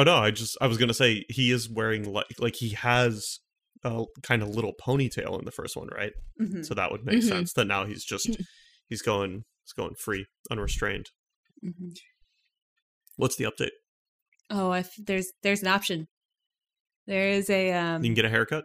oh 0.00 0.04
no! 0.04 0.16
I 0.16 0.30
just 0.30 0.56
I 0.60 0.66
was 0.66 0.78
gonna 0.78 0.94
say 0.94 1.24
he 1.28 1.50
is 1.52 1.68
wearing 1.68 2.10
like 2.10 2.24
like 2.38 2.56
he 2.56 2.70
has 2.70 3.40
a 3.84 4.04
kind 4.22 4.42
of 4.42 4.48
little 4.48 4.72
ponytail 4.80 5.38
in 5.38 5.44
the 5.44 5.50
first 5.52 5.76
one, 5.76 5.88
right? 5.88 6.12
Mhm, 6.40 6.64
So 6.64 6.72
that 6.74 6.90
would 6.90 7.04
make 7.04 7.18
Mhm. 7.18 7.28
sense. 7.28 7.52
That 7.52 7.66
now 7.66 7.84
he's 7.84 8.04
just 8.04 8.30
he's 8.92 9.02
going 9.02 9.44
he's 9.64 9.72
going 9.72 9.94
free, 9.94 10.26
unrestrained. 10.50 11.06
mhm. 11.64 11.96
What's 13.16 13.36
the 13.36 13.44
update? 13.44 13.70
Oh, 14.50 14.72
if 14.72 14.90
there's 14.98 15.32
there's 15.42 15.62
an 15.62 15.68
option. 15.68 16.08
There 17.06 17.28
is 17.30 17.48
a 17.50 17.72
um 17.72 18.02
You 18.04 18.08
can 18.10 18.14
get 18.14 18.24
a 18.26 18.28
haircut. 18.30 18.64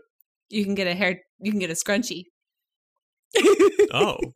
you 0.50 0.64
can 0.66 0.76
get 0.76 0.88
a 0.88 0.96
hair 0.96 1.22
you 1.40 1.52
can 1.52 1.60
get 1.60 1.70
a 1.70 1.74
scrunchie. 1.74 2.26
Oh, 3.94 4.18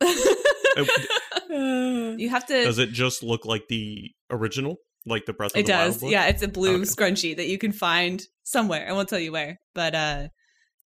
you 2.18 2.28
have 2.30 2.46
to 2.46 2.64
does 2.64 2.78
it 2.78 2.90
just 2.92 3.22
look 3.22 3.44
like 3.44 3.68
the 3.68 4.10
original, 4.30 4.76
like 5.06 5.26
the 5.26 5.32
Breath 5.32 5.52
of 5.54 5.58
It 5.60 5.66
the 5.66 5.72
does. 5.72 6.02
Yeah, 6.02 6.26
it's 6.26 6.42
a 6.42 6.48
blue 6.48 6.76
Okay. 6.76 6.84
scrunchie 6.84 7.36
that 7.36 7.48
you 7.48 7.58
can 7.58 7.72
find 7.72 8.22
somewhere. 8.44 8.88
I 8.88 8.92
won't 8.92 9.08
tell 9.08 9.18
you 9.18 9.32
where, 9.32 9.58
but 9.74 9.94
uh 9.94 10.28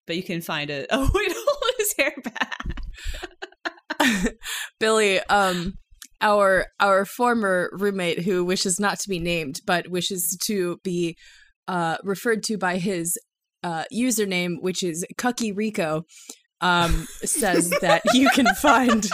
but 0.07 0.17
you 0.17 0.23
can 0.23 0.41
find 0.41 0.71
it. 0.71 0.87
Oh, 0.93 1.11
wait, 1.15 1.33
hold 1.35 1.75
his 1.79 1.95
hair 1.99 2.13
back. 2.25 2.46
Billy, 4.79 5.21
um, 5.21 5.75
our 6.21 6.67
our 6.81 7.05
former 7.05 7.71
roommate 7.73 8.21
who 8.21 8.45
wishes 8.45 8.81
not 8.81 8.99
to 9.01 9.09
be 9.09 9.19
named 9.19 9.61
but 9.67 9.89
wishes 9.89 10.37
to 10.47 10.79
be 10.83 11.17
uh, 11.69 11.97
referred 12.03 12.43
to 12.45 12.57
by 12.57 12.79
his 12.79 13.19
uh, 13.63 13.85
username, 13.93 14.57
which 14.61 14.83
is 14.83 15.05
Cucky 15.19 15.55
Rico, 15.55 16.05
um, 16.61 17.07
says 17.25 17.71
that 17.81 18.03
you 18.15 18.31
can 18.31 18.47
find 18.55 19.09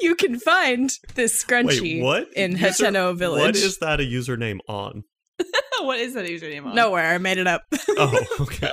you 0.00 0.14
can 0.14 0.38
find 0.38 0.90
this 1.14 1.42
scrunchie 1.42 2.02
Wait, 2.02 2.02
what? 2.02 2.28
in 2.34 2.52
User- 2.52 2.86
Hateno 2.86 3.16
Village. 3.16 3.40
What 3.40 3.56
is 3.56 3.78
that 3.78 4.00
a 4.00 4.04
username 4.04 4.58
on? 4.68 5.04
what 5.82 5.98
is 6.00 6.14
that 6.14 6.26
username 6.26 6.66
on? 6.66 6.74
Nowhere. 6.74 7.12
I 7.14 7.18
made 7.18 7.38
it 7.38 7.46
up. 7.46 7.62
Oh, 7.90 8.18
okay. 8.40 8.68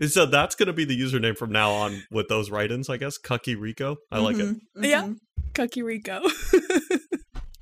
No. 0.00 0.06
So 0.06 0.26
that's 0.26 0.54
going 0.54 0.66
to 0.68 0.72
be 0.72 0.84
the 0.84 0.98
username 1.00 1.36
from 1.36 1.50
now 1.52 1.70
on 1.72 2.02
with 2.10 2.28
those 2.28 2.50
write-ins, 2.50 2.88
I 2.88 2.96
guess. 2.96 3.18
Cucky 3.18 3.58
Rico. 3.58 3.96
I 4.10 4.18
like 4.18 4.36
it. 4.36 4.46
Mhm, 4.46 4.58
Yeah. 4.78 5.02
mhm. 5.04 5.16
Cucky 5.54 5.82
Rico. 5.84 6.20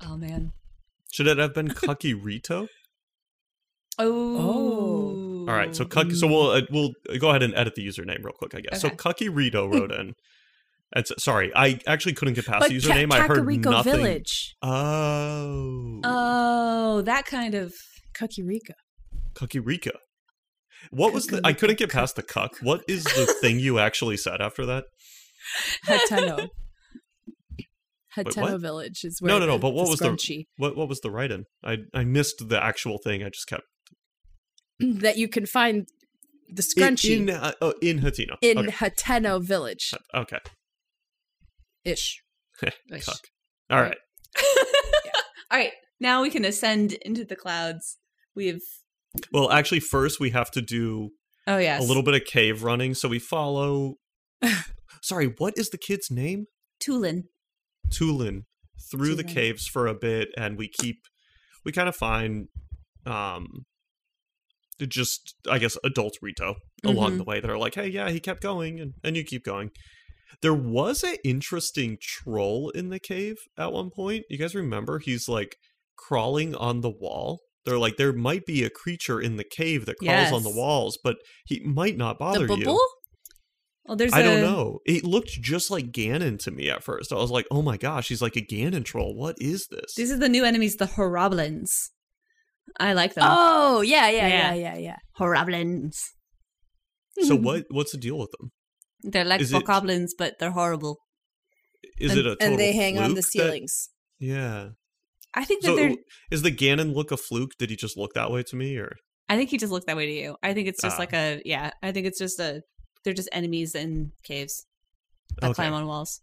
Oh 0.07 0.17
man. 0.17 0.51
Should 1.11 1.27
it 1.27 1.37
have 1.37 1.53
been 1.53 1.69
Cucky 1.69 2.13
Rito? 2.21 2.67
Oh. 3.97 5.45
All 5.47 5.53
right. 5.55 5.75
So 5.75 5.85
Cucky. 5.85 6.15
So 6.15 6.27
we'll 6.27 6.51
uh, 6.51 6.61
we'll 6.71 6.91
go 7.19 7.29
ahead 7.29 7.43
and 7.43 7.53
edit 7.55 7.75
the 7.75 7.85
username 7.87 8.23
real 8.23 8.33
quick, 8.37 8.53
I 8.55 8.59
guess. 8.61 8.83
Okay. 8.83 8.95
So 8.95 8.95
Cucky 8.95 9.33
Rito 9.33 9.67
wrote 9.67 9.91
in. 9.91 10.13
And 10.93 11.07
so- 11.07 11.15
sorry, 11.17 11.51
I 11.55 11.79
actually 11.87 12.13
couldn't 12.13 12.35
get 12.35 12.45
past 12.45 12.59
but 12.61 12.69
the 12.69 12.79
Ca- 12.79 12.87
username. 12.89 13.13
I 13.13 13.21
heard 13.21 13.45
nothing. 13.65 13.93
Village. 13.95 14.55
Oh, 14.61 16.01
Oh, 16.03 17.01
that 17.01 17.25
kind 17.25 17.55
of 17.55 17.73
Cucky 18.17 18.45
Rico. 18.45 18.73
Cucky 19.33 19.61
Rico. 19.63 19.91
What 20.91 21.13
was 21.13 21.27
the? 21.27 21.41
I 21.43 21.53
couldn't 21.53 21.79
get 21.79 21.91
past 21.91 22.15
the 22.15 22.23
cuck. 22.23 22.57
What 22.61 22.83
is 22.87 23.03
the 23.03 23.33
thing 23.41 23.59
you 23.59 23.79
actually 23.79 24.17
said 24.17 24.41
after 24.41 24.65
that? 24.65 24.85
Hateno. 25.85 26.49
Hateno 28.17 28.41
what? 28.41 28.61
Village 28.61 29.01
is 29.03 29.21
where. 29.21 29.29
No, 29.29 29.39
where 29.39 29.47
no, 29.47 29.53
no, 29.53 29.59
but 29.59 29.71
what 29.71 29.89
was 29.89 29.99
the- 29.99 30.45
What 30.57 30.75
what 30.75 30.87
was 30.87 31.01
the 31.01 31.11
write-in? 31.11 31.45
I 31.63 31.77
I 31.93 32.03
missed 32.03 32.47
the 32.49 32.63
actual 32.63 32.97
thing. 33.03 33.23
I 33.23 33.29
just 33.29 33.47
kept 33.47 33.63
that 34.79 35.17
you 35.17 35.27
can 35.27 35.45
find 35.45 35.87
the 36.47 36.63
in 36.77 36.95
scrunchie 36.95 37.17
in, 37.17 37.29
uh, 37.29 37.53
oh, 37.61 37.73
in 37.81 37.99
Hateno. 38.01 38.37
in 38.41 38.57
okay. 38.59 38.71
Hateno 38.71 39.41
Village 39.41 39.93
okay. 40.13 40.39
ish. 41.85 42.21
Cuck. 42.61 43.17
All 43.69 43.81
right. 43.81 43.97
All 45.51 45.59
right. 45.59 45.71
Now 45.99 46.21
we 46.21 46.29
can 46.29 46.45
ascend 46.45 46.93
into 46.93 47.25
the 47.25 47.35
clouds. 47.35 47.97
We've 48.35 48.61
Well, 49.31 49.51
actually, 49.51 49.79
first 49.79 50.19
we 50.19 50.31
have 50.31 50.51
to 50.51 50.61
do 50.61 51.11
Oh 51.47 51.57
yes. 51.57 51.83
a 51.83 51.87
little 51.87 52.03
bit 52.03 52.13
of 52.15 52.25
cave 52.25 52.63
running. 52.63 52.93
So 52.93 53.07
we 53.07 53.19
follow. 53.19 53.95
Sorry, 55.01 55.33
what 55.37 55.53
is 55.57 55.69
the 55.69 55.77
kid's 55.77 56.09
name? 56.11 56.45
Tulin. 56.83 57.23
Tulin 57.89 58.41
through 58.91 59.15
the 59.15 59.23
caves 59.23 59.67
for 59.67 59.87
a 59.87 59.93
bit, 59.93 60.29
and 60.37 60.57
we 60.57 60.67
keep. 60.67 60.97
We 61.63 61.71
kind 61.71 61.87
of 61.89 61.95
find, 61.95 62.47
um, 63.05 63.65
just 64.87 65.35
I 65.49 65.57
guess 65.59 65.77
adult 65.83 66.17
Rito 66.21 66.55
along 66.83 67.13
Mhm. 67.13 67.17
the 67.17 67.23
way 67.23 67.39
that 67.39 67.49
are 67.49 67.57
like, 67.57 67.75
hey, 67.75 67.87
yeah, 67.87 68.09
he 68.11 68.19
kept 68.19 68.41
going, 68.41 68.79
and 68.79 68.93
and 69.03 69.15
you 69.15 69.23
keep 69.23 69.43
going. 69.43 69.71
There 70.41 70.53
was 70.53 71.03
an 71.03 71.15
interesting 71.23 71.97
troll 72.01 72.69
in 72.71 72.89
the 72.89 72.99
cave 72.99 73.37
at 73.57 73.71
one 73.71 73.89
point. 73.89 74.25
You 74.29 74.37
guys 74.37 74.53
remember? 74.53 74.99
He's 74.99 75.29
like 75.29 75.55
crawling 75.95 76.53
on 76.55 76.81
the 76.81 76.89
wall. 76.89 77.39
They're 77.65 77.79
like, 77.79 77.97
there 77.97 78.13
might 78.13 78.45
be 78.45 78.63
a 78.63 78.69
creature 78.69 79.19
in 79.19 79.37
the 79.37 79.43
cave 79.43 79.85
that 79.85 79.97
crawls 79.97 80.31
on 80.31 80.43
the 80.43 80.51
walls, 80.55 80.97
but 81.03 81.17
he 81.45 81.61
might 81.65 81.97
not 81.97 82.19
bother 82.19 82.45
the 82.47 82.55
you. 82.57 82.65
bubble? 82.65 82.79
Well, 83.85 83.97
there's 83.97 84.13
I 84.13 84.19
a- 84.21 84.23
don't 84.23 84.41
know. 84.41 84.79
It 84.85 85.03
looked 85.03 85.29
just 85.41 85.69
like 85.71 85.91
Ganon 85.91 86.39
to 86.43 86.51
me 86.51 86.69
at 86.69 86.83
first. 86.83 87.11
I 87.11 87.15
was 87.15 87.31
like, 87.31 87.45
oh 87.51 87.61
my 87.61 87.77
gosh, 87.77 88.07
he's 88.07 88.21
like 88.21 88.35
a 88.35 88.41
Ganon 88.41 88.83
troll. 88.85 89.15
What 89.15 89.35
is 89.39 89.67
this? 89.69 89.93
These 89.95 90.11
are 90.11 90.17
the 90.17 90.29
new 90.29 90.43
enemies, 90.43 90.77
the 90.77 90.85
Horriblins. 90.85 91.89
I 92.79 92.93
like 92.93 93.13
them. 93.13 93.25
Oh 93.27 93.81
yeah, 93.81 94.09
yeah, 94.09 94.27
Yeah. 94.27 94.53
yeah, 94.53 94.73
yeah, 94.73 94.77
yeah. 94.77 94.95
Horriblins. 95.19 95.97
so 97.21 97.35
what? 97.47 97.65
What's 97.69 97.91
the 97.91 97.97
deal 97.99 98.17
with 98.17 98.31
them? 98.39 98.51
They're 99.03 99.23
like 99.25 99.41
Is 99.41 99.53
it- 99.53 99.63
but 100.17 100.33
they're 100.39 100.51
horrible. 100.51 100.97
Is 101.99 102.11
and, 102.11 102.19
it 102.21 102.25
a 102.25 102.29
total 102.31 102.47
and 102.47 102.59
they 102.59 102.73
hang 102.73 102.97
on 102.97 103.13
the 103.13 103.21
fluke 103.21 103.25
that- 103.25 103.31
ceilings. 103.51 103.89
yeah. 104.19 104.69
I 105.35 105.43
think 105.45 105.61
that 105.63 105.67
So 105.69 105.75
they're. 105.75 105.95
is 106.31 106.41
the 106.41 106.51
Ganon 106.51 106.95
look 106.95 107.11
a 107.11 107.17
fluke? 107.17 107.57
Did 107.57 107.69
he 107.69 107.75
just 107.75 107.97
look 107.97 108.13
that 108.13 108.31
way 108.31 108.41
to 108.43 108.55
me, 108.55 108.77
or 108.77 108.95
I 109.29 109.35
think 109.37 109.49
he 109.49 109.57
just 109.57 109.71
looked 109.71 109.87
that 109.87 109.97
way 109.97 110.05
to 110.05 110.11
you. 110.11 110.37
I 110.41 110.53
think 110.53 110.67
it's 110.67 110.81
just 110.81 110.95
Ah. 110.95 110.99
like 110.99 111.13
a 111.13 111.41
yeah. 111.45 111.71
I 111.83 111.91
think 111.91 112.07
it's 112.07 112.19
just 112.19 112.39
a. 112.39 112.61
They're 113.03 113.13
just 113.13 113.29
enemies 113.31 113.75
in 113.75 114.11
caves 114.23 114.65
that 115.41 115.47
Okay. 115.47 115.53
climb 115.55 115.73
on 115.73 115.85
walls. 115.87 116.21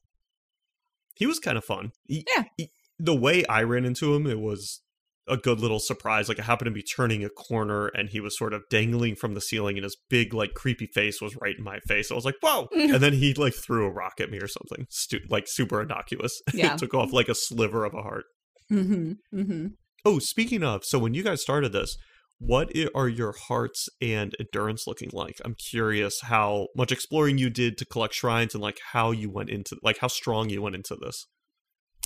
he 1.15 1.27
was 1.27 1.39
kind 1.39 1.59
of 1.59 1.65
fun? 1.65 1.93
He- 2.09 2.27
Yeah. 2.35 2.45
he- 2.57 2.71
the 2.99 3.15
way 3.15 3.45
I 3.47 3.63
ran 3.63 3.85
into 3.85 4.15
him, 4.15 4.27
it 4.27 4.41
was 4.41 4.81
a 5.29 5.37
good 5.37 5.61
little 5.61 5.79
surprise. 5.79 6.29
Like 6.29 6.41
I 6.41 6.43
happened 6.43 6.67
to 6.67 6.73
be 6.73 6.83
turning 6.83 7.23
a 7.23 7.29
corner, 7.29 7.89
and 7.89 8.09
he 8.09 8.19
was 8.19 8.37
sort 8.37 8.53
of 8.55 8.63
dangling 8.71 9.15
from 9.17 9.35
the 9.35 9.41
ceiling, 9.41 9.77
and 9.77 9.85
his 9.85 9.97
big, 10.09 10.33
like, 10.35 10.55
creepy 10.55 10.87
face 10.87 11.21
was 11.21 11.37
right 11.37 11.57
in 11.57 11.63
my 11.63 11.79
face. 11.81 12.11
I 12.11 12.15
was 12.15 12.25
like, 12.25 12.37
"Whoa!" 12.41 12.69
and 12.73 12.95
then 13.03 13.13
he 13.13 13.35
like 13.35 13.55
threw 13.55 13.85
a 13.87 13.91
rock 13.91 14.15
at 14.21 14.31
me 14.31 14.39
or 14.39 14.49
something, 14.49 14.87
Stu- 14.91 15.21
like 15.29 15.47
super 15.47 15.81
innocuous. 15.83 16.41
Yeah. 16.55 16.73
it 16.75 16.79
took 16.79 16.95
off 16.95 17.13
like 17.13 17.29
a 17.29 17.35
sliver 17.35 17.85
of 17.85 17.93
a 17.95 18.03
heart. 18.03 18.25
Mm-hmm. 18.73 19.39
Mm-hmm. 19.39 19.67
Oh, 20.05 20.19
speaking 20.19 20.63
of, 20.65 20.85
so 20.85 20.99
when 20.99 21.15
you 21.15 21.23
guys 21.23 21.43
started 21.43 21.73
this, 21.73 21.97
what 22.39 22.73
are 22.95 23.09
your 23.09 23.33
hearts 23.47 23.89
and 24.01 24.35
endurance 24.41 24.87
looking 24.87 25.11
like? 25.13 25.37
I'm 25.45 25.55
curious 25.55 26.23
how 26.23 26.69
much 26.77 26.91
exploring 26.91 27.39
you 27.39 27.51
did 27.51 27.79
to 27.79 27.85
collect 27.87 28.15
shrines 28.15 28.55
and 28.55 28.63
like 28.63 28.79
how 28.93 29.13
you 29.13 29.31
went 29.31 29.51
into 29.51 29.77
like 29.83 29.99
how 29.99 30.09
strong 30.09 30.49
you 30.51 30.61
went 30.63 30.75
into 30.75 30.97
this. 30.97 31.27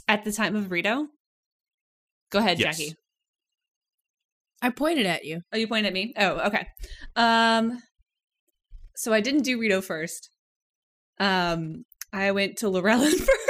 At 0.09 0.25
the 0.25 0.33
time 0.33 0.55
of 0.55 0.71
Rito. 0.71 1.07
Go 2.31 2.39
ahead, 2.41 2.59
Yes. 2.59 2.77
Jackie. 2.79 2.95
I 4.61 4.71
pointed 4.71 5.07
at 5.07 5.25
you. 5.25 5.41
Oh, 5.53 5.57
you 5.57 5.69
pointed 5.69 5.87
at 5.87 5.93
me. 5.93 6.13
Oh, 6.19 6.47
okay. 6.49 6.67
Um, 7.15 7.81
so 8.97 9.13
I 9.13 9.21
didn't 9.21 9.43
do 9.43 9.59
Rito 9.59 9.81
first. 9.81 10.29
Um, 11.19 11.85
I 12.13 12.33
went 12.33 12.59
to 12.59 12.67
Lurelin 12.67 13.13
first. 13.19 13.46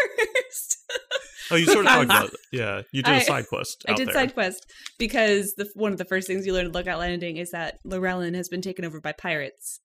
Oh, 1.50 1.56
you 1.56 1.66
sort 1.66 1.86
of 1.86 1.92
talked 1.92 2.00
Because- 2.08 2.28
about 2.28 2.34
yeah, 2.52 2.82
you 2.92 3.02
did 3.02 3.12
a 3.12 3.16
I- 3.16 3.20
side 3.20 3.46
quest. 3.48 3.84
I 3.88 3.94
did 3.94 4.08
there. 4.08 4.14
side 4.14 4.34
quest 4.34 4.66
because 4.98 5.54
the 5.56 5.68
one 5.74 5.92
of 5.92 5.98
the 5.98 6.04
first 6.04 6.26
things 6.26 6.46
you 6.46 6.52
learn 6.52 6.66
at 6.66 6.72
Lookout 6.72 6.98
Landing 6.98 7.36
is 7.36 7.50
that 7.50 7.78
Lurelin 7.86 8.34
has 8.34 8.48
been 8.48 8.62
taken 8.62 8.84
over 8.84 9.00
by 9.00 9.12
pirates, 9.12 9.80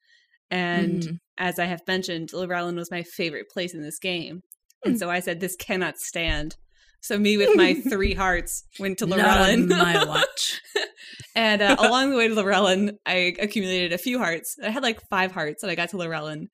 and 0.49 1.01
Mhm. 1.03 1.18
as 1.38 1.59
I 1.59 1.66
have 1.66 1.82
mentioned, 1.88 2.30
Lurelin 2.30 2.76
was 2.76 2.91
my 2.91 3.03
favorite 3.03 3.49
place 3.49 3.74
in 3.74 3.82
this 3.82 3.99
game, 3.99 4.41
and 4.86 4.97
so 4.99 5.09
I 5.09 5.20
said 5.20 5.39
this 5.39 5.55
cannot 5.55 5.97
stand. 5.97 6.55
So 7.03 7.18
me 7.18 7.36
with 7.38 7.55
my 7.55 7.74
three 7.89 8.14
hearts 8.14 8.64
went 8.80 8.99
to 8.99 9.07
Not 9.07 9.20
Lurelin. 9.20 9.64
on 9.64 9.68
my 9.70 10.05
watch. 10.07 10.62
and 11.36 11.62
uh, 11.62 11.76
along 11.80 12.12
the 12.12 12.18
way 12.18 12.28
to 12.28 12.36
Lurelin, 12.36 12.93
I 13.05 13.36
accumulated 13.39 13.91
a 13.93 13.97
few 13.97 14.20
hearts. 14.20 14.55
I 14.64 14.70
had 14.70 14.84
like 14.84 14.99
five 15.09 15.32
hearts, 15.32 15.64
and 15.64 15.72
I 15.72 15.76
got 15.76 15.89
to 15.89 15.97
Lurelin. 15.97 16.47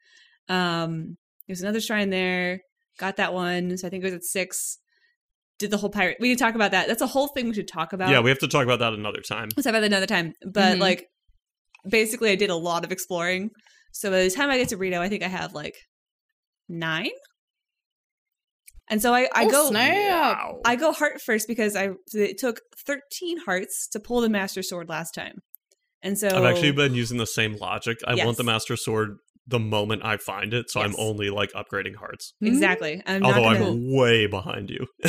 Um, 0.50 1.18
there's 1.48 1.62
another 1.62 1.82
shrine 1.82 2.10
there. 2.12 2.62
Got 2.98 3.18
that 3.18 3.34
one, 3.34 3.78
so 3.78 3.88
I 3.88 3.90
think 3.90 4.04
it 4.04 4.08
was 4.08 4.14
at 4.14 4.24
six. 4.24 4.78
Did 5.60 5.72
the 5.72 5.78
whole 5.78 5.90
pirate? 5.90 6.18
We 6.20 6.30
can 6.30 6.38
talk 6.38 6.56
about 6.56 6.72
that. 6.72 6.88
That's 6.88 7.02
a 7.02 7.08
whole 7.08 7.28
thing 7.30 7.48
we 7.48 7.54
should 7.56 7.68
talk 7.68 7.94
about. 7.94 8.10
Yeah, 8.10 8.20
we 8.20 8.30
have 8.30 8.40
to 8.40 8.48
talk 8.48 8.64
about 8.64 8.80
that 8.80 8.94
another 8.94 9.22
time. 9.22 9.50
Let's 9.56 9.64
talk 9.66 9.72
about 9.72 9.80
that 9.82 9.88
another 9.88 10.06
time. 10.06 10.34
But 10.46 10.78
Mhm. 10.78 10.80
like, 10.82 11.08
basically, 11.90 12.30
I 12.30 12.36
did 12.36 12.50
a 12.50 12.56
lot 12.56 12.84
of 12.86 12.92
exploring. 12.92 13.50
So 13.92 14.12
by 14.12 14.24
the 14.24 14.30
time 14.30 14.50
I 14.50 14.58
get 14.58 14.70
to 14.70 14.78
Rito, 14.78 15.02
I 15.02 15.10
think 15.10 15.24
I 15.24 15.28
have 15.28 15.54
like 15.54 15.76
nine. 16.70 17.10
And 18.90 19.02
so 19.02 19.14
I, 19.14 19.28
I 19.34 19.46
Oh, 19.46 19.50
go 19.50 19.70
snap. 19.70 20.38
I 20.64 20.76
go 20.76 20.92
heart 20.94 21.22
first 21.22 21.48
because 21.48 21.76
I 21.76 21.90
it 22.14 22.38
took 22.38 22.62
13 22.86 23.40
hearts 23.40 23.88
to 23.90 24.00
pull 24.00 24.22
the 24.22 24.30
master 24.30 24.62
sword 24.64 24.88
last 24.90 25.12
time. 25.14 25.40
And 26.04 26.18
so 26.18 26.28
I've 26.30 26.46
actually 26.46 26.72
been 26.72 26.94
using 26.94 27.18
the 27.18 27.26
same 27.26 27.56
logic. 27.58 27.98
I 28.06 28.14
Yes. 28.14 28.26
want 28.26 28.38
the 28.38 28.44
master 28.44 28.78
sword 28.78 29.18
the 29.48 29.60
moment 29.60 30.04
I 30.04 30.18
find 30.18 30.54
it, 30.54 30.70
so 30.70 30.82
I'm 30.82 30.94
only 30.98 31.30
like 31.30 31.52
upgrading 31.54 31.96
hearts. 31.96 32.34
exactly. 32.42 33.02
I'm 33.06 33.24
Although 33.24 33.54
not 33.54 33.58
I'm 33.58 33.96
way 33.96 34.28
behind 34.28 34.70
you. 34.70 34.86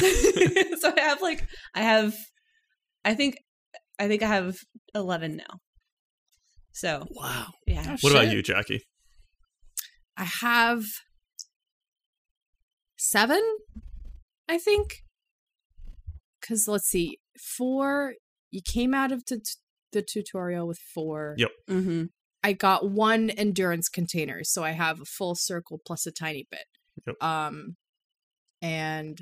so 0.78 0.92
I 0.96 1.00
have 1.00 1.20
like 1.20 1.44
I 1.74 1.82
have 1.82 2.14
I 3.04 3.14
think 3.14 3.36
I 3.98 4.06
think 4.06 4.22
I 4.22 4.26
have 4.28 4.56
11 4.94 5.36
now. 5.36 5.58
So, 6.72 7.06
wow. 7.10 7.46
yeah. 7.66 7.84
Oh, 7.88 7.96
What 8.00 8.12
about 8.12 8.30
you, 8.32 8.42
Jackie? 8.42 8.82
I 10.16 10.24
have 10.40 10.84
seven, 12.96 13.42
I 14.48 14.58
think. 14.58 15.02
Because 16.40 16.68
let's 16.68 16.86
see, 16.88 17.18
four. 17.56 18.14
You 18.50 18.60
came 18.64 18.94
out 18.94 19.10
of 19.10 19.24
t- 19.24 19.36
the 19.92 20.02
tutorial 20.02 20.68
with 20.68 20.78
four. 20.94 21.34
Yep. 21.38 21.50
Mm-hmm. 21.68 22.04
I 22.48 22.54
got 22.54 22.88
one 22.88 23.28
endurance 23.28 23.90
container, 23.90 24.42
so 24.42 24.64
I 24.64 24.70
have 24.70 25.02
a 25.02 25.04
full 25.04 25.34
circle 25.34 25.78
plus 25.84 26.06
a 26.06 26.10
tiny 26.10 26.48
bit. 26.50 26.64
Yep. 27.06 27.22
Um, 27.22 27.76
and 28.62 29.20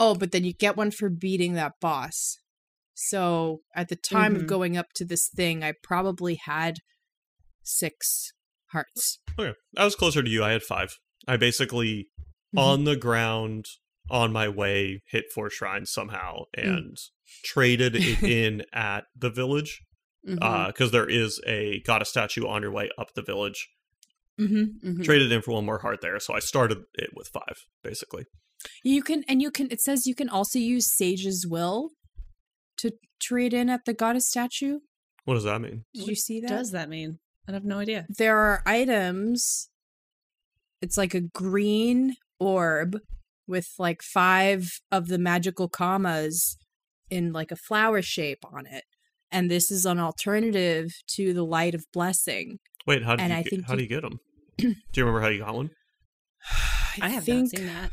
oh, 0.00 0.14
but 0.14 0.32
then 0.32 0.44
you 0.44 0.54
get 0.54 0.74
one 0.74 0.90
for 0.90 1.10
beating 1.10 1.52
that 1.52 1.74
boss. 1.82 2.38
So 2.94 3.60
at 3.76 3.90
the 3.90 3.96
time 3.96 4.32
Mhm. 4.32 4.36
of 4.36 4.46
going 4.46 4.78
up 4.78 4.94
to 4.94 5.04
this 5.04 5.28
thing, 5.28 5.62
I 5.62 5.74
probably 5.82 6.36
had 6.36 6.78
six 7.62 8.32
hearts. 8.72 9.18
Okay. 9.38 9.52
I 9.76 9.84
was 9.84 9.94
closer 9.96 10.22
to 10.22 10.30
you. 10.30 10.42
I 10.42 10.52
had 10.52 10.62
five. 10.62 10.98
I 11.26 11.36
basically 11.36 12.08
Mhm. 12.54 12.58
on 12.58 12.84
the 12.84 12.96
ground 12.96 13.66
on 14.08 14.32
my 14.32 14.48
way 14.48 15.02
hit 15.08 15.30
four 15.30 15.50
shrines 15.50 15.90
somehow 15.92 16.44
and 16.54 16.96
traded 17.44 17.94
it 17.96 18.22
in 18.22 18.62
at 18.72 19.04
the 19.16 19.30
village 19.30 19.80
Mm-hmm. 20.28 20.66
because 20.66 20.90
there 20.90 21.08
is 21.08 21.40
a 21.46 21.80
goddess 21.86 22.10
statue 22.10 22.46
on 22.46 22.60
your 22.60 22.72
way 22.72 22.90
up 22.98 23.14
the 23.14 23.22
village. 23.22 23.68
Mm-hmm. 24.38 24.88
Mhm. 25.00 25.04
Traded 25.04 25.30
in 25.32 25.40
for 25.42 25.52
one 25.52 25.64
more 25.64 25.78
heart 25.78 26.00
there, 26.02 26.18
so 26.20 26.34
I 26.34 26.40
started 26.40 26.78
it 26.94 27.10
with 27.14 27.28
five 27.28 27.56
basically. 27.82 28.24
You 28.84 29.02
can, 29.02 29.24
and 29.28 29.40
you 29.40 29.50
can. 29.50 29.68
It 29.70 29.80
says 29.80 30.06
you 30.06 30.14
can 30.16 30.28
also 30.28 30.58
use 30.58 30.92
Sage's 30.94 31.46
Will 31.48 31.90
to 32.78 32.92
trade 33.22 33.54
in 33.54 33.70
at 33.70 33.84
the 33.86 33.94
goddess 33.94 34.28
statue. 34.28 34.80
What 35.24 35.34
does 35.34 35.44
that 35.44 35.60
mean? 35.60 35.84
Did 35.94 36.02
What 36.02 36.08
you 36.10 36.16
see 36.16 36.40
that? 36.40 36.48
does 36.48 36.72
that 36.72 36.88
mean? 36.90 37.20
I 37.48 37.52
have 37.52 37.64
no 37.64 37.78
idea. 37.78 38.04
there 38.18 38.36
are 38.38 38.62
items. 38.66 39.70
It's 40.82 40.96
like 40.98 41.14
a 41.14 41.20
green 41.20 42.16
orb 42.38 42.98
with 43.46 43.68
like 43.78 44.02
five 44.02 44.80
of 44.92 45.06
the 45.08 45.18
magical 45.18 45.68
commas 45.68 46.56
in 47.10 47.32
like 47.32 47.50
a 47.50 47.56
flower 47.56 48.02
shape 48.02 48.44
on 48.52 48.66
it. 48.66 48.84
And 49.30 49.50
this 49.50 49.70
is 49.70 49.84
an 49.84 49.98
alternative 49.98 50.92
to 51.16 51.34
the 51.34 51.44
light 51.44 51.74
of 51.74 51.84
blessing. 51.92 52.58
Wait, 52.86 53.04
how 53.04 53.16
did 53.16 53.22
And 53.24 53.32
you 53.32 53.38
I 53.38 53.42
get, 53.42 53.50
think 53.50 53.66
how 53.66 53.74
do 53.74 53.82
you- 53.82 53.88
you 53.88 53.88
get 53.88 54.02
them? 54.02 54.20
do 54.58 54.66
you 54.94 55.04
remember 55.04 55.20
how 55.20 55.28
you 55.28 55.38
got 55.40 55.54
one? 55.54 55.70
I 57.00 57.10
have 57.10 57.24
think, 57.24 57.52
not 57.52 57.58
seen 57.58 57.66
that. 57.66 57.90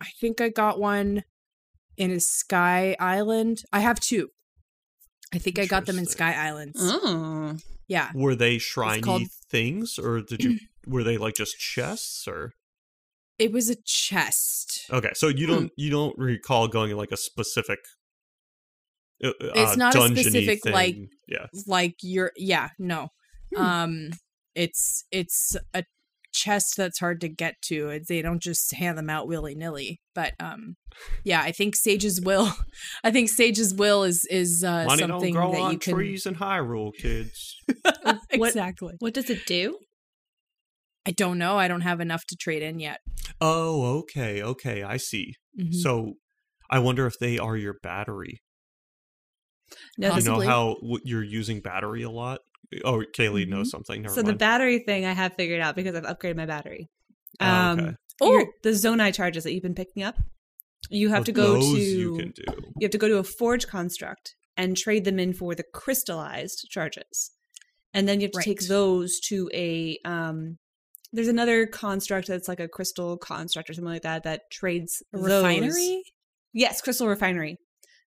I 0.00 0.06
think 0.20 0.40
I 0.40 0.48
got 0.48 0.78
one 0.78 1.22
in 1.96 2.10
a 2.10 2.20
Sky 2.20 2.96
Island. 2.98 3.62
I 3.72 3.80
have 3.80 4.00
two. 4.00 4.30
I 5.32 5.38
think 5.38 5.58
I 5.58 5.66
got 5.66 5.86
them 5.86 5.98
in 5.98 6.06
Sky 6.06 6.32
Islands. 6.34 6.78
Oh, 6.82 7.56
Yeah. 7.88 8.10
Were 8.14 8.34
they 8.34 8.58
shiny 8.58 9.00
called- 9.00 9.30
things, 9.50 9.98
or 9.98 10.20
did 10.22 10.42
you? 10.42 10.58
were 10.86 11.04
they 11.04 11.16
like 11.18 11.34
just 11.34 11.58
chests, 11.58 12.26
or 12.28 12.52
It 13.38 13.52
was 13.52 13.68
a 13.70 13.76
chest. 13.84 14.86
okay? 14.90 15.10
So 15.14 15.28
you 15.28 15.46
Hmm. 15.46 15.52
don't 15.52 15.72
you 15.76 15.90
don't 15.90 16.18
recall 16.18 16.68
going 16.68 16.90
in 16.90 16.96
like 16.96 17.12
a 17.12 17.16
specific. 17.16 17.78
Uh, 19.24 19.30
It's 19.40 19.72
uh, 19.72 19.76
not 19.76 19.94
a 19.94 19.98
dungeony 19.98 20.18
specific, 20.20 20.66
like, 20.66 20.96
yeah. 21.28 21.46
like 21.66 21.94
you're 22.02 22.32
yeah 22.36 22.70
no 22.78 23.08
Hmm. 23.54 23.62
um 23.62 24.10
it's 24.54 25.04
it's 25.12 25.56
a 25.72 25.84
chest 26.32 26.74
that's 26.76 26.98
hard 26.98 27.20
to 27.22 27.28
get 27.28 27.54
to 27.62 27.88
It's- 27.90 28.08
they 28.08 28.20
don't 28.20 28.42
just 28.42 28.74
hand 28.74 28.98
them 28.98 29.08
out 29.08 29.26
willy-nilly 29.28 30.00
but 30.14 30.34
um 30.40 30.74
yeah 31.24 31.40
i 31.40 31.52
think 31.52 31.76
sage's 31.76 32.20
will 32.20 32.52
i 33.04 33.10
think 33.10 33.28
sage's 33.30 33.72
will 33.72 34.02
is 34.02 34.26
is 34.30 34.62
uh 34.64 34.84
Money 34.86 35.02
something 35.02 35.32
don't 35.34 35.42
grow 35.42 35.52
that 35.52 35.60
on 35.60 35.72
you 35.72 35.78
can 35.78 35.94
trees 35.94 36.26
in 36.26 36.34
Hyrule, 36.34 36.92
kids. 36.94 37.56
What- 38.04 38.20
exactly 38.30 38.94
what 38.98 39.14
does 39.14 39.30
it 39.30 39.46
do? 39.46 39.78
i 41.06 41.12
don't 41.12 41.38
know 41.38 41.56
i 41.56 41.68
don't 41.68 41.82
have 41.82 42.00
enough 42.00 42.24
to 42.26 42.36
trade 42.36 42.62
in 42.62 42.78
yet 42.80 42.98
oh, 43.40 43.98
okay, 43.98 44.42
okay, 44.42 44.82
I 44.82 44.96
see. 44.96 45.34
Mhm. 45.60 45.74
So, 45.74 46.14
I 46.70 46.78
wonder 46.78 47.06
if 47.06 47.18
they 47.18 47.38
are 47.38 47.54
your 47.56 47.76
battery. 47.82 48.40
No, 49.98 50.14
You 50.16 50.22
know 50.22 50.40
how 50.40 50.74
w- 50.80 51.00
you're 51.04 51.22
using 51.24 51.60
battery 51.60 52.02
a 52.02 52.10
lot. 52.10 52.40
Oh, 52.84 53.02
Kaylee 53.16 53.48
knows 53.48 53.70
something. 53.70 54.02
Never 54.02 54.14
so 54.14 54.22
the 54.22 54.34
battery 54.34 54.80
thing 54.80 55.04
I 55.04 55.12
have 55.12 55.34
figured 55.34 55.60
out 55.60 55.76
because 55.76 55.94
I've 55.94 56.04
upgraded 56.04 56.36
my 56.36 56.46
battery. 56.46 56.88
Oh, 57.40 57.46
Um, 57.46 57.78
okay. 57.80 57.94
your- 58.22 58.52
the 58.62 58.70
Zonai 58.70 59.14
charges 59.14 59.44
that 59.44 59.52
you've 59.52 59.62
been 59.62 59.74
picking 59.74 60.02
up, 60.02 60.16
you 60.90 61.08
have 61.10 61.20
Oh, 61.20 61.24
to 61.24 61.32
go 61.32 61.52
those 61.54 61.74
to 61.74 61.80
you 61.80 62.16
can 62.18 62.30
do. 62.32 62.42
you 62.78 62.84
have 62.84 62.90
to 62.90 62.98
go 62.98 63.08
to 63.08 63.18
a 63.18 63.24
forge 63.24 63.66
construct 63.66 64.34
and 64.56 64.76
trade 64.76 65.04
them 65.04 65.18
in 65.18 65.32
for 65.32 65.54
the 65.54 65.64
crystallized 65.72 66.66
charges 66.70 67.30
and 67.92 68.06
then 68.08 68.20
you 68.20 68.26
have 68.26 68.32
to 68.32 68.42
take 68.42 68.66
those 68.68 69.18
to 69.20 69.50
a 69.52 69.98
um 70.04 70.58
there's 71.12 71.28
another 71.28 71.66
construct 71.66 72.28
that's 72.28 72.46
like 72.48 72.60
a 72.60 72.68
crystal 72.68 73.16
construct 73.16 73.68
or 73.70 73.74
something 73.74 73.92
like 73.92 74.02
that 74.02 74.22
that 74.22 74.50
trades 74.50 75.02
a 75.12 75.18
those- 75.18 75.42
refinery 75.42 76.02
yes 76.52 76.80
crystal 76.80 77.08
refinery 77.08 77.58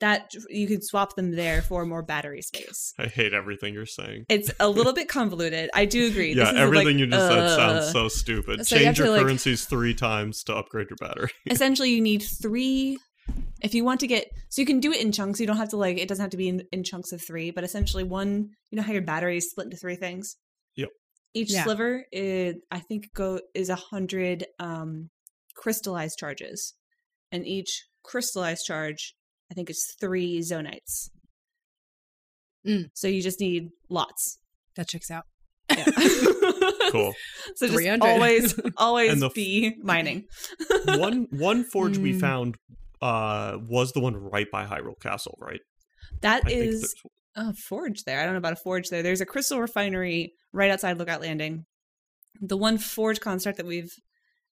that 0.02 0.32
you 0.49 0.68
can 0.68 0.82
swap 0.82 1.16
them 1.16 1.32
there 1.32 1.62
for 1.62 1.86
more 1.86 2.02
battery 2.04 2.41
space 2.41 2.93
I 2.99 3.06
hate 3.08 3.34
everything 3.34 3.74
you're 3.74 3.86
saying. 3.86 4.26
it's 4.30 4.52
a 4.60 4.68
little 4.70 4.93
bit 4.93 5.08
convoluted 5.08 5.70
i 5.74 5.86
do 5.86 6.08
agree 6.08 6.34
Yeah, 6.36 6.52
This 6.52 6.60
everything 6.62 6.97
like, 6.97 6.97
you 6.97 7.08
just 7.08 7.28
said 7.28 7.56
sounds 7.56 7.86
uh, 7.86 7.91
so 7.91 8.08
stupid. 8.10 8.68
so 8.68 8.76
you 8.76 8.84
Change 8.86 8.97
your 8.97 9.08
to, 9.08 9.14
like- 9.14 9.22
currencies 9.22 9.66
three 9.66 9.93
times 9.93 10.43
to 10.43 10.56
upgrade 10.56 10.88
your 10.89 10.97
battery. 10.97 11.30
essentially 11.49 11.91
you 11.91 12.02
need 12.02 12.22
three 12.41 12.97
if 13.62 13.74
you 13.76 13.86
want 13.86 13.99
to 14.02 14.08
get 14.08 14.28
so 14.49 14.62
you 14.62 14.66
can 14.66 14.80
do 14.80 14.91
it 14.91 14.99
in 14.99 15.12
chunks 15.12 15.39
you 15.39 15.47
don't 15.47 15.58
have 15.58 15.70
to 15.70 15.78
like 15.78 15.97
it 15.97 16.08
doesn't 16.10 16.24
have 16.24 16.32
to 16.32 16.38
be 16.38 16.49
in, 16.49 16.64
in 16.72 16.84
chunks 16.84 17.12
of 17.12 17.22
three 17.22 17.52
but 17.52 17.64
essentially 17.64 18.04
one 18.04 18.49
you 18.72 18.76
know 18.76 18.82
how 18.82 18.91
your 18.91 19.02
battery 19.04 19.38
is 19.38 19.49
split 19.49 19.66
into 19.66 19.78
three 19.78 19.95
things 19.95 20.36
Yep. 20.76 20.89
each 21.36 21.52
Yeah. 21.54 21.64
sliver 21.64 22.06
is 22.12 22.56
i 22.72 22.80
think 22.80 23.14
go 23.14 23.39
is 23.54 23.70
a 23.70 23.76
hundred 23.76 24.45
um 24.60 25.10
crystallized 25.56 26.18
charges 26.18 26.74
and 27.32 27.45
each 27.45 27.86
crystallized 28.04 28.66
charge 28.66 29.16
i 29.52 29.54
think 29.54 29.70
it's 29.70 29.95
three 29.99 30.39
zonaites 30.39 31.10
Mm. 32.66 32.91
so 32.93 33.08
you 33.08 33.22
just 33.24 33.39
need 33.39 33.70
lots 33.89 34.38
that 34.76 34.88
checks 34.88 35.10
out 35.10 35.24
Yeah. 35.76 35.84
cool. 36.91 37.14
so 37.56 37.68
just 37.68 38.02
always 38.02 38.60
always 38.78 39.12
And 39.14 39.22
the 39.22 39.28
f- 39.28 39.34
be 39.34 39.76
mining 39.82 40.26
one 40.86 41.26
one 41.32 41.64
forge 41.64 41.97
we 41.97 42.14
Mm. 42.14 42.20
found 42.20 42.58
uh 43.02 43.58
was 43.68 43.93
the 43.93 43.99
one 43.99 44.16
right 44.16 44.45
by 44.52 44.66
Hyrule 44.66 44.99
Castle, 45.02 45.36
right? 45.41 45.62
That 46.22 46.43
I 46.45 46.52
is 46.52 46.82
that's- 46.82 46.93
a 47.49 47.54
forge 47.56 48.04
there. 48.04 48.20
I 48.20 48.26
don't 48.26 48.34
know 48.34 48.38
about 48.45 48.54
a 48.54 48.58
forge 48.58 48.89
there. 48.89 49.02
There's 49.02 49.22
a 49.22 49.26
crystal 49.26 49.60
refinery 49.60 50.34
right 50.54 50.70
outside 50.70 50.97
Lookout 50.99 51.22
Landing. 51.22 51.66
The 52.41 52.58
one 52.58 52.78
forge 52.78 53.22
construct 53.22 53.58
that 53.58 53.66
we've 53.66 53.93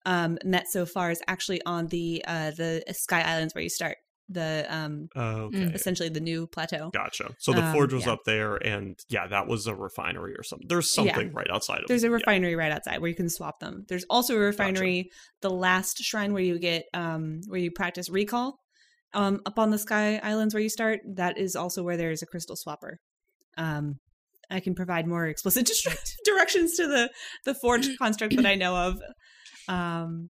um, 0.05 0.37
met 0.45 0.67
so 0.69 0.85
far 0.87 1.11
is 1.11 1.21
actually 1.27 1.61
on 1.65 1.87
the 1.87 2.23
uh, 2.25 2.51
the 2.51 2.81
Sky 2.93 3.21
Islands 3.21 3.53
where 3.53 3.61
you 3.61 3.69
start. 3.69 3.97
The 4.31 4.65
um, 4.69 5.07
okay. 5.15 5.71
Essentially 5.73 6.09
the 6.09 6.19
new 6.19 6.45
plateau. 6.45 6.91
Gotcha. 6.93 7.31
So 7.39 7.51
the 7.51 7.63
Um, 7.63 7.73
forge 7.73 7.93
was 7.93 8.05
yeah. 8.05 8.11
up 8.13 8.19
there, 8.25 8.57
and 8.57 8.95
yeah, 9.09 9.25
that 9.27 9.47
was 9.47 9.65
a 9.65 9.73
refinery 9.73 10.33
or 10.35 10.43
something. 10.43 10.67
There's 10.67 10.91
Yeah. 10.95 11.03
something 11.05 11.33
right 11.33 11.49
outside 11.49 11.79
of. 11.81 11.87
There's 11.87 12.03
a 12.03 12.07
yeah. 12.07 12.13
refinery 12.13 12.55
right 12.55 12.71
outside 12.71 12.99
where 13.01 13.09
you 13.09 13.15
can 13.15 13.29
swap 13.29 13.59
them. 13.59 13.85
There's 13.89 14.05
also 14.07 14.35
a 14.35 14.39
refinery, 14.39 15.09
the 15.41 15.49
last 15.49 15.97
shrine 16.03 16.31
where 16.33 16.43
you 16.43 16.59
get 16.59 16.85
um 16.93 17.41
where 17.47 17.59
you 17.59 17.71
practice 17.71 18.07
recall. 18.07 18.59
Um 19.13 19.41
up 19.47 19.57
on 19.57 19.71
the 19.71 19.79
Sky 19.79 20.19
Islands 20.21 20.53
where 20.53 20.61
you 20.61 20.69
start, 20.69 20.99
that 21.15 21.39
is 21.39 21.55
also 21.55 21.81
where 21.81 21.97
there 21.97 22.11
is 22.11 22.21
a 22.21 22.27
crystal 22.27 22.55
swapper. 22.55 22.97
Um 23.57 23.95
I 24.51 24.59
can 24.59 24.75
provide 24.75 25.07
more 25.07 25.25
explicit 25.27 25.69
directions 26.23 26.75
to 26.75 26.85
the 26.87 27.09
the 27.45 27.55
forge 27.55 27.97
construct 27.97 28.35
that 28.35 28.45
I 28.45 28.53
know 28.53 28.75
of. 28.75 29.01
Um 29.67 30.29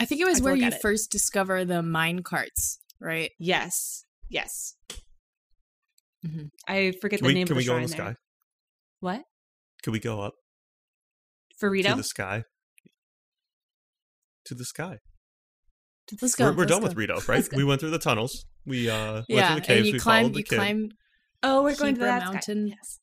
i 0.00 0.04
think 0.04 0.20
it 0.20 0.26
was 0.26 0.40
where 0.42 0.56
you 0.56 0.64
at 0.64 0.72
it. 0.74 0.82
first 0.82 1.10
discover 1.12 1.64
the 1.64 1.82
mine 1.82 2.22
carts 2.22 2.78
right 3.00 3.30
yes. 3.38 4.04
Yes. 4.28 4.74
Mhm. 6.26 6.50
I 6.68 6.92
forget 7.00 7.18
Can 7.20 7.26
the 7.26 7.28
we, 7.28 7.34
name 7.34 7.46
can 7.46 7.54
of 7.54 7.56
we 7.58 7.64
the 7.64 7.68
go 7.70 7.76
in 7.76 7.88
shrine 7.88 7.90
the 7.90 7.96
there. 7.96 8.06
sky? 8.12 8.16
What? 9.00 9.22
Can 9.82 9.92
we 9.92 9.98
go 10.00 10.20
up 10.20 10.34
For 11.58 11.74
to 11.74 11.94
the 11.94 12.04
sky? 12.04 12.42
To 14.46 14.54
the 14.54 14.64
sky. 14.64 14.98
let's 16.20 16.34
go 16.34 16.44
we're 16.44 16.50
we're 16.52 16.56
let's 16.58 16.70
done 16.72 16.80
go. 16.82 16.86
with 16.88 16.96
Rito, 16.96 17.20
right? 17.28 17.48
We 17.54 17.64
went 17.64 17.80
through 17.80 17.90
the 17.90 17.98
tunnels. 17.98 18.44
We 18.66 18.88
uh 18.90 19.12
went 19.14 19.26
yeah 19.28 19.46
through 19.52 19.60
the 19.60 19.66
caves. 19.66 19.78
and 19.78 19.86
you 19.86 19.92
we 19.94 19.98
climb 20.00 20.22
followed 20.24 20.34
the 20.34 20.38
you 20.38 20.44
kid. 20.44 20.56
climb 20.56 20.88
oh, 21.42 21.62
we're 21.62 21.74
going 21.76 21.94
to 21.94 22.00
Hebra 22.00 22.04
that 22.04 22.22
sky- 22.22 22.32
Mountain. 22.32 22.66
Yes. 22.68 22.98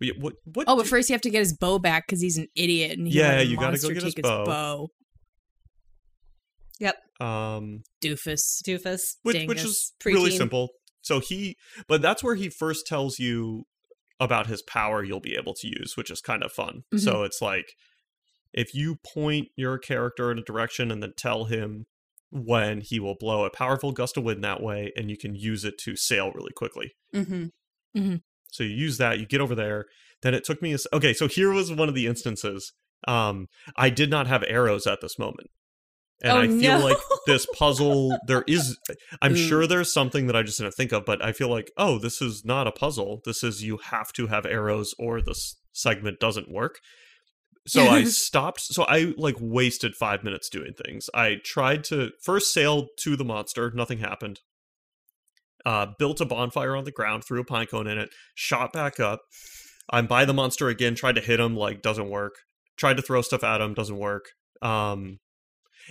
We, 0.00 0.14
what? 0.18 0.34
What? 0.44 0.66
Oh, 0.68 0.76
but 0.76 0.84
do- 0.84 0.88
first 0.88 1.08
you 1.08 1.14
have 1.14 1.22
to 1.22 1.30
get 1.30 1.40
his 1.40 1.56
bow 1.56 1.78
back 1.78 2.06
because 2.06 2.20
he's 2.20 2.38
an 2.38 2.46
idiot 2.54 2.98
and 2.98 3.06
he 3.06 3.18
Yeah, 3.18 3.36
let 3.36 3.46
you 3.46 3.56
gotta 3.56 3.78
go 3.78 3.88
monster 3.88 3.94
get 3.94 4.02
his 4.04 4.14
take 4.14 4.24
bow. 4.24 4.88
Yep. 6.80 6.96
um, 7.20 7.82
Doofus. 8.02 8.62
Doofus. 8.64 9.16
which 9.22 9.46
which 9.46 9.58
Dingus, 9.58 9.64
is 9.64 9.92
really 10.04 10.30
simple. 10.30 10.68
So 11.02 11.20
he, 11.20 11.56
but 11.88 12.02
that's 12.02 12.22
where 12.22 12.34
he 12.34 12.48
first 12.48 12.86
tells 12.86 13.18
you 13.18 13.64
about 14.20 14.46
his 14.46 14.62
power 14.62 15.02
you'll 15.02 15.20
be 15.20 15.36
able 15.36 15.54
to 15.54 15.66
use, 15.66 15.96
which 15.96 16.10
is 16.10 16.20
kind 16.20 16.42
of 16.42 16.52
fun. 16.52 16.82
Mm-hmm. 16.92 16.98
So 16.98 17.22
it's 17.22 17.40
like 17.40 17.72
if 18.52 18.74
you 18.74 18.96
point 18.96 19.48
your 19.56 19.78
character 19.78 20.30
in 20.30 20.38
a 20.38 20.42
direction 20.42 20.90
and 20.90 21.02
then 21.02 21.12
tell 21.16 21.46
him 21.46 21.86
when 22.30 22.80
he 22.82 23.00
will 23.00 23.16
blow 23.18 23.44
a 23.44 23.50
powerful 23.50 23.92
gust 23.92 24.16
of 24.16 24.24
wind 24.24 24.44
that 24.44 24.62
way, 24.62 24.92
and 24.96 25.10
you 25.10 25.16
can 25.16 25.34
use 25.34 25.64
it 25.64 25.78
to 25.78 25.96
sail 25.96 26.30
really 26.32 26.52
quickly. 26.54 26.92
Mm-hmm. 27.14 28.16
So 28.58 28.64
you 28.64 28.70
use 28.74 28.98
that, 28.98 29.18
you 29.20 29.26
get 29.26 29.40
over 29.40 29.54
there. 29.54 29.86
Then 30.22 30.34
it 30.34 30.44
took 30.44 30.60
me 30.60 30.74
a 30.74 30.78
okay. 30.92 31.14
So 31.14 31.28
here 31.28 31.52
was 31.52 31.72
one 31.72 31.88
of 31.88 31.94
the 31.94 32.06
instances. 32.06 32.72
Um, 33.06 33.46
I 33.76 33.88
did 33.90 34.10
not 34.10 34.26
have 34.26 34.42
arrows 34.48 34.86
at 34.86 35.00
this 35.00 35.18
moment. 35.18 35.48
And 36.20 36.32
Oh, 36.32 36.40
I 36.40 36.48
feel 36.48 36.80
no. 36.80 36.84
like 36.84 36.96
this 37.26 37.46
puzzle, 37.54 38.18
there 38.26 38.42
is, 38.48 38.76
I'm 39.22 39.34
Ooh. 39.34 39.36
sure 39.36 39.66
there's 39.68 39.92
something 39.92 40.26
that 40.26 40.34
I 40.34 40.42
just 40.42 40.58
didn't 40.58 40.74
think 40.74 40.90
of, 40.90 41.04
but 41.04 41.24
I 41.24 41.30
feel 41.30 41.48
like, 41.48 41.70
oh, 41.76 42.00
this 42.00 42.20
is 42.20 42.44
not 42.44 42.66
a 42.66 42.72
puzzle. 42.72 43.20
This 43.24 43.44
is 43.44 43.62
you 43.62 43.76
have 43.76 44.12
to 44.14 44.26
have 44.26 44.44
arrows 44.44 44.94
or 44.98 45.22
this 45.22 45.60
segment 45.72 46.18
doesn't 46.18 46.50
work. 46.50 46.80
So 47.68 47.86
I 47.86 48.02
stopped. 48.26 48.62
So 48.62 48.82
I 48.84 49.14
like 49.16 49.36
wasted 49.38 49.94
five 49.94 50.24
minutes 50.24 50.48
doing 50.48 50.72
things. 50.72 51.08
I 51.14 51.36
tried 51.44 51.84
to 51.84 52.10
first 52.20 52.52
sail 52.52 52.88
to 53.00 53.14
the 53.14 53.24
monster, 53.24 53.70
nothing 53.70 53.98
happened. 53.98 54.40
Uh, 55.68 55.86
built 55.98 56.18
a 56.20 56.24
bonfire 56.24 56.74
on 56.74 56.84
the 56.84 56.90
ground, 56.90 57.22
threw 57.24 57.40
a 57.40 57.44
pine 57.44 57.66
cone 57.66 57.86
in 57.86 57.98
it, 57.98 58.08
shot 58.34 58.72
back 58.72 58.98
up. 58.98 59.20
I'm 59.90 60.06
by 60.06 60.24
the 60.24 60.32
monster 60.32 60.68
again, 60.68 60.94
tried 60.94 61.16
to 61.16 61.20
hit 61.20 61.40
him, 61.40 61.54
like 61.56 61.82
doesn't 61.82 62.08
work. 62.08 62.36
Tried 62.78 62.96
to 62.96 63.02
throw 63.02 63.20
stuff 63.20 63.44
at 63.44 63.60
him, 63.60 63.74
doesn't 63.74 63.98
work. 63.98 64.30
Um, 64.62 65.18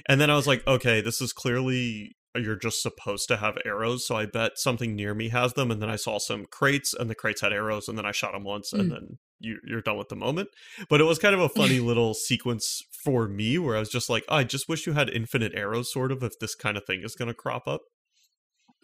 and 0.09 0.19
then 0.19 0.31
I 0.31 0.35
was 0.35 0.47
like, 0.47 0.65
okay, 0.65 0.99
this 1.01 1.21
is 1.21 1.31
clearly 1.31 2.15
you're 2.35 2.55
just 2.55 2.81
supposed 2.81 3.27
to 3.27 3.37
have 3.37 3.57
arrows, 3.65 4.05
so 4.07 4.15
I 4.15 4.25
bet 4.25 4.57
something 4.57 4.95
near 4.95 5.13
me 5.13 5.29
has 5.29 5.53
them. 5.53 5.69
And 5.71 5.79
then 5.81 5.89
I 5.91 5.95
saw 5.95 6.17
some 6.17 6.45
crates, 6.51 6.93
and 6.93 7.09
the 7.09 7.15
crates 7.15 7.41
had 7.41 7.53
arrows, 7.53 7.87
and 7.87 7.97
then 7.97 8.05
I 8.05 8.11
shot 8.11 8.33
them 8.33 8.43
once, 8.43 8.73
and 8.73 8.89
Mm. 8.89 8.93
then 8.93 9.17
you, 9.39 9.59
you're 9.63 9.81
done 9.81 9.97
with 9.97 10.09
the 10.09 10.15
moment. 10.15 10.49
But 10.89 11.01
it 11.01 11.05
was 11.05 11.19
kind 11.19 11.35
of 11.35 11.41
a 11.41 11.49
funny 11.49 11.79
little 11.91 12.13
sequence 12.15 12.81
for 13.03 13.27
me 13.27 13.57
where 13.59 13.75
I 13.75 13.79
was 13.79 13.89
just 13.89 14.09
like, 14.09 14.23
I 14.29 14.43
just 14.43 14.67
wish 14.69 14.87
you 14.87 14.93
had 14.93 15.09
infinite 15.09 15.53
arrows, 15.55 15.91
sort 15.93 16.11
of, 16.11 16.23
if 16.23 16.39
this 16.39 16.55
kind 16.55 16.77
of 16.77 16.85
thing 16.85 17.01
is 17.03 17.15
going 17.15 17.27
to 17.29 17.33
crop 17.35 17.67
up. 17.67 17.81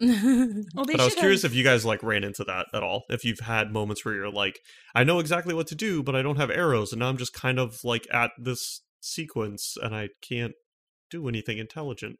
Well, 0.00 0.84
But 0.86 1.00
I 1.00 1.04
was 1.04 1.14
curious 1.14 1.42
have- 1.42 1.52
if 1.52 1.56
you 1.56 1.64
guys 1.64 1.84
like 1.84 2.02
ran 2.02 2.24
into 2.24 2.44
that 2.44 2.66
at 2.74 2.82
all. 2.82 3.04
If 3.08 3.24
you've 3.24 3.40
had 3.40 3.72
moments 3.72 4.04
where 4.04 4.14
you're 4.14 4.30
like, 4.30 4.58
I 4.94 5.04
know 5.04 5.18
exactly 5.20 5.54
what 5.54 5.68
to 5.68 5.74
do, 5.74 6.02
but 6.02 6.16
I 6.16 6.22
don't 6.22 6.36
have 6.36 6.50
arrows, 6.50 6.92
and 6.92 7.00
now 7.00 7.08
I'm 7.08 7.16
just 7.16 7.32
kind 7.32 7.58
of 7.58 7.78
like 7.84 8.06
at 8.12 8.32
this 8.38 8.80
sequence 9.00 9.76
and 9.80 9.94
I 9.94 10.08
can't 10.26 10.54
do 11.10 11.28
anything 11.28 11.58
intelligent. 11.58 12.18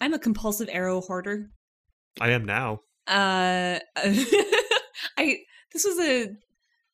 I'm 0.00 0.14
a 0.14 0.18
compulsive 0.18 0.68
arrow 0.70 1.00
hoarder. 1.00 1.50
I 2.20 2.30
am 2.30 2.44
now. 2.44 2.80
Uh, 3.06 3.78
I 5.16 5.38
this 5.72 5.84
was 5.84 5.98
a 6.00 6.28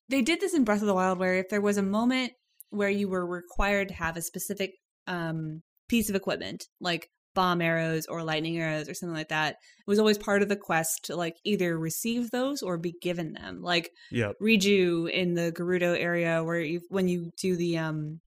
they 0.09 0.22
did 0.22 0.41
this 0.41 0.55
in 0.55 0.64
Breath 0.64 0.80
of 0.80 0.87
the 0.87 0.95
Wild 0.95 1.18
where 1.18 1.37
if 1.37 1.49
there 1.49 1.61
was 1.61 1.76
a 1.76 1.82
moment 1.82 2.32
where 2.70 2.89
you 2.89 3.09
were 3.09 3.26
required 3.26 3.89
to 3.89 3.95
have 3.95 4.16
a 4.16 4.22
specific 4.22 4.72
um 5.07 5.62
piece 5.89 6.09
of 6.11 6.16
equipment 6.16 6.64
like 6.80 7.09
bomb 7.37 7.61
arrows 7.62 8.07
or 8.07 8.24
lightning 8.24 8.59
arrows 8.59 8.89
or 8.89 8.95
something 8.95 9.14
like 9.14 9.28
that 9.28 9.51
it 9.53 9.87
was 9.93 9.99
always 10.01 10.18
part 10.18 10.43
of 10.43 10.49
the 10.49 10.57
quest 10.68 11.05
to 11.05 11.14
like 11.14 11.37
either 11.45 11.78
receive 11.78 12.30
those 12.30 12.62
or 12.62 12.76
be 12.78 12.95
given 13.01 13.32
them 13.34 13.61
like 13.62 13.91
Yep. 14.11 14.32
Riju 14.43 15.09
in 15.11 15.34
the 15.34 15.53
Gerudo 15.57 15.93
area 15.97 16.43
where 16.43 16.61
you 16.61 16.80
when 16.89 17.07
you 17.09 17.30
do 17.41 17.57
the 17.57 17.78
um 17.78 18.20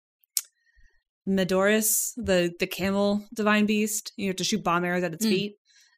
Medoris, 1.27 2.13
the 2.17 2.51
the 2.59 2.67
camel 2.67 3.23
divine 3.35 3.65
beast, 3.65 4.11
you 4.17 4.27
have 4.27 4.37
to 4.37 4.43
shoot 4.43 4.63
bomb 4.63 4.83
arrows 4.85 5.03
at 5.03 5.13
its 5.13 5.25
Mm. 5.25 5.29
feet. 5.29 5.55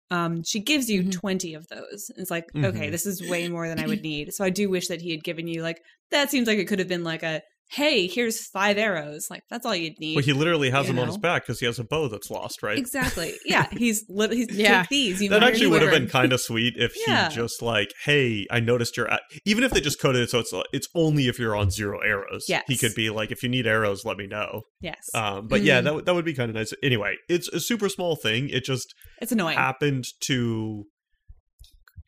Um, 0.10 0.44
she 0.44 0.60
gives 0.60 0.90
you 0.90 1.04
Mhm. 1.04 1.12
20 1.14 1.54
of 1.54 1.68
those. 1.70 2.12
It's 2.18 2.30
like, 2.30 2.44
okay, 2.54 2.88
Mhm. 2.88 2.92
this 2.92 3.06
is 3.06 3.22
way 3.30 3.48
more 3.48 3.70
than 3.70 3.80
I 3.80 3.88
would 3.88 4.02
need. 4.12 4.34
So 4.34 4.44
I 4.44 4.50
do 4.50 4.70
wish 4.70 4.88
that 4.88 5.00
he 5.02 5.12
had 5.12 5.24
given 5.24 5.48
you 5.48 5.62
like 5.62 5.82
that 6.10 6.30
seems 6.30 6.48
like 6.48 6.60
it 6.60 6.68
could 6.68 6.80
have 6.80 6.90
been 6.90 7.06
like 7.06 7.24
a 7.24 7.42
hey, 7.74 8.06
here's 8.08 8.48
five 8.48 8.78
arrows. 8.78 9.28
Like 9.30 9.44
that's 9.50 9.66
all 9.66 9.76
you'd 9.76 10.00
need. 10.00 10.16
Well, 10.16 10.26
he 10.26 10.34
literally 10.34 10.70
has 10.72 10.88
you 10.88 10.94
them 10.94 11.00
on 11.00 11.08
his 11.08 11.18
back 11.18 11.44
because 11.44 11.60
he 11.60 11.66
has 11.66 11.80
a 11.80 11.84
bow 11.84 12.08
that's 12.10 12.30
lost, 12.30 12.62
right? 12.64 12.78
Exactly. 12.78 13.34
Yeah, 13.46 13.68
he's 13.72 14.04
lit- 14.10 14.34
he's 14.34 14.48
Yeah. 14.52 14.82
take 14.82 14.90
these. 14.90 15.22
You 15.22 15.30
That 15.30 15.44
actually 15.44 15.68
would 15.68 15.82
have 15.82 15.92
been 15.92 16.08
kind 16.10 16.34
of 16.34 16.42
sweet 16.42 16.74
if 16.78 16.94
Yeah. 17.08 17.30
he 17.30 17.36
just 17.36 17.62
like, 17.62 17.94
hey, 18.04 18.46
I 18.52 18.60
noticed 18.60 18.98
you're 18.98 19.10
at. 19.10 19.22
Even 19.46 19.64
if 19.64 19.72
they 19.72 19.82
just 19.82 20.02
coded 20.02 20.22
it 20.22 20.30
so 20.30 20.40
it's 20.40 20.54
it's 20.74 20.88
only 20.96 21.28
if 21.28 21.40
you're 21.40 21.56
on 21.56 21.70
zero 21.72 22.00
arrows. 22.02 22.46
He 22.68 22.78
could 22.78 22.94
be 22.96 23.10
like, 23.10 23.32
if 23.32 23.42
you 23.44 23.50
need 23.50 23.66
arrows, 23.68 24.04
let 24.06 24.18
me 24.18 24.28
know. 24.28 24.64
Yes. 24.82 25.10
Um, 25.14 25.48
but 25.48 25.62
yeah, 25.62 25.80
Mhm. 25.80 25.84
that 25.86 25.96
would 25.96 26.06
that 26.06 26.16
would 26.16 26.26
be 26.26 26.34
kind 26.34 26.50
of 26.50 26.56
nice. 26.56 26.74
Anyway, 26.84 27.16
it's 27.30 27.48
a 27.50 27.60
super 27.60 27.90
small 27.90 28.16
thing. 28.16 28.50
It 28.50 28.64
just 28.66 28.94
it's 29.22 29.32
annoying. 29.32 29.58
happened 29.58 30.06
to 30.28 30.86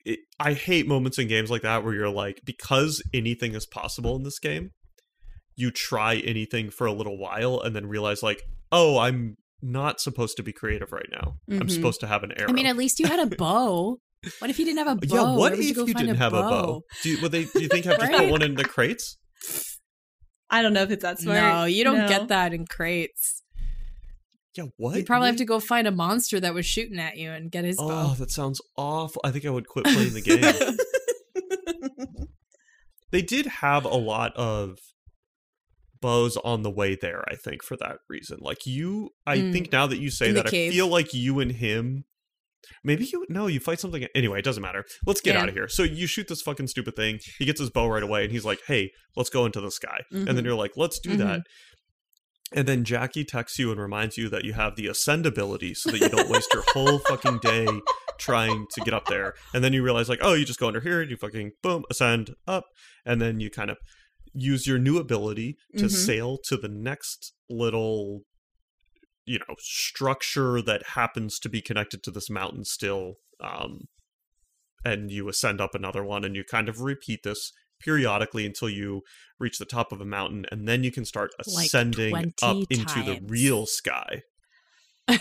it, 0.05 0.20
i 0.39 0.51
hate 0.53 0.86
moments 0.88 1.18
in 1.18 1.28
games 1.30 1.49
like 1.49 1.61
that 1.61 1.82
where 1.84 1.93
you're 1.93 2.09
like 2.09 2.41
because 2.45 3.01
anything 3.14 3.55
is 3.55 3.66
possible 3.66 4.18
in 4.18 4.24
this 4.24 4.38
game 4.39 4.72
you 5.56 5.72
try 5.72 6.16
anything 6.16 6.70
for 6.70 6.88
a 6.88 6.93
little 6.93 7.18
while 7.18 7.60
and 7.62 7.76
then 7.76 7.86
realize 7.88 8.24
like 8.24 8.41
oh 8.72 8.97
i'm 8.99 9.38
not 9.62 9.99
supposed 10.01 10.36
to 10.38 10.43
be 10.43 10.51
creative 10.51 10.91
right 10.91 11.08
now 11.12 11.36
i'm 11.49 11.60
Mhm. 11.68 11.72
supposed 11.72 11.99
to 12.01 12.08
have 12.08 12.24
an 12.24 12.32
arrow 12.34 12.49
I 12.49 12.54
mean, 12.54 12.66
at 12.66 12.76
least 12.76 12.99
you 12.99 13.08
had 13.08 13.20
a 13.20 13.36
bow. 13.38 13.99
What 14.39 14.49
if 14.49 14.58
you 14.60 14.66
didn't 14.66 14.80
have 14.86 14.88
a 14.88 14.95
bow? 14.95 15.16
yeah 15.16 15.36
what 15.38 15.54
if 15.54 15.60
you, 15.60 15.86
you 15.86 15.93
didn't 15.93 16.16
have 16.18 16.34
a 16.34 16.41
bow 16.41 16.82
do 17.01 17.10
you, 17.10 17.22
would 17.22 17.32
they 17.32 17.45
do 17.45 17.62
you 17.62 17.68
think 17.70 17.86
have 17.91 17.99
to 17.99 18.08
put 18.08 18.30
one 18.32 18.41
in 18.41 18.56
the 18.56 18.66
crates 18.66 19.18
I 20.49 20.62
don't 20.62 20.74
know 20.74 20.84
if 20.84 20.91
it's 20.91 21.01
that 21.01 21.20
smart. 21.20 21.39
No, 21.41 21.64
you 21.66 21.84
don't 21.84 21.97
No. 21.97 22.08
get 22.08 22.28
that 22.28 22.54
in 22.54 22.66
crates. 22.68 23.41
yeah 24.56 24.66
what 24.78 24.95
You'd 24.95 25.06
probably 25.08 25.28
have 25.28 25.38
to 25.38 25.45
go 25.45 25.60
find 25.60 25.88
a 25.88 25.91
monster 25.91 26.39
that 26.39 26.54
was 26.54 26.66
shooting 26.66 26.99
at 26.99 27.18
you 27.18 27.32
and 27.32 27.49
get 27.51 27.64
his 27.66 27.78
oh 27.80 27.88
bow. 27.88 28.14
that 28.16 28.32
sounds 28.32 28.62
awful 28.78 29.22
i 29.24 29.32
think 29.32 29.45
i 29.45 29.49
would 29.49 29.68
quit 29.68 29.86
playing 29.86 30.14
the 30.14 30.22
game 30.22 30.43
they 33.12 33.22
did 33.22 33.45
have 33.45 33.86
a 33.86 33.89
lot 33.95 34.34
of 34.36 34.78
bows 36.04 36.36
on 36.43 36.62
the 36.62 36.70
way 36.70 36.95
there 36.95 37.24
i 37.30 37.36
think 37.36 37.64
for 37.64 37.76
that 37.78 37.97
reason 38.10 38.38
like 38.41 38.66
you 38.66 39.10
i 39.26 39.38
Mm. 39.38 39.51
think 39.54 39.72
now 39.72 39.88
that 39.88 39.97
you 39.99 40.10
say 40.12 40.30
In 40.30 40.36
that 40.36 40.47
i 40.47 40.49
feel 40.49 40.88
like 40.88 41.14
you 41.14 41.39
and 41.39 41.51
him 41.54 42.04
maybe 42.84 43.06
you 43.06 43.26
no 43.30 43.47
you 43.47 43.60
fight 43.60 43.80
something 43.80 44.06
anyway 44.14 44.39
it 44.39 44.45
doesn't 44.45 44.62
matter 44.70 44.84
let's 45.06 45.22
get 45.22 45.34
Yeah. 45.36 45.41
out 45.43 45.49
of 45.49 45.56
here 45.56 45.68
so 45.68 45.84
you 45.84 46.06
shoot 46.08 46.28
this 46.28 46.41
fucking 46.41 46.68
stupid 46.68 46.95
thing 46.95 47.20
he 47.39 47.45
gets 47.45 47.60
his 47.60 47.70
bow 47.70 47.88
right 47.88 48.04
away 48.04 48.24
and 48.24 48.32
he's 48.32 48.45
like 48.45 48.60
hey 48.68 48.91
let's 49.16 49.30
go 49.30 49.45
into 49.45 49.62
the 49.62 49.72
sky 49.72 49.99
and 50.12 50.28
then 50.28 50.38
Mhm. 50.38 50.45
you're 50.45 50.56
like 50.66 50.74
let's 50.78 50.99
do 50.99 51.16
that 51.18 51.41
and 52.56 52.68
then 52.68 52.84
Jackie 52.84 53.26
texts 53.26 53.58
you 53.58 53.72
and 53.72 53.82
reminds 53.82 54.16
you 54.16 54.30
that 54.30 54.45
you 54.45 54.54
have 54.54 54.76
the 54.76 54.86
ascend 54.88 55.26
ability 55.26 55.74
so 55.74 55.89
that 55.89 55.99
you 56.01 56.10
don't 56.10 56.30
waste 56.30 56.54
your 56.54 56.64
whole 56.74 56.99
fucking 56.99 57.39
day 57.39 57.66
trying 58.20 58.68
to 58.74 58.82
get 58.82 58.93
up 58.93 59.08
there. 59.08 59.34
And 59.56 59.64
then 59.64 59.74
you 59.74 59.82
realize, 59.82 60.08
like, 60.08 60.20
oh, 60.22 60.34
you 60.36 60.45
just 60.45 60.60
go 60.60 60.68
under 60.68 60.80
here 60.80 61.01
and 61.01 61.10
you 61.10 61.18
fucking 61.18 61.54
boom, 61.64 61.84
ascend 61.89 62.36
up. 62.47 62.66
And 63.08 63.20
then 63.20 63.39
you 63.39 63.49
kind 63.49 63.72
of 63.72 63.78
use 64.34 64.65
your 64.67 64.79
new 64.79 64.97
ability 64.97 65.57
to 65.77 65.86
Mhm. 65.86 65.91
sail 65.91 66.38
to 66.45 66.57
the 66.57 66.67
next 66.67 67.34
little, 67.49 68.21
you 69.25 69.39
know, 69.39 69.55
structure 69.59 70.61
that 70.61 70.88
happens 70.89 71.39
to 71.39 71.49
be 71.49 71.61
connected 71.61 72.03
to 72.03 72.11
this 72.11 72.29
mountain 72.29 72.65
still. 72.65 73.15
Um, 73.39 73.88
and 74.86 75.11
you 75.11 75.29
ascend 75.29 75.61
up 75.61 75.75
another 75.75 76.03
one 76.03 76.23
and 76.25 76.36
you 76.36 76.43
kind 76.43 76.67
of 76.67 76.81
repeat 76.81 77.23
this 77.23 77.51
periodically 77.79 78.45
until 78.45 78.69
you 78.69 79.01
reach 79.39 79.57
the 79.57 79.65
top 79.65 79.91
of 79.91 79.99
a 80.01 80.05
mountain 80.05 80.45
and 80.51 80.67
then 80.67 80.84
you 80.84 80.91
can 80.91 81.05
start 81.05 81.31
Like 81.47 81.65
ascending 81.65 82.15
up 82.15 82.34
20 82.41 82.65
into 82.69 83.03
the 83.03 83.19
real 83.25 83.65
sky 83.65 84.21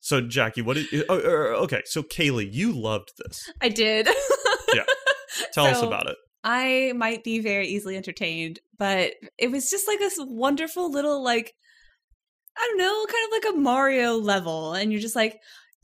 so 0.00 0.22
jackie 0.22 0.62
what 0.62 0.74
did 0.76 1.04
oh, 1.10 1.18
er, 1.18 1.54
okay 1.54 1.82
so 1.84 2.02
kaylee 2.02 2.50
you 2.50 2.72
loved 2.72 3.12
this 3.18 3.50
I 3.60 3.68
did. 3.68 4.08
Yeah. 4.74 4.84
tell 5.52 5.66
us 5.66 5.82
about 5.82 6.06
it 6.06 6.16
I 6.44 6.92
might 6.96 7.22
be 7.24 7.38
very 7.40 7.68
easily 7.68 7.96
entertained, 7.96 8.58
but 8.78 9.12
it 9.38 9.50
was 9.50 9.70
just 9.70 9.86
like 9.86 9.98
this 9.98 10.16
wonderful 10.18 10.90
little 10.90 11.22
like 11.22 11.52
I 12.56 12.66
don't 12.68 12.78
know, 12.78 13.06
kind 13.06 13.24
of 13.26 13.32
like 13.32 13.54
a 13.54 13.60
Mario 13.60 14.16
level 14.16 14.74
and 14.74 14.92
you're 14.92 15.00
just 15.00 15.16
like 15.16 15.38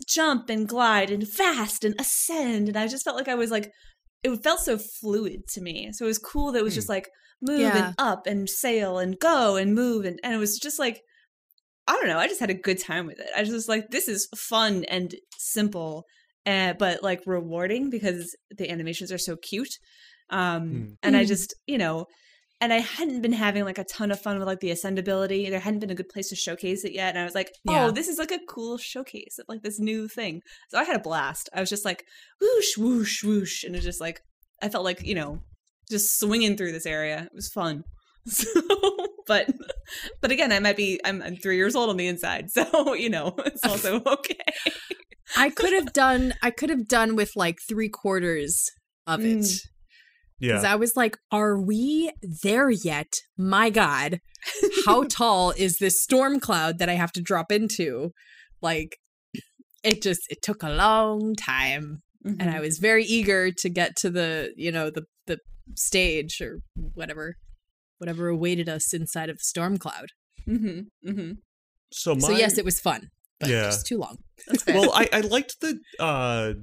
jump 0.06 0.50
and 0.50 0.68
glide 0.68 1.10
and 1.10 1.26
fast 1.26 1.82
and 1.84 1.94
ascend 1.98 2.68
and 2.68 2.76
I 2.76 2.86
just 2.86 3.04
felt 3.04 3.16
like 3.16 3.28
I 3.28 3.34
was 3.34 3.50
like 3.50 3.70
it 4.22 4.42
felt 4.42 4.60
so 4.60 4.78
fluid 5.00 5.42
to 5.54 5.60
me. 5.60 5.90
So 5.92 6.04
it 6.04 6.08
was 6.08 6.18
cool 6.18 6.52
that 6.52 6.58
it 6.58 6.64
was 6.64 6.74
Hmm. 6.74 6.78
just 6.78 6.88
like 6.88 7.08
move 7.40 7.60
Yeah. 7.60 7.86
and 7.86 7.94
up 7.98 8.26
and 8.26 8.48
sail 8.50 8.98
and 8.98 9.18
go 9.18 9.56
and 9.56 9.74
move 9.74 10.04
and 10.04 10.18
and 10.22 10.34
it 10.34 10.38
was 10.38 10.58
just 10.58 10.78
like 10.78 11.00
I 11.86 11.92
don't 11.94 12.08
know, 12.08 12.18
I 12.18 12.28
just 12.28 12.40
had 12.40 12.50
a 12.50 12.54
good 12.54 12.78
time 12.78 13.06
with 13.06 13.18
it. 13.18 13.30
I 13.34 13.40
just 13.42 13.52
was 13.54 13.68
like 13.68 13.90
this 13.90 14.08
is 14.08 14.28
fun 14.36 14.84
and 14.88 15.14
simple 15.38 16.04
uh, 16.46 16.72
but 16.78 17.02
like 17.02 17.22
rewarding 17.26 17.90
because 17.90 18.34
the 18.50 18.70
animations 18.70 19.12
are 19.12 19.18
so 19.18 19.36
cute. 19.36 19.72
Um, 20.30 20.62
Hmm. 20.70 20.84
and 21.02 21.16
I 21.16 21.24
Mhm. 21.24 21.28
just, 21.28 21.54
you 21.66 21.78
know, 21.78 22.06
and 22.60 22.72
I 22.72 22.78
hadn't 22.78 23.22
been 23.22 23.32
having 23.32 23.64
like 23.64 23.78
a 23.78 23.84
ton 23.84 24.10
of 24.10 24.20
fun 24.20 24.38
with 24.38 24.48
like 24.48 24.60
the 24.60 24.70
ascendability. 24.70 25.48
There 25.48 25.60
hadn't 25.60 25.78
been 25.80 25.90
a 25.90 25.94
good 25.94 26.08
place 26.08 26.28
to 26.30 26.36
showcase 26.36 26.84
it 26.84 26.92
yet. 26.92 27.10
And 27.10 27.18
I 27.20 27.24
was 27.24 27.34
like, 27.34 27.52
oh, 27.68 27.72
Yeah. 27.72 27.90
this 27.92 28.08
is 28.08 28.18
like 28.18 28.32
a 28.32 28.40
cool 28.48 28.78
showcase 28.78 29.38
of 29.38 29.44
like 29.48 29.62
this 29.62 29.78
new 29.78 30.08
thing. 30.08 30.42
So 30.70 30.78
I 30.78 30.84
had 30.84 30.96
a 30.96 31.00
blast. 31.00 31.48
I 31.54 31.60
was 31.60 31.70
just 31.70 31.84
like, 31.84 32.04
whoosh, 32.40 32.76
whoosh, 32.76 33.22
whoosh. 33.22 33.62
And 33.64 33.74
it 33.74 33.78
was 33.78 33.84
just 33.84 34.00
like, 34.00 34.20
I 34.60 34.68
felt 34.68 34.84
like, 34.84 35.06
you 35.06 35.14
know, 35.14 35.38
just 35.88 36.18
swinging 36.18 36.56
through 36.56 36.72
this 36.72 36.84
area. 36.86 37.22
It 37.26 37.34
was 37.34 37.48
fun. 37.48 37.84
So, 38.30 38.50
but, 39.26 39.48
but 40.20 40.30
again, 40.30 40.52
I 40.52 40.58
might 40.58 40.76
be, 40.76 41.00
I'm, 41.04 41.22
I'm 41.22 41.36
three 41.36 41.56
years 41.56 41.74
old 41.74 41.88
on 41.88 41.96
the 41.96 42.06
inside. 42.08 42.46
So, 42.50 42.92
you 42.92 43.08
know, 43.08 43.34
it's 43.46 43.64
also 43.64 44.02
okay. 44.04 44.34
I 45.36 45.48
could 45.50 45.72
have 45.72 45.92
done. 45.94 46.34
I 46.42 46.50
could 46.50 46.68
have 46.70 46.88
done 46.88 47.14
with 47.16 47.30
like 47.36 47.58
three 47.66 47.88
quarters 47.88 48.68
of 49.06 49.20
it. 49.24 49.38
Mm. 49.38 49.60
Because 50.40 50.62
yeah 50.64 50.72
I 50.72 50.76
was 50.76 50.92
like, 50.96 51.16
are 51.30 51.60
we 51.60 52.12
there 52.42 52.70
yet? 52.70 53.12
My 53.36 53.70
God. 53.70 54.20
How 54.86 55.04
tall 55.10 55.50
is 55.50 55.78
this 55.78 56.02
storm 56.02 56.38
cloud 56.40 56.78
that 56.78 56.88
I 56.88 56.94
have 56.94 57.12
to 57.12 57.20
drop 57.20 57.50
into? 57.52 58.12
Like, 58.62 58.96
it 59.82 60.02
just, 60.02 60.20
it 60.30 60.42
took 60.42 60.62
a 60.62 60.70
long 60.70 61.34
time. 61.34 62.02
And 62.24 62.38
Mm-hmm. 62.40 62.48
I 62.56 62.60
was 62.60 62.78
very 62.78 63.04
eager 63.04 63.50
to 63.52 63.68
get 63.68 63.96
to 63.98 64.10
the, 64.10 64.52
you 64.56 64.72
know, 64.72 64.90
the, 64.90 65.04
the 65.26 65.38
stage 65.76 66.40
or 66.42 66.58
whatever, 66.94 67.36
whatever 67.98 68.28
awaited 68.28 68.68
us 68.68 68.92
inside 68.92 69.30
of 69.30 69.36
the 69.36 69.44
storm 69.44 69.78
cloud. 69.78 70.08
Mm-hmm. 70.46 71.08
Mm-hmm. 71.08 71.32
So 71.92 72.14
my 72.14 72.20
so 72.20 72.32
yes, 72.32 72.58
it 72.58 72.64
was 72.64 72.80
fun, 72.80 73.08
but 73.38 73.48
Yeah. 73.48 73.62
just 73.64 73.86
too 73.86 73.98
long. 73.98 74.18
Well, 74.66 74.90
I, 74.92 75.08
I 75.12 75.20
liked 75.20 75.60
the 75.60 75.78
uh 75.98 76.54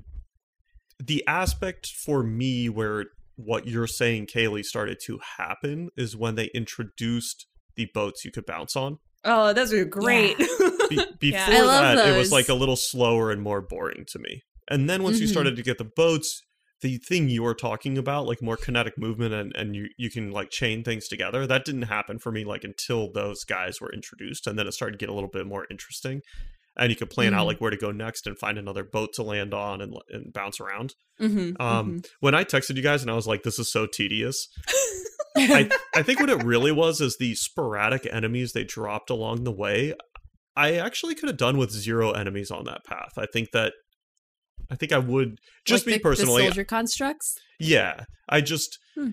the 1.00 1.24
aspect 1.28 1.88
for 2.06 2.22
me 2.22 2.70
where 2.70 3.06
what 3.36 3.68
you're 3.68 3.88
saying, 3.88 4.28
Kaylee, 4.28 4.64
started 4.64 4.98
to 5.06 5.20
happen 5.38 5.90
is 5.98 6.16
when 6.16 6.36
they 6.36 6.46
introduced 6.54 7.48
the 7.76 7.88
boats 7.94 8.24
you 8.26 8.32
could 8.32 8.46
bounce 8.46 8.76
on. 8.76 9.00
oh, 9.26 9.54
those 9.54 9.74
are 9.74 9.86
great. 9.86 10.38
Be- 10.90 11.06
before 11.20 11.40
I 11.56 11.62
love 11.62 11.98
that, 11.98 12.08
it 12.14 12.18
was 12.18 12.32
like 12.32 12.48
a 12.48 12.54
little 12.54 12.76
slower 12.76 13.32
and 13.32 13.42
more 13.42 13.60
boring 13.62 14.06
to 14.10 14.20
me. 14.20 14.44
And 14.70 14.88
then 14.90 15.02
once 15.04 15.20
you 15.20 15.28
Mhm. 15.28 15.32
started 15.32 15.56
to 15.56 15.64
get 15.64 15.78
the 15.80 15.84
boats, 15.96 16.42
the 16.82 16.98
thing 16.98 17.30
you 17.30 17.42
were 17.42 17.56
talking 17.56 17.98
about, 17.98 18.28
like 18.28 18.42
more 18.42 18.56
kinetic 18.58 18.98
movement 18.98 19.34
and, 19.34 19.56
and 19.56 19.76
you, 19.76 19.88
you 19.98 20.12
can 20.12 20.32
like 20.32 20.52
chain 20.52 20.84
things 20.84 21.08
together, 21.08 21.48
that 21.48 21.66
didn't 21.66 21.84
happen 21.84 22.20
for 22.20 22.32
me 22.32 22.46
like 22.46 22.64
until 22.64 23.12
those 23.12 23.44
guys 23.44 23.82
were 23.82 23.92
introduced. 23.92 24.46
And 24.46 24.60
then 24.60 24.68
it 24.68 24.74
started 24.74 25.00
to 25.00 25.04
get 25.04 25.10
a 25.10 25.14
little 25.14 25.30
bit 25.30 25.48
more 25.48 25.66
interesting. 25.72 26.22
And 26.78 26.90
you 26.90 26.96
could 26.98 27.10
plan 27.10 27.34
out 27.34 27.44
Mhm. 27.44 27.48
like 27.48 27.62
where 27.62 27.72
to 27.72 27.78
go 27.78 27.92
next 27.92 28.28
and 28.28 28.38
find 28.38 28.58
another 28.58 28.84
boat 28.84 29.12
to 29.14 29.24
land 29.24 29.54
on 29.54 29.80
and, 29.82 29.94
and 30.10 30.34
bounce 30.34 30.60
around. 30.60 30.94
mm-hmm. 31.22 31.62
Um, 31.62 32.02
When 32.20 32.36
I 32.36 32.44
texted 32.44 32.76
you 32.76 32.82
guys 32.82 33.02
and 33.02 33.10
I 33.10 33.16
was 33.16 33.28
like, 33.28 33.44
this 33.44 33.58
is 33.60 33.72
so 33.72 33.86
tedious, 33.88 34.48
I, 35.38 35.70
I 35.96 36.02
think 36.02 36.20
what 36.20 36.30
it 36.30 36.44
really 36.44 36.72
was 36.74 37.00
is 37.02 37.16
the 37.18 37.36
sporadic 37.36 38.06
enemies 38.12 38.52
they 38.54 38.64
dropped 38.66 39.10
along 39.10 39.44
the 39.46 39.52
way. 39.54 39.94
I 40.58 40.74
actually 40.76 41.16
could 41.16 41.30
have 41.30 41.38
done 41.38 41.58
with 41.58 41.72
zero 41.72 42.12
enemies 42.12 42.52
on 42.52 42.66
that 42.66 42.84
path. 42.86 43.14
I 43.18 43.26
think 43.26 43.52
that 43.52 43.74
I 44.70 44.76
think 44.76 44.92
I 44.92 44.98
would 44.98 45.38
just 45.66 45.86
Like 45.86 45.88
me 45.88 45.94
the- 45.94 46.00
personally. 46.00 46.42
The 46.44 46.48
soldier 46.48 46.64
constructs. 46.64 47.36
yeah, 47.60 48.06
I 48.28 48.42
just 48.42 48.80
Hmm. 48.96 49.12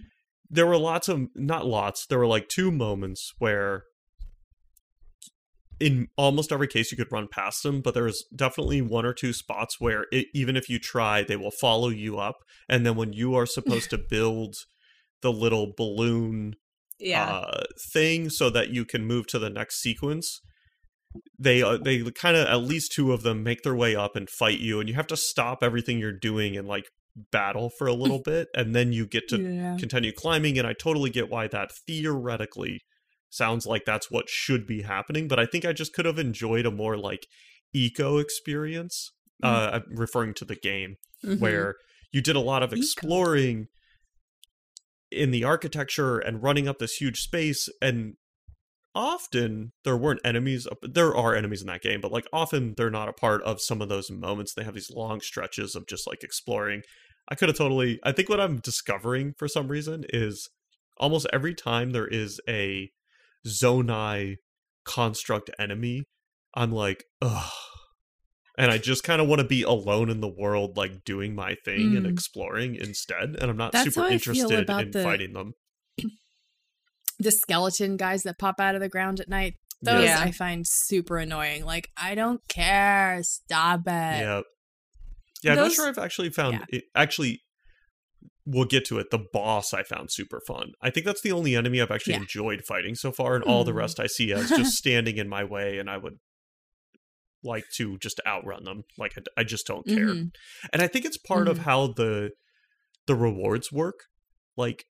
there 0.49 0.67
were 0.67 0.79
lots 0.79 1.09
of 1.09 1.27
not 1.35 1.67
lots. 1.67 2.07
There 2.07 2.19
were 2.19 2.27
like 2.27 2.49
two 2.49 2.71
moments 2.71 3.33
where 3.39 3.83
in 5.81 6.09
almost 6.17 6.53
every 6.53 6.69
case 6.69 6.91
you 6.91 6.97
could 6.97 7.13
run 7.13 7.29
past 7.31 7.63
them, 7.63 7.81
but 7.81 7.95
there's 7.95 8.25
definitely 8.35 8.83
one 8.83 9.05
or 9.05 9.13
two 9.13 9.33
spots 9.33 9.81
where 9.81 10.07
it, 10.13 10.27
even 10.35 10.57
if 10.57 10.69
you 10.69 10.79
try, 10.79 11.23
they 11.23 11.37
will 11.37 11.51
follow 11.51 11.89
you 11.89 12.19
up, 12.19 12.37
and 12.69 12.87
then 12.87 12.97
when 12.97 13.13
you 13.13 13.35
are 13.35 13.47
supposed 13.47 13.91
to 13.91 13.99
build 14.11 14.55
the 15.23 15.33
little 15.33 15.73
balloon 15.77 16.55
yeah. 16.99 17.31
uh, 17.31 17.63
thing 17.93 18.31
so 18.31 18.51
that 18.51 18.71
you 18.71 18.85
can 18.85 19.05
move 19.05 19.27
to 19.29 19.39
the 19.39 19.51
next 19.51 19.81
sequence. 19.81 20.41
They 21.39 21.63
uh, 21.63 21.77
they 21.77 22.03
kind 22.13 22.37
of 22.37 22.47
at 22.47 22.67
least 22.67 22.93
two 22.93 23.13
of 23.13 23.23
them 23.23 23.43
make 23.43 23.63
their 23.63 23.75
way 23.75 23.95
up 23.95 24.17
and 24.17 24.31
fight 24.31 24.61
you, 24.61 24.81
and 24.81 24.89
you 24.89 24.95
have 24.95 25.07
to 25.09 25.17
stop 25.17 25.59
everything 25.63 25.99
you're 25.99 26.13
doing 26.13 26.57
and 26.57 26.67
like 26.67 26.87
battle 27.31 27.71
for 27.77 27.87
a 27.87 27.93
little 27.93 28.21
bit, 28.25 28.49
and 28.55 28.75
then 28.75 28.93
you 28.93 29.07
get 29.07 29.29
to 29.29 29.41
yeah. 29.41 29.77
continue 29.79 30.13
climbing. 30.13 30.59
And 30.59 30.67
I 30.67 30.73
totally 30.73 31.11
get 31.11 31.31
why 31.31 31.49
that 31.49 31.71
theoretically 31.87 32.81
sounds 33.33 33.67
like 33.67 33.85
that's 33.85 34.11
what 34.11 34.29
should 34.29 34.67
be 34.67 34.83
happening, 34.83 35.27
but 35.27 35.39
I 35.41 35.47
think 35.47 35.65
I 35.65 35.73
just 35.73 35.93
could 35.95 36.05
have 36.05 36.19
enjoyed 36.19 36.67
a 36.67 36.71
more 36.71 36.97
like 36.97 37.27
Ico 37.75 38.21
experience. 38.21 39.11
Uh, 39.43 39.71
I'm 39.81 39.97
referring 39.97 40.35
to 40.35 40.45
the 40.45 40.55
game 40.55 40.97
Mhm. 41.25 41.41
where 41.41 41.75
you 42.13 42.21
did 42.21 42.37
a 42.37 42.41
lot 42.41 42.63
of 42.63 42.71
Ico. 42.71 42.77
exploring 42.77 43.67
in 45.11 45.31
the 45.31 45.45
architecture 45.45 46.19
and 46.19 46.43
running 46.43 46.69
up 46.69 46.79
this 46.79 46.95
huge 46.97 47.21
space 47.21 47.69
and 47.81 48.15
often 48.95 49.73
there 49.85 49.97
weren't 49.97 50.21
enemies 50.25 50.67
there 50.83 51.15
are 51.15 51.35
enemies 51.35 51.63
in 51.63 51.67
that 51.67 51.81
game 51.83 52.01
but 52.01 52.13
like 52.13 52.27
often 52.33 52.75
they're 52.77 52.91
not 52.91 53.09
a 53.09 53.13
part 53.13 53.43
of 53.43 53.61
some 53.61 53.81
of 53.81 53.89
those 53.89 54.11
moments 54.11 54.53
they 54.55 54.65
have 54.65 54.75
these 54.75 54.91
long 54.91 55.21
stretches 55.21 55.75
of 55.75 55.87
just 55.87 56.07
like 56.07 56.23
exploring 56.23 56.83
i 57.31 57.35
could 57.35 57.49
have 57.49 57.57
totally 57.57 57.99
i 58.05 58.13
think 58.13 58.29
what 58.29 58.41
i'm 58.41 58.59
discovering 58.59 59.33
for 59.39 59.49
some 59.49 59.69
reason 59.69 60.05
is 60.11 60.49
almost 60.99 61.27
every 61.33 61.55
time 61.55 61.91
there 61.93 62.07
is 62.07 62.39
a 62.49 62.91
zonai 63.47 64.37
construct 64.85 65.51
enemy 65.59 66.05
i'm 66.55 66.73
like 66.73 67.05
ugh 67.21 67.51
and 68.59 68.71
I 68.71 68.79
just 68.79 69.03
kind 69.03 69.21
of 69.23 69.29
want 69.29 69.41
to 69.41 69.47
be 69.47 69.63
alone 69.63 70.11
in 70.11 70.21
the 70.21 70.29
world, 70.29 70.77
like 70.77 71.05
doing 71.05 71.35
my 71.35 71.55
thing 71.65 71.97
and 71.97 72.05
Mm. 72.07 72.13
exploring 72.13 72.75
instead. 72.77 73.37
And 73.41 73.45
I'm 73.51 73.57
not 73.57 73.73
That's 73.73 73.85
super 73.85 74.01
how 74.01 74.07
I 74.07 74.19
feel 74.19 74.35
interested 74.35 74.71
in 74.71 74.91
the- 74.91 75.03
fighting 75.03 75.33
them. 75.33 75.55
the 77.19 77.31
skeleton 77.31 77.97
guys 77.97 78.25
that 78.25 78.39
pop 78.39 78.61
out 78.61 78.75
of 78.75 78.81
the 78.81 78.89
ground 78.89 79.21
at 79.21 79.29
night. 79.29 79.55
Those 79.81 80.05
Yeah. 80.05 80.21
I 80.21 80.31
find 80.33 80.67
super 80.67 81.17
annoying. 81.17 81.65
Like, 81.65 81.89
I 81.97 82.15
don't 82.15 82.47
care. 82.49 83.21
Stop 83.23 83.81
it. 83.81 83.91
Yeah, 83.91 84.43
yeah. 85.43 85.53
I'm 85.53 85.57
not 85.59 85.73
sure 85.73 85.89
I've 85.89 85.99
actually 85.99 86.31
found 86.31 86.55
yeah. 86.55 86.79
it. 86.79 86.85
Actually, 86.95 87.42
we'll 88.45 88.65
get 88.65 88.85
to 88.87 88.99
it. 88.99 89.11
The 89.11 89.25
boss 89.33 89.73
I 89.73 89.83
found 89.85 90.11
super 90.11 90.41
fun. 90.47 90.73
I 90.83 90.91
think 90.91 91.07
that's 91.07 91.21
the 91.23 91.33
only 91.33 91.55
enemy 91.55 91.81
I've 91.81 91.91
actually 91.93 92.15
Yeah. 92.15 92.21
enjoyed 92.21 92.65
fighting 92.67 92.95
so 92.95 93.13
far, 93.13 93.35
and 93.37 93.45
all 93.45 93.63
the 93.65 93.73
Mm. 93.73 93.77
rest 93.77 94.01
I 94.01 94.07
see 94.09 94.33
as 94.33 94.49
just 94.49 94.77
standing 94.77 95.17
in 95.17 95.29
my 95.29 95.45
way, 95.45 95.79
and 95.79 95.89
I 95.89 95.97
would 95.99 96.19
like 97.45 97.65
to 97.77 97.99
just 97.99 98.21
outrun 98.27 98.65
them. 98.65 98.83
Like 98.99 99.15
I, 99.19 99.41
I 99.41 99.45
just 99.45 99.67
don't 99.67 99.87
care. 99.87 100.07
Mhm. 100.15 100.31
and 100.73 100.81
i 100.83 100.87
think 100.87 101.05
it's 101.05 101.17
part 101.19 101.49
of 101.49 101.59
Mhm. 101.59 101.63
how 101.63 101.87
the 101.89 102.31
the 103.07 103.15
rewards 103.17 103.73
work 103.73 103.97
like 104.57 104.85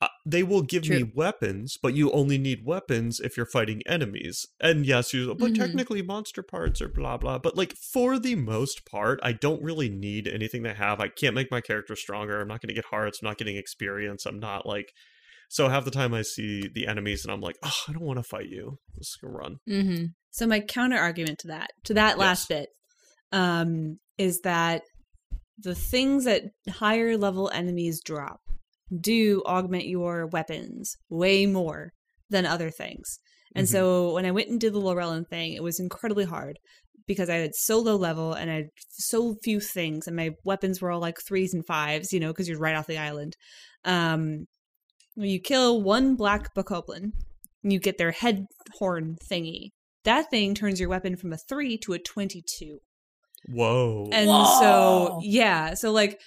uh, 0.00 0.08
they 0.24 0.42
will 0.44 0.62
give 0.62 0.88
me 0.88 1.02
weapons 1.14 1.76
but 1.82 1.92
you 1.94 2.10
only 2.12 2.38
need 2.38 2.64
weapons 2.64 3.18
if 3.20 3.36
you're 3.36 3.46
fighting 3.46 3.82
enemies. 3.86 4.46
And 4.60 4.86
yes 4.86 5.12
you 5.12 5.34
but 5.34 5.50
Mhm. 5.52 5.58
technically 5.58 6.02
monster 6.02 6.42
parts 6.42 6.80
are 6.80 6.88
blah 6.88 7.16
blah 7.16 7.38
but 7.38 7.56
like 7.56 7.74
for 7.74 8.18
the 8.18 8.34
most 8.36 8.84
part 8.84 9.18
i 9.22 9.32
don't 9.32 9.62
really 9.62 9.88
need 9.88 10.28
anything 10.28 10.62
they 10.62 10.74
have. 10.74 11.00
I 11.00 11.08
can't 11.08 11.34
make 11.34 11.50
my 11.50 11.60
character 11.60 11.96
stronger. 11.96 12.40
I'm 12.40 12.48
not 12.48 12.60
going 12.60 12.68
to 12.68 12.74
get 12.74 12.84
hearts. 12.86 13.20
I'm 13.22 13.26
not 13.28 13.38
getting 13.38 13.56
experience. 13.56 14.24
I'm 14.26 14.38
not 14.38 14.66
like 14.66 14.92
so 15.48 15.68
half 15.68 15.84
the 15.84 15.90
time 15.90 16.12
i 16.14 16.22
see 16.22 16.68
the 16.68 16.86
enemies 16.86 17.24
and 17.24 17.32
i'm 17.32 17.40
like 17.40 17.56
oh 17.64 17.80
i 17.88 17.92
don't 17.92 18.02
want 18.02 18.18
to 18.18 18.22
fight 18.22 18.48
you. 18.48 18.78
Let's 18.96 19.16
go 19.16 19.28
run. 19.28 19.58
Mhm. 19.68 20.14
So 20.30 20.46
my 20.46 20.60
counter 20.60 20.98
argument 20.98 21.38
to 21.40 21.48
that, 21.48 21.70
to 21.84 21.94
that 21.94 22.18
last 22.18 22.48
bit, 22.48 22.68
um, 23.32 23.98
is 24.18 24.40
that 24.42 24.82
the 25.58 25.74
things 25.74 26.24
that 26.26 26.44
higher 26.68 27.16
level 27.16 27.50
enemies 27.50 28.00
drop 28.00 28.40
do 28.96 29.42
augment 29.46 29.86
your 29.86 30.26
weapons 30.26 30.96
way 31.08 31.46
more 31.46 31.92
than 32.30 32.46
other 32.46 32.70
things. 32.70 33.18
And 33.54 33.66
Mhm. 33.66 33.70
so 33.70 34.12
when 34.14 34.26
I 34.26 34.30
went 34.30 34.48
and 34.48 34.60
did 34.60 34.72
the 34.74 34.80
Lurelin 34.80 35.26
thing, 35.28 35.52
it 35.54 35.62
was 35.62 35.80
incredibly 35.80 36.24
hard 36.24 36.58
because 37.06 37.30
I 37.30 37.36
had 37.36 37.54
so 37.54 37.78
low 37.78 37.96
level 37.96 38.34
and 38.34 38.50
I 38.50 38.54
had 38.54 38.68
so 38.90 39.36
few 39.42 39.60
things, 39.60 40.06
and 40.06 40.14
my 40.14 40.30
weapons 40.44 40.80
were 40.80 40.90
all 40.90 41.00
like 41.00 41.16
threes 41.26 41.54
and 41.54 41.64
fives, 41.66 42.12
you 42.12 42.20
know, 42.20 42.28
because 42.28 42.48
you're 42.48 42.58
right 42.58 42.76
off 42.76 42.86
the 42.86 42.98
island. 42.98 43.34
Um, 43.84 44.46
when 45.14 45.30
you 45.30 45.40
kill 45.40 45.82
one 45.82 46.16
black 46.16 46.54
bokoblin, 46.54 47.12
you 47.62 47.80
get 47.80 47.96
their 47.98 48.12
head 48.12 48.44
horn 48.78 49.16
thingy. 49.30 49.70
That 50.04 50.30
thing 50.30 50.54
turns 50.54 50.78
your 50.78 50.88
weapon 50.90 51.16
from 51.16 51.32
a 51.32 51.38
three 51.38 51.78
to 51.78 51.94
a 51.94 51.98
twenty-two. 51.98 52.78
whoa 53.48 54.08
And 54.12 54.28
Whoa. 54.28 54.44
so 54.60 55.18
yeah, 55.22 55.74
so 55.74 55.90
like 55.92 56.20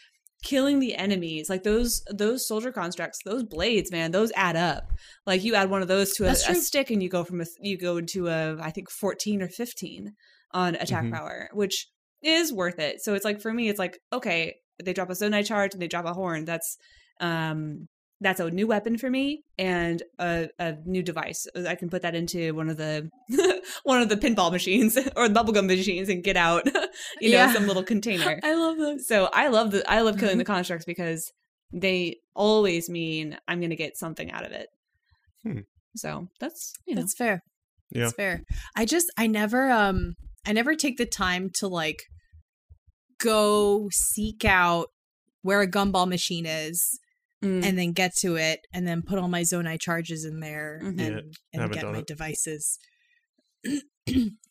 killing 0.43 0.79
the 0.79 0.95
enemies, 0.95 1.49
like 1.49 1.63
those 1.63 2.03
those 2.11 2.47
soldier 2.47 2.71
constructs, 2.71 3.19
those 3.25 3.43
blades, 3.43 3.91
man, 3.91 4.11
those 4.11 4.31
add 4.35 4.55
up. 4.55 4.91
Like 5.25 5.43
you 5.43 5.55
add 5.55 5.69
one 5.69 5.81
of 5.81 5.87
those 5.87 6.13
to 6.15 6.25
a, 6.25 6.31
a 6.31 6.55
stick, 6.55 6.89
and 6.89 7.01
you 7.01 7.09
go 7.09 7.23
from 7.23 7.41
a 7.41 7.45
you 7.59 7.77
go 7.77 7.97
into 7.97 8.27
a 8.27 8.57
I 8.61 8.71
think 8.71 8.89
fourteen 8.89 9.41
or 9.41 9.47
fifteen 9.49 10.13
on 10.51 10.75
attack 10.75 11.05
Mhm. 11.05 11.11
power, 11.11 11.49
which 11.53 11.87
is 12.23 12.51
worth 12.53 12.79
it. 12.79 13.01
So 13.01 13.13
it's 13.13 13.25
like 13.25 13.41
for 13.41 13.53
me, 13.53 13.69
it's 13.69 13.79
like 13.79 13.99
okay, 14.11 14.55
they 14.83 14.93
drop 14.93 15.09
a 15.09 15.13
zonai 15.13 15.45
charge 15.45 15.73
and 15.73 15.81
they 15.81 15.87
drop 15.87 16.05
a 16.05 16.13
horn. 16.13 16.45
That's 16.45 16.77
um 17.19 17.87
that's 18.23 18.39
a 18.39 18.49
new 18.51 18.67
weapon 18.67 18.97
for 18.97 19.09
me 19.09 19.43
and 19.57 20.01
a, 20.19 20.47
a 20.59 20.75
new 20.85 21.01
device. 21.03 21.47
I 21.67 21.73
can 21.75 21.89
put 21.89 22.03
that 22.03 22.13
into 22.15 22.53
one 22.53 22.69
of 22.69 22.77
the 22.77 23.09
one 23.83 24.01
of 24.01 24.09
the 24.09 24.15
pinball 24.15 24.51
machines 24.51 24.95
or 25.15 25.27
the 25.27 25.33
bubblegum 25.33 25.65
machines 25.67 26.07
and 26.07 26.23
get 26.23 26.37
out, 26.37 26.65
you 27.19 27.31
know, 27.31 27.37
Yeah. 27.37 27.51
some 27.53 27.67
little 27.67 27.83
container. 27.83 28.39
I 28.43 28.53
love 28.53 28.77
those. 28.77 29.07
So 29.07 29.27
I 29.33 29.47
love 29.47 29.71
the 29.71 29.83
I 29.91 30.01
love 30.01 30.15
killing 30.17 30.33
Mm-hmm. 30.33 30.39
the 30.39 30.45
constructs 30.45 30.85
because 30.85 31.31
they 31.73 32.17
always 32.35 32.89
mean 32.89 33.37
I'm 33.47 33.59
going 33.59 33.69
to 33.71 33.75
get 33.75 33.97
something 33.97 34.31
out 34.31 34.45
of 34.45 34.51
it. 34.51 34.67
Hmm. 35.43 35.59
So 35.95 36.27
that's 36.39 36.73
you 36.85 36.95
know 36.95 37.01
That's 37.01 37.15
fair. 37.15 37.41
Yeah. 37.89 38.01
That's 38.03 38.13
fair. 38.13 38.43
I 38.75 38.85
just 38.85 39.11
I 39.17 39.25
never 39.27 39.69
um 39.71 40.13
I 40.45 40.53
never 40.53 40.75
take 40.75 40.97
the 40.97 41.05
time 41.07 41.49
to 41.55 41.67
like 41.67 42.03
go 43.19 43.89
seek 43.91 44.45
out 44.45 44.87
where 45.41 45.61
a 45.61 45.67
gumball 45.69 46.07
machine 46.07 46.45
is 46.45 46.99
Mm. 47.43 47.65
and 47.65 47.77
then 47.79 47.91
get 47.93 48.15
to 48.17 48.35
it 48.35 48.59
and 48.71 48.87
then 48.87 49.01
put 49.01 49.17
all 49.17 49.27
my 49.27 49.41
zonai 49.41 49.79
charges 49.81 50.25
in 50.25 50.41
there 50.41 50.79
Mhm. 50.83 50.87
and, 50.89 51.35
Yeah, 51.53 51.61
and 51.63 51.71
get 51.73 51.85
my 51.85 51.97
it. 51.99 52.05
devices. 52.07 52.77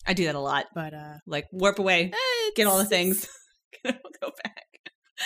I 0.07 0.13
do 0.15 0.25
that 0.25 0.35
a 0.35 0.41
lot. 0.41 0.67
But 0.75 0.93
uh 0.95 1.15
Like 1.27 1.47
warp 1.53 1.79
away, 1.79 2.13
get 2.57 2.67
all 2.67 2.79
the 2.79 2.85
things, 2.85 3.29
go 3.85 3.93
back. 4.45 4.67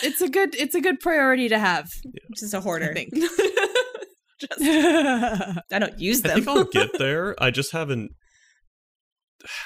It's 0.02 0.20
a 0.20 0.28
good 0.28 0.54
it's 0.56 0.74
a 0.74 0.80
good 0.80 1.00
priority 1.00 1.48
to 1.48 1.58
have. 1.58 1.88
Just 2.36 2.52
a 2.54 2.60
hoarder. 2.60 2.92
think. 2.92 3.14
Just 4.40 4.60
I 4.60 5.78
don't 5.78 5.98
use 5.98 6.22
I 6.24 6.28
them. 6.28 6.36
think 6.44 6.48
I'll 6.48 6.64
get 6.64 6.98
there. 6.98 7.34
I 7.42 7.50
just 7.50 7.72
haven't 7.72 8.10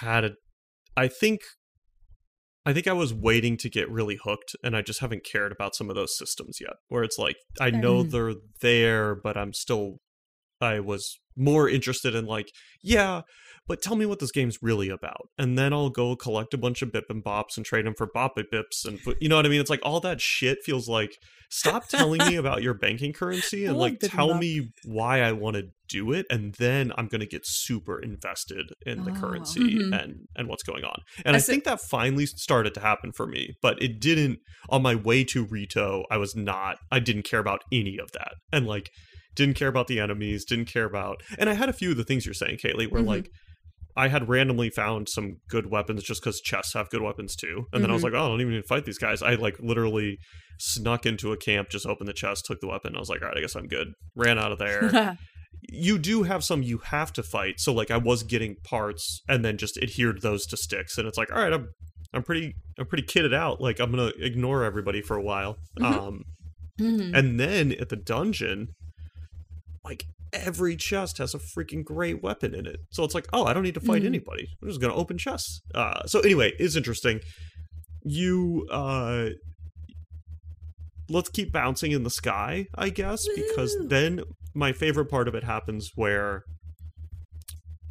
had 0.01 0.25
a. 0.25 0.31
I 0.97 1.09
think. 1.09 1.41
I 2.69 2.75
think 2.75 2.87
I 2.87 2.93
was 2.93 3.15
waiting 3.15 3.57
to 3.59 3.71
get 3.71 3.91
really 3.91 4.19
hooked, 4.23 4.55
and 4.63 4.77
I 4.77 4.83
just 4.83 5.01
haven't 5.01 5.25
cared 5.25 5.53
about 5.53 5.75
some 5.75 5.89
of 5.89 5.97
those 5.97 6.19
systems 6.19 6.59
yet. 6.61 6.75
Where 6.89 7.03
it's 7.03 7.17
like 7.17 7.37
I 7.59 7.71
know 7.71 8.03
they're 8.03 8.35
there, 8.61 9.15
but 9.15 9.39
I'm 9.39 9.55
still 9.55 10.01
I 10.61 10.81
was 10.81 11.19
more 11.35 11.67
interested 11.67 12.15
in 12.15 12.27
like, 12.27 12.53
yeah, 12.83 13.23
but 13.69 13.81
tell 13.83 13.95
me 13.97 14.07
what 14.07 14.19
this 14.19 14.33
game's 14.33 14.59
really 14.63 14.89
about. 14.89 15.29
And 15.39 15.57
then 15.59 15.73
I'll 15.73 15.91
go 15.91 16.17
collect 16.17 16.55
a 16.55 16.59
bunch 16.59 16.83
of 16.83 16.91
bip 16.91 17.05
and 17.11 17.23
bops 17.23 17.57
and 17.57 17.65
trade 17.67 17.87
them 17.87 17.95
for 17.97 18.09
bop 18.13 18.37
and 18.39 18.47
bips 18.53 18.85
and 18.87 19.01
put, 19.03 19.21
you 19.21 19.29
know 19.29 19.37
what 19.37 19.47
I 19.47 19.51
mean? 19.51 19.61
It's 19.61 19.71
like 19.71 19.81
all 19.83 20.01
that 20.01 20.21
shit 20.21 20.59
feels 20.65 20.89
like 20.89 21.13
stop 21.51 21.87
telling 21.89 22.19
me 22.27 22.37
about 22.37 22.63
your 22.63 22.75
banking 22.75 23.13
currency 23.13 23.65
and 23.67 23.77
like 23.85 23.99
tell 24.01 24.35
me 24.35 24.71
why 24.85 25.21
I 25.23 25.33
want 25.33 25.57
to 25.57 25.65
do 25.89 26.13
it 26.13 26.27
and 26.31 26.55
then 26.55 26.93
I'm 26.99 27.07
going 27.09 27.21
to 27.23 27.27
get 27.27 27.47
super 27.47 27.99
invested 28.01 28.71
in 28.85 29.05
the 29.05 29.11
Oh. 29.13 29.15
currency 29.15 29.61
Mhm. 29.77 29.99
and 30.03 30.15
and 30.37 30.49
what's 30.49 30.63
going 30.63 30.85
on. 30.85 31.01
And 31.25 31.35
I 31.35 31.39
I 31.39 31.43
think 31.43 31.65
that 31.65 31.81
finally 31.81 32.27
started 32.27 32.75
to 32.75 32.81
happen 32.81 33.13
for 33.13 33.27
me, 33.27 33.55
but 33.63 33.81
it 33.83 33.99
didn't 34.01 34.39
on 34.69 34.83
my 34.83 34.95
way 34.95 35.25
to 35.25 35.45
Rito, 35.45 36.05
I 36.11 36.17
was 36.19 36.35
not 36.37 36.77
I 36.91 36.99
didn't 37.01 37.23
care 37.25 37.41
about 37.41 37.63
any 37.73 37.99
of 37.99 38.13
that. 38.13 38.33
And 38.53 38.67
like 38.67 38.91
didn't 39.35 39.55
care 39.55 39.69
about 39.69 39.87
the 39.87 40.01
enemies, 40.01 40.45
didn't 40.45 40.67
care 40.67 40.85
about 40.85 41.23
and 41.39 41.49
I 41.49 41.55
had 41.55 41.69
a 41.71 41.73
few 41.73 41.91
of 41.93 41.97
the 41.97 42.05
things 42.05 42.27
you're 42.27 42.35
saying, 42.35 42.59
Kaylee, 42.59 42.91
where 42.91 43.03
Mhm. 43.03 43.07
like 43.07 43.31
I 43.99 44.09
had 44.09 44.29
randomly 44.29 44.71
found 44.71 45.09
some 45.09 45.39
good 45.51 45.71
weapons 45.71 46.03
just 46.05 46.23
because 46.23 46.41
chests 46.41 46.73
have 46.75 46.89
good 46.89 47.03
weapons 47.03 47.35
too. 47.37 47.67
And 47.73 47.83
then 47.83 47.91
I 47.91 47.95
was 47.95 48.03
Mhm. 48.03 48.05
like, 48.07 48.15
oh, 48.15 48.25
I 48.25 48.29
don't 48.29 48.41
even 48.41 48.55
need 48.55 48.63
to 48.63 48.67
fight 48.69 48.85
these 48.85 48.97
guys. 48.99 49.21
I 49.23 49.35
like 49.35 49.59
literally 49.61 50.19
snuck 50.59 51.05
into 51.05 51.33
a 51.33 51.37
camp, 51.37 51.69
just 51.71 51.85
opened 51.85 52.09
the 52.09 52.13
chest, 52.13 52.47
took 52.47 52.61
the 52.61 52.69
weapon. 52.69 52.97
I 52.97 53.01
was 53.01 53.09
like, 53.09 53.21
all 53.23 53.29
right, 53.29 53.37
I 53.37 53.41
guess 53.41 53.55
I'm 53.57 53.67
good. 53.67 53.89
Ran 54.17 54.39
out 54.39 54.53
of 54.53 54.59
there. 54.59 55.19
you 55.69 55.99
do 55.99 56.23
have 56.23 56.45
some 56.45 56.63
you 56.63 56.79
have 56.79 57.13
to 57.15 57.23
fight. 57.23 57.59
So 57.59 57.73
like 57.75 57.91
I 57.91 57.97
was 57.97 58.23
getting 58.23 58.57
parts 58.65 59.23
and 59.29 59.45
then 59.45 59.57
just 59.59 59.77
adhered 59.79 60.23
those 60.23 60.47
to 60.47 60.57
sticks. 60.57 60.97
And 60.97 61.07
it's 61.09 61.19
like, 61.19 61.33
all 61.33 61.43
right, 61.43 61.53
I'm 61.53 61.69
I'm 62.15 62.23
pretty 62.23 62.55
I'm 62.79 62.87
pretty 62.87 63.05
kitted 63.05 63.35
out. 63.35 63.61
Like 63.61 63.81
I'm 63.81 63.91
gonna 63.91 64.13
ignore 64.19 64.63
everybody 64.65 65.03
for 65.03 65.17
a 65.17 65.23
while. 65.23 65.59
Mhm. 65.79 65.85
Um 65.85 66.23
Mhm. 66.81 67.13
and 67.19 67.41
then 67.41 67.73
at 67.73 67.89
the 67.89 67.97
dungeon, 67.97 68.69
like 69.85 70.05
every 70.33 70.77
chest 70.77 71.19
has 71.19 71.35
a 71.35 71.39
freaking 71.39 71.83
great 71.85 72.23
weapon 72.23 72.55
in 72.55 72.67
it. 72.67 72.77
So 72.91 73.05
it's 73.05 73.15
like, 73.15 73.27
oh, 73.33 73.45
I 73.45 73.53
don't 73.53 73.63
need 73.63 73.75
to 73.75 73.81
fight 73.81 74.03
Mhm. 74.03 74.07
anybody. 74.07 74.47
I'm 74.63 74.69
just 74.69 74.81
gonna 74.81 74.95
open 74.95 75.19
chests. 75.19 75.61
Uh, 75.75 76.07
so 76.07 76.21
anyway, 76.21 76.53
it's 76.59 76.77
interesting. 76.77 77.21
You 78.05 78.67
uh, 78.71 79.31
let's 81.09 81.31
keep 81.31 81.53
bouncing 81.53 81.93
in 81.93 82.03
the 82.03 82.11
sky, 82.11 82.67
I 82.75 82.91
guess, 82.91 83.27
because 83.35 83.77
then 83.87 84.23
my 84.55 84.73
favorite 84.73 85.07
part 85.07 85.29
of 85.29 85.35
it 85.35 85.45
happens 85.45 85.91
where 85.95 86.43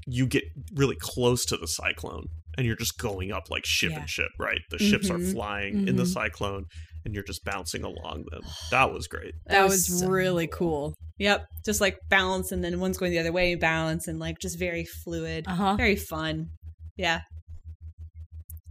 you 0.05 0.25
get 0.25 0.43
really 0.75 0.95
close 0.99 1.45
to 1.45 1.57
the 1.57 1.67
cyclone 1.67 2.25
and 2.57 2.65
you're 2.65 2.75
just 2.75 2.97
going 2.97 3.31
up 3.31 3.49
like 3.49 3.65
ship 3.65 3.91
Yeah. 3.91 3.99
and 4.01 4.09
ship, 4.09 4.29
right? 4.39 4.61
The 4.69 4.77
ships 4.79 5.09
are 5.09 5.17
Mhm. 5.17 5.31
flying 5.33 5.87
in 5.87 5.95
the 5.97 6.03
Mhm. 6.03 6.13
cyclone 6.13 6.65
and 7.05 7.13
you're 7.13 7.23
just 7.23 7.43
bouncing 7.43 7.83
along 7.83 8.25
them. 8.31 8.41
That 8.71 8.91
was 8.93 9.07
great. 9.07 9.33
that 9.47 9.63
was 9.67 9.99
so 9.99 10.07
really 10.07 10.47
cool. 10.47 10.93
Yep, 11.19 11.47
just 11.65 11.81
like 11.81 11.97
balance, 12.09 12.51
and 12.51 12.63
then 12.63 12.79
one's 12.79 12.97
going 12.97 13.11
the 13.11 13.19
other 13.19 13.31
way, 13.31 13.55
balance, 13.55 14.07
and 14.07 14.19
like 14.19 14.37
just 14.39 14.59
very 14.59 14.85
fluid, 14.85 15.45
Uh 15.47 15.55
huh. 15.55 15.75
very 15.75 15.95
fun. 15.95 16.49
Yeah. 16.95 17.21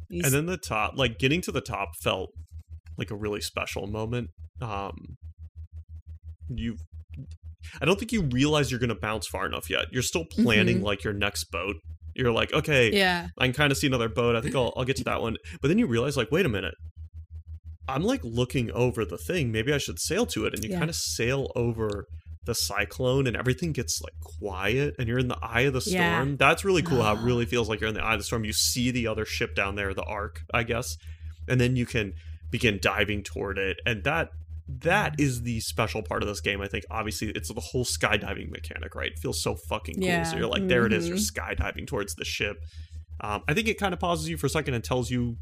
These- 0.09 0.25
and 0.25 0.33
then 0.33 0.47
the 0.47 0.57
top 0.57 0.93
like 0.97 1.19
getting 1.19 1.41
to 1.43 1.53
the 1.53 1.61
top 1.61 1.89
felt 2.03 2.31
like 2.97 3.11
a 3.11 3.17
really 3.17 3.41
special 3.41 3.87
moment 3.89 4.31
um 4.63 5.17
you 6.49 6.77
i 7.81 7.85
don't 7.85 7.99
think 7.99 8.13
you 8.13 8.23
realize 8.23 8.71
you're 8.71 8.79
going 8.81 8.89
to 8.89 8.95
bounce 8.95 9.27
far 9.27 9.45
enough 9.47 9.69
yet 9.69 9.87
you're 9.93 10.03
still 10.03 10.25
planning 10.31 10.79
Mhm. 10.79 10.85
like 10.85 11.03
your 11.03 11.13
next 11.13 11.51
boat 11.51 11.75
you're 12.15 12.31
like 12.33 12.53
okay 12.53 12.91
Yeah. 12.93 13.29
i 13.37 13.47
can 13.47 13.53
kind 13.53 13.73
of 13.73 13.77
see 13.79 13.89
another 13.89 14.09
boat 14.09 14.37
i 14.37 14.41
think 14.41 14.55
I'll, 14.55 14.73
I'll 14.77 14.85
get 14.85 14.97
to 14.99 15.05
that 15.05 15.21
one 15.21 15.37
but 15.61 15.69
then 15.69 15.79
you 15.79 15.87
realize 15.87 16.17
like 16.17 16.31
wait 16.31 16.47
a 16.47 16.49
minute 16.49 16.75
i'm 17.89 18.03
like 18.05 18.21
looking 18.23 18.71
over 18.71 19.05
the 19.05 19.19
thing 19.19 19.51
maybe 19.51 19.73
i 19.73 19.79
should 19.79 19.99
sail 19.99 20.25
to 20.27 20.47
it 20.47 20.55
and 20.55 20.63
you 20.65 20.71
Yeah. 20.71 20.79
kind 20.79 20.89
of 20.91 20.97
sail 20.97 21.51
over 21.57 22.07
the 22.47 22.55
cyclone 22.55 23.27
and 23.27 23.37
everything 23.37 23.73
gets 23.73 24.01
like 24.03 24.15
quiet 24.39 24.95
and 24.99 25.09
you're 25.09 25.19
in 25.19 25.29
the 25.29 25.39
eye 25.43 25.63
of 25.63 25.73
the 25.75 25.81
storm 25.81 25.95
Yeah. 26.31 26.35
that's 26.39 26.65
really 26.65 26.83
cool 26.83 27.03
how 27.03 27.15
it 27.15 27.21
really 27.23 27.45
feels 27.47 27.69
like 27.69 27.81
you're 27.81 27.89
in 27.89 27.95
the 27.95 28.03
eye 28.03 28.15
of 28.15 28.21
the 28.21 28.25
storm. 28.25 28.45
You 28.45 28.53
see 28.55 28.91
the 28.91 29.07
other 29.07 29.25
ship 29.25 29.55
down 29.55 29.75
there 29.75 29.93
the 29.95 30.05
ark 30.05 30.41
i 30.55 30.63
guess 30.63 30.97
and 31.49 31.61
then 31.61 31.77
you 31.77 31.85
can 31.87 32.13
begin 32.51 32.79
diving 32.81 33.23
toward 33.23 33.59
it 33.59 33.79
and 33.85 34.03
that 34.05 34.31
that 34.69 35.15
is 35.19 35.43
the 35.43 35.61
special 35.61 36.03
part 36.03 36.23
of 36.23 36.29
this 36.29 36.41
game 36.41 36.61
i 36.61 36.67
think. 36.69 36.85
Obviously 36.91 37.29
it's 37.35 37.53
the 37.53 37.61
whole 37.61 37.85
skydiving 37.85 38.51
mechanic 38.51 38.95
right? 38.95 39.13
It 39.13 39.19
feels 39.19 39.43
so 39.43 39.55
fucking 39.69 40.01
cool. 40.01 40.25
So 40.25 40.37
you're 40.37 40.47
like 40.49 40.67
there 40.69 40.87
it 40.87 40.93
is 40.93 41.09
you're 41.09 41.19
Mhm. 41.19 41.33
skydiving 41.33 41.87
towards 41.87 42.15
the 42.15 42.25
ship. 42.25 42.57
Um, 43.21 43.43
i 43.49 43.55
think 43.55 43.67
it 43.69 43.79
kind 43.79 43.93
of 43.95 44.01
pauses 44.01 44.29
you 44.29 44.37
for 44.37 44.47
a 44.47 44.51
second 44.51 44.75
and 44.75 44.85
tells 44.85 45.11
you 45.11 45.37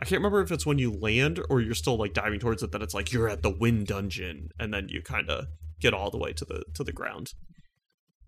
i 0.00 0.04
can't 0.06 0.20
remember 0.20 0.40
if 0.40 0.50
it's 0.50 0.64
when 0.64 0.78
you 0.78 0.90
land 0.92 1.38
or 1.50 1.60
you're 1.60 1.74
still 1.74 1.96
like 1.98 2.14
diving 2.14 2.40
towards 2.40 2.62
it 2.62 2.72
then 2.72 2.80
it's 2.82 2.94
like 2.94 3.12
you're 3.12 3.28
at 3.28 3.42
the 3.42 3.50
wind 3.50 3.86
dungeon 3.86 4.48
and 4.58 4.72
then 4.72 4.88
you 4.88 5.02
kind 5.02 5.28
of 5.28 5.44
get 5.80 5.94
all 5.94 6.10
the 6.10 6.18
way 6.18 6.32
to 6.32 6.44
the 6.44 6.64
to 6.74 6.84
the 6.84 6.92
ground 6.92 7.32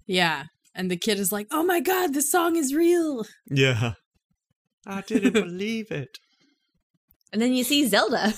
Yeah. 0.06 0.44
And 0.74 0.90
the 0.90 0.96
kid 0.96 1.18
is 1.18 1.30
like, 1.32 1.46
"Oh 1.50 1.62
my 1.62 1.80
god, 1.80 2.14
the 2.14 2.22
song 2.22 2.56
is 2.56 2.74
real." 2.74 3.24
yeah 3.50 3.94
i 4.86 5.00
didn't 5.02 5.32
believe 5.48 5.90
it 5.90 6.18
and 7.32 7.40
then 7.40 7.52
you 7.54 7.62
see 7.64 7.86
Zelda. 7.86 8.34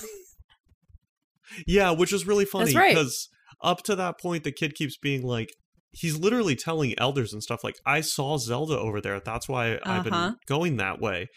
Yeah, 1.67 1.91
which 1.91 2.11
is 2.13 2.25
really 2.27 2.45
funny 2.45 2.65
That's 2.65 2.75
right. 2.75 2.89
because 2.95 3.29
up 3.61 3.83
to 3.83 3.95
that 3.95 4.19
point, 4.19 4.43
the 4.43 4.51
kid 4.51 4.73
keeps 4.75 4.97
being 4.97 5.21
like, 5.23 5.49
he's 5.91 6.17
literally 6.17 6.55
telling 6.55 6.97
elders 6.97 7.33
and 7.33 7.41
stuff 7.43 7.63
like, 7.63 7.75
"I 7.85 8.01
saw 8.01 8.37
Zelda 8.37 8.77
over 8.77 8.99
there. 9.01 9.19
That's 9.19 9.47
why 9.47 9.73
I've 9.83 10.05
Uh-huh. 10.07 10.29
been 10.31 10.35
going 10.47 10.77
that 10.77 10.99
way." 10.99 11.27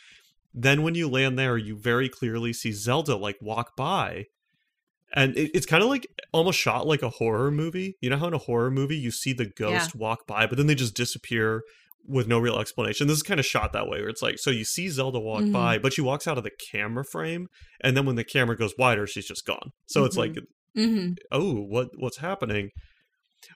Then 0.54 0.82
when 0.82 0.94
you 0.94 1.08
land 1.08 1.38
there, 1.38 1.56
you 1.56 1.76
very 1.78 2.08
clearly 2.08 2.52
see 2.52 2.72
Zelda 2.72 3.16
like 3.16 3.36
walk 3.40 3.76
by, 3.76 4.24
and 5.14 5.36
it, 5.36 5.50
it's 5.54 5.66
kind 5.66 5.82
of 5.82 5.88
like 5.88 6.06
almost 6.32 6.58
shot 6.58 6.86
like 6.86 7.02
a 7.02 7.10
horror 7.10 7.50
movie. 7.50 7.96
You 8.00 8.10
know 8.10 8.16
how 8.18 8.28
in 8.28 8.34
a 8.34 8.38
horror 8.38 8.70
movie 8.70 8.96
you 8.96 9.10
see 9.10 9.32
the 9.32 9.46
ghost 9.46 9.94
walk 9.94 10.26
by, 10.26 10.46
but 10.46 10.56
then 10.58 10.66
they 10.66 10.74
just 10.74 10.94
disappear 10.94 11.62
with 12.06 12.26
no 12.26 12.38
real 12.38 12.58
explanation. 12.58 13.06
This 13.06 13.16
is 13.18 13.22
kind 13.22 13.38
of 13.40 13.44
shot 13.46 13.72
that 13.74 13.86
way, 13.88 14.00
where 14.00 14.08
it's 14.08 14.22
like, 14.22 14.38
so 14.38 14.50
you 14.50 14.64
see 14.64 14.88
Zelda 14.88 15.18
walk 15.20 15.42
Mhm. 15.42 15.52
by, 15.52 15.78
but 15.78 15.92
she 15.92 16.00
walks 16.00 16.26
out 16.26 16.38
of 16.38 16.44
the 16.44 16.50
camera 16.70 17.04
frame, 17.04 17.48
and 17.82 17.96
then 17.96 18.06
when 18.06 18.16
the 18.16 18.24
camera 18.24 18.56
goes 18.56 18.72
wider, 18.78 19.06
she's 19.06 19.26
just 19.26 19.44
gone. 19.46 19.72
So 19.86 20.04
it's 20.04 20.16
like 20.16 20.34
Mm-hmm. 20.76 21.14
oh 21.32 21.54
what 21.54 21.88
what's 21.96 22.18
happening 22.18 22.70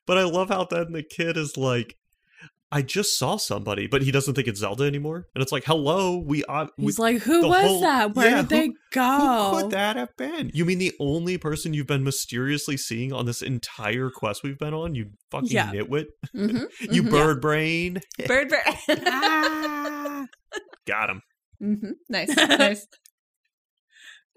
but 0.07 0.17
i 0.19 0.25
love 0.25 0.49
how 0.49 0.65
then 0.65 0.93
the 0.93 1.03
kid 1.05 1.37
is 1.37 1.57
like 1.57 1.95
i 2.73 2.83
just 2.83 3.19
saw 3.19 3.37
somebody 3.37 3.87
but 3.87 4.03
he 4.03 4.11
doesn't 4.11 4.35
think 4.35 4.49
it's 4.49 4.61
zelda 4.61 4.85
anymore 4.85 5.27
and 5.35 5.43
it's 5.43 5.53
like 5.53 5.65
hello 5.65 6.17
we 6.17 6.43
uh, 6.47 6.67
we 6.79 6.87
He's 6.87 6.99
like, 6.99 7.19
"Who 7.23 7.47
was 7.47 7.65
whole- 7.67 7.81
that? 7.83 8.15
Where 8.17 8.29
yeah, 8.31 8.37
did 8.43 8.49
they 8.49 8.67
who 8.67 8.75
go?" 8.93 9.51
Who 9.55 9.61
could 9.63 9.71
that 9.73 9.97
have 9.97 10.17
been 10.17 10.51
you 10.55 10.65
mean 10.65 10.79
the 10.79 10.93
only 10.99 11.37
person 11.39 11.75
you've 11.75 11.87
been 11.87 12.03
mysteriously 12.03 12.77
seeing 12.77 13.13
on 13.13 13.27
this 13.27 13.43
entire 13.43 14.11
quest 14.11 14.43
we've 14.43 14.59
been 14.59 14.75
on 14.75 14.95
you 14.95 15.11
fucking 15.31 15.51
Yeah. 15.51 15.71
nitwit 15.71 16.07
mm-hmm. 16.35 16.65
you 16.93 17.03
Mhm. 17.05 17.11
bird 17.11 17.41
brain 17.41 18.01
Bird, 18.27 18.49
brain. 18.49 18.99
Ah. 19.07 20.27
got 20.87 21.11
him 21.11 21.23
hmm 21.61 21.91
Nice, 22.09 22.35
nice. 22.37 22.87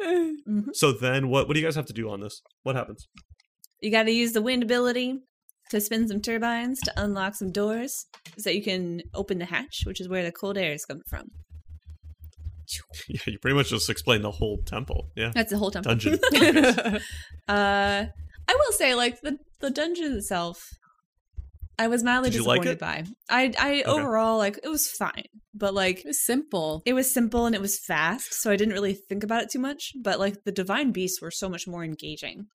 hmm 0.01 0.69
so 0.73 0.91
then 0.91 1.29
what 1.29 1.47
what 1.47 1.53
do 1.53 1.59
you 1.59 1.65
guys 1.65 1.75
have 1.75 1.85
to 1.85 1.93
do 1.93 2.09
on 2.09 2.19
this 2.19 2.41
what 2.63 2.75
happens 2.75 3.07
You 3.81 3.91
got 3.91 4.03
to 4.03 4.11
use 4.11 4.33
the 4.33 4.41
wind 4.41 4.63
ability 4.63 5.19
to 5.75 5.81
spin 5.81 6.07
some 6.07 6.21
turbines 6.21 6.79
to 6.81 6.93
unlock 6.97 7.35
some 7.35 7.51
doors 7.51 8.05
so 8.37 8.49
that 8.49 8.55
you 8.55 8.63
can 8.63 9.01
open 9.13 9.37
the 9.37 9.45
hatch, 9.45 9.81
which 9.85 10.01
is 10.01 10.09
where 10.09 10.23
the 10.23 10.31
cold 10.31 10.57
air 10.57 10.73
is 10.73 10.85
coming 10.85 11.03
from. 11.09 11.27
yeah 13.07 13.19
you 13.27 13.37
pretty 13.39 13.55
much 13.55 13.69
just 13.69 13.91
explained 13.91 14.23
the 14.23 14.31
whole 14.31 14.57
temple 14.65 15.11
yeah 15.15 15.31
That's 15.35 15.51
the 15.51 15.57
whole 15.59 15.69
temple. 15.69 15.91
dungeon 15.95 16.17
uh, 17.47 18.05
I 18.47 18.53
will 18.53 18.71
say, 18.73 18.95
like 18.95 19.21
the 19.21 19.37
the 19.59 19.69
dungeon 19.69 20.13
itself, 20.17 20.63
I 21.77 21.87
was 21.87 22.03
mildly 22.03 22.29
Did 22.29 22.39
you 22.39 22.45
like 22.45 22.61
disappointed 22.61 22.79
by. 22.79 23.03
I 23.29 23.53
I 23.57 23.83
overall 23.83 24.37
like 24.37 24.59
it 24.63 24.69
was 24.69 24.87
fine, 24.87 25.25
but 25.53 25.73
like 25.73 25.99
it 25.99 26.05
was 26.07 26.25
simple. 26.25 26.81
it 26.85 26.93
was 26.93 27.13
simple 27.13 27.45
and 27.45 27.55
it 27.55 27.61
was 27.61 27.79
fast, 27.79 28.33
so 28.33 28.51
I 28.51 28.55
didn't 28.55 28.73
really 28.73 28.93
think 28.93 29.23
about 29.23 29.43
it 29.43 29.49
too 29.51 29.59
much. 29.59 29.93
But 30.01 30.19
like 30.19 30.43
the 30.43 30.51
divine 30.51 30.91
beasts 30.91 31.21
were 31.21 31.31
so 31.31 31.49
much 31.49 31.67
more 31.67 31.83
engaging. 31.83 32.47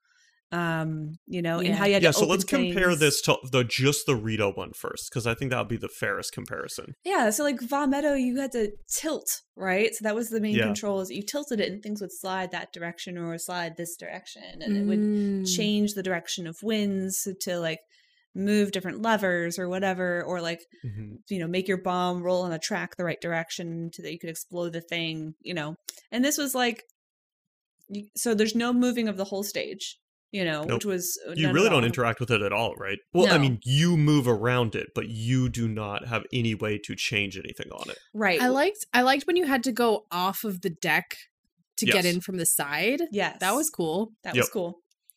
Um, 0.52 1.14
you 1.26 1.42
know, 1.42 1.60
and 1.60 1.76
how 1.76 1.84
you 1.86 1.94
had 1.94 2.02
yeah 2.02 2.10
to 2.10 2.18
so 2.18 2.26
let's 2.26 2.42
compare 2.42 2.96
this 2.96 3.20
to 3.22 3.36
the 3.52 3.62
just 3.62 4.04
the 4.06 4.16
rito 4.16 4.52
one 4.52 4.72
first 4.74 5.08
because 5.08 5.24
i 5.24 5.32
think 5.32 5.52
that 5.52 5.58
would 5.58 5.68
be 5.68 5.76
the 5.76 5.88
fairest 5.88 6.32
comparison 6.32 6.94
Yeah, 7.04 7.30
so 7.30 7.44
like 7.44 7.60
Vah 7.60 7.86
Medoh, 7.86 8.20
you 8.20 8.40
had 8.40 8.50
to 8.52 8.72
tilt, 8.92 9.42
right? 9.54 9.94
So 9.94 10.02
that 10.02 10.16
was 10.16 10.30
the 10.30 10.40
main 10.40 10.56
Yeah. 10.56 10.64
controls. 10.66 11.08
You 11.10 11.22
tilted 11.22 11.60
it 11.60 11.70
and 11.70 11.80
things 11.82 12.00
would 12.00 12.10
slide 12.12 12.50
that 12.50 12.72
direction 12.72 13.16
or 13.16 13.38
slide 13.38 13.76
this 13.76 13.94
direction. 13.96 14.42
And 14.60 14.76
it 14.76 14.86
would 14.86 14.98
Mm. 14.98 15.56
change 15.56 15.92
the 15.94 16.02
direction 16.02 16.46
of 16.48 16.56
winds 16.64 17.28
to 17.42 17.58
like 17.60 17.78
move 18.34 18.72
different 18.72 19.02
levers 19.02 19.56
or 19.58 19.68
whatever, 19.68 20.22
or 20.24 20.40
like, 20.40 20.60
Mhm. 20.84 21.18
you 21.28 21.38
know, 21.38 21.46
make 21.48 21.68
your 21.68 21.80
bomb 21.82 22.22
roll 22.22 22.42
on 22.42 22.52
a 22.52 22.58
track 22.58 22.96
the 22.96 23.04
right 23.04 23.20
direction 23.20 23.90
so 23.94 24.02
that 24.02 24.12
you 24.12 24.18
could 24.18 24.30
explode 24.30 24.72
the 24.72 24.80
thing, 24.80 25.34
you 25.42 25.54
know. 25.54 25.76
And 26.10 26.24
this 26.24 26.38
was 26.38 26.54
like, 26.56 26.82
so 28.16 28.34
there's 28.34 28.54
no 28.54 28.72
moving 28.72 29.08
of 29.08 29.16
the 29.16 29.24
whole 29.24 29.42
stage, 29.42 29.96
you 30.32 30.44
know, 30.44 30.62
Nope. 30.62 30.72
which 30.78 30.84
was 30.84 31.18
uh, 31.28 31.32
you 31.36 31.50
really 31.52 31.68
don't 31.70 31.84
interact 31.84 32.20
with 32.20 32.30
it 32.30 32.42
at 32.42 32.52
all, 32.52 32.74
right? 32.76 32.98
Well, 33.12 33.32
I 33.32 33.38
mean, 33.38 33.58
you 33.64 33.96
move 33.96 34.28
around 34.28 34.74
it, 34.74 34.88
but 34.94 35.08
you 35.08 35.48
do 35.48 35.66
not 35.68 36.06
have 36.06 36.24
any 36.32 36.54
way 36.54 36.78
to 36.84 36.94
change 36.94 37.36
anything 37.36 37.70
on 37.72 37.90
it. 37.90 37.98
Right. 38.14 38.40
I 38.40 38.48
liked 38.48 38.86
I 38.92 39.02
liked 39.02 39.26
when 39.26 39.36
you 39.36 39.46
had 39.46 39.62
to 39.64 39.72
go 39.72 40.04
off 40.12 40.44
of 40.44 40.60
the 40.62 40.70
deck 40.70 41.16
to 41.78 41.86
get 41.86 42.04
in 42.04 42.20
from 42.20 42.36
the 42.36 42.46
side. 42.46 43.00
Yes. 43.10 43.38
That 43.40 43.52
was 43.54 43.70
cool. 43.70 44.12
That 44.22 44.34
Yep. 44.34 44.42
was 44.42 44.48
cool. 44.50 44.74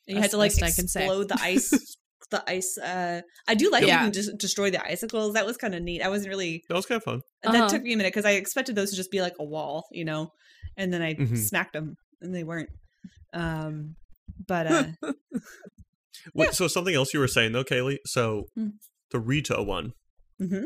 And 0.07 0.16
you 0.18 0.22
That's 0.22 0.26
had 0.26 0.32
to 0.32 0.38
like 0.38 0.53
the 0.53 0.61
best 0.61 0.74
I 0.80 0.82
can 0.82 0.88
say. 0.88 1.01
explode 1.05 1.30
the 1.30 1.39
ice 1.41 1.72
the 2.32 2.43
ice. 2.49 2.78
Uh, 2.80 3.22
I 3.47 3.53
do 3.53 3.70
like 3.70 3.86
Yeah. 3.86 3.99
you 3.99 4.05
can 4.07 4.14
just 4.14 4.38
destroy 4.39 4.72
the 4.72 4.84
icicles. 4.84 5.34
That 5.36 5.45
was 5.45 5.55
kind 5.57 5.76
of 5.76 5.84
neat. 5.84 6.01
I 6.01 6.09
wasn't 6.09 6.30
really. 6.30 6.64
That 6.70 6.76
was 6.76 6.86
kind 6.88 6.97
of 6.97 7.03
fun. 7.03 7.22
Uh-huh. 7.45 7.51
That 7.51 7.70
took 7.70 7.84
me 7.84 7.93
a 7.93 7.97
minute 7.97 8.11
because 8.14 8.26
I 8.26 8.32
expected 8.32 8.76
those 8.76 8.89
to 8.89 8.95
just 8.95 9.11
be 9.11 9.22
like 9.22 9.36
a 9.39 9.43
wall, 9.45 9.86
you 9.91 10.03
know, 10.05 10.32
and 10.76 10.91
then 10.91 11.01
I 11.03 11.14
Mhm. 11.14 11.38
smacked 11.38 11.74
them 11.74 11.95
and 12.22 12.34
they 12.34 12.43
weren't. 12.43 12.70
Um, 13.34 13.95
but 14.47 14.67
uh, 14.67 14.86
Wait, 16.34 16.53
So 16.53 16.67
something 16.67 16.95
else 16.95 17.13
you 17.13 17.19
were 17.19 17.27
saying 17.27 17.51
though, 17.53 17.63
Kaylee. 17.63 17.97
So 18.05 18.45
Hmm. 18.55 18.69
the 19.11 19.19
Rito 19.19 19.61
one. 19.63 19.93
Mhm. 20.41 20.65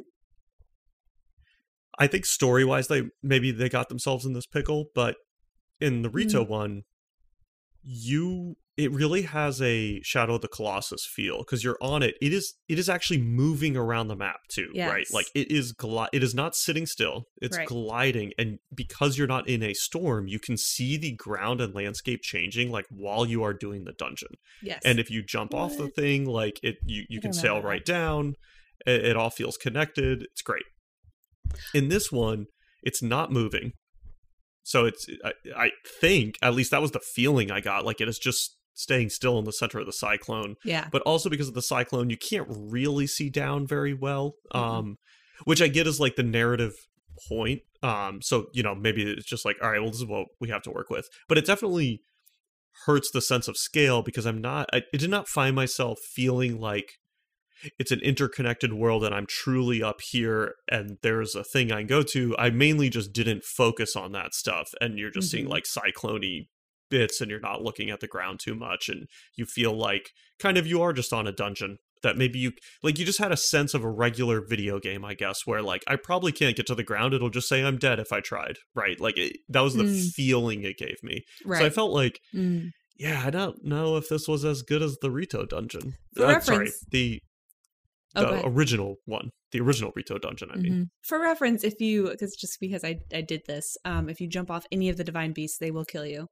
I 1.99 2.07
think 2.07 2.25
story 2.25 2.63
wise, 2.63 2.87
they 2.87 3.03
maybe 3.23 3.51
they 3.51 3.69
got 3.69 3.89
themselves 3.89 4.25
in 4.25 4.33
this 4.33 4.45
pickle, 4.45 4.85
but 4.93 5.15
in 5.81 6.01
the 6.03 6.09
Rito 6.09 6.43
Hmm. 6.45 6.51
one, 6.51 6.83
you 7.83 8.55
it 8.77 8.91
really 8.91 9.23
has 9.23 9.61
a 9.61 9.99
Shadow 10.03 10.35
of 10.35 10.41
the 10.41 10.47
Colossus 10.47 11.05
feel 11.05 11.39
because 11.39 11.63
you're 11.63 11.77
on 11.81 12.03
it. 12.03 12.15
It 12.21 12.31
is 12.31 12.53
it 12.69 12.77
is 12.77 12.87
actually 12.89 13.19
moving 13.21 13.75
around 13.75 14.07
the 14.07 14.15
map 14.15 14.41
too, 14.49 14.71
right? 14.89 15.07
Like 15.11 15.25
it 15.33 15.51
is 15.51 15.71
gli- 15.73 16.09
it 16.13 16.21
is 16.23 16.35
not 16.35 16.55
sitting 16.55 16.85
still. 16.85 17.23
It's 17.41 17.57
Right. 17.57 17.67
gliding, 17.67 18.33
and 18.37 18.59
because 18.73 19.17
you're 19.17 19.25
not 19.27 19.47
in 19.49 19.63
a 19.63 19.73
storm, 19.73 20.27
you 20.27 20.39
can 20.39 20.57
see 20.57 20.95
the 20.97 21.13
ground 21.13 21.59
and 21.61 21.73
landscape 21.73 22.21
changing 22.21 22.69
like 22.71 22.85
while 22.89 23.25
you 23.25 23.41
are 23.43 23.53
doing 23.53 23.83
the 23.85 23.93
dungeon. 23.93 24.29
yes, 24.61 24.81
And 24.85 24.99
if 24.99 25.09
you 25.09 25.23
jump 25.23 25.53
off 25.53 25.75
the 25.77 25.87
thing, 25.89 26.25
like 26.25 26.59
it, 26.61 26.75
you 26.85 27.05
you 27.09 27.19
I 27.19 27.21
can 27.21 27.33
sail 27.33 27.61
right 27.61 27.83
down. 27.85 28.35
It, 28.85 29.05
it 29.05 29.15
all 29.17 29.31
feels 29.31 29.57
connected. 29.57 30.23
It's 30.31 30.41
great. 30.43 30.63
In 31.73 31.87
this 31.89 32.11
one, 32.11 32.45
it's 32.83 33.01
not 33.01 33.31
moving, 33.31 33.71
so 34.63 34.85
it's 34.85 35.07
I, 35.23 35.31
I 35.55 35.71
think 35.99 36.35
at 36.41 36.53
least 36.53 36.71
that 36.71 36.81
was 36.81 36.91
the 36.91 36.99
feeling 36.99 37.49
I 37.51 37.61
got. 37.61 37.85
Like 37.85 38.01
it 38.01 38.07
is 38.07 38.19
just 38.19 38.56
staying 38.77 39.09
still 39.09 39.37
in 39.39 39.45
the 39.45 39.51
center 39.51 39.79
of 39.79 39.85
the 39.85 39.91
cyclone. 39.91 40.55
yeah, 40.63 40.87
But 40.91 41.01
also 41.01 41.29
because 41.29 41.47
of 41.47 41.53
the 41.55 41.61
cyclone, 41.61 42.09
you 42.09 42.17
can't 42.17 42.47
really 42.49 43.07
see 43.07 43.29
down 43.29 43.65
very 43.67 43.93
well. 43.93 44.35
Mhm. 44.53 44.59
Um, 44.59 44.95
which 45.45 45.61
I 45.61 45.67
get 45.67 45.87
is 45.87 45.99
like 45.99 46.15
the 46.15 46.23
narrative 46.23 46.73
point. 47.27 47.61
Um, 47.83 48.21
so 48.21 48.47
you 48.53 48.63
know 48.63 48.73
maybe 48.75 49.03
it's 49.03 49.25
just 49.25 49.45
like 49.45 49.57
all 49.61 49.71
right, 49.71 49.81
well 49.81 49.91
this 49.91 49.99
is 50.01 50.05
what 50.05 50.27
we 50.39 50.49
have 50.49 50.61
to 50.63 50.71
work 50.71 50.89
with. 50.89 51.07
But 51.27 51.37
it 51.37 51.45
definitely 51.45 52.01
hurts 52.85 53.09
the 53.11 53.21
sense 53.21 53.47
of 53.47 53.57
scale 53.57 54.01
because 54.03 54.25
I'm 54.25 54.39
not. 54.41 54.69
I, 54.71 54.83
I 54.93 54.97
did 54.97 55.09
not 55.09 55.27
find 55.27 55.55
myself 55.55 55.97
feeling 56.13 56.59
like 56.59 56.93
it's 57.79 57.91
an 57.91 57.99
interconnected 58.01 58.73
world 58.73 59.03
and 59.03 59.15
I'm 59.15 59.25
truly 59.27 59.81
up 59.81 59.99
here 60.11 60.53
and 60.69 60.97
there's 61.01 61.33
a 61.33 61.43
thing 61.43 61.71
I 61.71 61.79
can 61.79 61.87
go 61.87 62.03
to. 62.03 62.35
I 62.37 62.51
mainly 62.51 62.89
just 62.89 63.13
didn't 63.13 63.43
focus 63.43 63.95
on 63.95 64.11
that 64.11 64.35
stuff, 64.35 64.69
and 64.79 64.99
you're 64.99 65.09
just 65.11 65.31
seeing 65.31 65.45
Mhm. 65.47 65.49
like 65.49 65.65
cyclone 65.65 66.45
bits 66.89 67.21
and 67.21 67.29
you're 67.29 67.39
not 67.39 67.61
looking 67.61 67.89
at 67.89 67.99
the 67.99 68.07
ground 68.07 68.39
too 68.39 68.55
much 68.55 68.89
and 68.89 69.07
you 69.35 69.45
feel 69.45 69.73
like 69.73 70.11
kind 70.39 70.57
of 70.57 70.65
you 70.67 70.81
are 70.81 70.93
just 70.93 71.11
on 71.13 71.27
a 71.27 71.31
dungeon 71.31 71.77
that 72.03 72.15
maybe 72.17 72.37
you 72.39 72.51
like 72.83 72.99
you 72.99 73.05
just 73.05 73.17
had 73.19 73.31
a 73.31 73.37
sense 73.37 73.73
of 73.73 73.83
a 73.83 73.89
regular 73.89 74.39
video 74.39 74.79
game 74.79 75.03
i 75.03 75.13
guess 75.15 75.47
where 75.47 75.61
like 75.63 75.83
i 75.87 75.95
probably 75.95 76.31
can't 76.31 76.55
get 76.55 76.67
to 76.67 76.75
the 76.75 76.83
ground 76.83 77.13
it'll 77.13 77.29
just 77.29 77.49
say 77.49 77.63
i'm 77.63 77.77
dead 77.77 77.99
if 77.99 78.11
i 78.13 78.19
tried 78.19 78.57
right 78.75 78.99
like 78.99 79.17
it, 79.17 79.37
that 79.49 79.61
was 79.61 79.73
the 79.73 79.83
Mm. 79.83 80.11
feeling 80.11 80.63
it 80.63 80.77
gave 80.77 80.97
me 81.01 81.23
right. 81.43 81.59
so 81.59 81.65
i 81.65 81.69
felt 81.69 81.91
like 81.91 82.19
Mm. 82.35 82.69
yeah 82.97 83.23
i 83.25 83.29
don't 83.31 83.63
know 83.65 83.97
if 83.97 84.09
this 84.09 84.27
was 84.27 84.45
as 84.45 84.61
good 84.61 84.81
as 84.83 84.97
the 85.01 85.09
rito 85.11 85.45
dungeon 85.45 85.95
For 86.15 86.25
Uh, 86.25 86.39
sorry 86.39 86.69
the 86.91 87.19
Oh, 88.15 88.21
the 88.21 88.33
ahead. 88.33 88.45
original 88.47 88.95
one 89.05 89.29
the 89.51 89.59
original 89.59 89.91
rito 89.95 90.17
dungeon 90.17 90.49
i 90.51 90.55
mean 90.57 90.71
Mhm. 90.73 90.85
For 91.03 91.19
reference, 91.19 91.63
if 91.63 91.79
you 91.81 92.09
because 92.09 92.35
just 92.35 92.59
because 92.59 92.83
I 92.83 92.99
I 93.13 93.21
did 93.21 93.41
this, 93.47 93.75
um, 93.85 94.07
if 94.09 94.19
you 94.21 94.27
jump 94.27 94.49
off 94.51 94.65
any 94.71 94.89
of 94.89 94.97
the 94.97 95.03
divine 95.03 95.33
beasts, 95.33 95.57
they 95.57 95.71
will 95.71 95.85
kill 95.85 96.05
you, 96.05 96.27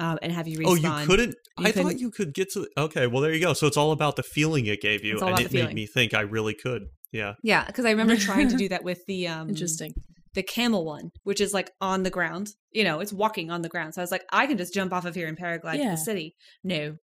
um, 0.00 0.18
and 0.22 0.32
have 0.32 0.48
you 0.48 0.58
respawn. 0.58 0.66
Oh, 0.66 1.00
you 1.00 1.06
couldn't. 1.06 1.34
You 1.58 1.66
I 1.66 1.72
thought 1.72 1.82
couldn't- 1.84 1.98
you 2.00 2.10
could 2.10 2.34
get 2.34 2.50
to. 2.54 2.66
Okay, 2.76 3.06
well 3.06 3.20
there 3.22 3.32
you 3.32 3.40
go. 3.40 3.52
So 3.52 3.66
it's 3.66 3.76
all 3.76 3.92
about 3.92 4.16
the 4.16 4.22
feeling 4.22 4.66
it 4.66 4.80
gave 4.80 5.04
you, 5.04 5.12
It's 5.14 5.22
all 5.22 5.28
and 5.28 5.38
about 5.38 5.46
it 5.46 5.52
the 5.52 5.64
made 5.66 5.74
me 5.74 5.86
think 5.86 6.14
I 6.14 6.20
really 6.22 6.54
could. 6.54 6.82
Yeah. 7.12 7.34
Yeah, 7.42 7.64
because 7.66 7.84
I 7.84 7.90
remember 7.90 8.16
trying 8.16 8.48
to 8.48 8.56
do 8.56 8.68
that 8.74 8.82
with 8.84 9.00
the 9.06 9.28
um 9.28 9.48
Interesting. 9.48 9.92
the 10.34 10.42
camel 10.42 10.84
one, 10.84 11.10
which 11.24 11.40
is 11.40 11.52
like 11.54 11.70
on 11.80 12.02
the 12.04 12.10
ground. 12.10 12.50
You 12.72 12.84
know, 12.84 13.00
it's 13.00 13.12
walking 13.12 13.50
on 13.50 13.62
the 13.62 13.68
ground. 13.68 13.94
So 13.94 14.00
I 14.00 14.04
was 14.04 14.12
like, 14.12 14.24
I 14.32 14.46
can 14.46 14.56
just 14.58 14.72
jump 14.74 14.92
off 14.92 15.04
of 15.04 15.14
here 15.14 15.26
and 15.28 15.36
paraglide 15.38 15.72
to 15.72 15.78
Yeah. 15.78 15.90
the 15.90 15.96
city. 15.96 16.34
No, 16.64 16.96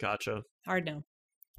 Gotcha. 0.00 0.42
hard 0.66 0.84
no. 0.86 1.02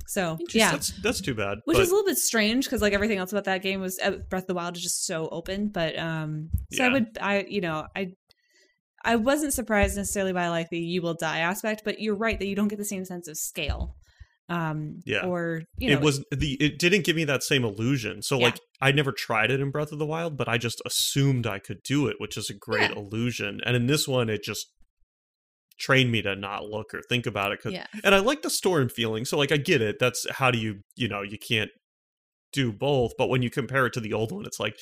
So 0.07 0.37
yeah, 0.53 0.71
That's 0.71 0.91
that's 1.01 1.21
too 1.21 1.35
bad. 1.35 1.59
which 1.65 1.77
but 1.77 1.83
is 1.83 1.89
a 1.89 1.93
little 1.95 2.05
bit 2.09 2.17
strange 2.17 2.65
because 2.65 2.81
like 2.81 2.91
everything 2.93 3.17
else 3.19 3.31
about 3.31 3.45
that 3.45 3.61
game 3.61 3.79
was 3.81 3.99
uh, 4.03 4.11
Breath 4.29 4.43
of 4.43 4.47
the 4.47 4.53
Wild 4.55 4.75
is 4.75 4.83
just 4.83 5.05
so 5.05 5.29
open. 5.31 5.69
But 5.69 5.97
um, 5.97 6.49
so 6.73 6.83
I 6.85 6.89
would 6.89 7.17
I 7.21 7.45
you 7.47 7.61
know 7.61 7.85
I 7.95 8.13
I 9.03 9.15
wasn't 9.15 9.53
surprised 9.53 9.97
necessarily 9.97 10.33
by 10.33 10.49
like 10.49 10.69
the 10.69 10.79
you 10.79 11.01
will 11.01 11.15
die 11.15 11.39
aspect, 11.39 11.81
but 11.85 11.99
you're 11.99 12.15
right 12.15 12.37
that 12.39 12.45
you 12.47 12.55
don't 12.55 12.67
get 12.67 12.77
the 12.77 12.85
same 12.85 13.05
sense 13.05 13.27
of 13.27 13.37
scale. 13.37 13.95
Um, 14.49 14.99
Yeah. 15.05 15.25
or 15.25 15.63
you 15.77 15.89
know, 15.89 15.93
it 15.97 16.01
was 16.01 16.25
the 16.31 16.57
it 16.59 16.77
didn't 16.77 17.05
give 17.05 17.15
me 17.15 17.23
that 17.25 17.41
same 17.43 17.63
illusion. 17.63 18.21
So 18.21 18.37
Yeah. 18.37 18.45
like 18.45 18.59
I 18.81 18.91
never 18.91 19.11
tried 19.11 19.49
it 19.49 19.59
in 19.61 19.71
Breath 19.71 19.91
of 19.91 19.99
the 19.99 20.05
Wild, 20.05 20.35
but 20.37 20.49
I 20.49 20.57
just 20.57 20.81
assumed 20.85 21.47
I 21.47 21.59
could 21.59 21.81
do 21.83 22.07
it, 22.07 22.17
which 22.19 22.35
is 22.37 22.49
a 22.49 22.53
great 22.53 22.91
Yeah. 22.91 22.97
illusion. 22.97 23.61
And 23.65 23.75
in 23.75 23.87
this 23.87 24.07
one, 24.07 24.29
it 24.29 24.43
just 24.43 24.67
trained 25.79 26.11
me 26.11 26.21
to 26.21 26.35
not 26.35 26.65
look 26.65 26.93
or 26.93 27.01
think 27.09 27.25
about 27.25 27.51
it. 27.53 27.61
'cause- 27.61 27.73
yeah, 27.73 27.87
And 28.03 28.13
I 28.13 28.19
like 28.19 28.41
the 28.43 28.49
storm 28.49 28.89
feeling. 28.89 29.25
So 29.25 29.37
like 29.37 29.51
I 29.51 29.57
get 29.57 29.81
it. 29.81 29.97
That's 29.99 30.29
how 30.31 30.51
do 30.51 30.59
you 30.59 30.81
you 30.95 31.07
know 31.07 31.21
you 31.21 31.37
can't 31.39 31.71
do 32.51 32.71
both. 32.73 33.13
But 33.17 33.29
when 33.29 33.41
you 33.41 33.49
compare 33.49 33.85
it 33.87 33.93
to 33.93 34.01
the 34.01 34.13
old 34.13 34.31
one, 34.33 34.45
it's 34.45 34.59
like, 34.59 34.75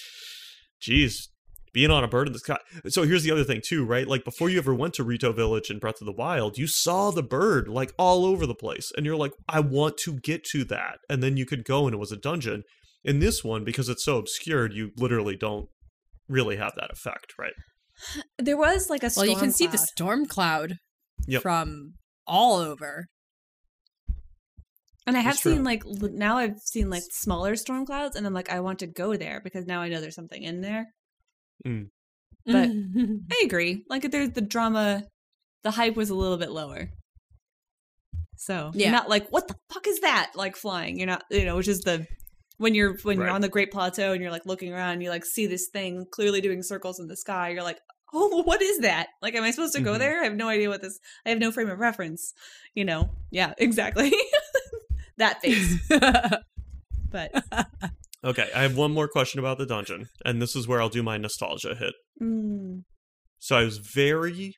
geez, 0.81 1.29
being 1.73 1.91
on 1.91 2.03
a 2.03 2.07
bird 2.07 2.27
in 2.27 2.33
the 2.33 2.39
sky. 2.39 2.57
So 2.87 3.03
here's 3.03 3.23
the 3.23 3.31
other 3.31 3.43
thing 3.43 3.61
too, 3.63 3.85
right? 3.85 4.07
Like 4.07 4.23
before 4.23 4.49
you 4.49 4.57
ever 4.57 4.73
went 4.73 4.93
to 4.95 5.03
Rito 5.03 5.31
Village 5.31 5.69
in 5.69 5.79
Breath 5.79 6.01
of 6.01 6.05
the 6.05 6.13
Wild, 6.13 6.57
you 6.57 6.67
saw 6.67 7.11
the 7.11 7.23
bird 7.23 7.67
like 7.67 7.93
all 7.97 8.25
over 8.25 8.45
the 8.45 8.55
place, 8.55 8.91
and 8.95 9.05
you're 9.05 9.15
like, 9.15 9.33
I 9.47 9.59
want 9.59 9.97
to 9.99 10.19
get 10.19 10.43
to 10.45 10.63
that, 10.65 10.99
and 11.09 11.21
then 11.21 11.37
you 11.37 11.45
could 11.45 11.63
go 11.65 11.85
and 11.85 11.93
it 11.93 11.99
was 11.99 12.11
a 12.11 12.17
dungeon. 12.17 12.63
In 13.03 13.19
this 13.19 13.43
one, 13.43 13.63
because 13.63 13.87
it's 13.87 14.03
so 14.03 14.17
obscured, 14.17 14.73
you 14.73 14.91
literally 14.97 15.37
don't 15.37 15.69
really 16.27 16.57
have 16.57 16.73
that 16.75 16.91
effect, 16.91 17.33
right? 17.39 17.53
there 18.37 18.57
was 18.57 18.89
like 18.89 19.03
a 19.03 19.09
Well, 19.15 19.25
you 19.25 19.37
can 19.37 19.51
see 19.51 19.67
the 19.67 19.77
storm 19.77 20.25
cloud 20.25 20.73
Yep. 21.27 21.41
from 21.41 21.93
all 22.25 22.57
over. 22.57 23.07
And 25.05 25.17
I 25.17 25.21
have 25.21 25.37
seen 25.37 25.63
like 25.63 25.83
now 25.85 26.37
I've 26.37 26.59
seen 26.63 26.89
like 26.89 27.01
smaller 27.09 27.55
storm 27.55 27.85
clouds, 27.85 28.15
and 28.15 28.27
I'm 28.27 28.33
like 28.33 28.51
I 28.51 28.59
want 28.59 28.79
to 28.79 28.87
go 28.87 29.15
there 29.15 29.41
because 29.43 29.65
now 29.65 29.81
I 29.81 29.89
know 29.89 30.01
there's 30.01 30.15
something 30.15 30.43
in 30.43 30.61
there. 30.61 30.85
But- 31.63 32.69
I 33.31 33.41
agree. 33.43 33.85
Like 33.89 34.09
there's 34.11 34.31
the 34.31 34.41
drama, 34.41 35.03
the 35.63 35.71
hype 35.71 35.95
was 35.95 36.09
a 36.09 36.15
little 36.15 36.37
bit 36.37 36.51
lower. 36.51 36.89
So 38.37 38.71
Yeah. 38.73 38.87
you're 38.87 38.95
not 38.95 39.09
like 39.09 39.29
what 39.29 39.47
the 39.47 39.55
fuck 39.73 39.85
is 39.87 39.99
that 39.99 40.31
like 40.35 40.55
flying? 40.55 40.97
You're 40.97 41.07
not 41.07 41.23
you 41.29 41.45
know 41.45 41.57
which 41.57 41.67
is 41.67 41.81
the 41.81 42.07
when 42.57 42.73
you're 42.75 42.95
when 43.03 43.17
you're 43.17 43.29
on 43.29 43.41
the 43.41 43.49
Great 43.49 43.71
Plateau 43.71 44.13
and 44.13 44.21
you're 44.21 44.31
like 44.31 44.45
looking 44.45 44.73
around, 44.73 44.93
and 44.93 45.03
you 45.03 45.09
like 45.09 45.25
see 45.25 45.45
this 45.47 45.67
thing 45.71 46.05
clearly 46.11 46.41
doing 46.41 46.61
circles 46.63 46.99
in 46.99 47.07
the 47.07 47.15
sky. 47.17 47.49
You're 47.49 47.63
like, 47.63 47.79
oh, 48.13 48.41
what 48.43 48.61
is 48.61 48.79
that? 48.79 49.07
Like, 49.21 49.35
am 49.35 49.43
I 49.43 49.51
supposed 49.51 49.75
to 49.75 49.81
go 49.81 49.93
Mhm. 49.93 49.99
there? 49.99 50.21
I 50.21 50.23
have 50.25 50.35
no 50.35 50.49
idea 50.49 50.67
what 50.69 50.81
this. 50.81 50.99
I 51.25 51.29
have 51.29 51.39
no 51.39 51.51
frame 51.51 51.69
of 51.69 51.79
reference. 51.79 52.33
You 52.75 52.83
know? 52.85 53.11
Yeah, 53.31 53.53
exactly. 53.59 54.11
that 55.17 55.41
face, 55.41 55.87
but 57.11 57.31
Okay, 58.23 58.49
I 58.55 58.61
have 58.63 58.75
one 58.75 58.91
more 58.93 59.07
question 59.07 59.39
about 59.39 59.57
the 59.57 59.65
dungeon, 59.65 60.07
and 60.25 60.41
this 60.41 60.55
is 60.55 60.67
where 60.67 60.81
I'll 60.81 60.89
do 60.89 61.03
my 61.03 61.17
nostalgia 61.17 61.75
hit. 61.75 61.93
mm, 62.21 62.83
So 63.39 63.55
I 63.55 63.63
was 63.63 63.77
very 63.77 64.55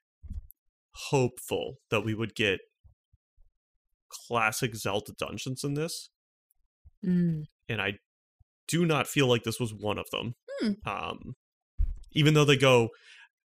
hopeful 1.09 1.75
that 1.91 2.01
we 2.01 2.15
would 2.15 2.33
get 2.35 2.59
classic 4.27 4.75
Zelda 4.75 5.13
dungeons 5.17 5.63
in 5.63 5.75
this, 5.75 6.09
Mm. 7.05 7.45
and 7.69 7.81
I 7.81 7.93
do 8.67 8.85
not 8.85 9.07
feel 9.07 9.27
like 9.27 9.43
this 9.43 9.59
was 9.59 9.73
one 9.73 9.97
of 9.97 10.09
them. 10.11 10.33
Hmm. 10.59 10.71
Um, 10.85 11.33
even 12.13 12.33
though 12.33 12.45
they 12.45 12.57
go, 12.57 12.89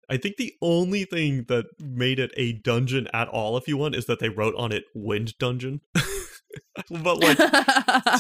I 0.10 0.18
think 0.18 0.38
the 0.38 0.54
only 0.62 1.04
thing 1.04 1.46
that 1.50 1.66
made 1.80 2.20
it 2.20 2.32
a 2.38 2.54
dungeon 2.54 3.08
at 3.14 3.28
all, 3.28 3.58
if 3.58 3.68
you 3.68 3.76
want, 3.78 3.96
is 3.96 4.06
that 4.06 4.20
they 4.20 4.30
wrote 4.30 4.56
on 4.56 4.72
it 4.72 4.84
"Wind 4.94 5.34
Dungeon." 5.40 5.82
but 6.90 7.20
like 7.20 7.38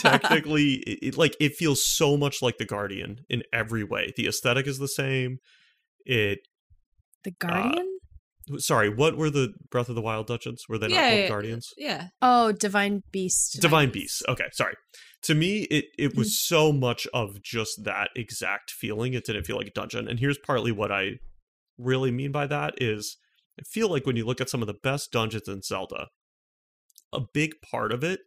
technically, 0.01 0.75
it, 0.87 0.99
it- 1.01 1.17
like 1.17 1.35
it 1.39 1.55
feels 1.55 1.85
so 1.85 2.17
much 2.17 2.41
like 2.41 2.57
the 2.57 2.65
Guardian 2.65 3.19
in 3.29 3.43
every 3.53 3.83
way. 3.83 4.13
The 4.15 4.27
aesthetic 4.27 4.67
is 4.67 4.79
the 4.79 4.87
same. 4.87 5.39
It 6.05 6.39
the 7.23 7.31
uh, 7.41 7.47
Guardian? 7.47 7.95
sorry, 8.57 8.89
what 8.89 9.17
were 9.17 9.29
the 9.29 9.53
Breath 9.71 9.89
of 9.89 9.95
the 9.95 10.01
Wild 10.01 10.27
dungeons? 10.27 10.65
Were 10.69 10.77
they 10.77 10.87
not 10.87 10.99
called 10.99 11.13
yeah, 11.13 11.27
Guardians? 11.27 11.73
yeah. 11.77 12.07
oh, 12.21 12.51
Divine 12.51 13.01
Beast. 13.11 13.59
Divine 13.61 13.91
Beasts. 13.91 14.21
Okay, 14.27 14.45
sorry. 14.53 14.75
To 15.23 15.33
me, 15.33 15.63
it 15.63 15.85
it 15.97 16.15
was 16.15 16.27
mm. 16.27 16.47
so 16.47 16.71
much 16.71 17.07
of 17.13 17.41
just 17.41 17.83
that 17.83 18.09
exact 18.15 18.69
feeling. 18.71 19.13
It 19.13 19.25
didn't 19.25 19.45
feel 19.45 19.57
like 19.57 19.67
a 19.67 19.71
dungeon. 19.71 20.07
And 20.07 20.19
here's 20.19 20.37
partly 20.37 20.71
what 20.71 20.91
I 20.91 21.13
really 21.77 22.11
mean 22.11 22.31
by 22.31 22.47
that 22.47 22.75
is 22.77 23.17
I 23.59 23.63
feel 23.63 23.89
like 23.89 24.05
when 24.05 24.15
you 24.15 24.25
look 24.25 24.41
at 24.41 24.49
some 24.49 24.61
of 24.61 24.67
the 24.67 24.73
best 24.73 25.11
dungeons 25.11 25.47
in 25.47 25.61
Zelda, 25.61 26.07
a 27.13 27.21
big 27.33 27.53
part 27.61 27.91
of 27.91 28.03
it 28.03 28.21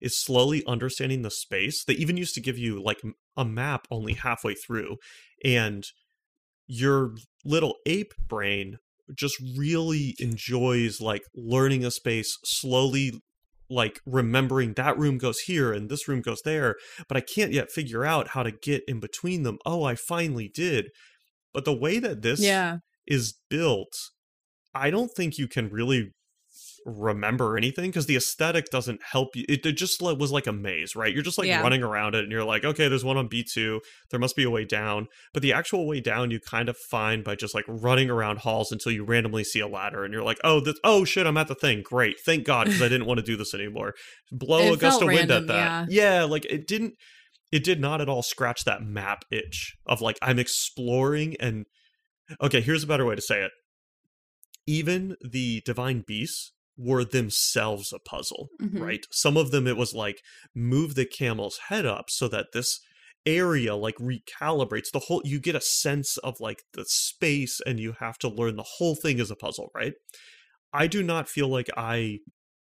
is 0.00 0.20
slowly 0.20 0.62
understanding 0.66 1.22
the 1.22 1.30
space. 1.30 1.84
They 1.84 1.94
even 1.94 2.16
used 2.16 2.34
to 2.34 2.40
give 2.40 2.58
you 2.58 2.82
like 2.82 3.00
a 3.36 3.44
map 3.44 3.86
only 3.90 4.14
halfway 4.14 4.54
through, 4.54 4.96
and 5.44 5.84
your 6.66 7.14
little 7.44 7.76
ape 7.86 8.12
brain 8.28 8.78
just 9.16 9.36
really 9.56 10.14
enjoys 10.18 11.00
like 11.00 11.22
learning 11.34 11.84
a 11.84 11.90
space 11.90 12.36
slowly 12.44 13.22
like 13.70 14.00
remembering 14.06 14.74
that 14.74 14.98
room 14.98 15.18
goes 15.18 15.40
here 15.40 15.72
and 15.72 15.90
this 15.90 16.08
room 16.08 16.20
goes 16.20 16.40
there, 16.44 16.76
but 17.06 17.16
I 17.16 17.20
can't 17.20 17.52
yet 17.52 17.70
figure 17.70 18.04
out 18.04 18.28
how 18.28 18.42
to 18.42 18.50
get 18.50 18.82
in 18.88 19.00
between 19.00 19.42
them. 19.42 19.58
Oh, 19.66 19.84
I 19.84 19.94
finally 19.94 20.50
did. 20.52 20.88
But 21.52 21.64
the 21.64 21.76
way 21.76 21.98
that 21.98 22.22
this 22.22 22.40
yeah. 22.40 22.78
is 23.06 23.34
built, 23.50 23.92
I 24.74 24.90
don't 24.90 25.10
think 25.14 25.38
you 25.38 25.48
can 25.48 25.68
really 25.68 26.12
remember 26.88 27.56
anything 27.56 27.90
because 27.90 28.06
the 28.06 28.16
aesthetic 28.16 28.66
doesn't 28.70 29.00
help 29.12 29.36
you. 29.36 29.44
It, 29.48 29.64
it 29.66 29.72
just 29.76 30.00
was 30.00 30.32
like 30.32 30.46
a 30.46 30.52
maze, 30.52 30.96
right? 30.96 31.12
You're 31.12 31.22
just 31.22 31.36
like 31.38 31.46
Yeah. 31.46 31.60
running 31.62 31.82
around 31.82 32.14
it 32.14 32.22
and 32.22 32.32
you're 32.32 32.44
like, 32.44 32.64
okay, 32.64 32.88
there's 32.88 33.04
one 33.04 33.16
on 33.16 33.28
B2. 33.28 33.80
There 34.10 34.18
must 34.18 34.34
be 34.34 34.44
a 34.44 34.50
way 34.50 34.64
down. 34.64 35.06
But 35.34 35.42
the 35.42 35.52
actual 35.52 35.86
way 35.86 36.00
down 36.00 36.30
you 36.30 36.40
kind 36.40 36.68
of 36.68 36.76
find 36.90 37.22
by 37.22 37.36
just 37.36 37.54
like 37.54 37.64
running 37.68 38.08
around 38.10 38.38
halls 38.38 38.72
until 38.72 38.92
you 38.92 39.04
randomly 39.04 39.44
see 39.44 39.60
a 39.60 39.68
ladder 39.68 40.04
and 40.04 40.12
you're 40.12 40.22
like, 40.24 40.38
oh, 40.42 40.60
this, 40.60 40.78
oh 40.82 41.04
shit, 41.04 41.26
I'm 41.26 41.36
at 41.36 41.48
the 41.48 41.54
thing. 41.54 41.82
Great. 41.84 42.16
Thank 42.24 42.44
God 42.44 42.64
because 42.66 42.82
I 42.82 42.88
didn't 42.88 43.06
want 43.06 43.18
to 43.18 43.24
do 43.26 43.36
this 43.36 43.54
anymore. 43.54 43.94
Blow 44.32 44.60
It 44.72 44.74
a 44.74 44.76
gust 44.78 45.02
of 45.02 45.08
wind 45.08 45.30
random, 45.30 45.42
at 45.42 45.46
that. 45.48 45.92
Yeah, 45.92 46.24
like 46.24 46.44
it 46.46 46.66
didn't. 46.66 46.94
It 47.52 47.64
did 47.64 47.80
not 47.80 48.00
at 48.00 48.08
all 48.08 48.22
scratch 48.22 48.64
that 48.64 48.82
map 48.82 49.24
itch 49.30 49.74
of 49.86 50.00
like 50.00 50.18
I'm 50.20 50.38
exploring 50.38 51.34
and 51.40 51.64
okay, 52.42 52.60
here's 52.60 52.84
a 52.84 52.86
better 52.86 53.06
way 53.06 53.14
to 53.14 53.22
say 53.22 53.42
it. 53.42 53.52
Even 54.66 55.16
the 55.22 55.62
divine 55.64 56.04
beasts 56.06 56.52
were 56.78 57.04
themselves 57.04 57.92
a 57.92 57.98
puzzle, 57.98 58.48
Mhm. 58.62 58.80
right? 58.80 59.04
Some 59.10 59.36
of 59.36 59.50
them 59.50 59.66
it 59.66 59.76
was 59.76 59.92
like 59.94 60.22
move 60.54 60.94
the 60.94 61.04
camel's 61.04 61.58
head 61.68 61.84
up 61.84 62.08
so 62.08 62.28
that 62.28 62.52
this 62.52 62.80
area 63.26 63.74
like 63.74 63.96
recalibrates 63.96 64.90
the 64.92 65.00
whole 65.00 65.20
you 65.24 65.40
get 65.40 65.56
a 65.56 65.60
sense 65.60 66.16
of 66.18 66.36
like 66.40 66.62
the 66.72 66.84
space 66.86 67.60
and 67.66 67.78
you 67.80 67.92
have 67.98 68.16
to 68.18 68.28
learn 68.28 68.56
the 68.56 68.64
whole 68.78 68.94
thing 68.94 69.18
is 69.18 69.30
a 69.30 69.36
puzzle, 69.36 69.70
right? 69.74 69.94
I 70.72 70.86
do 70.86 71.02
not 71.02 71.28
feel 71.28 71.48
like 71.48 71.68
I 71.76 72.20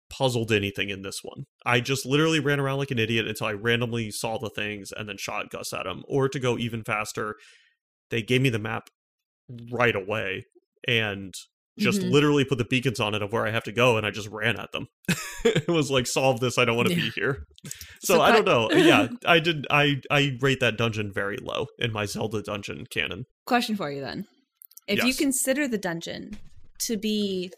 puzzled 0.09 0.51
anything 0.51 0.89
in 0.89 1.01
this 1.01 1.19
one. 1.23 1.43
I 1.65 1.81
just 1.81 2.05
literally 2.05 2.39
ran 2.39 2.59
around 2.59 2.77
like 2.77 2.91
an 2.91 2.99
idiot 2.99 3.27
until 3.27 3.47
I 3.47 3.51
randomly 3.53 4.11
saw 4.11 4.37
the 4.37 4.49
things 4.49 4.91
and 4.95 5.09
then 5.09 5.17
shot 5.17 5.49
Gus 5.49 5.73
at 5.73 5.83
them. 5.83 6.03
Or 6.07 6.29
to 6.29 6.39
go 6.39 6.57
even 6.57 6.83
faster, 6.83 7.35
they 8.11 8.21
gave 8.21 8.41
me 8.41 8.49
the 8.49 8.59
map 8.59 8.89
right 9.71 9.95
away 9.95 10.45
and 10.87 11.33
just 11.77 12.02
Mhm. 12.02 12.11
literally 12.11 12.45
put 12.45 12.57
the 12.57 12.65
beacons 12.65 12.99
on 12.99 13.14
it 13.15 13.22
of 13.22 13.31
where 13.34 13.45
I 13.45 13.52
have 13.52 13.64
to 13.65 13.72
go 13.72 13.97
and 13.97 14.06
I 14.06 14.11
just 14.11 14.30
ran 14.30 14.57
at 14.60 14.72
them. 14.72 14.88
it 15.43 15.68
was 15.68 15.91
like 15.91 16.07
solve 16.07 16.39
this, 16.39 16.57
I 16.57 16.65
don't 16.65 16.76
want 16.77 16.88
to 16.89 16.95
Yeah. 16.95 17.02
be 17.02 17.10
here. 17.11 17.45
So, 18.02 18.15
So 18.15 18.22
I 18.22 18.31
don't 18.31 18.45
know. 18.45 18.72
Yeah, 18.72 19.07
I 19.26 19.39
did 19.39 19.68
I 19.69 20.02
I 20.10 20.38
rate 20.41 20.60
that 20.61 20.77
dungeon 20.77 21.11
very 21.14 21.38
low 21.38 21.68
in 21.77 21.91
my 21.91 22.06
Zelda 22.06 22.41
dungeon 22.41 22.85
canon. 22.89 23.26
Question 23.45 23.76
for 23.76 23.91
you 23.91 24.02
then. 24.02 24.26
If 24.88 25.03
you 25.03 25.14
consider 25.14 25.68
the 25.68 25.77
dungeon 25.80 26.38
to 26.88 26.95
be 26.97 27.52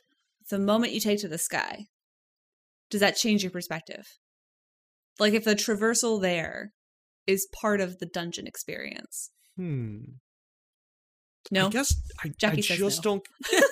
the 0.49 0.57
moment 0.59 0.93
you 0.93 0.99
take 1.01 1.19
to 1.19 1.27
the 1.27 1.37
sky, 1.37 1.85
does 2.89 3.01
that 3.01 3.17
change 3.17 3.43
your 3.43 3.51
perspective? 3.51 4.05
Like 5.19 5.33
if 5.33 5.43
the 5.43 5.55
traversal 5.55 6.21
there 6.21 6.73
is 7.25 7.47
part 7.61 7.81
of 7.81 7.99
the 7.99 8.05
dungeon 8.05 8.47
experience. 8.47 9.31
Hmm. 9.57 9.99
No? 11.51 11.67
I 11.67 11.69
guess 11.69 11.93
I, 12.23 12.27
I 12.27 12.31
Jackie 12.37 12.61
says 12.61 12.77
just 12.77 13.05
no. 13.05 13.11
don't 13.11 13.23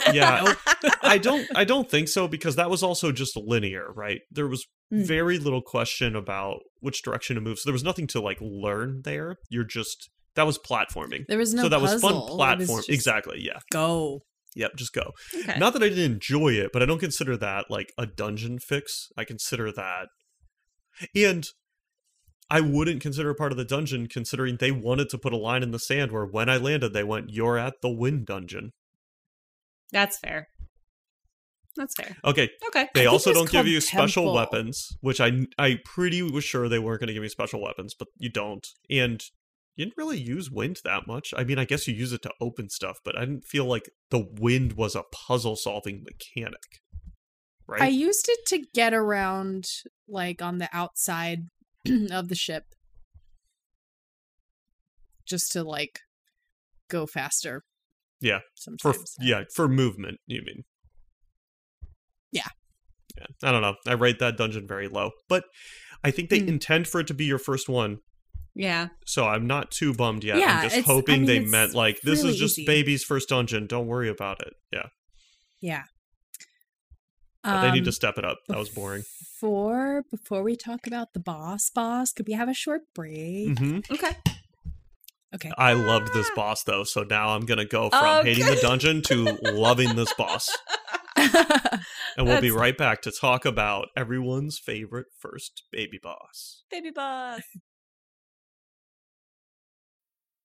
Yeah, 0.16 0.54
I 1.02 1.18
don't 1.18 1.48
I 1.56 1.64
don't 1.66 1.90
think 1.90 2.08
so 2.08 2.28
because 2.28 2.56
that 2.56 2.70
was 2.70 2.84
also 2.84 3.12
just 3.12 3.36
linear, 3.36 3.92
right? 3.96 4.22
There 4.32 4.48
was 4.48 4.66
Mm. 4.94 5.04
very 5.04 5.40
little 5.40 5.64
question 5.64 6.16
about 6.16 6.60
which 6.80 7.02
direction 7.02 7.34
to 7.36 7.42
move. 7.42 7.58
So 7.58 7.68
there 7.68 7.74
was 7.74 7.84
nothing 7.84 8.06
to 8.06 8.22
like 8.22 8.38
learn 8.40 9.02
there. 9.04 9.38
You're 9.50 9.64
just 9.64 10.12
that 10.36 10.46
was 10.46 10.60
platforming. 10.60 11.26
There 11.28 11.40
was 11.40 11.56
no 11.56 11.64
so 11.64 11.70
that 11.70 11.82
was 11.82 11.94
fun 11.94 12.14
puzzle. 12.14 12.18
It 12.20 12.30
was 12.30 12.36
platform. 12.36 12.84
Exactly. 12.90 13.40
Yeah. 13.42 13.58
Go. 13.72 14.20
Yep. 14.56 14.76
Just 14.78 14.94
go. 14.94 15.12
Okay. 15.36 15.58
Not 15.58 15.74
that 15.74 15.82
I 15.82 15.90
didn't 15.90 16.12
enjoy 16.14 16.50
it, 16.50 16.70
but 16.72 16.84
I 16.84 16.86
don't 16.86 17.00
consider 17.00 17.36
that 17.38 17.66
like 17.72 17.94
a 17.98 18.06
dungeon 18.06 18.60
fix. 18.60 19.08
I 19.18 19.24
consider 19.24 19.72
that, 19.72 20.10
and 21.16 21.48
I 22.50 22.62
wouldn't 22.62 23.02
consider 23.02 23.34
part 23.34 23.52
of 23.52 23.58
the 23.58 23.66
dungeon, 23.66 24.08
considering 24.08 24.58
they 24.58 24.72
wanted 24.72 25.10
to 25.10 25.18
put 25.18 25.34
a 25.34 25.38
line 25.38 25.64
in 25.64 25.72
the 25.72 25.80
sand 25.80 26.12
where 26.12 26.26
when 26.26 26.50
I 26.50 26.58
landed, 26.58 26.94
they 26.94 27.04
went, 27.04 27.32
"You're 27.32 27.58
at 27.58 27.82
the 27.82 27.90
wind 27.90 28.26
dungeon." 28.28 28.72
That's 29.92 30.18
fair. 30.18 30.50
That's 31.76 31.94
fair. 31.96 32.16
Okay, 32.24 32.50
Okay. 32.68 32.88
They 32.94 33.06
also 33.06 33.34
don't 33.34 33.46
give 33.46 33.64
called 33.64 33.68
you 33.68 33.82
special 33.82 34.24
Temple. 34.24 34.36
weapons, 34.36 34.98
which 35.02 35.20
I 35.20 35.46
I 35.58 35.80
pretty 35.84 36.22
was 36.22 36.44
sure 36.44 36.70
they 36.70 36.80
weren't 36.80 37.02
going 37.02 37.08
to 37.08 37.14
give 37.14 37.24
me 37.24 37.30
special 37.30 37.62
weapons, 37.62 37.94
but 37.98 38.08
you 38.18 38.30
don't, 38.30 38.66
and 38.90 39.22
you 39.76 39.86
didn't 39.86 39.98
really 39.98 40.20
use 40.20 40.50
wind 40.50 40.80
that 40.86 41.06
much. 41.06 41.34
I 41.36 41.44
mean, 41.44 41.60
I 41.60 41.66
guess 41.66 41.88
you 41.88 41.94
use 41.94 42.14
it 42.14 42.22
to 42.22 42.32
open 42.40 42.70
stuff, 42.70 43.00
but 43.04 43.18
I 43.18 43.22
didn't 43.26 43.44
feel 43.44 43.66
like 43.66 43.90
the 44.10 44.26
wind 44.40 44.74
was 44.74 44.96
a 44.96 45.04
puzzle 45.12 45.58
solving 45.58 46.04
mechanic. 46.04 46.82
Right? 47.68 47.82
I 47.82 47.88
used 47.88 48.30
it 48.30 48.46
to 48.50 48.66
get 48.74 48.94
around, 48.94 49.66
like 50.08 50.42
on 50.42 50.60
the 50.60 50.70
outside 50.72 51.50
of 52.12 52.30
the 52.30 52.36
ship, 52.36 52.66
just 55.26 55.52
to 55.54 55.64
like 55.64 56.00
go 56.90 57.06
faster. 57.06 57.64
Yeah, 58.22 58.40
for 58.80 58.94
Sometimes. 58.94 59.16
yeah 59.20 59.44
for 59.54 59.68
movement. 59.68 60.20
You 60.28 60.42
mean? 60.46 60.64
Yeah. 62.32 62.48
Yeah. 63.18 63.26
I 63.44 63.52
don't 63.52 63.62
know. 63.62 63.76
I 63.88 63.94
rate 63.94 64.20
that 64.20 64.38
dungeon 64.38 64.68
very 64.68 64.88
low, 64.88 65.12
but 65.30 65.46
I 66.04 66.12
think 66.12 66.30
they 66.30 66.40
Hmm. 66.40 66.50
intend 66.50 66.88
for 66.88 67.00
it 67.00 67.08
to 67.08 67.14
be 67.14 67.26
your 67.26 67.40
first 67.40 67.70
one. 67.70 67.98
Yeah. 68.54 68.88
So 69.06 69.26
I'm 69.28 69.48
not 69.48 69.72
too 69.72 69.94
bummed 69.94 70.24
yet. 70.24 70.38
Yeah, 70.38 70.58
I'm 70.58 70.64
just 70.64 70.76
it's- 70.78 70.90
I 70.90 70.94
hoping 70.94 71.22
mean, 71.22 71.26
they 71.26 71.40
meant 71.40 71.74
like 71.74 72.00
this 72.02 72.20
really 72.20 72.34
is 72.34 72.40
just 72.40 72.58
easy. 72.60 72.66
baby's 72.66 73.04
first 73.04 73.30
dungeon. 73.30 73.68
Don't 73.68 73.88
worry 73.88 74.10
about 74.10 74.42
it. 74.42 74.54
Yeah. 74.72 74.88
Yeah. 75.62 75.84
But 77.46 77.62
they 77.62 77.72
need 77.72 77.84
to 77.86 77.90
Um, 77.90 77.94
step 77.94 78.18
it 78.18 78.26
up. 78.26 78.40
That 78.48 78.58
was 78.58 78.70
boring. 78.70 79.04
Before 79.20 80.04
before 80.10 80.42
we 80.44 80.56
talk 80.56 80.88
about 80.88 81.14
the 81.14 81.20
boss 81.20 81.70
boss, 81.70 82.12
could 82.12 82.26
we 82.28 82.34
have 82.34 82.50
a 82.50 82.54
short 82.54 82.82
break? 82.96 83.58
hmm 83.60 83.80
Okay. 83.92 84.12
Okay. 85.34 85.52
I 85.58 85.74
loved 85.74 86.14
this 86.14 86.30
boss 86.36 86.64
though, 86.64 86.84
so 86.86 87.04
now 87.04 87.30
I'm 87.36 87.46
gonna 87.46 87.66
go 87.66 87.90
from 87.90 88.00
Oh, 88.04 88.24
hating 88.24 88.46
the 88.46 88.56
dungeon 88.56 89.02
to 89.04 89.38
loving 89.44 89.96
this 89.96 90.14
boss. 90.14 90.50
And 92.18 92.26
we'll 92.28 92.40
be 92.40 92.52
right 92.52 92.78
back 92.78 93.02
to 93.02 93.12
talk 93.12 93.44
about 93.46 93.90
everyone's 93.98 94.58
favorite 94.58 95.08
first 95.20 95.64
baby 95.72 96.00
boss. 96.02 96.64
Baby 96.72 96.92
boss. 96.92 97.42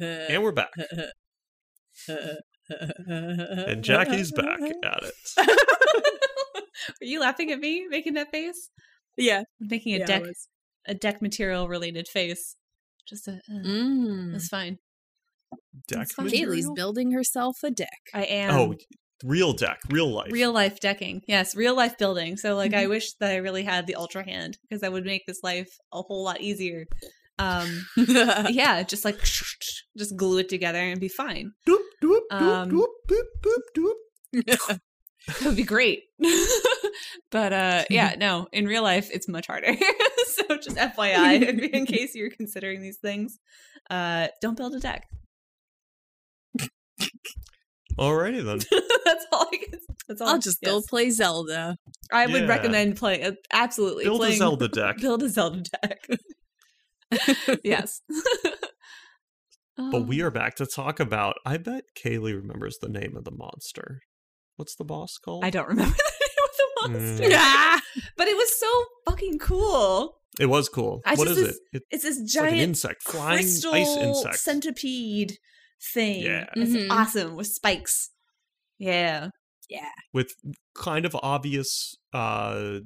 And 0.00 0.42
we're 0.42 0.52
back. 0.52 0.70
And 2.68 3.82
Jackie's 3.82 4.32
back 4.32 4.60
at 4.84 5.02
it. 5.02 5.14
Are 7.00 7.04
you 7.04 7.20
laughing 7.20 7.50
at 7.50 7.58
me 7.58 7.86
making 7.88 8.14
that 8.14 8.30
face? 8.30 8.70
Yeah. 9.16 9.42
making 9.60 9.94
a 9.96 9.98
yeah, 9.98 10.06
deck 10.06 10.22
a 10.86 10.94
deck 10.94 11.20
material 11.20 11.68
related 11.68 12.06
face. 12.08 12.56
Just 13.08 13.26
a 13.28 13.32
uh, 13.32 13.52
Mm. 13.66 14.32
that's 14.32 14.48
fine. 14.48 14.78
Deck 15.88 16.02
It's 16.02 16.12
fine. 16.14 16.28
Kaylee's 16.28 16.70
building 16.74 17.12
herself 17.12 17.56
a 17.64 17.70
deck. 17.70 17.88
I 18.14 18.22
am 18.24 18.54
Oh, 18.54 18.74
real 19.24 19.52
deck, 19.54 19.78
real 19.90 20.10
life. 20.12 20.30
real 20.30 20.52
life 20.52 20.78
decking. 20.80 21.22
Yes, 21.26 21.56
real 21.56 21.74
life 21.74 21.98
building. 21.98 22.36
So 22.36 22.54
like 22.54 22.70
Mm-hmm. 22.72 22.80
I 22.80 22.86
wish 22.86 23.14
that 23.14 23.32
I 23.32 23.36
really 23.36 23.64
had 23.64 23.86
the 23.86 23.96
ultra 23.96 24.24
hand 24.24 24.58
because 24.62 24.82
that 24.82 24.92
would 24.92 25.04
make 25.04 25.26
this 25.26 25.40
life 25.42 25.68
a 25.92 26.02
whole 26.02 26.22
lot 26.22 26.40
easier. 26.40 26.84
Um 27.38 27.86
yeah, 27.96 28.82
just 28.82 29.04
like 29.04 29.18
just 29.96 30.16
glue 30.16 30.38
it 30.38 30.48
together 30.48 30.78
and 30.78 31.00
be 31.00 31.08
fine. 31.08 31.52
Doop, 31.68 31.78
doop, 32.02 32.20
Um, 32.30 32.70
doop, 32.70 32.86
doop, 33.08 33.24
doop, 33.76 33.94
doop. 34.34 34.78
That 35.28 35.42
would 35.44 35.56
be 35.56 35.62
great. 35.62 36.04
but 37.30 37.52
uh 37.52 37.84
yeah, 37.90 38.14
no, 38.18 38.48
in 38.52 38.66
real 38.66 38.82
life 38.82 39.10
it's 39.12 39.28
much 39.28 39.46
harder. 39.46 39.74
so 40.26 40.56
just 40.56 40.76
FYI 40.76 41.70
in 41.72 41.84
case 41.84 42.14
you're 42.14 42.30
considering 42.30 42.80
these 42.80 42.96
things, 42.96 43.38
uh 43.90 44.28
don't 44.40 44.56
build 44.56 44.74
a 44.74 44.80
deck. 44.80 45.04
Alrighty 47.98 48.44
then. 48.44 48.60
that's 49.04 49.26
all 49.32 49.46
I 49.52 49.56
can 49.56 49.80
that's 50.08 50.20
all 50.22 50.28
I'll 50.28 50.38
just 50.38 50.62
go 50.62 50.80
play 50.80 51.10
Zelda. 51.10 51.76
I 52.10 52.26
would 52.26 52.48
recommend 52.48 52.96
play 52.96 53.22
uh, 53.22 53.32
absolutely 53.52 54.04
Build 54.04 54.24
a 54.24 54.32
Zelda 54.32 54.68
deck. 54.68 54.96
Build 54.98 55.22
a 55.22 55.28
Zelda 55.28 55.62
deck. 55.82 56.06
yes. 57.64 58.02
But 59.76 60.08
we 60.08 60.22
are 60.22 60.30
back 60.32 60.56
to 60.56 60.66
talk 60.66 60.98
about. 60.98 61.36
I 61.46 61.56
bet 61.56 61.84
Kaylee 61.96 62.34
remembers 62.34 62.78
the 62.80 62.88
name 62.88 63.16
of 63.16 63.22
the 63.24 63.30
monster. 63.30 64.00
What's 64.56 64.74
the 64.74 64.82
boss 64.84 65.18
called? 65.24 65.44
I 65.44 65.50
don't 65.50 65.68
remember 65.68 65.94
the 65.94 66.12
name 66.20 66.44
of 66.44 66.56
the 66.56 66.98
monster. 66.98 67.28
Ah! 67.36 67.80
But 68.16 68.26
it 68.26 68.36
was 68.36 68.58
so 68.58 68.84
fucking 69.08 69.38
cool. 69.38 70.16
It 70.40 70.46
was 70.46 70.68
cool. 70.68 71.00
I 71.06 71.14
what 71.14 71.28
is 71.28 71.38
was- 71.38 71.48
it? 71.50 71.56
It- 71.74 71.82
It's 71.92 72.02
this 72.02 72.18
It's 72.18 72.34
like 72.34 72.48
giant 72.50 72.60
insect, 72.60 73.04
flying 73.04 73.38
crystal 73.38 73.72
ice 73.72 73.96
insect. 73.98 74.40
centipede 74.40 75.38
thing. 75.94 76.22
Yeah. 76.24 76.46
It's 76.56 76.72
Mhm. 76.72 76.90
awesome 76.90 77.36
with 77.36 77.46
spikes. 77.46 78.10
Yeah, 78.78 79.28
yeah. 79.68 79.90
with 80.12 80.32
kind 80.74 81.06
of 81.06 81.14
obvious 81.22 81.94
uh 82.12 82.80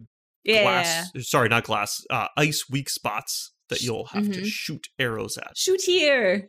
Yeah. 0.45 0.63
glass 0.63 1.11
sorry 1.21 1.49
not 1.49 1.65
glass 1.65 2.03
uh 2.11 2.29
ice 2.37 2.65
weak 2.71 2.91
spots 2.91 3.53
that 3.73 3.83
you'll 3.83 4.07
have 4.07 4.31
to 4.33 4.41
Mhm. 4.41 4.47
shoot 4.47 4.87
arrows 4.99 5.37
at 5.39 5.53
Shoot 5.57 5.81
here. 5.83 6.49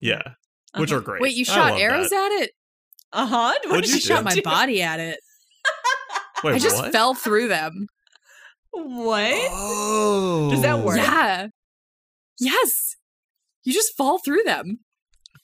yeah 0.00 0.22
which 0.76 0.90
Uh-huh. 0.92 0.98
are 1.00 1.02
great 1.02 1.20
Wait, 1.22 1.34
you 1.34 1.44
shot 1.44 1.78
arrows 1.80 2.10
that. 2.10 2.32
at 2.32 2.42
it? 2.42 2.50
Uh 3.12 3.26
huh. 3.26 3.54
What'd 3.66 3.88
you 3.88 3.96
I 3.96 3.98
shot 3.98 4.18
do? 4.18 4.24
my 4.36 4.40
body 4.44 4.82
at 4.82 5.00
it. 5.00 5.18
Wait, 6.44 6.54
I 6.54 6.58
just 6.58 6.76
what? 6.76 6.92
fell 6.92 7.14
through 7.14 7.48
them. 7.48 7.86
What? 8.72 9.32
oh 9.50 10.48
Does 10.52 10.62
that 10.62 10.78
work? 10.80 10.96
Yeah. 10.96 11.48
Yes. 12.38 12.96
You 13.64 13.72
just 13.72 13.96
fall 13.96 14.18
through 14.18 14.42
them. 14.44 14.78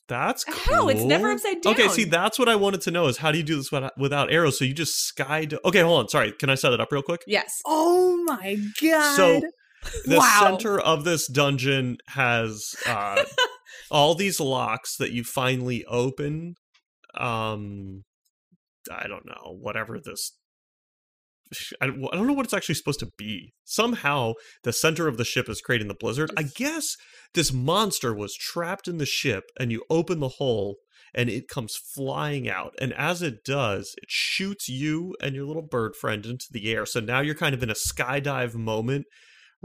that's 0.09 0.45
cool. 0.45 0.75
How? 0.77 0.89
It's 0.89 1.03
never 1.03 1.33
upside 1.33 1.61
down. 1.61 1.73
okay 1.75 1.89
see 1.89 2.05
that's 2.05 2.39
what 2.39 2.49
i 2.49 2.55
wanted 2.55 2.81
to 2.83 2.93
know 2.93 3.07
is 3.09 3.17
how 3.19 3.33
do 3.33 3.39
you 3.39 3.43
do 3.45 3.57
this 3.57 3.73
without, 3.73 3.99
without 3.99 4.33
arrows 4.33 4.57
so 4.57 4.65
you 4.65 4.73
just 4.73 4.95
sky 5.05 5.49
okay 5.65 5.81
hold 5.81 5.99
on 6.05 6.09
sorry 6.09 6.31
can 6.31 6.49
i 6.49 6.55
set 6.55 6.73
it 6.73 6.81
up 6.81 6.93
real 6.93 7.03
quick 7.03 7.23
Yes. 7.27 7.61
Oh 7.67 8.17
my 8.25 8.57
god. 8.81 9.17
So 9.17 9.43
the 10.05 10.17
Wow. 10.19 10.41
center 10.43 10.79
of 10.79 11.05
this 11.05 11.27
dungeon 11.27 11.99
has 12.09 12.75
uh, 12.87 13.25
all 13.91 14.15
these 14.15 14.41
locks 14.41 14.97
that 14.97 15.13
you 15.13 15.25
finally 15.25 15.85
open. 15.87 16.55
Um, 17.17 18.05
I 18.91 19.07
don't 19.09 19.27
know, 19.27 19.57
whatever 19.61 19.99
this. 19.99 20.33
I 21.81 21.87
don't 21.87 22.05
I 22.13 22.17
don't 22.17 22.27
know 22.27 22.33
what 22.33 22.45
it's 22.45 22.55
actually 22.55 22.75
supposed 22.75 22.99
to 23.01 23.11
be. 23.17 23.53
Somehow, 23.65 24.33
the 24.65 24.73
center 24.73 25.07
of 25.07 25.17
the 25.17 25.25
ship 25.25 25.49
is 25.49 25.61
creating 25.61 25.87
the 25.89 25.95
blizzard. 25.95 26.31
I 26.37 26.43
guess 26.43 26.97
this 27.35 27.53
monster 27.53 28.13
was 28.13 28.35
trapped 28.37 28.89
in 28.89 28.99
the 28.99 29.07
ship, 29.07 29.45
and 29.59 29.71
you 29.71 29.85
open 29.89 30.19
the 30.19 30.29
hole, 30.29 30.77
and 31.15 31.31
it 31.31 31.47
comes 31.49 31.77
flying 31.95 32.49
out. 32.49 32.75
And 32.81 32.93
as 32.95 33.23
it 33.23 33.45
does, 33.45 33.95
it 34.03 34.09
shoots 34.09 34.69
you 34.69 35.15
and 35.23 35.37
your 35.37 35.45
little 35.47 35.63
bird 35.63 35.95
friend 35.95 36.27
into 36.27 36.47
the 36.51 36.73
air. 36.73 36.85
So 36.85 36.99
now 36.99 37.21
you're 37.21 37.35
kind 37.37 37.55
of 37.55 37.63
in 37.63 37.71
a 37.71 37.75
skydive 37.75 38.55
moment, 38.55 39.07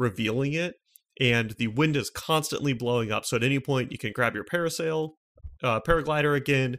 revealing 0.01 0.53
it. 0.53 0.75
And 1.19 1.51
the 1.51 1.67
wind 1.67 1.95
is 1.95 2.09
constantly 2.09 2.73
blowing 2.73 3.11
up. 3.11 3.25
So 3.25 3.37
at 3.37 3.43
any 3.43 3.59
point, 3.59 3.91
you 3.91 3.97
can 3.97 4.11
grab 4.11 4.33
your 4.33 4.43
parasail, 4.43 5.11
uh, 5.61 5.79
paraglider 5.81 6.35
again, 6.35 6.77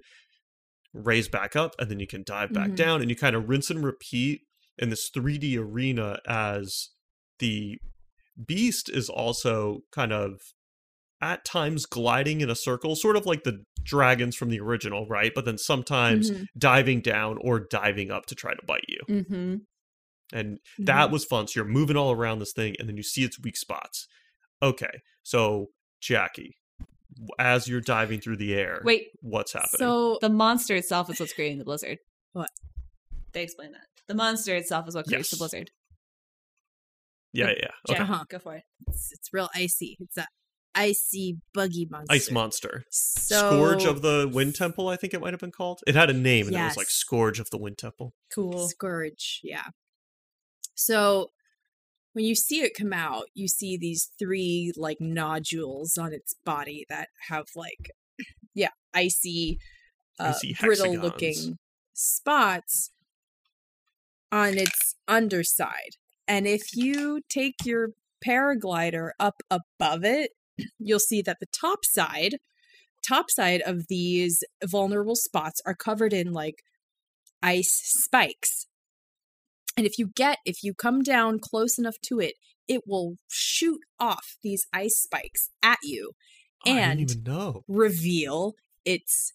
raise 0.93 1.29
back 1.29 1.55
up, 1.55 1.75
and 1.79 1.91
then 1.91 2.01
you 2.01 2.07
can 2.07 2.23
dive 2.25 2.53
back 2.53 2.71
Mhm. 2.71 2.77
down. 2.77 3.01
And 3.01 3.09
you 3.11 3.17
kind 3.17 3.37
of 3.37 3.49
rinse 3.49 3.71
and 3.71 3.85
repeat 3.85 4.43
in 4.79 4.91
this 4.91 5.09
3D 5.09 5.57
arena 5.57 6.19
as 6.27 6.91
the 7.39 7.79
beast 8.47 8.89
is 8.89 9.09
also 9.09 9.81
kind 9.93 10.13
of 10.13 10.41
at 11.21 11.45
times 11.45 11.87
gliding 11.87 12.41
in 12.41 12.51
a 12.51 12.57
circle, 12.57 12.97
sort 12.97 13.17
of 13.17 13.27
like 13.27 13.45
the 13.45 13.63
dragons 13.85 14.35
from 14.35 14.49
the 14.49 14.59
original, 14.59 15.07
right? 15.07 15.33
But 15.35 15.45
then 15.45 15.57
sometimes 15.57 16.31
Mhm. 16.31 16.47
diving 16.59 17.01
down 17.01 17.39
or 17.41 17.61
diving 17.61 18.11
up 18.11 18.27
to 18.27 18.35
try 18.35 18.55
to 18.55 18.63
bite 18.67 18.85
you. 18.89 19.01
Mm-hmm. 19.09 19.57
And 20.33 20.59
that 20.79 21.09
Mhm. 21.09 21.13
was 21.13 21.25
fun. 21.25 21.47
So 21.49 21.61
you're 21.61 21.69
moving 21.69 21.97
all 21.97 22.11
around 22.13 22.39
this 22.39 22.53
thing 22.53 22.75
and 22.79 22.89
then 22.89 22.97
you 22.97 23.03
see 23.03 23.23
its 23.25 23.39
weak 23.41 23.57
spots. 23.57 24.09
Okay. 24.63 25.03
So, 25.23 25.71
Jackie, 26.01 26.57
as 27.39 27.69
you're 27.69 27.81
diving 27.83 28.21
through 28.21 28.39
the 28.39 28.55
air, 28.55 28.81
Wait, 28.85 29.09
what's 29.21 29.53
happening? 29.53 29.79
So 29.79 30.19
the 30.21 30.31
monster 30.31 30.75
itself 30.77 31.11
is 31.11 31.21
what's 31.21 31.33
creating 31.35 31.59
the 31.59 31.65
blizzard. 31.65 31.99
What? 32.33 32.51
They 33.33 33.43
explain 33.43 33.73
that. 33.73 33.87
The 34.09 34.15
monster 34.15 34.55
itself 34.57 34.89
is 34.89 34.95
what 34.95 35.07
creates 35.07 35.31
the 35.31 35.37
blizzard. 35.37 35.71
yeah, 37.33 37.47
yeah. 37.49 37.53
yeah. 37.59 37.69
Jack, 37.89 38.01
Okay. 38.01 38.03
Uh-huh. 38.03 38.25
go 38.29 38.39
for 38.39 38.57
it. 38.57 38.65
it's, 38.89 39.13
it's 39.13 39.33
real 39.33 39.49
icy. 39.55 39.97
It's 40.01 40.17
a 40.17 40.27
icy 40.75 41.39
buggy 41.55 41.87
monster. 41.91 42.13
Ice 42.15 42.31
monster. 42.31 42.85
So, 42.91 43.51
Scourge 43.51 43.85
of 43.85 44.03
the 44.03 44.31
Wind 44.33 44.55
Temple, 44.55 44.89
I 44.89 44.97
think 44.97 45.13
it 45.15 45.21
might 45.21 45.33
have 45.33 45.41
been 45.41 45.51
called. 45.53 45.81
It 45.87 45.95
had 45.95 46.11
a 46.11 46.15
name 46.15 46.47
and 46.47 46.57
it 46.57 46.63
was 46.65 46.77
like 46.77 46.89
Scourge 46.91 47.39
of 47.41 47.51
the 47.51 47.59
Wind 47.59 47.79
Temple. 47.79 48.15
Cool. 48.35 48.69
Scourge, 48.69 49.41
yeah. 49.43 49.65
So 50.85 51.29
when 52.13 52.25
you 52.25 52.35
see 52.35 52.61
it 52.61 52.73
come 52.79 52.93
out, 52.93 53.25
you 53.35 53.49
see 53.49 53.77
these 53.77 54.11
three 54.19 54.73
like 54.77 54.99
nodules 55.01 55.97
on 55.97 56.13
its 56.13 56.35
body 56.45 56.85
that 56.89 57.09
have 57.29 57.47
like 57.57 57.91
yeah, 58.55 58.71
icy 58.95 59.59
uh, 60.19 60.35
Icy 60.35 60.55
brittle 60.61 60.97
looking 60.97 61.59
spots 61.95 62.91
on 64.31 64.59
its 64.59 64.95
underside. 65.09 65.97
And 66.29 66.47
if 66.47 66.75
you 66.75 67.21
take 67.29 67.57
your 67.65 67.91
paraglider 68.25 69.11
up 69.19 69.43
above 69.51 70.05
it, 70.05 70.31
you'll 70.79 70.99
see 70.99 71.23
that 71.23 71.39
the 71.41 71.47
top 71.47 71.85
side 71.85 72.37
top 73.07 73.31
side 73.31 73.61
of 73.67 73.89
these 73.89 74.45
vulnerable 74.65 75.17
spots 75.17 75.61
are 75.67 75.75
covered 75.75 76.13
in 76.13 76.33
like 76.33 76.63
ice 77.43 77.81
spikes. 77.83 78.67
And 79.77 79.87
if 79.87 79.99
you 79.99 80.09
get, 80.15 80.39
if 80.45 80.63
you 80.63 80.75
come 80.75 81.03
down 81.03 81.39
close 81.39 81.79
enough 81.79 81.97
to 82.09 82.21
it, 82.21 82.35
it 82.69 82.83
will 82.87 83.17
shoot 83.31 83.81
off 83.99 84.37
these 84.43 84.67
ice 84.73 85.01
spikes 85.03 85.49
at 85.63 85.79
you 85.83 86.13
Oh, 86.65 86.71
And- 86.71 86.99
didn't 86.99 87.11
even 87.11 87.23
know. 87.35 87.65
reveal 87.69 88.55
its 88.85 89.33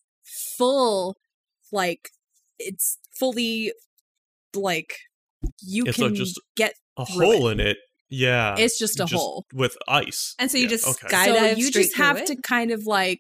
full, 0.57 1.17
like, 1.71 2.09
it's 2.59 2.97
fully, 3.17 3.73
like, 4.55 4.95
you 5.61 5.85
It's 5.87 5.97
can 5.97 6.15
just 6.15 6.39
get, 6.55 6.73
A 6.97 7.05
through 7.05 7.25
hole 7.25 7.49
in 7.49 7.59
it. 7.59 7.77
Yeah. 8.09 8.55
it's 8.57 8.79
just 8.79 8.99
a 9.01 9.05
hole. 9.05 9.45
With 9.53 9.75
ice. 9.87 10.33
And 10.39 10.49
so 10.49 10.57
you 10.57 10.63
Yeah, 10.63 10.69
just 10.69 10.87
okay. 10.87 11.07
sky- 11.09 11.25
so 11.25 11.45
you 11.57 11.69
just 11.71 11.97
have 11.97 12.17
it? 12.19 12.27
to 12.27 12.37
kind 12.37 12.71
of 12.71 12.85
like 12.85 13.19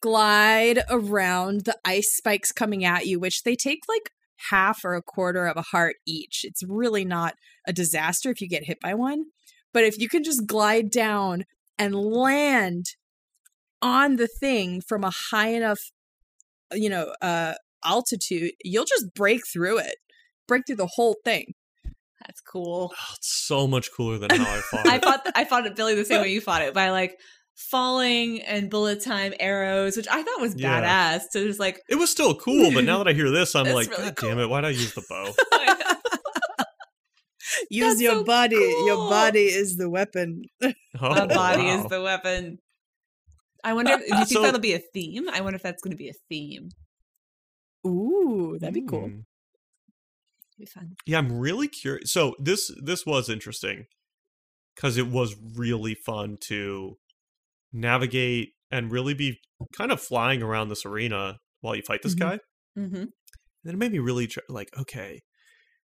glide 0.00 0.82
around 0.88 1.62
the 1.64 1.76
ice 1.84 2.12
spikes 2.16 2.50
coming 2.52 2.84
at 2.84 3.06
you 3.06 3.18
which 3.20 3.42
they 3.42 3.54
take 3.56 3.80
like 3.88 4.10
half 4.50 4.84
or 4.84 4.94
a 4.94 5.02
quarter 5.02 5.46
of 5.46 5.56
a 5.56 5.62
heart 5.62 5.96
each 6.06 6.44
it's 6.44 6.62
really 6.66 7.04
not 7.04 7.34
a 7.66 7.72
disaster 7.72 8.30
if 8.30 8.40
you 8.40 8.48
get 8.48 8.64
hit 8.64 8.78
by 8.80 8.94
one 8.94 9.24
but 9.72 9.84
if 9.84 9.98
you 9.98 10.08
can 10.08 10.22
just 10.22 10.46
glide 10.46 10.90
down 10.90 11.44
and 11.78 11.94
land 11.94 12.86
on 13.82 14.16
the 14.16 14.28
thing 14.28 14.80
from 14.80 15.04
a 15.04 15.12
high 15.30 15.48
enough 15.48 15.90
you 16.72 16.88
know 16.88 17.12
uh 17.20 17.54
altitude 17.84 18.52
you'll 18.64 18.84
just 18.84 19.12
break 19.14 19.42
through 19.52 19.78
it 19.78 19.96
break 20.48 20.62
through 20.66 20.76
the 20.76 20.90
whole 20.94 21.16
thing 21.24 21.52
That's 22.26 22.40
cool. 22.40 22.90
Oh, 22.94 23.14
it's 23.16 23.44
so 23.46 23.66
much 23.66 23.90
cooler 23.94 24.16
than 24.18 24.30
how 24.30 24.50
I 24.50 24.60
fought 24.70 24.86
I 24.86 24.96
it. 24.96 25.04
fought 25.04 25.26
I 25.34 25.44
fought 25.44 25.66
it 25.66 25.76
Billy 25.76 25.94
the 25.94 26.04
same 26.06 26.22
way 26.22 26.32
you 26.32 26.40
fought 26.40 26.62
it 26.62 26.72
by 26.72 26.88
like 26.90 27.18
falling 27.54 28.40
and 28.42 28.68
bullet 28.70 29.00
time 29.02 29.32
arrows, 29.40 29.96
which 29.96 30.08
I 30.08 30.22
thought 30.22 30.40
was 30.40 30.54
Yeah. 30.56 30.80
badass. 31.18 31.22
So 31.30 31.44
just 31.46 31.60
like 31.60 31.80
It 31.88 31.94
was 31.96 32.10
still 32.10 32.34
cool, 32.34 32.72
but 32.72 32.84
now 32.84 32.98
that 32.98 33.08
I 33.08 33.12
hear 33.12 33.30
this, 33.30 33.54
I'm 33.54 33.66
like, 33.74 33.90
really 33.90 34.04
God 34.10 34.16
damn 34.20 34.38
it, 34.38 34.46
why'd 34.48 34.64
I 34.64 34.70
use 34.70 34.94
the 34.94 35.04
bow? 35.08 35.32
use 37.70 37.86
That's 37.94 38.00
your 38.00 38.12
so 38.14 38.24
body 38.24 38.56
cool. 38.56 38.86
your 38.86 38.96
body 39.10 39.44
is 39.44 39.76
the 39.76 39.88
weapon 39.90 40.42
Oh, 40.62 40.72
my 41.00 41.26
body 41.26 41.64
wow. 41.64 41.84
is 41.84 41.90
the 41.90 42.02
weapon. 42.02 42.58
I 43.62 43.72
wonder 43.72 43.92
if, 43.92 44.00
do 44.00 44.06
you 44.06 44.14
think 44.16 44.28
So- 44.28 44.42
that'll 44.42 44.60
be 44.60 44.74
a 44.74 44.78
theme? 44.78 45.28
I 45.30 45.40
wonder 45.40 45.56
if 45.56 45.62
that's 45.62 45.82
going 45.82 45.92
to 45.92 45.96
be 45.96 46.08
a 46.08 46.14
theme. 46.28 46.68
Ooh, 47.86 48.56
that'd 48.60 48.74
be 48.74 48.82
cool. 48.86 49.08
Hmm. 49.08 49.20
It'd 50.56 50.58
be 50.58 50.66
fun. 50.66 50.96
Yeah, 51.06 51.18
I'm 51.18 51.38
really 51.38 51.68
curious. 51.68 52.12
So 52.12 52.34
this 52.38 52.70
this 52.82 53.04
was 53.06 53.28
interesting 53.28 53.86
because 54.74 54.96
it 54.96 55.08
was 55.08 55.34
really 55.56 55.94
fun 55.94 56.36
to 56.42 56.96
navigate 57.74 58.50
and 58.70 58.90
really 58.90 59.12
be 59.14 59.38
kind 59.76 59.92
of 59.92 60.00
flying 60.00 60.42
around 60.42 60.68
this 60.68 60.86
arena 60.86 61.38
while 61.60 61.74
you 61.76 61.82
fight 61.82 62.02
this 62.02 62.14
Mhm. 62.14 62.18
guy. 62.20 62.38
Mm-hmm. 62.78 62.94
And 62.96 63.10
then 63.64 63.74
it 63.74 63.78
made 63.78 63.92
me 63.92 63.98
really 63.98 64.26
tr- 64.26 64.40
like, 64.48 64.68
okay, 64.78 65.20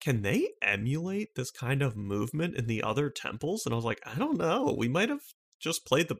can 0.00 0.22
they 0.22 0.50
emulate 0.62 1.28
this 1.36 1.50
kind 1.50 1.82
of 1.82 1.96
movement 1.96 2.56
in 2.56 2.66
the 2.66 2.82
other 2.82 3.10
temples? 3.10 3.64
And 3.64 3.72
I 3.72 3.76
was 3.76 3.84
like, 3.84 4.00
I 4.04 4.14
don't 4.18 4.38
know. 4.38 4.74
We 4.76 4.88
might 4.88 5.08
have 5.08 5.22
just 5.60 5.86
played 5.86 6.08
the. 6.08 6.16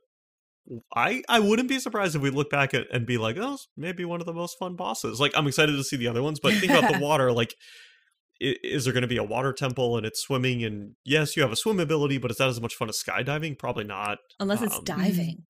I 0.97 1.23
I 1.29 1.39
wouldn't 1.39 1.69
be 1.69 1.79
surprised 1.79 2.17
if 2.17 2.23
we 2.23 2.31
look 2.31 2.51
back 2.51 2.75
at 2.75 2.87
and 2.93 3.07
be 3.07 3.19
like, 3.19 3.37
oh, 3.39 3.59
maybe 3.77 4.05
one 4.05 4.21
of 4.21 4.27
the 4.27 4.33
most 4.33 4.57
fun 4.59 4.75
bosses. 4.75 5.21
Like 5.21 5.33
I'm 5.37 5.47
excited 5.47 5.73
to 5.77 5.85
see 5.85 5.97
the 5.97 6.09
other 6.09 6.23
ones, 6.23 6.41
but 6.41 6.55
think 6.55 6.73
about 6.73 6.93
the 6.93 6.99
water. 7.05 7.31
Like, 7.33 7.55
is 8.41 8.85
there 8.85 8.93
going 8.93 9.03
to 9.03 9.09
be 9.09 9.17
a 9.17 9.25
water 9.25 9.53
temple 9.53 9.97
and 9.97 10.07
it's 10.07 10.21
swimming? 10.21 10.65
And 10.65 10.95
yes, 11.05 11.37
you 11.37 11.43
have 11.43 11.53
a 11.53 11.57
swim 11.57 11.81
ability, 11.81 12.19
but 12.19 12.31
is 12.31 12.37
that 12.39 12.49
as 12.49 12.61
much 12.61 12.75
fun 12.75 12.89
as 12.89 13.03
skydiving? 13.03 13.59
Probably 13.59 13.85
not. 13.85 14.19
Unless 14.41 14.63
it's 14.63 14.77
Um, 14.77 14.85
diving. 14.85 15.45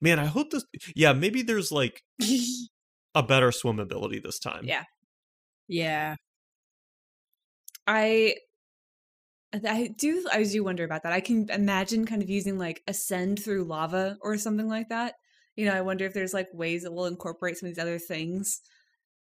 Man, 0.00 0.18
I 0.18 0.26
hope 0.26 0.50
this. 0.50 0.64
Yeah, 0.94 1.12
maybe 1.12 1.42
there's 1.42 1.70
like 1.70 2.02
a 3.14 3.22
better 3.22 3.52
swim 3.52 3.78
ability 3.78 4.20
this 4.20 4.38
time. 4.38 4.64
Yeah. 4.64 4.84
yeah. 5.68 6.16
I 7.86 8.34
I 9.52 9.90
do 9.96 10.26
I 10.32 10.42
do 10.42 10.64
wonder 10.64 10.84
about 10.84 11.04
that. 11.04 11.12
I 11.12 11.20
can 11.20 11.48
imagine 11.50 12.06
kind 12.06 12.22
of 12.22 12.28
using 12.30 12.58
like 12.58 12.82
ascend 12.88 13.42
through 13.42 13.64
lava 13.64 14.16
or 14.20 14.36
something 14.36 14.68
like 14.68 14.88
that. 14.88 15.14
You 15.54 15.66
know, 15.66 15.74
I 15.74 15.82
wonder 15.82 16.04
if 16.06 16.14
there's 16.14 16.34
like 16.34 16.48
ways 16.52 16.82
that 16.82 16.92
will 16.92 17.06
incorporate 17.06 17.56
some 17.56 17.68
of 17.68 17.74
these 17.74 17.82
other 17.82 17.98
things. 17.98 18.60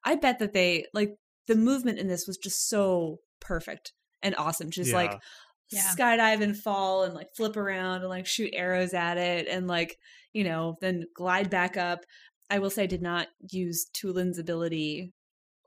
I 0.03 0.15
bet 0.15 0.39
that 0.39 0.53
they 0.53 0.85
like 0.93 1.15
the 1.47 1.55
movement 1.55 1.99
in 1.99 2.07
this 2.07 2.27
was 2.27 2.37
just 2.37 2.69
so 2.69 3.19
perfect 3.39 3.93
and 4.21 4.35
awesome. 4.37 4.69
Just 4.71 4.93
like 4.93 5.11
Yeah. 5.11 5.17
Yeah. 5.71 5.93
skydive 5.97 6.41
and 6.41 6.57
fall 6.57 7.03
and 7.03 7.13
like 7.13 7.27
flip 7.35 7.55
around 7.55 8.01
and 8.01 8.09
like 8.09 8.27
shoot 8.27 8.51
arrows 8.53 8.93
at 8.93 9.17
it 9.17 9.47
and 9.47 9.67
like 9.67 9.97
you 10.33 10.43
know 10.43 10.77
then 10.81 11.05
glide 11.15 11.49
back 11.49 11.77
up. 11.77 11.99
I 12.49 12.59
will 12.59 12.69
say 12.69 12.83
I 12.83 12.87
did 12.87 13.01
not 13.01 13.27
use 13.49 13.85
Tulin's 13.93 14.37
ability 14.37 15.13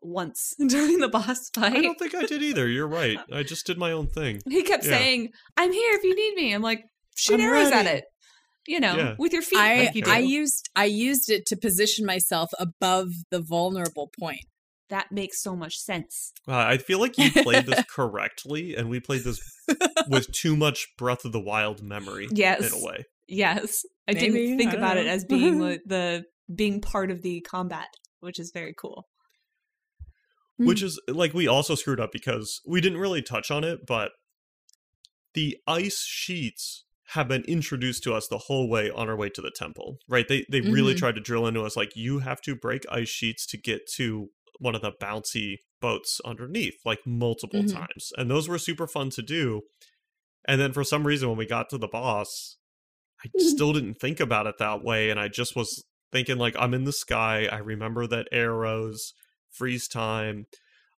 once 0.03 0.55
during 0.69 0.99
the 0.99 1.09
boss 1.09 1.49
fight. 1.55 1.73
I 1.77 1.81
don't 1.81 1.99
think 1.99 2.15
I 2.15 2.27
did 2.27 2.43
either. 2.43 2.69
You're 2.69 2.87
right. 2.87 3.19
I 3.33 3.43
just 3.43 3.67
did 3.67 3.79
my 3.79 3.91
own 3.93 4.07
thing. 4.09 4.41
He 4.49 4.63
kept 4.63 4.85
Yeah. 4.85 4.91
saying, 4.99 5.31
"I'm 5.57 5.73
here 5.73 5.93
if 5.95 6.05
you 6.05 6.15
need 6.15 6.35
me." 6.35 6.53
I'm 6.53 6.61
like, 6.63 6.85
shoot 7.17 7.35
I'm 7.35 7.41
arrows 7.41 7.71
at 7.73 7.87
it, 7.87 8.05
you 8.67 8.81
know, 8.81 8.97
Yeah. 8.97 9.15
with 9.19 9.33
your 9.33 9.43
feet. 9.43 9.59
I 9.59 9.79
like 9.87 9.95
you 9.95 10.03
do. 10.03 10.11
I 10.11 10.19
used 10.19 10.69
I 10.77 10.85
used 10.87 11.31
it 11.31 11.47
to 11.47 11.57
position 11.57 12.05
myself 12.07 12.51
above 12.59 13.09
the 13.31 13.41
vulnerable 13.41 14.11
point. 14.19 14.41
that 14.91 15.11
makes 15.11 15.43
so 15.43 15.57
much 15.57 15.77
sense. 15.79 16.33
Uh, 16.47 16.57
I 16.57 16.77
feel 16.77 17.01
like 17.01 17.17
you 17.19 17.31
played 17.33 17.65
this 17.67 17.83
correctly, 17.91 18.77
and 18.77 18.91
we 18.91 19.01
played 19.01 19.25
this 19.25 19.41
with 20.09 20.31
too 20.43 20.57
much 20.57 20.89
Breath 20.99 21.25
of 21.25 21.33
the 21.33 21.41
Wild 21.41 21.83
memory. 21.83 22.29
Yes. 22.31 22.71
in 22.73 22.79
a 22.81 22.85
way. 22.85 23.05
Yes, 23.27 23.83
I 24.07 24.13
Maybe, 24.13 24.31
didn't 24.31 24.59
think 24.59 24.69
I 24.69 24.73
don't 24.73 24.83
about 24.83 24.97
it 24.99 25.07
as 25.07 25.25
being 25.29 25.59
the, 25.59 25.81
the 25.87 26.25
being 26.55 26.81
part 26.83 27.11
of 27.11 27.23
the 27.23 27.41
combat, 27.41 27.87
which 28.21 28.39
is 28.39 28.51
very 28.53 28.75
cool. 28.79 29.07
which 30.59 30.83
is 30.83 31.01
like 31.09 31.33
we 31.35 31.49
also 31.49 31.75
screwed 31.75 31.99
up 31.99 32.13
because 32.13 32.61
we 32.67 32.81
didn't 32.83 32.99
really 32.99 33.23
touch 33.23 33.51
on 33.51 33.65
it 33.65 33.81
but 33.87 34.13
the 35.33 35.57
ice 35.67 36.05
sheets 36.07 36.85
have 37.15 37.27
been 37.29 37.43
introduced 37.45 38.03
to 38.05 38.15
us 38.15 38.29
the 38.29 38.39
whole 38.39 38.69
way 38.69 38.91
on 38.91 39.09
our 39.09 39.17
way 39.17 39.29
to 39.29 39.41
the 39.43 39.51
temple 39.55 39.97
right 40.09 40.29
they 40.29 40.45
they 40.51 40.61
really 40.61 40.95
Mhm. 40.95 40.99
tried 40.99 41.15
to 41.17 41.21
drill 41.21 41.47
into 41.47 41.63
us 41.63 41.77
like 41.77 41.93
you 41.97 42.21
have 42.21 42.41
to 42.43 42.55
break 42.55 42.85
ice 42.91 43.09
sheets 43.09 43.47
to 43.47 43.57
get 43.57 43.83
to 43.97 44.29
one 44.61 44.75
of 44.75 44.83
the 44.83 44.93
bouncy 45.03 45.57
boats 45.81 46.21
underneath 46.25 46.75
like 46.85 47.01
multiple 47.07 47.63
Mhm. 47.63 47.73
times 47.73 48.13
and 48.17 48.31
those 48.31 48.49
were 48.49 48.59
super 48.59 48.87
fun 48.87 49.11
to 49.11 49.23
do 49.23 49.63
and 50.47 50.61
then 50.61 50.73
for 50.73 50.85
some 50.85 51.07
reason 51.07 51.29
when 51.29 51.39
we 51.39 51.47
got 51.47 51.69
to 51.71 51.79
the 51.79 51.89
boss 51.89 52.57
i 53.25 53.29
still 53.39 53.73
didn't 53.73 53.95
think 53.95 54.21
about 54.21 54.47
it 54.47 54.57
that 54.59 54.83
way 54.83 55.11
and 55.11 55.19
i 55.21 55.29
just 55.29 55.55
was 55.57 55.85
thinking 56.13 56.39
like 56.39 56.55
i'm 56.59 56.75
in 56.75 56.85
the 56.85 56.93
sky 56.93 57.47
i 57.51 57.59
remember 57.59 58.07
that 58.07 58.29
arrows 58.33 59.13
freeze 59.51 59.89
time 59.89 60.47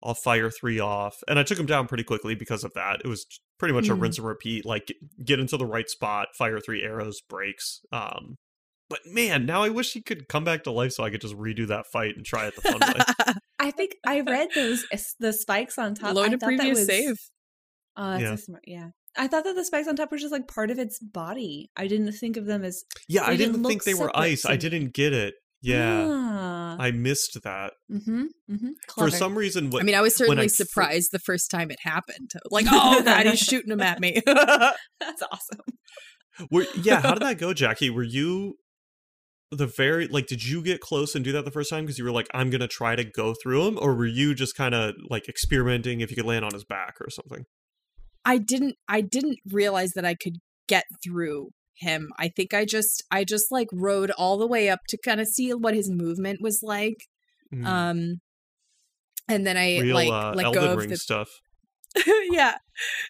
i'll 0.03 0.13
fire 0.13 0.49
three 0.51 0.79
off 0.79 1.17
and 1.27 1.39
i 1.39 1.43
took 1.43 1.59
him 1.59 1.65
down 1.65 1.87
pretty 1.87 2.03
quickly 2.03 2.35
because 2.35 2.63
of 2.63 2.73
that 2.73 3.01
it 3.03 3.07
was 3.07 3.25
pretty 3.59 3.73
much 3.73 3.87
a 3.89 3.95
Mm. 3.95 4.01
rinse 4.01 4.17
and 4.17 4.27
repeat 4.27 4.65
like 4.65 4.93
get 5.23 5.39
into 5.39 5.57
the 5.57 5.65
right 5.65 5.89
spot 5.89 6.29
fire 6.37 6.59
three 6.59 6.81
arrows 6.83 7.21
breaks 7.29 7.81
um 7.91 8.35
but 8.89 8.99
man 9.05 9.45
now 9.45 9.63
i 9.63 9.69
wish 9.69 9.93
he 9.93 10.01
could 10.01 10.27
come 10.27 10.43
back 10.43 10.63
to 10.63 10.71
life 10.71 10.91
so 10.91 11.03
i 11.03 11.09
could 11.09 11.21
just 11.21 11.35
redo 11.37 11.67
that 11.67 11.85
fight 11.91 12.15
and 12.17 12.25
try 12.25 12.45
it 12.47 12.55
the 12.55 12.61
fun 12.61 12.79
way 12.81 13.33
I 13.59 13.71
think 13.71 13.95
I 14.05 14.19
read 14.19 14.49
those 14.53 14.85
the 15.19 15.31
spikes 15.33 15.77
on 15.79 15.95
top. 15.95 16.09
I 16.09 16.11
Load 16.11 16.27
a 16.27 16.29
thought 16.31 16.39
that 16.41 16.45
previous 16.57 16.79
was- 16.79 16.87
save. 16.87 17.15
Oh, 17.97 18.09
that's 18.11 18.21
Yeah. 18.21 18.29
so 18.31 18.35
smart. 18.35 18.63
Yeah. 18.67 18.89
I 19.17 19.27
thought 19.27 19.45
that 19.45 19.55
the 19.55 19.63
spikes 19.63 19.87
on 19.87 19.95
top 19.95 20.11
were 20.11 20.17
just 20.17 20.33
like 20.33 20.47
part 20.49 20.69
of 20.69 20.77
its 20.77 20.99
body. 20.99 21.71
I 21.77 21.87
didn't 21.87 22.11
think 22.11 22.35
of 22.37 22.45
them 22.45 22.63
as 22.65 22.83
yeah 23.07 23.23
i 23.23 23.35
didn't 23.37 23.53
didn't 23.53 23.67
think 23.67 23.83
they 23.85 23.93
were 23.93 24.07
separate 24.07 24.19
ice 24.19 24.45
i 24.45 24.49
to 24.57 24.65
me. 24.65 24.69
didn't 24.69 24.93
get 24.93 25.13
it 25.13 25.33
yeah 25.65 26.05
Ah. 26.07 26.77
i 26.79 26.91
missed 26.91 27.41
that 27.43 27.73
mm-hmm. 27.91 28.25
Mm-hmm. 28.51 28.69
for 28.97 29.09
some 29.09 29.37
reason 29.37 29.69
what 29.69 29.81
I 29.81 29.85
mean, 29.85 29.95
I 29.95 30.01
was 30.01 30.15
certainly 30.15 30.43
I 30.43 30.47
fir- 30.47 30.65
surprised 30.65 31.11
the 31.11 31.19
first 31.19 31.49
time 31.49 31.71
it 31.71 31.79
happened. 31.81 32.31
Like, 32.51 32.65
oh 32.69 33.01
god, 33.05 33.25
he's 33.25 33.39
shooting 33.39 33.69
them 33.69 33.81
at 33.81 33.99
me. 33.99 34.21
that's 34.25 35.23
awesome. 35.31 35.61
Were, 36.51 36.65
yeah, 36.81 37.01
how 37.01 37.13
did 37.13 37.23
that 37.23 37.37
go, 37.37 37.53
Jackie? 37.53 37.89
Were 37.89 38.03
you 38.03 38.55
the 39.51 39.67
very 39.67 40.07
like? 40.07 40.27
Did 40.27 40.45
you 40.45 40.61
get 40.61 40.81
close 40.81 41.15
and 41.15 41.23
do 41.23 41.31
that 41.31 41.45
the 41.45 41.51
first 41.51 41.69
time 41.69 41.85
because 41.85 41.97
you 41.97 42.05
were 42.05 42.11
like, 42.11 42.27
"I'm 42.33 42.49
gonna 42.49 42.67
try 42.67 42.95
to 42.95 43.03
go 43.03 43.33
through 43.41 43.67
him," 43.67 43.77
or 43.81 43.95
were 43.95 44.05
you 44.05 44.33
just 44.35 44.55
kind 44.55 44.75
of 44.75 44.95
like 45.09 45.29
experimenting 45.29 46.01
if 46.01 46.09
you 46.09 46.15
could 46.15 46.25
land 46.25 46.43
on 46.45 46.53
his 46.53 46.63
back 46.65 46.95
or 47.01 47.09
something? 47.09 47.45
I 48.25 48.37
didn't 48.37 48.75
I 48.87 49.01
didn't 49.01 49.37
realize 49.51 49.91
that 49.95 50.05
I 50.05 50.15
could 50.15 50.37
get 50.67 50.85
through 51.03 51.49
him. 51.77 52.11
I 52.17 52.27
think 52.29 52.53
I 52.53 52.65
just 52.65 53.03
I 53.11 53.23
just 53.23 53.51
like 53.51 53.67
rode 53.71 54.11
all 54.11 54.37
the 54.37 54.47
way 54.47 54.69
up 54.69 54.81
to 54.89 54.97
kind 54.97 55.21
of 55.21 55.27
see 55.27 55.53
what 55.53 55.75
his 55.75 55.89
movement 55.89 56.41
was 56.41 56.61
like. 56.63 57.07
Mm, 57.53 57.65
Um 57.65 58.21
and 59.27 59.45
then 59.45 59.57
I 59.57 59.79
Real 59.79 59.95
like 59.95 60.11
uh, 60.11 60.33
let 60.35 60.45
Elden 60.45 60.63
go 60.63 60.71
of 60.71 60.77
Ring 60.77 60.89
the 60.89 60.97
stuff. 60.97 61.29
yeah. 62.29 62.55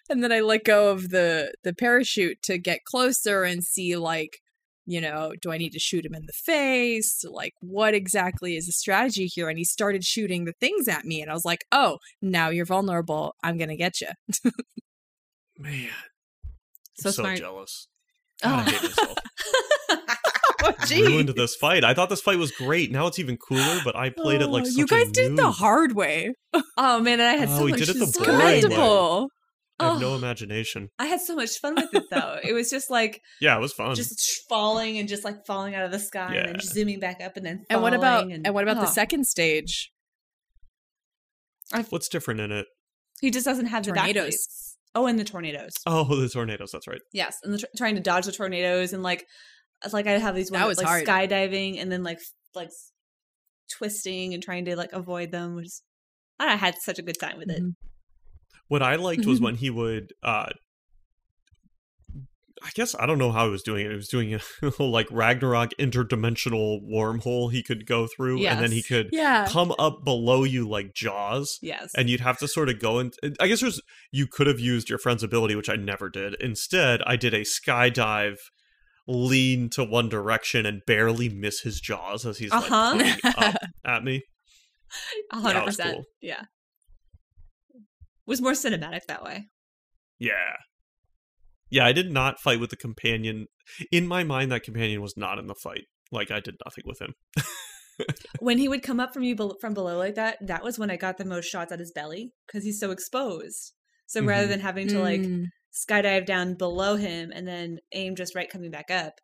And 0.08 0.22
then 0.22 0.32
I 0.32 0.40
let 0.40 0.64
go 0.64 0.90
of 0.90 1.10
the 1.10 1.52
the 1.64 1.74
parachute 1.74 2.42
to 2.44 2.58
get 2.58 2.84
closer 2.84 3.44
and 3.44 3.64
see 3.64 3.96
like, 3.96 4.38
you 4.86 5.00
know, 5.00 5.32
do 5.40 5.50
I 5.50 5.58
need 5.58 5.72
to 5.72 5.78
shoot 5.78 6.06
him 6.06 6.14
in 6.14 6.26
the 6.26 6.32
face? 6.32 7.24
Like 7.28 7.54
what 7.60 7.94
exactly 7.94 8.56
is 8.56 8.66
the 8.66 8.72
strategy 8.72 9.26
here? 9.26 9.48
And 9.48 9.58
he 9.58 9.64
started 9.64 10.04
shooting 10.04 10.44
the 10.44 10.54
things 10.60 10.88
at 10.88 11.04
me 11.04 11.20
and 11.20 11.30
I 11.30 11.34
was 11.34 11.44
like, 11.44 11.64
"Oh, 11.72 11.98
now 12.22 12.48
you're 12.50 12.64
vulnerable. 12.64 13.34
I'm 13.42 13.58
going 13.58 13.68
to 13.68 13.76
get 13.76 14.00
you." 14.00 14.08
Man, 15.58 15.88
So 16.96 17.08
I'm 17.08 17.12
so 17.12 17.34
jealous. 17.34 17.88
God, 18.42 18.64
oh. 18.66 18.68
I 18.68 18.70
hate 18.70 18.82
myself. 18.82 19.18
oh, 20.62 20.74
Ruined 21.10 21.28
this 21.30 21.54
fight. 21.56 21.84
I 21.84 21.94
thought 21.94 22.08
this 22.10 22.20
fight 22.20 22.38
was 22.38 22.50
great. 22.52 22.90
Now 22.92 23.06
it's 23.06 23.18
even 23.18 23.36
cooler, 23.36 23.80
but 23.84 23.96
I 23.96 24.10
played 24.10 24.42
it 24.42 24.48
like 24.48 24.62
Oh, 24.62 24.66
such 24.66 24.76
You 24.76 24.84
a 24.84 24.86
guys 24.88 25.10
did 25.10 25.36
the 25.36 25.50
hard 25.50 25.92
way. 25.94 26.32
oh 26.76 27.00
man, 27.00 27.20
and 27.20 27.28
I 27.28 27.34
had 27.34 27.48
Oh, 27.48 27.58
so 27.58 27.64
we 27.64 27.70
much 27.72 27.80
did 27.80 27.90
it 27.90 27.98
the 27.98 28.06
fun. 28.06 28.24
boring 28.24 28.38
way. 28.38 28.60
Commendable. 28.62 29.28
I 29.78 29.90
have 29.92 30.00
no 30.00 30.12
Oh. 30.12 30.16
imagination. 30.16 30.88
I 30.98 31.04
had 31.06 31.20
so 31.20 31.36
much 31.36 31.58
fun 31.58 31.74
with 31.74 31.92
it 31.94 32.04
though. 32.10 32.38
it 32.42 32.52
was 32.54 32.70
just 32.70 32.90
like 32.90 33.20
Yeah, 33.42 33.56
it 33.56 33.60
was 33.60 33.72
fun. 33.74 33.94
just 33.94 34.42
falling 34.48 34.96
and 34.98 35.06
just 35.08 35.22
like 35.24 35.44
falling 35.46 35.74
out 35.74 35.84
of 35.84 35.92
the 35.92 35.98
sky 35.98 36.26
and 36.26 36.34
Yeah. 36.34 36.46
then 36.46 36.60
zooming 36.60 36.98
back 37.00 37.20
up 37.22 37.36
and 37.36 37.44
then 37.44 37.64
And 37.68 37.82
what 37.82 37.92
about 37.92 38.22
falling 38.22 38.40
and, 38.44 38.54
what 38.54 38.64
about 38.64 38.76
the 38.80 38.88
oh. 38.88 38.92
second 38.92 39.26
stage? 39.26 39.92
What's 41.90 42.08
different 42.08 42.40
in 42.40 42.52
it? 42.52 42.66
He 43.20 43.30
just 43.30 43.44
doesn't 43.44 43.66
have 43.66 43.84
the 43.84 43.92
back 43.92 44.04
Tornadoes. 44.04 44.24
plates. 44.28 44.65
Oh, 44.96 45.06
and 45.06 45.18
the 45.18 45.24
tornadoes. 45.24 45.74
Oh, 45.86 46.04
the 46.18 46.28
tornadoes. 46.28 46.72
That's 46.72 46.88
right. 46.88 47.00
Yes, 47.12 47.36
and 47.44 47.52
the 47.54 47.62
trying 47.76 47.94
to 47.96 48.00
dodge 48.00 48.24
the 48.24 48.32
tornadoes 48.32 48.92
and 48.94 49.02
like, 49.02 49.26
it's 49.84 49.92
like 49.94 50.06
I 50.06 50.12
have 50.12 50.34
these 50.34 50.48
That 50.48 50.64
ones 50.64 50.68
was 50.68 50.78
like 50.78 50.86
hard. 50.86 51.06
skydiving 51.06 51.78
and 51.80 51.92
then 51.92 52.02
like 52.02 52.18
like 52.54 52.70
twisting 53.70 54.32
and 54.34 54.42
trying 54.42 54.64
to 54.64 54.74
like 54.76 54.92
avoid 54.94 55.30
them. 55.30 55.54
Which 55.54 55.68
I, 56.40 56.44
don't 56.44 56.48
know, 56.50 56.54
I 56.54 56.56
had 56.56 56.76
such 56.78 56.98
a 56.98 57.02
good 57.02 57.20
time 57.20 57.38
with 57.38 57.50
it. 57.50 57.62
Mhm. 57.62 57.74
What 58.68 58.82
I 58.82 58.96
liked 58.96 59.26
was 59.26 59.40
when 59.46 59.54
he 59.56 59.70
would 59.70 60.12
uh 60.22 60.48
I 62.64 62.70
guess 62.74 62.94
I 62.98 63.04
don't 63.06 63.18
know 63.18 63.32
how 63.32 63.44
he 63.46 63.50
was 63.50 63.62
doing 63.62 63.84
it. 63.86 63.90
He 63.90 63.96
was 63.96 64.08
doing 64.08 64.34
a 64.34 64.40
little 64.62 64.90
like 64.90 65.08
Ragnarok 65.10 65.70
interdimensional 65.78 66.80
wormhole 66.90 67.52
he 67.52 67.62
could 67.62 67.86
go 67.86 68.06
through 68.06 68.44
and 68.46 68.60
then 68.62 68.72
he 68.72 68.82
could 68.82 69.10
Yeah. 69.12 69.46
come 69.48 69.74
up 69.78 70.04
below 70.04 70.42
you 70.44 70.66
like 70.68 70.94
jaws 70.94 71.58
Yes, 71.60 71.92
and 71.94 72.08
you'd 72.08 72.20
have 72.20 72.38
to 72.38 72.48
sort 72.48 72.68
of 72.68 72.80
go 72.80 72.98
and 72.98 73.12
I 73.40 73.46
guess 73.48 73.60
there's 73.60 73.80
you 74.10 74.26
could 74.26 74.46
have 74.46 74.58
used 74.60 74.88
your 74.88 74.98
friend's 74.98 75.22
ability 75.22 75.54
which 75.54 75.68
I 75.68 75.76
never 75.76 76.08
did. 76.08 76.34
Instead, 76.40 77.02
I 77.06 77.16
did 77.16 77.34
a 77.34 77.40
skydive 77.42 78.36
lean 79.06 79.68
to 79.70 79.84
one 79.84 80.08
direction 80.08 80.66
and 80.66 80.80
barely 80.86 81.28
miss 81.28 81.60
his 81.60 81.80
jaws 81.80 82.24
as 82.26 82.38
he's 82.38 82.50
like 82.50 82.70
Uh-huh. 82.70 82.90
coming 82.98 83.14
up 83.36 83.56
at 83.84 84.02
me. 84.02 84.22
hundred 85.32 85.62
percent. 85.64 85.94
cool. 85.96 86.04
Yeah, 86.22 86.44
was 88.26 88.40
more 88.40 88.52
cinematic 88.52 89.02
that 89.08 89.22
way. 89.22 89.46
Yeah. 90.18 90.56
Yeah, 91.70 91.84
I 91.86 91.92
did 91.92 92.10
not 92.12 92.40
fight 92.40 92.60
with 92.60 92.70
the 92.70 92.76
companion. 92.76 93.46
In 93.90 94.06
my 94.06 94.22
mind, 94.24 94.52
that 94.52 94.62
companion 94.62 95.02
was 95.02 95.16
not 95.16 95.38
in 95.38 95.46
the 95.46 95.54
fight. 95.54 95.84
Like, 96.12 96.30
I 96.30 96.40
did 96.40 96.54
nothing 96.64 96.84
with 96.86 97.00
him. 97.00 97.14
When 98.40 98.58
he 98.58 98.68
would 98.68 98.82
come 98.82 99.00
up 99.00 99.14
from 99.14 99.22
you 99.22 99.34
bel 99.34 99.56
from 99.60 99.72
below 99.72 99.96
like 99.96 100.16
that, 100.16 100.36
that 100.46 100.62
was 100.62 100.78
when 100.78 100.90
I 100.90 100.96
got 100.96 101.16
the 101.16 101.24
most 101.24 101.46
shots 101.46 101.72
at 101.72 101.78
his 101.78 101.92
belly 101.92 102.32
because 102.46 102.62
he's 102.62 102.78
so 102.78 102.90
exposed. 102.90 103.72
So 104.06 104.22
rather 104.22 104.46
Mhm. 104.46 104.50
than 104.50 104.60
having 104.60 104.88
to 104.88 105.00
like 105.00 105.22
Mm. 105.22 105.46
skydive 105.72 106.26
down 106.26 106.54
below 106.54 106.96
him 106.96 107.32
and 107.34 107.48
then 107.48 107.78
aim 107.92 108.14
just 108.14 108.34
right 108.34 108.50
coming 108.50 108.70
back 108.70 108.90
up. 108.90 109.14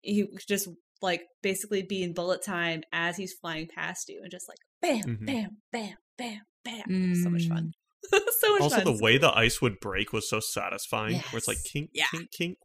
He 0.00 0.26
just 0.48 0.68
like 1.02 1.22
basically 1.42 1.82
be 1.82 2.02
in 2.02 2.14
bullet 2.14 2.42
time 2.42 2.82
as 2.92 3.18
he's 3.18 3.34
flying 3.34 3.68
past 3.68 4.08
you 4.08 4.20
and 4.22 4.30
just 4.30 4.48
like 4.48 4.58
bam, 4.80 5.18
Mhm. 5.18 5.26
bam, 5.26 5.50
bam, 5.70 5.96
bam, 6.16 6.40
bam. 6.64 7.14
So 7.22 7.28
much 7.30 7.42
Mm. 7.44 7.48
fun. 7.48 7.72
so 8.40 8.52
much 8.52 8.60
Also, 8.62 8.76
fun. 8.76 8.84
the 8.84 9.02
way 9.02 9.18
the 9.18 9.36
ice 9.36 9.60
would 9.62 9.80
break 9.80 10.12
was 10.12 10.28
so 10.28 10.40
satisfying. 10.40 11.16
Where 11.30 11.38
it's 11.38 11.48
like 11.48 11.58
Yes. 11.64 11.70
kink, 11.72 11.90
Yeah. 11.92 12.04
kink, 12.10 12.30
kink. 12.30 12.58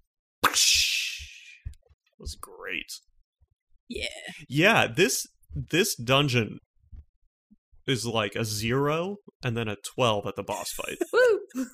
It 0.44 2.20
was 2.20 2.36
great. 2.40 2.91
Yeah. 3.88 4.07
Yeah, 4.48 4.88
this 4.88 5.28
this 5.56 5.95
dungeon 5.95 6.60
is 7.88 8.06
like 8.06 8.36
a 8.36 8.45
zero 8.45 9.18
and 9.44 9.57
then 9.57 9.68
a 9.68 9.76
twelve 9.95 10.28
at 10.28 10.36
the 10.36 10.44
boss 10.44 10.72
fight. 10.72 10.98
Woo! 11.14 11.40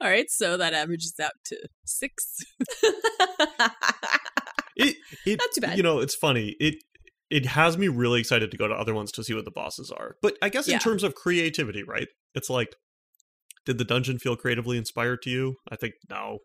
All 0.00 0.08
right, 0.08 0.30
so 0.30 0.56
that 0.56 0.74
averages 0.74 1.14
out 1.20 1.32
to 1.46 1.56
six. 1.84 2.36
It 4.76 4.96
it 5.26 5.38
Not 5.38 5.48
too 5.54 5.60
bad. 5.60 5.76
You 5.76 5.82
know, 5.82 5.98
it's 5.98 6.14
funny. 6.14 6.54
It 6.60 6.76
it 7.30 7.46
has 7.46 7.76
me 7.76 7.88
really 7.88 8.20
excited 8.20 8.50
to 8.50 8.56
go 8.56 8.68
to 8.68 8.74
other 8.74 8.94
ones 8.94 9.12
to 9.12 9.24
see 9.24 9.34
what 9.34 9.44
the 9.44 9.50
bosses 9.50 9.90
are. 9.90 10.16
But 10.22 10.36
I 10.42 10.48
guess 10.48 10.68
in 10.68 10.78
terms 10.78 11.02
of 11.02 11.14
creativity, 11.14 11.82
right? 11.82 12.08
It's 12.34 12.48
like, 12.50 12.74
did 13.66 13.78
the 13.78 13.84
dungeon 13.84 14.18
feel 14.18 14.36
creatively 14.36 14.78
inspired 14.78 15.22
to 15.22 15.30
you? 15.30 15.56
I 15.70 15.76
think 15.76 15.94
no, 16.08 16.38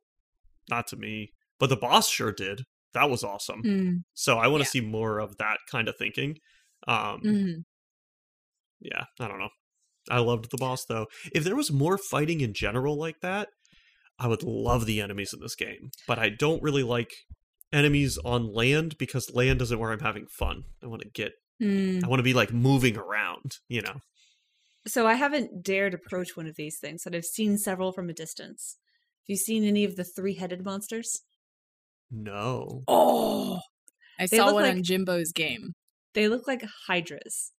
not 0.70 0.88
to 0.88 0.98
me. 0.98 1.32
But 1.60 1.70
the 1.70 1.78
boss 1.78 2.10
sure 2.10 2.32
did. 2.34 2.64
That 2.94 3.10
was 3.10 3.24
awesome. 3.24 3.64
Mm. 3.64 4.04
So 4.14 4.38
I 4.38 4.48
want 4.48 4.62
to 4.64 4.68
Yeah. 4.68 4.82
see 4.82 4.82
more 4.82 5.20
of 5.20 5.38
that 5.38 5.58
kind 5.72 5.88
of 5.88 5.96
thinking. 5.98 6.38
Um, 6.88 7.22
Mhm. 7.22 7.64
yeah, 8.82 9.06
I 9.20 9.28
don't 9.28 9.40
know. 9.40 9.50
I 10.10 10.20
loved 10.20 10.52
the 10.52 10.58
boss 10.58 10.86
though. 10.86 11.08
If 11.34 11.44
there 11.46 11.56
was 11.56 11.72
more 11.72 11.98
fighting 11.98 12.42
in 12.42 12.54
general 12.54 12.98
like 12.98 13.22
that, 13.22 13.50
I 14.20 14.28
would 14.28 14.44
love 14.44 14.86
the 14.86 15.00
enemies 15.02 15.34
in 15.34 15.40
this 15.40 15.56
game. 15.56 15.92
But 16.08 16.20
I 16.20 16.30
don't 16.30 16.62
really 16.62 16.84
like 16.84 17.14
enemies 17.74 18.18
on 18.24 18.54
land 18.54 18.98
because 18.98 19.34
land 19.34 19.62
isn't 19.62 19.80
where 19.80 19.92
I'm 19.92 20.00
having 20.00 20.28
fun. 20.28 20.64
I 20.84 20.88
want 20.88 21.02
to 21.02 21.10
get 21.10 21.34
Mm. 21.62 22.04
I 22.04 22.08
want 22.08 22.20
to 22.20 22.24
be 22.24 22.34
like 22.34 22.52
moving 22.52 22.98
around, 22.98 23.58
you 23.70 23.82
know. 23.82 24.00
So 24.88 25.06
I 25.06 25.14
haven't 25.14 25.64
dared 25.64 25.94
approach 25.94 26.36
one 26.36 26.48
of 26.48 26.56
these 26.56 26.80
things, 26.80 27.04
but 27.06 27.14
I've 27.16 27.26
seen 27.26 27.58
several 27.60 27.94
from 27.94 28.10
a 28.10 28.14
distance. 28.14 28.78
Have 29.22 29.30
you 29.30 29.38
seen 29.38 29.64
any 29.64 29.84
of 29.86 29.96
the 29.96 30.04
three-headed 30.04 30.66
monsters? 30.66 31.22
No. 32.12 32.84
Oh, 32.88 33.60
I 34.20 34.26
They 34.28 34.38
saw 34.38 34.52
one 34.54 34.64
like- 34.64 34.76
on 34.76 34.84
Jimbo's 34.84 35.32
game. 35.32 35.74
They 36.14 36.28
look 36.28 36.48
like 36.48 36.64
hydras. 36.88 37.52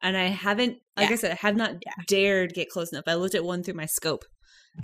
And 0.00 0.16
I 0.16 0.28
haven't, 0.28 0.78
like 0.96 1.10
I 1.10 1.16
said, 1.16 1.32
I 1.32 1.34
have 1.34 1.56
not 1.56 1.74
Yeah. 1.84 1.92
dared 2.06 2.54
get 2.54 2.70
close 2.70 2.90
enough. 2.92 3.04
I 3.06 3.14
looked 3.14 3.34
at 3.34 3.44
one 3.44 3.62
through 3.62 3.74
my 3.74 3.86
scope. 3.86 4.24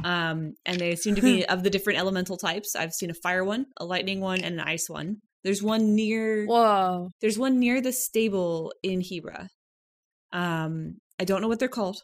Um, 0.04 0.54
and 0.66 0.78
they 0.78 0.96
seem 0.96 1.14
to 1.14 1.22
be 1.22 1.44
of 1.48 1.62
the 1.62 1.70
different 1.70 1.98
elemental 1.98 2.36
types. 2.36 2.74
I've 2.76 2.92
seen 2.92 3.10
a 3.10 3.14
fire 3.14 3.44
one, 3.44 3.66
a 3.78 3.84
lightning 3.84 4.20
one, 4.20 4.40
and 4.42 4.60
an 4.60 4.66
ice 4.66 4.88
one. 4.88 5.16
There's 5.44 5.62
one 5.62 5.94
near 5.94 6.44
Whoa. 6.46 7.10
there's 7.20 7.38
one 7.38 7.58
near 7.60 7.80
the 7.80 7.92
stable 7.92 8.72
in 8.82 9.00
Hebra. 9.00 9.46
Um, 10.32 10.96
I 11.20 11.24
don't 11.24 11.40
know 11.40 11.48
what 11.48 11.58
they're 11.60 11.68
called. 11.68 11.98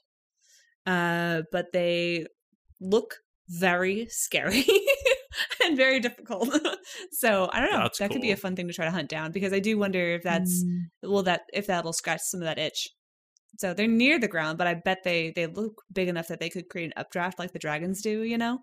Uh, 0.86 1.42
but 1.52 1.66
they 1.72 2.26
look 2.80 3.16
very 3.48 4.06
scary 4.10 4.64
and 5.64 5.76
very 5.76 6.00
difficult. 6.00 6.48
so 7.12 7.48
I 7.52 7.60
don't 7.60 7.72
know. 7.72 7.80
That's 7.82 7.98
that 7.98 8.10
could 8.10 8.20
be 8.22 8.30
a 8.32 8.36
fun 8.36 8.56
thing 8.56 8.68
to 8.68 8.72
try 8.74 8.84
to 8.86 8.90
hunt 8.90 9.08
down 9.08 9.32
because 9.32 9.52
I 9.52 9.58
do 9.58 9.76
wonder 9.78 10.14
if 10.14 10.22
that's 10.22 10.64
Mm. 10.64 10.84
well 11.02 11.22
that 11.24 11.42
if 11.52 11.66
that'll 11.66 11.92
scratch 11.92 12.20
some 12.22 12.40
of 12.40 12.46
that 12.46 12.58
itch. 12.58 12.88
So 13.58 13.74
they're 13.74 13.86
near 13.86 14.18
the 14.18 14.28
ground, 14.28 14.58
but 14.58 14.66
I 14.66 14.74
bet 14.74 15.02
they 15.04 15.30
they 15.34 15.46
look 15.46 15.82
big 15.92 16.08
enough 16.08 16.28
that 16.28 16.40
they 16.40 16.48
could 16.50 16.68
create 16.68 16.86
an 16.86 16.92
updraft 16.96 17.38
like 17.38 17.52
the 17.52 17.58
dragons 17.58 18.00
do, 18.02 18.22
you 18.22 18.38
know? 18.38 18.60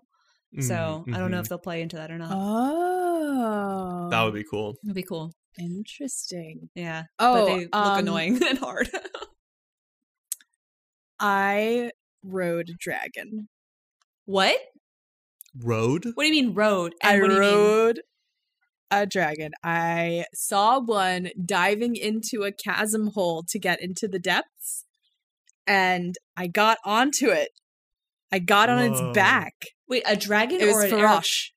So 0.58 1.04
I 1.12 1.18
don't 1.18 1.30
know 1.30 1.38
if 1.38 1.48
they'll 1.48 1.58
play 1.58 1.80
into 1.80 1.94
that 1.96 2.10
or 2.10 2.18
not. 2.18 2.32
Oh, 2.32 4.08
that 4.10 4.22
would 4.24 4.34
be 4.34 4.42
cool. 4.42 4.74
It'd 4.82 4.96
be 4.96 5.04
cool. 5.04 5.32
interesting. 5.58 6.68
Yeah. 6.74 7.04
Oh, 7.20 7.34
but 7.34 7.46
they 7.46 7.58
look 7.60 7.72
um, 7.72 7.98
annoying 8.00 8.42
and 8.48 8.58
hard. 8.58 8.90
I 11.20 11.92
rode 12.24 12.68
a 12.70 12.74
dragon. 12.74 13.48
what? 14.24 14.58
Road? 15.56 16.04
What 16.14 16.24
do 16.24 16.34
you 16.34 16.42
mean 16.46 16.54
road? 16.54 16.94
I 17.02 17.12
And 17.12 17.22
what 17.22 17.28
do 17.28 17.34
you 17.34 17.40
mean? 17.40 17.50
rode 17.50 18.00
a 18.90 19.06
dragon. 19.06 19.52
I 19.62 20.26
saw 20.34 20.80
one 20.80 21.30
diving 21.44 21.96
into 21.96 22.42
a 22.44 22.52
chasm 22.52 23.08
hole 23.14 23.42
to 23.48 23.58
get 23.58 23.80
into 23.82 24.08
the 24.08 24.18
depths, 24.18 24.84
and 25.66 26.16
I 26.36 26.46
got 26.46 26.78
onto 26.84 27.28
it. 27.28 27.50
I 28.32 28.38
got 28.38 28.68
on 28.68 28.78
Whoa. 28.78 28.92
its 29.08 29.14
back. 29.16 29.54
Wait, 29.88 30.02
a 30.06 30.16
dragon 30.16 30.60
It 30.60 30.66
was 30.66 30.76
or 30.76 30.82
an 30.86 30.92
arrow- 30.94 31.08
Farosh. 31.18 31.50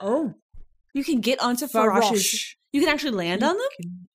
Oh, 0.00 0.34
you 0.92 1.04
can 1.04 1.20
get 1.20 1.40
onto 1.42 1.66
Farosh's. 1.66 2.24
Farosh. 2.26 2.54
You 2.72 2.80
can 2.80 2.90
actually 2.90 3.12
land 3.12 3.42
on 3.42 3.56
them 3.56 4.08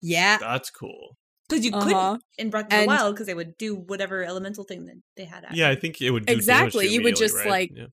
Yeah. 0.00 0.38
That's 0.38 0.70
cool. 0.70 1.16
because 1.48 1.64
you 1.64 1.72
Uh-huh. 1.72 1.84
couldn't 1.86 2.22
in 2.36 2.50
Breath 2.50 2.64
of 2.64 2.70
the 2.70 2.76
And- 2.76 2.86
Wild 2.88 3.14
because 3.14 3.26
they 3.26 3.34
would 3.34 3.56
do 3.56 3.74
whatever 3.76 4.22
elemental 4.24 4.64
thing 4.64 4.84
that 4.86 4.96
they 5.16 5.24
had. 5.24 5.44
At 5.44 5.54
Yeah, 5.56 5.70
I 5.70 5.76
think 5.76 6.00
it 6.02 6.10
would 6.10 6.26
do 6.26 6.32
Exactly, 6.34 6.88
you 6.88 7.02
would 7.02 7.16
just, 7.16 7.34
right? 7.36 7.46
like- 7.48 7.70
Yeah. 7.74 7.86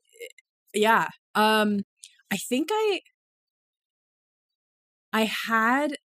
yeah 0.74 1.08
um 1.36 1.82
i 2.32 2.38
think 2.38 2.70
i 2.72 3.00
i 5.14 5.24
had 5.48 5.96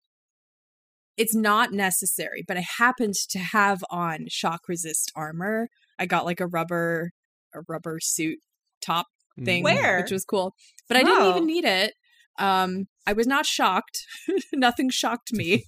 it's 1.16 1.34
not 1.34 1.72
necessary 1.72 2.44
but 2.47 2.56
i 2.56 2.64
happened 2.78 3.14
to 3.14 3.38
have 3.38 3.84
on 3.90 4.26
shock 4.28 4.62
resist 4.68 5.12
armor 5.14 5.68
i 5.98 6.06
got 6.06 6.24
like 6.24 6.40
a 6.40 6.47
rubber 6.47 7.10
a 7.55 7.60
rubber 7.68 7.98
suit 8.01 8.38
top 8.80 9.06
thing 9.44 9.62
Where? 9.64 10.01
which 10.02 10.10
was 10.10 10.24
cool 10.24 10.55
but 10.88 10.97
i 10.97 11.02
didn't 11.02 11.22
Oh. 11.22 11.30
even 11.30 11.47
need 11.47 11.64
it 11.64 11.94
um 12.38 12.86
i 13.06 13.12
was 13.12 13.26
not 13.26 13.47
shocked 13.47 14.05
nothing 14.52 14.90
shocked 14.90 15.32
me 15.32 15.64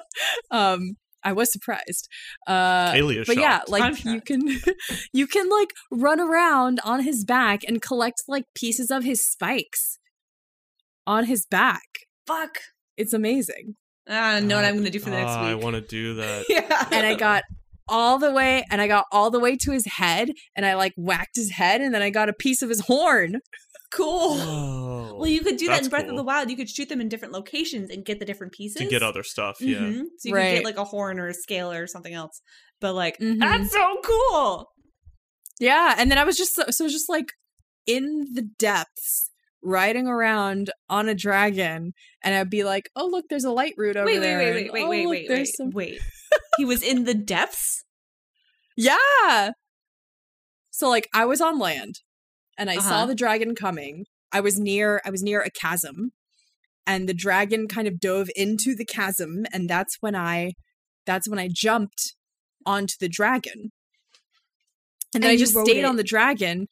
um 0.50 0.96
i 1.26 1.32
was 1.32 1.52
surprised 1.52 2.08
uh 2.46 2.92
Kaylee 2.92 3.18
is 3.20 3.26
but 3.26 3.36
yeah 3.36 3.60
like 3.68 3.82
I'm 3.82 3.92
you 3.92 4.18
shocked. 4.18 4.26
can 4.26 4.60
you 5.12 5.26
can 5.26 5.50
like 5.50 5.70
run 5.90 6.20
around 6.20 6.80
on 6.84 7.02
his 7.02 7.24
back 7.24 7.60
and 7.66 7.82
collect 7.82 8.22
like 8.28 8.44
pieces 8.54 8.90
of 8.90 9.04
his 9.04 9.20
spikes 9.26 9.98
on 11.06 11.24
his 11.24 11.44
back 11.46 11.82
fuck. 12.26 12.58
it's 12.96 13.12
amazing 13.12 13.74
I 14.08 14.38
don't 14.38 14.46
know 14.48 14.54
what 14.54 14.64
I'm 14.64 14.74
going 14.74 14.84
to 14.84 14.90
do 14.90 15.00
for 15.00 15.10
the 15.10 15.16
next 15.16 15.32
ah, 15.32 15.48
I 15.48 15.54
want 15.56 15.74
to 15.74 15.80
do 15.80 16.14
that. 16.14 16.44
yeah, 16.48 16.86
and 16.92 17.04
i 17.04 17.14
got 17.16 17.42
all 17.88 18.18
the 18.18 18.32
way 18.32 18.64
and 18.70 18.80
i 18.80 18.86
got 18.88 19.04
all 19.12 19.30
the 19.30 19.38
way 19.40 19.56
to 19.56 19.70
his 19.72 19.86
head 19.86 20.30
and 20.56 20.66
i 20.66 20.74
like 20.74 20.92
whacked 20.96 21.36
his 21.36 21.52
head 21.52 21.80
and 21.80 21.94
then 21.94 22.02
i 22.02 22.10
got 22.10 22.28
a 22.28 22.32
piece 22.32 22.62
of 22.62 22.68
his 22.68 22.80
horn 22.80 23.40
cool. 23.92 24.36
Whoa. 24.36 25.16
Well, 25.18 25.28
you 25.28 25.40
could 25.42 25.56
do 25.56 25.68
that 25.68 25.84
in 25.84 25.88
Breath 25.88 26.08
of 26.08 26.16
the 26.16 26.22
Wild. 26.24 26.50
You 26.50 26.56
could 26.56 26.68
shoot 26.68 26.88
them 26.88 27.00
in 27.00 27.08
different 27.08 27.32
locations 27.32 27.88
and 27.88 28.04
get 28.04 28.18
the 28.18 28.26
different 28.26 28.52
pieces 28.52 28.82
to 28.82 28.88
get 28.88 29.02
other 29.02 29.22
stuff. 29.22 29.56
Yeah. 29.60 29.78
Mhm. 29.78 30.02
So 30.18 30.28
you 30.28 30.34
could 30.34 30.40
get 30.42 30.64
like 30.64 30.76
a 30.76 30.84
horn 30.84 31.18
or 31.20 31.28
a 31.28 31.32
scale 31.34 31.70
or 31.70 31.86
something 31.86 32.12
else. 32.12 32.42
But 32.80 32.94
like 32.94 33.16
Mhm. 33.18 33.38
that's 33.38 33.70
so 33.72 33.96
cool. 34.04 34.68
yeah 35.60 35.94
and 35.96 36.10
then 36.10 36.18
i 36.18 36.24
was 36.24 36.36
just 36.36 36.54
so, 36.54 36.64
so 36.68 36.82
it 36.84 36.86
was 36.86 36.92
just 36.92 37.08
like 37.08 37.32
in 37.86 38.26
the 38.34 38.42
depths 38.42 39.30
riding 39.62 40.06
around 40.08 40.70
on 40.90 41.08
a 41.08 41.14
dragon 41.14 41.92
and 42.22 42.34
i'd 42.34 42.50
be 42.50 42.64
like 42.64 42.90
oh 42.96 43.06
look 43.06 43.24
there's 43.30 43.44
a 43.44 43.50
light 43.52 43.72
root 43.78 43.96
over 43.96 44.04
Wait, 44.04 44.18
wait, 44.18 44.20
there 44.20 44.38
wait, 44.38 44.46
and, 44.48 44.56
wait, 44.56 44.72
wait, 44.72 44.82
"Oh, 44.82 44.88
wait, 44.90 45.02
look, 45.04 45.10
wait, 45.10 45.28
there's 45.28 45.38
wait, 45.48 45.56
some 45.56 45.70
wait. 45.70 46.00
He 46.56 46.64
was 46.64 46.82
in 46.82 47.04
the 47.04 47.14
depths. 47.14 47.84
Yeah. 48.76 49.50
So 50.70 50.88
like 50.88 51.08
I 51.14 51.24
was 51.24 51.40
on 51.40 51.58
land 51.58 52.00
and 52.58 52.70
I 52.70 52.76
Uh-huh. 52.76 52.88
saw 52.88 53.06
the 53.06 53.14
dragon 53.14 53.54
coming. 53.54 54.04
I 54.32 54.40
was 54.40 54.58
near 54.58 55.00
I 55.04 55.10
was 55.10 55.22
near 55.22 55.40
a 55.40 55.50
chasm 55.50 56.12
and 56.86 57.08
the 57.08 57.14
dragon 57.14 57.68
kind 57.68 57.88
of 57.88 57.98
dove 58.00 58.28
into 58.36 58.74
the 58.76 58.84
chasm 58.84 59.46
and 59.52 59.68
that's 59.68 59.96
when 60.00 60.14
I 60.14 60.52
that's 61.06 61.28
when 61.28 61.38
I 61.38 61.48
jumped 61.52 62.14
onto 62.66 62.94
the 63.00 63.08
dragon. 63.08 63.70
And 65.14 65.22
then 65.22 65.30
And 65.30 65.36
I 65.36 65.36
just 65.38 65.52
stayed 65.56 65.78
it. 65.78 65.84
on 65.84 65.96
the 65.96 66.02
dragon 66.02 66.66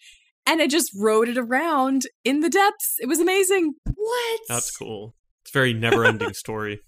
and 0.46 0.60
I 0.60 0.66
just 0.66 0.90
rode 0.94 1.28
it 1.28 1.38
around 1.38 2.02
in 2.24 2.40
the 2.40 2.50
depths. 2.50 2.96
It 2.98 3.06
was 3.06 3.20
amazing. 3.20 3.74
What? 3.94 4.40
That's 4.48 4.76
cool. 4.76 5.14
It's 5.42 5.50
a 5.50 5.58
very 5.58 5.72
never 5.72 6.04
ending 6.04 6.34
story. 6.34 6.80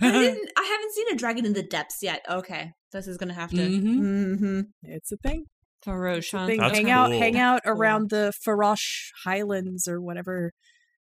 I 0.00 0.10
didn't. 0.12 0.50
I 0.56 0.62
haven't 0.64 0.92
seen 0.92 1.06
a 1.12 1.16
dragon 1.16 1.44
in 1.46 1.52
the 1.52 1.62
depths 1.62 1.98
yet. 2.02 2.24
Okay, 2.28 2.72
this 2.92 3.06
is 3.06 3.16
gonna 3.18 3.34
have 3.34 3.50
to. 3.50 3.56
Mhm. 3.56 3.98
Mm-hmm. 4.00 4.60
It's 4.82 5.12
a 5.12 5.16
thing. 5.18 5.44
Farosh, 5.86 6.30
huh? 6.30 6.46
thing. 6.46 6.60
That's 6.60 6.78
hang 6.78 6.90
out, 6.90 7.10
hang 7.12 7.38
out 7.38 7.62
Cool. 7.64 7.72
around 7.72 8.10
the 8.10 8.32
Farosh 8.46 9.08
Highlands 9.24 9.88
or 9.88 10.00
whatever. 10.00 10.52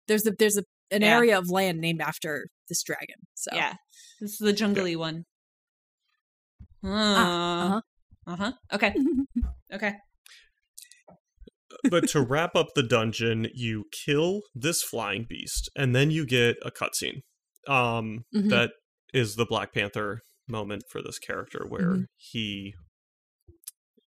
There's 0.08 0.26
a 0.28 0.32
there's 0.38 0.58
a 0.58 0.64
an 0.92 1.02
Yeah. 1.02 1.18
area 1.18 1.38
of 1.38 1.50
land 1.50 1.80
named 1.80 2.00
after 2.02 2.48
this 2.70 2.84
dragon. 2.84 3.16
So 3.34 3.52
Yeah, 3.54 3.74
this 4.22 4.32
is 4.34 4.38
the 4.38 4.54
jungly 4.54 4.96
one. 4.96 5.26
Uh 6.84 6.88
uh-huh. 6.90 7.82
Uh 8.28 8.36
huh. 8.36 8.52
Okay. 8.74 8.94
Okay. 9.74 9.96
but 11.90 12.08
to 12.10 12.22
wrap 12.30 12.56
up 12.56 12.68
the 12.74 12.84
dungeon, 12.84 13.48
you 13.54 13.84
kill 13.92 14.44
this 14.56 14.82
flying 14.82 15.26
beast, 15.28 15.70
and 15.76 15.94
then 15.94 16.10
you 16.10 16.26
get 16.26 16.56
a 16.64 16.72
cutscene. 16.72 17.24
Um, 17.68 18.26
Mhm. 18.34 18.50
that 18.50 18.72
is 19.14 19.36
the 19.36 19.46
Black 19.46 19.74
Panther 19.74 20.22
moment 20.48 20.84
for 20.90 21.02
this 21.02 21.20
character, 21.20 21.66
where 21.68 21.92
Mhm. 21.96 22.06
he. 22.16 22.74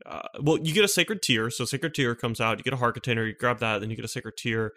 Uh, 0.06 0.22
well, 0.41 0.57
you 0.57 0.73
get 0.73 0.86
a 0.86 0.90
sacred 0.90 1.22
tear. 1.22 1.49
So 1.49 1.65
sacred 1.65 1.94
tear 1.94 2.15
comes 2.15 2.40
out. 2.40 2.57
You 2.57 2.64
get 2.64 2.73
a 2.73 2.77
heart 2.77 2.95
container. 2.95 3.26
You 3.27 3.34
grab 3.34 3.60
that, 3.60 3.80
then 3.80 3.90
you 3.90 3.95
get 3.95 4.06
a 4.06 4.10
sacred 4.10 4.36
tear, 4.38 4.72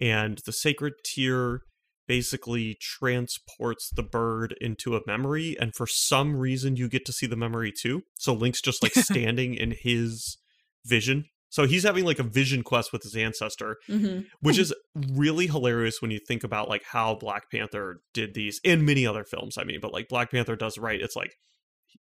and 0.00 0.38
the 0.44 0.52
sacred 0.52 0.94
tear 1.04 1.62
basically 2.06 2.74
transports 2.80 3.90
the 3.90 4.02
bird 4.02 4.54
into 4.60 4.94
a 4.96 5.00
memory. 5.06 5.56
And 5.58 5.74
for 5.74 5.86
some 5.86 6.36
reason, 6.36 6.76
you 6.76 6.88
get 6.88 7.04
to 7.06 7.12
see 7.12 7.26
the 7.26 7.36
memory 7.36 7.72
too. 7.72 8.02
So 8.18 8.32
Link's 8.34 8.60
just 8.62 8.82
like 8.82 8.92
standing 9.32 9.54
in 9.54 9.74
his 9.78 10.38
vision. 10.84 11.24
So 11.50 11.66
he's 11.66 11.84
having 11.84 12.04
like 12.04 12.18
a 12.18 12.24
vision 12.24 12.62
quest 12.62 12.92
with 12.92 13.02
his 13.02 13.16
ancestor, 13.16 13.76
Mm-hmm. 13.88 14.22
which 14.40 14.58
is 14.58 14.74
really 14.94 15.46
hilarious 15.46 16.02
when 16.02 16.10
you 16.10 16.18
think 16.26 16.44
about 16.44 16.68
like 16.68 16.82
how 16.92 17.14
Black 17.14 17.50
Panther 17.50 18.00
did 18.12 18.34
these 18.34 18.60
and 18.64 18.84
many 18.84 19.06
other 19.06 19.24
films. 19.24 19.56
I 19.56 19.64
mean, 19.64 19.80
but 19.80 19.92
like 19.92 20.08
Black 20.08 20.30
Panther 20.30 20.56
does 20.56 20.78
right. 20.78 21.00
It's 21.00 21.16
like 21.16 21.32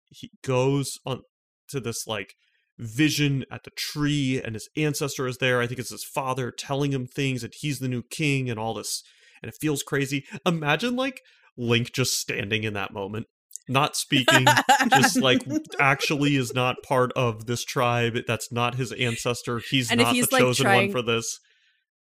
he 0.09 0.31
goes 0.43 0.97
on 1.05 1.21
to 1.69 1.79
this 1.79 2.05
like 2.07 2.33
vision 2.77 3.45
at 3.51 3.63
the 3.63 3.71
tree 3.71 4.41
and 4.43 4.55
his 4.55 4.69
ancestor 4.75 5.27
is 5.27 5.37
there. 5.37 5.61
I 5.61 5.67
think 5.67 5.79
it's 5.79 5.91
his 5.91 6.03
father 6.03 6.51
telling 6.51 6.91
him 6.91 7.05
things 7.05 7.41
that 7.41 7.55
he's 7.59 7.79
the 7.79 7.89
new 7.89 8.03
king 8.09 8.49
and 8.49 8.59
all 8.59 8.73
this 8.73 9.03
and 9.41 9.49
it 9.49 9.57
feels 9.59 9.83
crazy. 9.83 10.25
Imagine 10.45 10.95
like 10.95 11.21
Link 11.57 11.91
just 11.93 12.17
standing 12.19 12.63
in 12.63 12.73
that 12.73 12.93
moment, 12.93 13.27
not 13.69 13.95
speaking, 13.95 14.45
just 14.89 15.17
like 15.21 15.41
actually 15.79 16.35
is 16.35 16.53
not 16.53 16.77
part 16.83 17.11
of 17.15 17.45
this 17.45 17.63
tribe. 17.63 18.17
That's 18.27 18.51
not 18.51 18.75
his 18.75 18.91
ancestor. 18.93 19.59
He's 19.69 19.91
And 19.91 19.99
not 20.01 20.13
he's, 20.13 20.27
the 20.27 20.35
like, 20.35 20.41
chosen 20.41 20.63
trying- 20.65 20.87
one 20.87 20.91
for 20.91 21.01
this. 21.01 21.39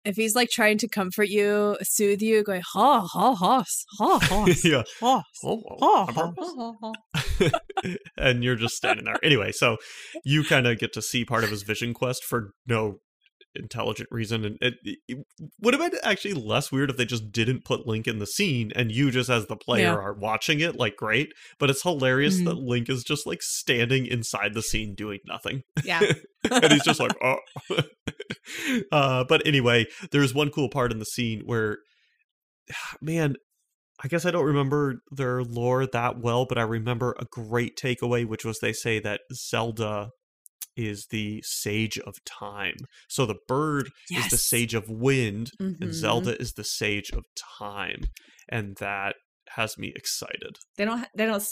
if 0.04 0.16
he's 0.16 0.34
like 0.34 0.48
trying 0.48 0.78
to 0.78 0.88
comfort 0.88 1.28
you, 1.28 1.76
soothe 1.82 2.22
you, 2.22 2.42
going 2.42 2.62
ha 2.72 3.00
ha 3.06 3.34
ha 3.34 3.64
ha 3.98 4.18
ha 4.22 4.46
yeah. 4.64 4.82
ha. 5.00 5.22
Oh, 5.44 5.62
Oh, 5.80 6.06
I'm 6.08 6.34
oh. 6.38 6.92
purpose. 7.42 7.52
and 8.16 8.42
you're 8.44 8.56
just 8.56 8.76
standing 8.76 9.04
there. 9.04 9.18
Anyway, 9.22 9.52
so 9.52 9.76
you 10.24 10.44
kind 10.44 10.66
of 10.66 10.78
get 10.78 10.92
to 10.94 11.02
see 11.02 11.24
part 11.24 11.44
of 11.44 11.50
his 11.50 11.62
vision 11.62 11.92
quest 11.94 12.24
for 12.24 12.52
no 12.66 13.00
intelligent 13.54 14.08
reason, 14.12 14.44
and 14.44 14.58
it, 14.60 14.74
it 15.08 15.26
would 15.60 15.74
have 15.74 15.90
been 15.90 15.98
actually 16.02 16.34
less 16.34 16.70
weird 16.70 16.90
if 16.90 16.96
they 16.96 17.04
just 17.04 17.32
didn't 17.32 17.64
put 17.64 17.86
Link 17.86 18.06
in 18.06 18.18
the 18.18 18.26
scene 18.26 18.70
and 18.76 18.92
you 18.92 19.10
just 19.10 19.28
as 19.30 19.46
the 19.46 19.56
player 19.56 19.84
Yeah. 19.86 19.94
are 19.94 20.12
watching 20.14 20.60
it. 20.60 20.76
Like, 20.76 20.96
great, 20.96 21.32
but 21.58 21.70
it's 21.70 21.82
hilarious 21.82 22.40
Mhm. 22.40 22.44
that 22.44 22.58
Link 22.58 22.88
is 22.88 23.02
just 23.04 23.26
like 23.26 23.42
standing 23.42 24.06
inside 24.06 24.54
the 24.54 24.62
scene 24.62 24.94
doing 24.94 25.18
nothing, 25.26 25.62
Yeah. 25.84 26.00
and 26.50 26.72
he's 26.72 26.84
just 26.84 27.00
like, 27.00 27.12
oh. 27.22 27.38
uh, 28.92 29.24
but 29.24 29.46
anyway, 29.46 29.86
there's 30.12 30.34
one 30.34 30.50
cool 30.50 30.68
part 30.68 30.92
in 30.92 30.98
the 30.98 31.04
scene 31.04 31.42
where, 31.44 31.78
man, 33.00 33.36
I 34.02 34.08
guess 34.08 34.24
I 34.24 34.30
don't 34.30 34.46
remember 34.46 35.02
their 35.10 35.42
lore 35.42 35.86
that 35.86 36.18
well, 36.20 36.46
but 36.46 36.56
I 36.56 36.62
remember 36.62 37.14
a 37.18 37.26
great 37.26 37.76
takeaway, 37.76 38.24
which 38.26 38.44
was 38.44 38.58
they 38.60 38.72
say 38.72 38.98
that 39.00 39.20
Zelda 39.34 40.10
is 40.88 41.06
the 41.10 41.42
sage 41.44 41.98
of 41.98 42.14
time. 42.24 42.76
So 43.08 43.26
the 43.26 43.38
bird 43.48 43.90
is 44.10 44.28
the 44.28 44.36
sage 44.38 44.74
of 44.74 44.88
wind, 44.88 45.50
and 45.58 45.76
Mhm. 45.78 45.92
Zelda 45.92 46.40
is 46.40 46.52
the 46.54 46.64
sage 46.64 47.10
of 47.10 47.24
time, 47.58 48.02
and 48.48 48.76
that 48.76 49.16
has 49.56 49.76
me 49.78 49.92
excited. 49.96 50.56
They 50.76 50.84
don't. 50.84 51.06
They 51.14 51.26
don't. 51.26 51.42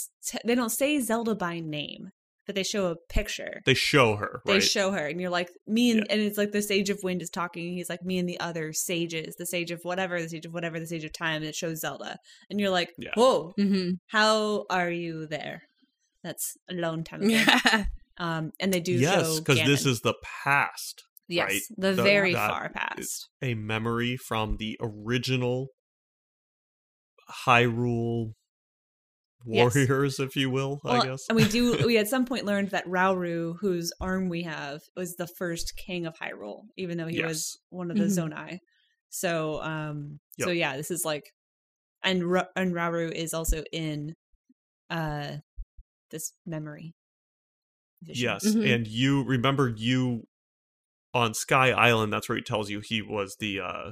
They 0.45 0.55
don't 0.55 0.69
say 0.69 0.99
Zelda 0.99 1.35
by 1.35 1.59
name, 1.59 2.11
but 2.45 2.55
they 2.55 2.63
show 2.63 2.87
a 2.87 2.95
picture. 3.09 3.61
They 3.65 3.73
show 3.73 4.15
her, 4.15 4.41
They 4.45 4.53
right? 4.53 4.63
show 4.63 4.91
her, 4.91 5.05
and 5.07 5.19
you're 5.19 5.29
like 5.29 5.49
me, 5.67 5.91
and, 5.91 5.99
Yeah. 5.99 6.05
and 6.13 6.21
it's 6.21 6.37
like 6.37 6.51
the 6.51 6.61
Sage 6.61 6.89
of 6.89 6.99
Wind 7.03 7.21
is 7.21 7.29
talking. 7.29 7.67
and 7.67 7.77
He's 7.77 7.89
like 7.89 8.03
me 8.03 8.17
and 8.17 8.27
the 8.29 8.39
other 8.39 8.71
sages, 8.73 9.35
the 9.35 9.45
Sage 9.45 9.71
of 9.71 9.81
whatever, 9.83 10.21
the 10.21 10.29
Sage 10.29 10.45
of 10.45 10.53
whatever, 10.53 10.79
the 10.79 10.87
Sage 10.87 11.03
of 11.03 11.11
Time, 11.13 11.37
and 11.41 11.45
it 11.45 11.55
shows 11.55 11.81
Zelda, 11.81 12.17
and 12.49 12.59
you're 12.59 12.69
like, 12.69 12.93
Yeah. 12.97 13.11
whoa, 13.15 13.53
Mm-hmm. 13.59 13.91
how 14.07 14.65
are 14.69 14.89
you 14.91 15.27
there? 15.27 15.63
That's 16.23 16.57
a 16.69 16.73
long 16.73 17.03
time 17.03 17.21
ago. 17.23 17.83
Yeah. 18.19 18.37
um, 18.37 18.51
and 18.59 18.73
they 18.73 18.79
do 18.79 18.91
yes, 18.93 19.25
show 19.25 19.39
because 19.39 19.59
this 19.65 19.85
is 19.85 20.01
the 20.01 20.13
past. 20.43 21.03
yes, 21.27 21.49
right? 21.49 21.61
the, 21.77 21.93
The- 21.93 22.03
very 22.03 22.33
that 22.33 22.49
far 22.49 22.69
past. 22.69 23.29
a 23.41 23.53
memory 23.53 24.17
from 24.17 24.57
the 24.57 24.77
original 24.81 25.67
Hyrule 27.45 28.33
Yes. 29.45 29.73
warriors, 29.73 30.19
if 30.19 30.35
you 30.35 30.49
will, 30.49 30.81
I 30.83 31.05
guess. 31.05 31.23
and 31.29 31.35
we 31.37 31.45
do. 31.47 31.77
We 31.85 31.97
at 31.97 32.09
some 32.09 32.25
point 32.25 32.45
learned 32.45 32.71
that 32.71 32.85
Rauru, 32.85 33.55
whose 33.61 33.93
arm 34.01 34.27
we 34.27 34.43
have, 34.43 34.81
was 34.97 35.15
the 35.15 35.27
first 35.27 35.73
king 35.77 36.05
of 36.05 36.13
Hyrule, 36.19 36.63
even 36.75 36.97
though 36.97 37.07
he 37.07 37.23
was 37.23 37.57
one 37.69 37.89
of 37.89 37.95
the 37.97 38.03
Mhm. 38.03 38.31
Zonai. 38.33 38.57
So, 39.09 39.61
um, 39.61 40.19
so 40.39 40.49
yeah, 40.51 40.75
this 40.75 40.91
is 40.91 41.05
like, 41.05 41.23
and 42.03 42.23
Ra- 42.29 42.47
and 42.57 42.73
Rauru 42.73 43.09
is 43.11 43.33
also 43.33 43.63
in, 43.71 44.13
uh, 44.89 45.37
this 46.11 46.33
memory. 46.45 46.93
Vision. 48.01 48.23
Yes, 48.23 48.45
Mhm. 48.47 48.75
and 48.75 48.87
you 48.87 49.23
remember 49.23 49.69
you 49.75 50.27
on 51.13 51.33
Sky 51.33 51.71
Island. 51.71 52.13
That's 52.13 52.29
where 52.29 52.37
he 52.37 52.43
tells 52.43 52.69
you 52.69 52.81
he 52.81 53.01
was 53.01 53.35
the 53.39 53.59
uh, 53.59 53.91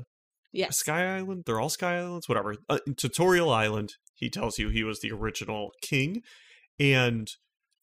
Yes. 0.52 0.78
Sky 0.78 1.18
Island. 1.18 1.44
They're 1.46 1.60
all 1.60 1.70
Sky 1.70 1.98
Islands, 1.98 2.28
whatever. 2.30 2.56
Uh, 2.70 2.80
Tutorial 2.96 3.50
Island. 3.50 3.96
He 4.16 4.30
tells 4.30 4.58
you 4.58 4.70
he 4.70 4.84
was 4.84 5.00
the 5.02 5.12
original 5.12 5.72
king, 5.82 6.24
and 6.80 7.28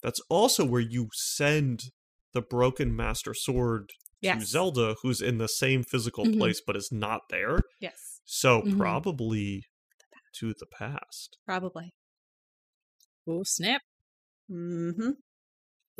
that's 0.01 0.19
also 0.29 0.65
where 0.65 0.81
you 0.81 1.09
send 1.13 1.91
the 2.33 2.41
broken 2.41 2.93
Master 2.95 3.33
Sword 3.33 3.91
to 4.21 4.45
Zelda, 4.45 4.95
who's 5.01 5.21
in 5.21 5.37
the 5.37 5.47
same 5.47 5.83
physical 5.83 6.25
Mhm. 6.25 6.37
place 6.37 6.61
but 6.65 6.75
is 6.75 6.91
not 6.91 7.21
there. 7.29 7.61
Yes. 7.79 8.19
So 8.25 8.63
Mhm. 8.63 8.77
probably 8.77 9.65
to 10.39 10.53
the 10.57 10.65
past. 10.65 11.37
Probably. 11.45 11.91
Oh 13.27 13.43
snap! 13.43 13.81
Mm-hmm. 14.51 15.11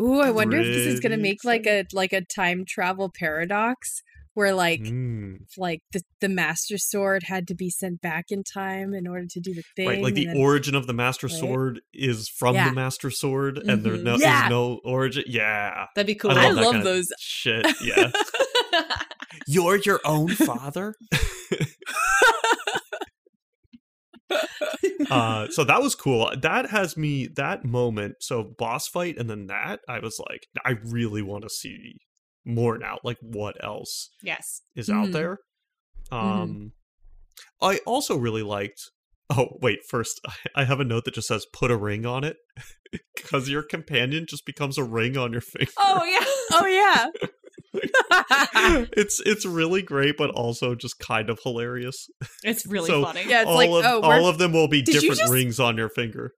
Ooh, 0.02 0.20
I 0.20 0.32
wonder 0.32 0.58
if 0.58 0.66
this 0.68 0.86
is 0.88 1.00
gonna 1.00 1.18
make 1.18 1.44
like 1.44 1.66
a 1.66 1.86
like 1.94 2.12
a 2.14 2.22
time 2.22 2.66
travel 2.68 3.12
paradox 3.18 4.02
where 4.34 4.54
like 4.54 4.82
Mm. 4.82 5.38
like 5.58 5.80
the 5.94 6.02
the 6.20 6.28
Master 6.28 6.78
Sword 6.78 7.24
had 7.24 7.48
to 7.48 7.56
be 7.56 7.70
sent 7.70 8.02
back 8.02 8.26
in 8.30 8.44
time 8.44 8.94
in 8.94 9.08
order 9.08 9.26
to 9.30 9.40
do 9.40 9.54
the 9.54 9.64
thing. 9.78 9.88
Right, 9.88 10.02
like 10.02 10.14
the 10.16 10.26
then- 10.26 10.38
origin 10.38 10.76
of 10.76 10.88
the 10.88 10.94
Master 10.94 11.28
Right? 11.28 11.36
Sword 11.38 11.80
is 11.94 12.28
from 12.28 12.56
Yeah. 12.56 12.68
the 12.70 12.76
Master 12.76 13.10
Sword, 13.10 13.58
and 13.60 13.84
there 13.86 13.94
Mhm. 13.96 14.04
no, 14.04 14.18
Yeah. 14.18 14.44
is 14.46 14.50
no 14.50 14.82
origin. 14.84 15.24
Yeah, 15.28 15.86
That'd 15.96 16.08
be 16.08 16.16
cool. 16.16 16.32
I 16.32 16.48
I 16.48 16.50
love, 16.50 16.56
that 16.56 16.74
love 16.74 16.84
those. 16.84 17.08
shit. 17.20 17.66
Yeah, 17.82 18.12
you're 19.48 19.78
your 19.78 20.02
own 20.04 20.36
father. 20.36 20.96
uh, 25.10 25.48
so 25.50 25.64
that 25.64 25.82
was 25.82 25.96
cool. 25.96 26.32
That 26.42 26.70
has 26.70 26.98
me 26.98 27.28
that 27.36 27.64
moment. 27.66 28.16
So 28.22 28.44
boss 28.58 28.88
fight, 28.88 29.18
and 29.18 29.30
then 29.30 29.48
that 29.48 29.80
I 29.88 30.00
was 30.00 30.20
like, 30.30 30.48
I 30.66 30.76
really 30.84 31.22
want 31.22 31.44
to 31.44 31.50
see 31.50 31.98
more 32.46 32.78
now. 32.78 33.00
Like, 33.04 33.18
what 33.22 33.62
else 33.64 34.10
yes. 34.22 34.62
is 34.76 34.90
out 34.90 35.08
Mhm. 35.08 35.14
there? 35.14 35.38
Um, 36.12 36.72
I 37.62 37.80
also 37.86 38.16
really 38.18 38.44
liked. 38.44 38.82
Oh 39.30 39.58
wait, 39.62 39.80
first 39.90 40.22
I 40.56 40.66
have 40.66 40.80
a 40.80 40.86
note 40.86 41.06
that 41.06 41.16
just 41.16 41.28
says 41.28 41.46
"put 41.52 41.72
a 41.72 41.78
ring 41.78 42.06
on 42.06 42.24
it" 42.24 42.38
because 43.16 43.50
your 43.50 43.64
companion 43.64 44.26
just 44.30 44.46
becomes 44.46 44.78
a 44.78 44.84
ring 44.84 45.18
on 45.18 45.32
your 45.32 45.42
finger. 45.42 45.72
Oh 45.78 46.04
yeah. 46.04 46.26
Oh 46.54 46.66
yeah. 46.68 47.08
it's 48.98 49.22
it's 49.26 49.46
really 49.46 49.82
great, 49.82 50.16
but 50.18 50.30
also 50.32 50.76
just 50.76 51.00
kind 51.00 51.30
of 51.30 51.40
hilarious. 51.44 52.08
It's 52.44 52.66
really 52.70 52.88
So- 52.90 53.04
funny. 53.04 53.24
Yeah, 53.28 53.42
it's 53.42 53.50
all 53.50 53.56
like 53.56 53.70
of 53.70 53.86
oh, 53.86 54.02
all 54.02 54.28
of 54.28 54.38
them 54.38 54.54
will 54.54 54.68
be 54.68 54.82
different 54.82 55.20
just- 55.20 55.32
rings 55.32 55.60
on 55.60 55.78
your 55.78 55.90
finger. 55.90 56.32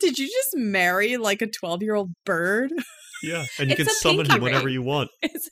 Did 0.00 0.18
you 0.18 0.26
just 0.28 0.56
marry 0.56 1.18
like 1.18 1.42
a 1.42 1.46
12 1.46 1.82
year 1.82 1.94
old 1.94 2.12
bird? 2.24 2.70
Yeah, 3.22 3.44
and 3.58 3.68
you 3.68 3.76
It's 3.78 3.84
can 3.84 3.94
summon 3.96 4.24
pinky 4.24 4.36
him 4.38 4.42
whenever 4.42 4.64
ring. 4.64 4.74
you 4.74 4.82
want. 4.82 5.10
It's 5.20 5.50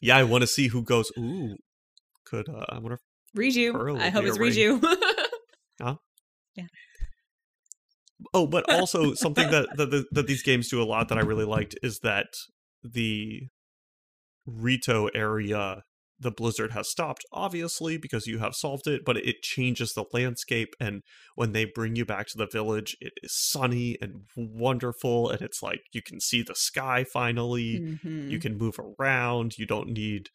Yeah, 0.00 0.16
I 0.16 0.22
want 0.22 0.42
to 0.42 0.46
see 0.46 0.68
who 0.68 0.82
goes. 0.84 1.10
Ooh, 1.18 1.56
could 2.24 2.48
uh, 2.48 2.64
I 2.68 2.78
wonder? 2.78 2.98
Riju. 3.36 3.72
Pearl 3.72 3.96
I 4.00 4.10
hope 4.10 4.24
it's 4.24 4.38
a 4.38 4.42
it's 4.44 4.56
Yeah. 6.56 6.64
Oh, 8.34 8.46
but 8.46 8.70
also 8.70 9.14
something 9.14 9.50
that 9.50 9.68
that, 9.76 9.90
the, 9.90 10.04
that 10.12 10.26
these 10.26 10.42
games 10.42 10.68
do 10.68 10.80
a 10.82 10.84
lot 10.84 11.08
that 11.08 11.18
I 11.18 11.22
really 11.22 11.44
liked 11.44 11.76
is 11.82 12.00
that 12.02 12.26
the 12.82 13.48
Rito 14.58 15.06
area, 15.08 15.82
the 16.18 16.30
blizzard 16.30 16.72
has 16.72 16.88
stopped, 16.88 17.24
obviously 17.32 17.96
because 17.96 18.26
you 18.26 18.38
have 18.38 18.54
solved 18.54 18.86
it, 18.86 19.02
but 19.04 19.16
it 19.16 19.42
changes 19.42 19.92
the 19.94 20.04
landscape. 20.12 20.74
And 20.78 21.02
when 21.34 21.52
they 21.52 21.64
bring 21.64 21.96
you 21.96 22.04
back 22.04 22.26
to 22.28 22.38
the 22.38 22.46
village, 22.46 22.96
it 23.00 23.12
is 23.22 23.34
sunny 23.34 23.96
and 24.02 24.24
wonderful, 24.36 25.30
and 25.30 25.40
it's 25.40 25.62
like 25.62 25.80
you 25.92 26.02
can 26.02 26.20
see 26.20 26.42
the 26.42 26.54
sky 26.54 27.04
finally. 27.04 27.80
Mhm. 27.80 28.30
You 28.30 28.38
can 28.38 28.58
move 28.58 28.78
around. 28.78 29.56
You 29.58 29.66
don't 29.66 29.88
need, 29.88 30.28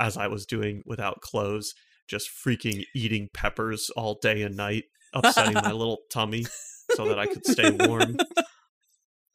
as 0.00 0.16
I 0.16 0.28
was 0.28 0.46
doing 0.46 0.82
without 0.86 1.20
clothes, 1.20 1.74
just 2.08 2.30
freaking 2.30 2.84
eating 2.94 3.28
peppers 3.34 3.90
all 3.90 4.18
day 4.20 4.42
and 4.42 4.56
night, 4.56 4.84
upsetting 5.12 5.54
my 5.54 5.72
little 5.72 5.98
tummy 6.10 6.46
so 6.94 7.06
that 7.08 7.18
I 7.18 7.26
could 7.26 7.46
stay 7.46 7.70
warm. 7.70 8.16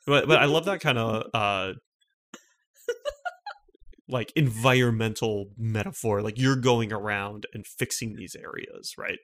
But 0.05 0.25
but 0.25 0.38
I 0.39 0.45
love 0.45 0.65
that 0.65 0.79
kind 0.79 0.97
of 0.97 1.25
uh 1.34 1.73
like 4.09 4.31
environmental 4.35 5.47
metaphor. 5.57 6.21
Like 6.21 6.38
you're 6.39 6.55
going 6.55 6.91
around 6.93 7.45
and 7.53 7.65
fixing 7.67 8.15
these 8.15 8.35
areas, 8.35 8.93
right? 8.97 9.19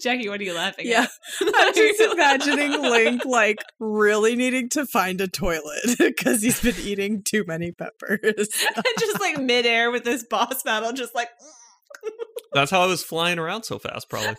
Jackie, 0.00 0.28
what 0.28 0.40
are 0.40 0.44
you 0.44 0.54
laughing 0.54 0.86
Yeah. 0.86 1.02
at? 1.04 1.10
I'm 1.54 1.74
just 1.74 2.00
imagining 2.12 2.82
Link 2.82 3.24
like 3.24 3.58
really 3.78 4.36
needing 4.36 4.68
to 4.70 4.86
find 4.86 5.20
a 5.20 5.28
toilet 5.28 5.80
because 5.98 6.42
he's 6.42 6.60
been 6.60 6.76
eating 6.82 7.22
too 7.22 7.44
many 7.46 7.72
peppers. 7.72 8.48
And 8.76 8.84
just 8.98 9.20
like 9.20 9.38
midair 9.38 9.90
with 9.90 10.04
this 10.04 10.24
boss 10.24 10.62
battle, 10.62 10.92
just 10.92 11.14
like 11.14 11.28
That's 12.52 12.70
how 12.70 12.82
I 12.82 12.86
was 12.86 13.02
flying 13.02 13.38
around 13.38 13.64
so 13.64 13.78
fast, 13.78 14.08
probably. 14.08 14.36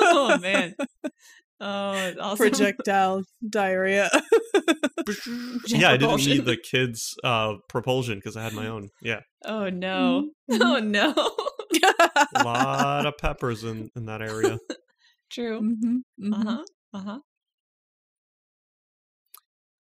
oh 0.00 0.38
man. 0.40 0.74
Oh, 1.64 2.12
awesome. 2.20 2.36
Projectile 2.50 3.22
diarrhea. 3.48 4.10
yeah, 5.68 5.92
I 5.92 5.96
didn't 5.96 6.24
need 6.26 6.44
the 6.44 6.56
kids' 6.56 7.14
uh, 7.22 7.54
propulsion 7.68 8.18
because 8.18 8.36
I 8.36 8.42
had 8.42 8.52
my 8.52 8.66
own. 8.66 8.88
Yeah, 9.00 9.20
Oh 9.44 9.68
no. 9.70 10.30
Mm-hmm. 10.50 10.62
Oh 10.62 10.78
no. 10.80 11.14
a 12.34 12.42
lot 12.44 13.06
of 13.06 13.16
peppers 13.18 13.62
in 13.62 13.90
in 13.94 14.06
that 14.06 14.22
area. 14.22 14.58
True. 15.30 15.60
Mhm, 15.60 16.02
mhm. 16.20 16.32
Uh-huh. 16.34 16.64
Uh-huh. 16.92 17.18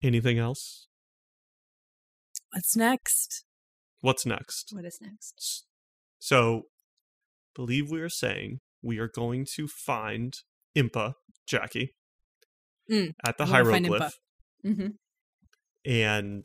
Anything 0.03 0.39
else? 0.39 0.87
What's 2.53 2.77
next? 2.77 3.45
What's 4.01 4.27
next? 4.27 4.71
What 4.73 4.85
is 4.85 4.99
next? 5.01 5.65
So, 6.19 6.65
believe 7.55 7.91
we 7.91 8.01
are 8.01 8.09
saying 8.11 8.61
we 8.83 8.99
are 8.99 9.09
going 9.09 9.47
to 9.57 9.67
find 9.67 10.35
Impa, 10.77 11.15
Jackie, 11.51 11.95
Mm, 12.91 13.13
at 13.25 13.37
the 13.39 13.47
hieroglyph, 13.47 14.15
Mm-hmm. 14.67 14.89
and 15.85 16.45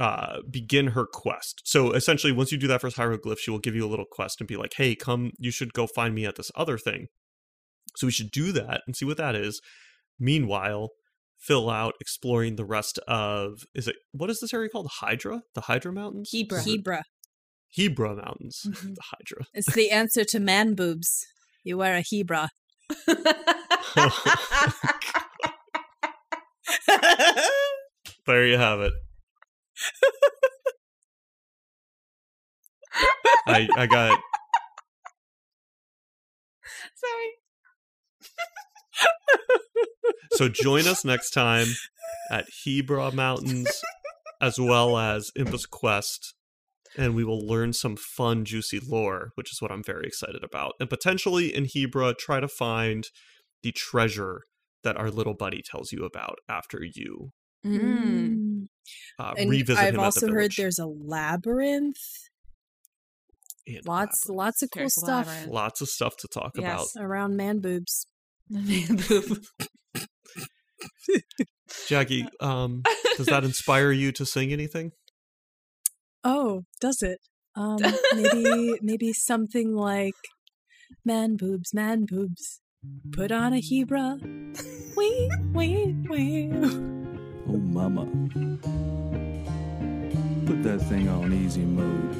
uh, 0.00 0.38
begin 0.50 0.88
her 0.88 1.06
quest. 1.06 1.62
So 1.64 1.92
essentially, 1.92 2.32
once 2.32 2.50
you 2.50 2.58
do 2.58 2.66
that 2.66 2.80
first 2.80 2.96
hieroglyph, 2.96 3.38
she 3.38 3.50
will 3.50 3.60
give 3.60 3.74
you 3.76 3.86
a 3.86 3.88
little 3.88 4.06
quest 4.10 4.40
and 4.40 4.48
be 4.48 4.56
like, 4.56 4.74
"Hey, 4.76 4.94
come! 4.96 5.30
You 5.38 5.50
should 5.50 5.72
go 5.72 5.86
find 5.86 6.14
me 6.14 6.26
at 6.26 6.36
this 6.36 6.50
other 6.56 6.78
thing." 6.78 7.06
So 7.96 8.06
we 8.08 8.12
should 8.12 8.30
do 8.32 8.50
that 8.52 8.82
and 8.86 8.96
see 8.96 9.04
what 9.04 9.18
that 9.18 9.34
is. 9.36 9.60
Meanwhile, 10.18 10.90
fill 11.38 11.70
out 11.70 11.94
exploring 12.00 12.56
the 12.56 12.64
rest 12.64 12.98
of 13.06 13.60
is 13.74 13.86
it 13.86 13.96
what 14.12 14.30
is 14.30 14.40
this 14.40 14.52
area 14.54 14.68
called? 14.68 14.88
Hydra, 15.00 15.42
the 15.54 15.62
Hydra 15.62 15.92
Mountains, 15.92 16.30
Hebra. 16.34 16.62
Hebra. 16.64 17.02
Hebra 17.76 18.16
Mountains, 18.16 18.62
Mhm. 18.66 18.94
the 18.96 19.02
Hydra. 19.12 19.46
It's 19.54 19.72
the 19.74 19.90
answer 19.90 20.24
to 20.24 20.40
man 20.40 20.74
boobs. 20.74 21.24
You 21.62 21.76
wear 21.78 21.96
a 21.96 22.02
Hebra. 22.02 22.48
There 28.26 28.46
you 28.46 28.56
have 28.56 28.80
it. 28.80 28.92
I 33.46 33.68
I 33.76 33.86
got 33.86 34.18
Sorry. 36.94 37.30
so 40.32 40.48
join 40.48 40.86
us 40.86 41.04
next 41.04 41.30
time 41.30 41.66
at 42.30 42.48
Hebra 42.50 43.12
Mountains 43.12 43.82
as 44.40 44.58
well 44.58 44.96
as 44.96 45.30
Impa's 45.36 45.66
Quest 45.66 46.34
and 46.96 47.14
we 47.14 47.24
will 47.24 47.40
learn 47.46 47.72
some 47.72 47.96
fun 47.96 48.44
juicy 48.44 48.80
lore 48.80 49.30
which 49.34 49.52
is 49.52 49.60
what 49.60 49.70
I'm 49.70 49.82
very 49.84 50.06
excited 50.06 50.42
about 50.44 50.74
and 50.80 50.88
potentially 50.88 51.54
in 51.54 51.64
Hebra 51.64 52.16
try 52.18 52.40
to 52.40 52.48
find 52.48 53.08
the 53.62 53.72
treasure 53.72 54.42
that 54.82 54.96
our 54.96 55.10
little 55.10 55.34
buddy 55.34 55.62
tells 55.62 55.92
you 55.92 56.04
about 56.04 56.38
after 56.48 56.80
you 56.84 57.30
Mm. 57.64 58.68
uh, 59.18 59.34
And 59.38 59.48
revisit 59.48 59.82
I've 59.82 59.94
him 59.94 60.00
at 60.00 60.04
also 60.04 60.26
the 60.26 60.32
heard 60.32 60.52
there's 60.54 60.78
a 60.78 60.84
labyrinth. 60.86 61.96
And 63.66 63.80
Lots, 63.86 64.28
labyrinth. 64.28 64.38
lots 64.38 64.62
of 64.62 64.70
cool 64.70 64.80
There's 64.80 64.94
stuff 64.94 65.46
lots 65.48 65.80
of 65.80 65.88
stuff 65.88 66.16
to 66.18 66.28
talk 66.28 66.58
about 66.58 66.88
around 66.98 67.36
man 67.38 67.60
boobs. 67.60 68.06
Jackie 71.88 72.26
um 72.40 72.82
does 73.16 73.26
that 73.26 73.44
inspire 73.44 73.90
you 73.90 74.12
to 74.12 74.26
sing 74.26 74.52
anything 74.52 74.92
Oh, 76.24 76.64
does 76.80 77.02
it? 77.02 77.20
Um, 77.56 77.78
maybe, 78.16 78.78
maybe 78.82 79.12
something 79.12 79.76
like 79.76 80.16
man 81.04 81.36
boobs, 81.36 81.72
man 81.72 82.04
boobs. 82.04 82.60
Put 83.12 83.30
on 83.30 83.52
a 83.52 83.62
Hebra. 83.62 84.18
Wee, 84.96 85.30
wee, 85.52 85.94
wee. 86.10 86.50
Oh, 87.48 87.56
mama. 87.56 88.06
Put 90.46 90.64
that 90.64 90.80
thing 90.88 91.08
on 91.08 91.32
easy 91.32 91.60
mode. 91.60 92.16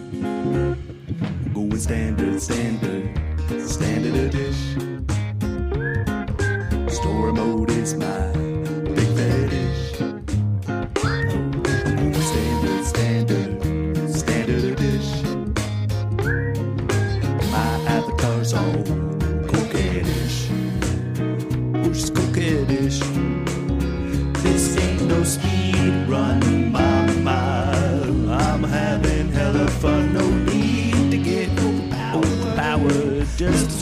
Going 1.53 1.77
standard, 1.77 2.41
standard, 2.41 3.11
standard 3.69 4.33
Edish. 4.33 4.63
Story 6.93 7.33
mode 7.33 7.71
is 7.71 7.95
my 7.95 8.54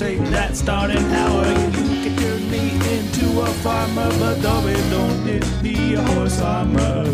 take 0.03 0.19
that 0.31 0.57
starting 0.57 1.05
power. 1.11 1.47
You 1.47 1.97
can 2.03 2.17
turn 2.17 2.51
me 2.51 2.65
into 2.97 3.41
a 3.41 3.47
farmer, 3.63 4.11
but 4.19 4.39
it 4.67 4.83
don't 4.91 5.29
it 5.29 5.45
be 5.63 5.95
a 5.95 6.03
horse 6.03 6.41
armor. 6.41 7.05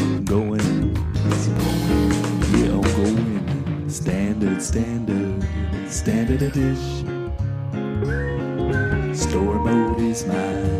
I'm 0.00 0.24
going, 0.24 0.94
yeah, 2.52 2.76
I'm 2.76 2.88
going. 2.98 3.88
Standard, 3.88 4.60
standard, 4.62 5.42
standard 5.88 6.52
dish. 6.52 6.86
Store 9.18 9.58
mode 9.64 10.00
is 10.00 10.26
my 10.26 10.75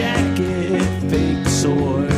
jacket, 0.00 1.10
fake 1.10 1.46
sword. 1.46 2.08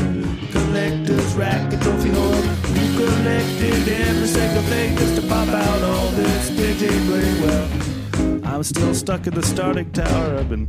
Collector's 0.52 1.34
racket, 1.34 1.80
trophy 1.82 2.10
whore. 2.10 2.44
You 2.76 2.86
collected 2.98 3.88
every 3.88 4.28
single 4.28 4.62
thing 4.62 4.96
just 4.96 5.16
to 5.16 5.22
pop 5.22 5.48
out 5.48 5.82
all 5.82 6.08
this 6.10 6.50
DJ 6.50 6.82
play. 7.08 7.30
Well, 7.42 7.66
I'm 8.44 8.62
still 8.62 8.94
stuck 8.94 9.26
in 9.26 9.34
the 9.34 9.42
starting 9.42 9.90
tower. 9.92 10.38
I've 10.38 10.48
been 10.48 10.68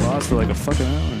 lost 0.00 0.28
for 0.28 0.36
like 0.36 0.50
a 0.50 0.54
fucking 0.54 0.86
hour. 0.86 1.20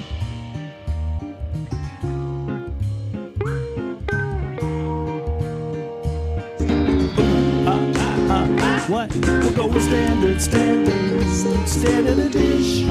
What? 8.86 9.16
We'll 9.16 9.52
go 9.54 9.66
with 9.66 9.82
standard, 9.82 10.42
standard, 10.42 11.66
standard 11.66 12.32
dish. 12.32 12.84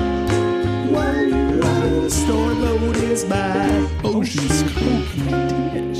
Load 2.64 2.98
is 2.98 3.24
by. 3.26 3.90
Oh, 4.04 4.24
she's 4.24 4.64
coquettish. 4.64 5.93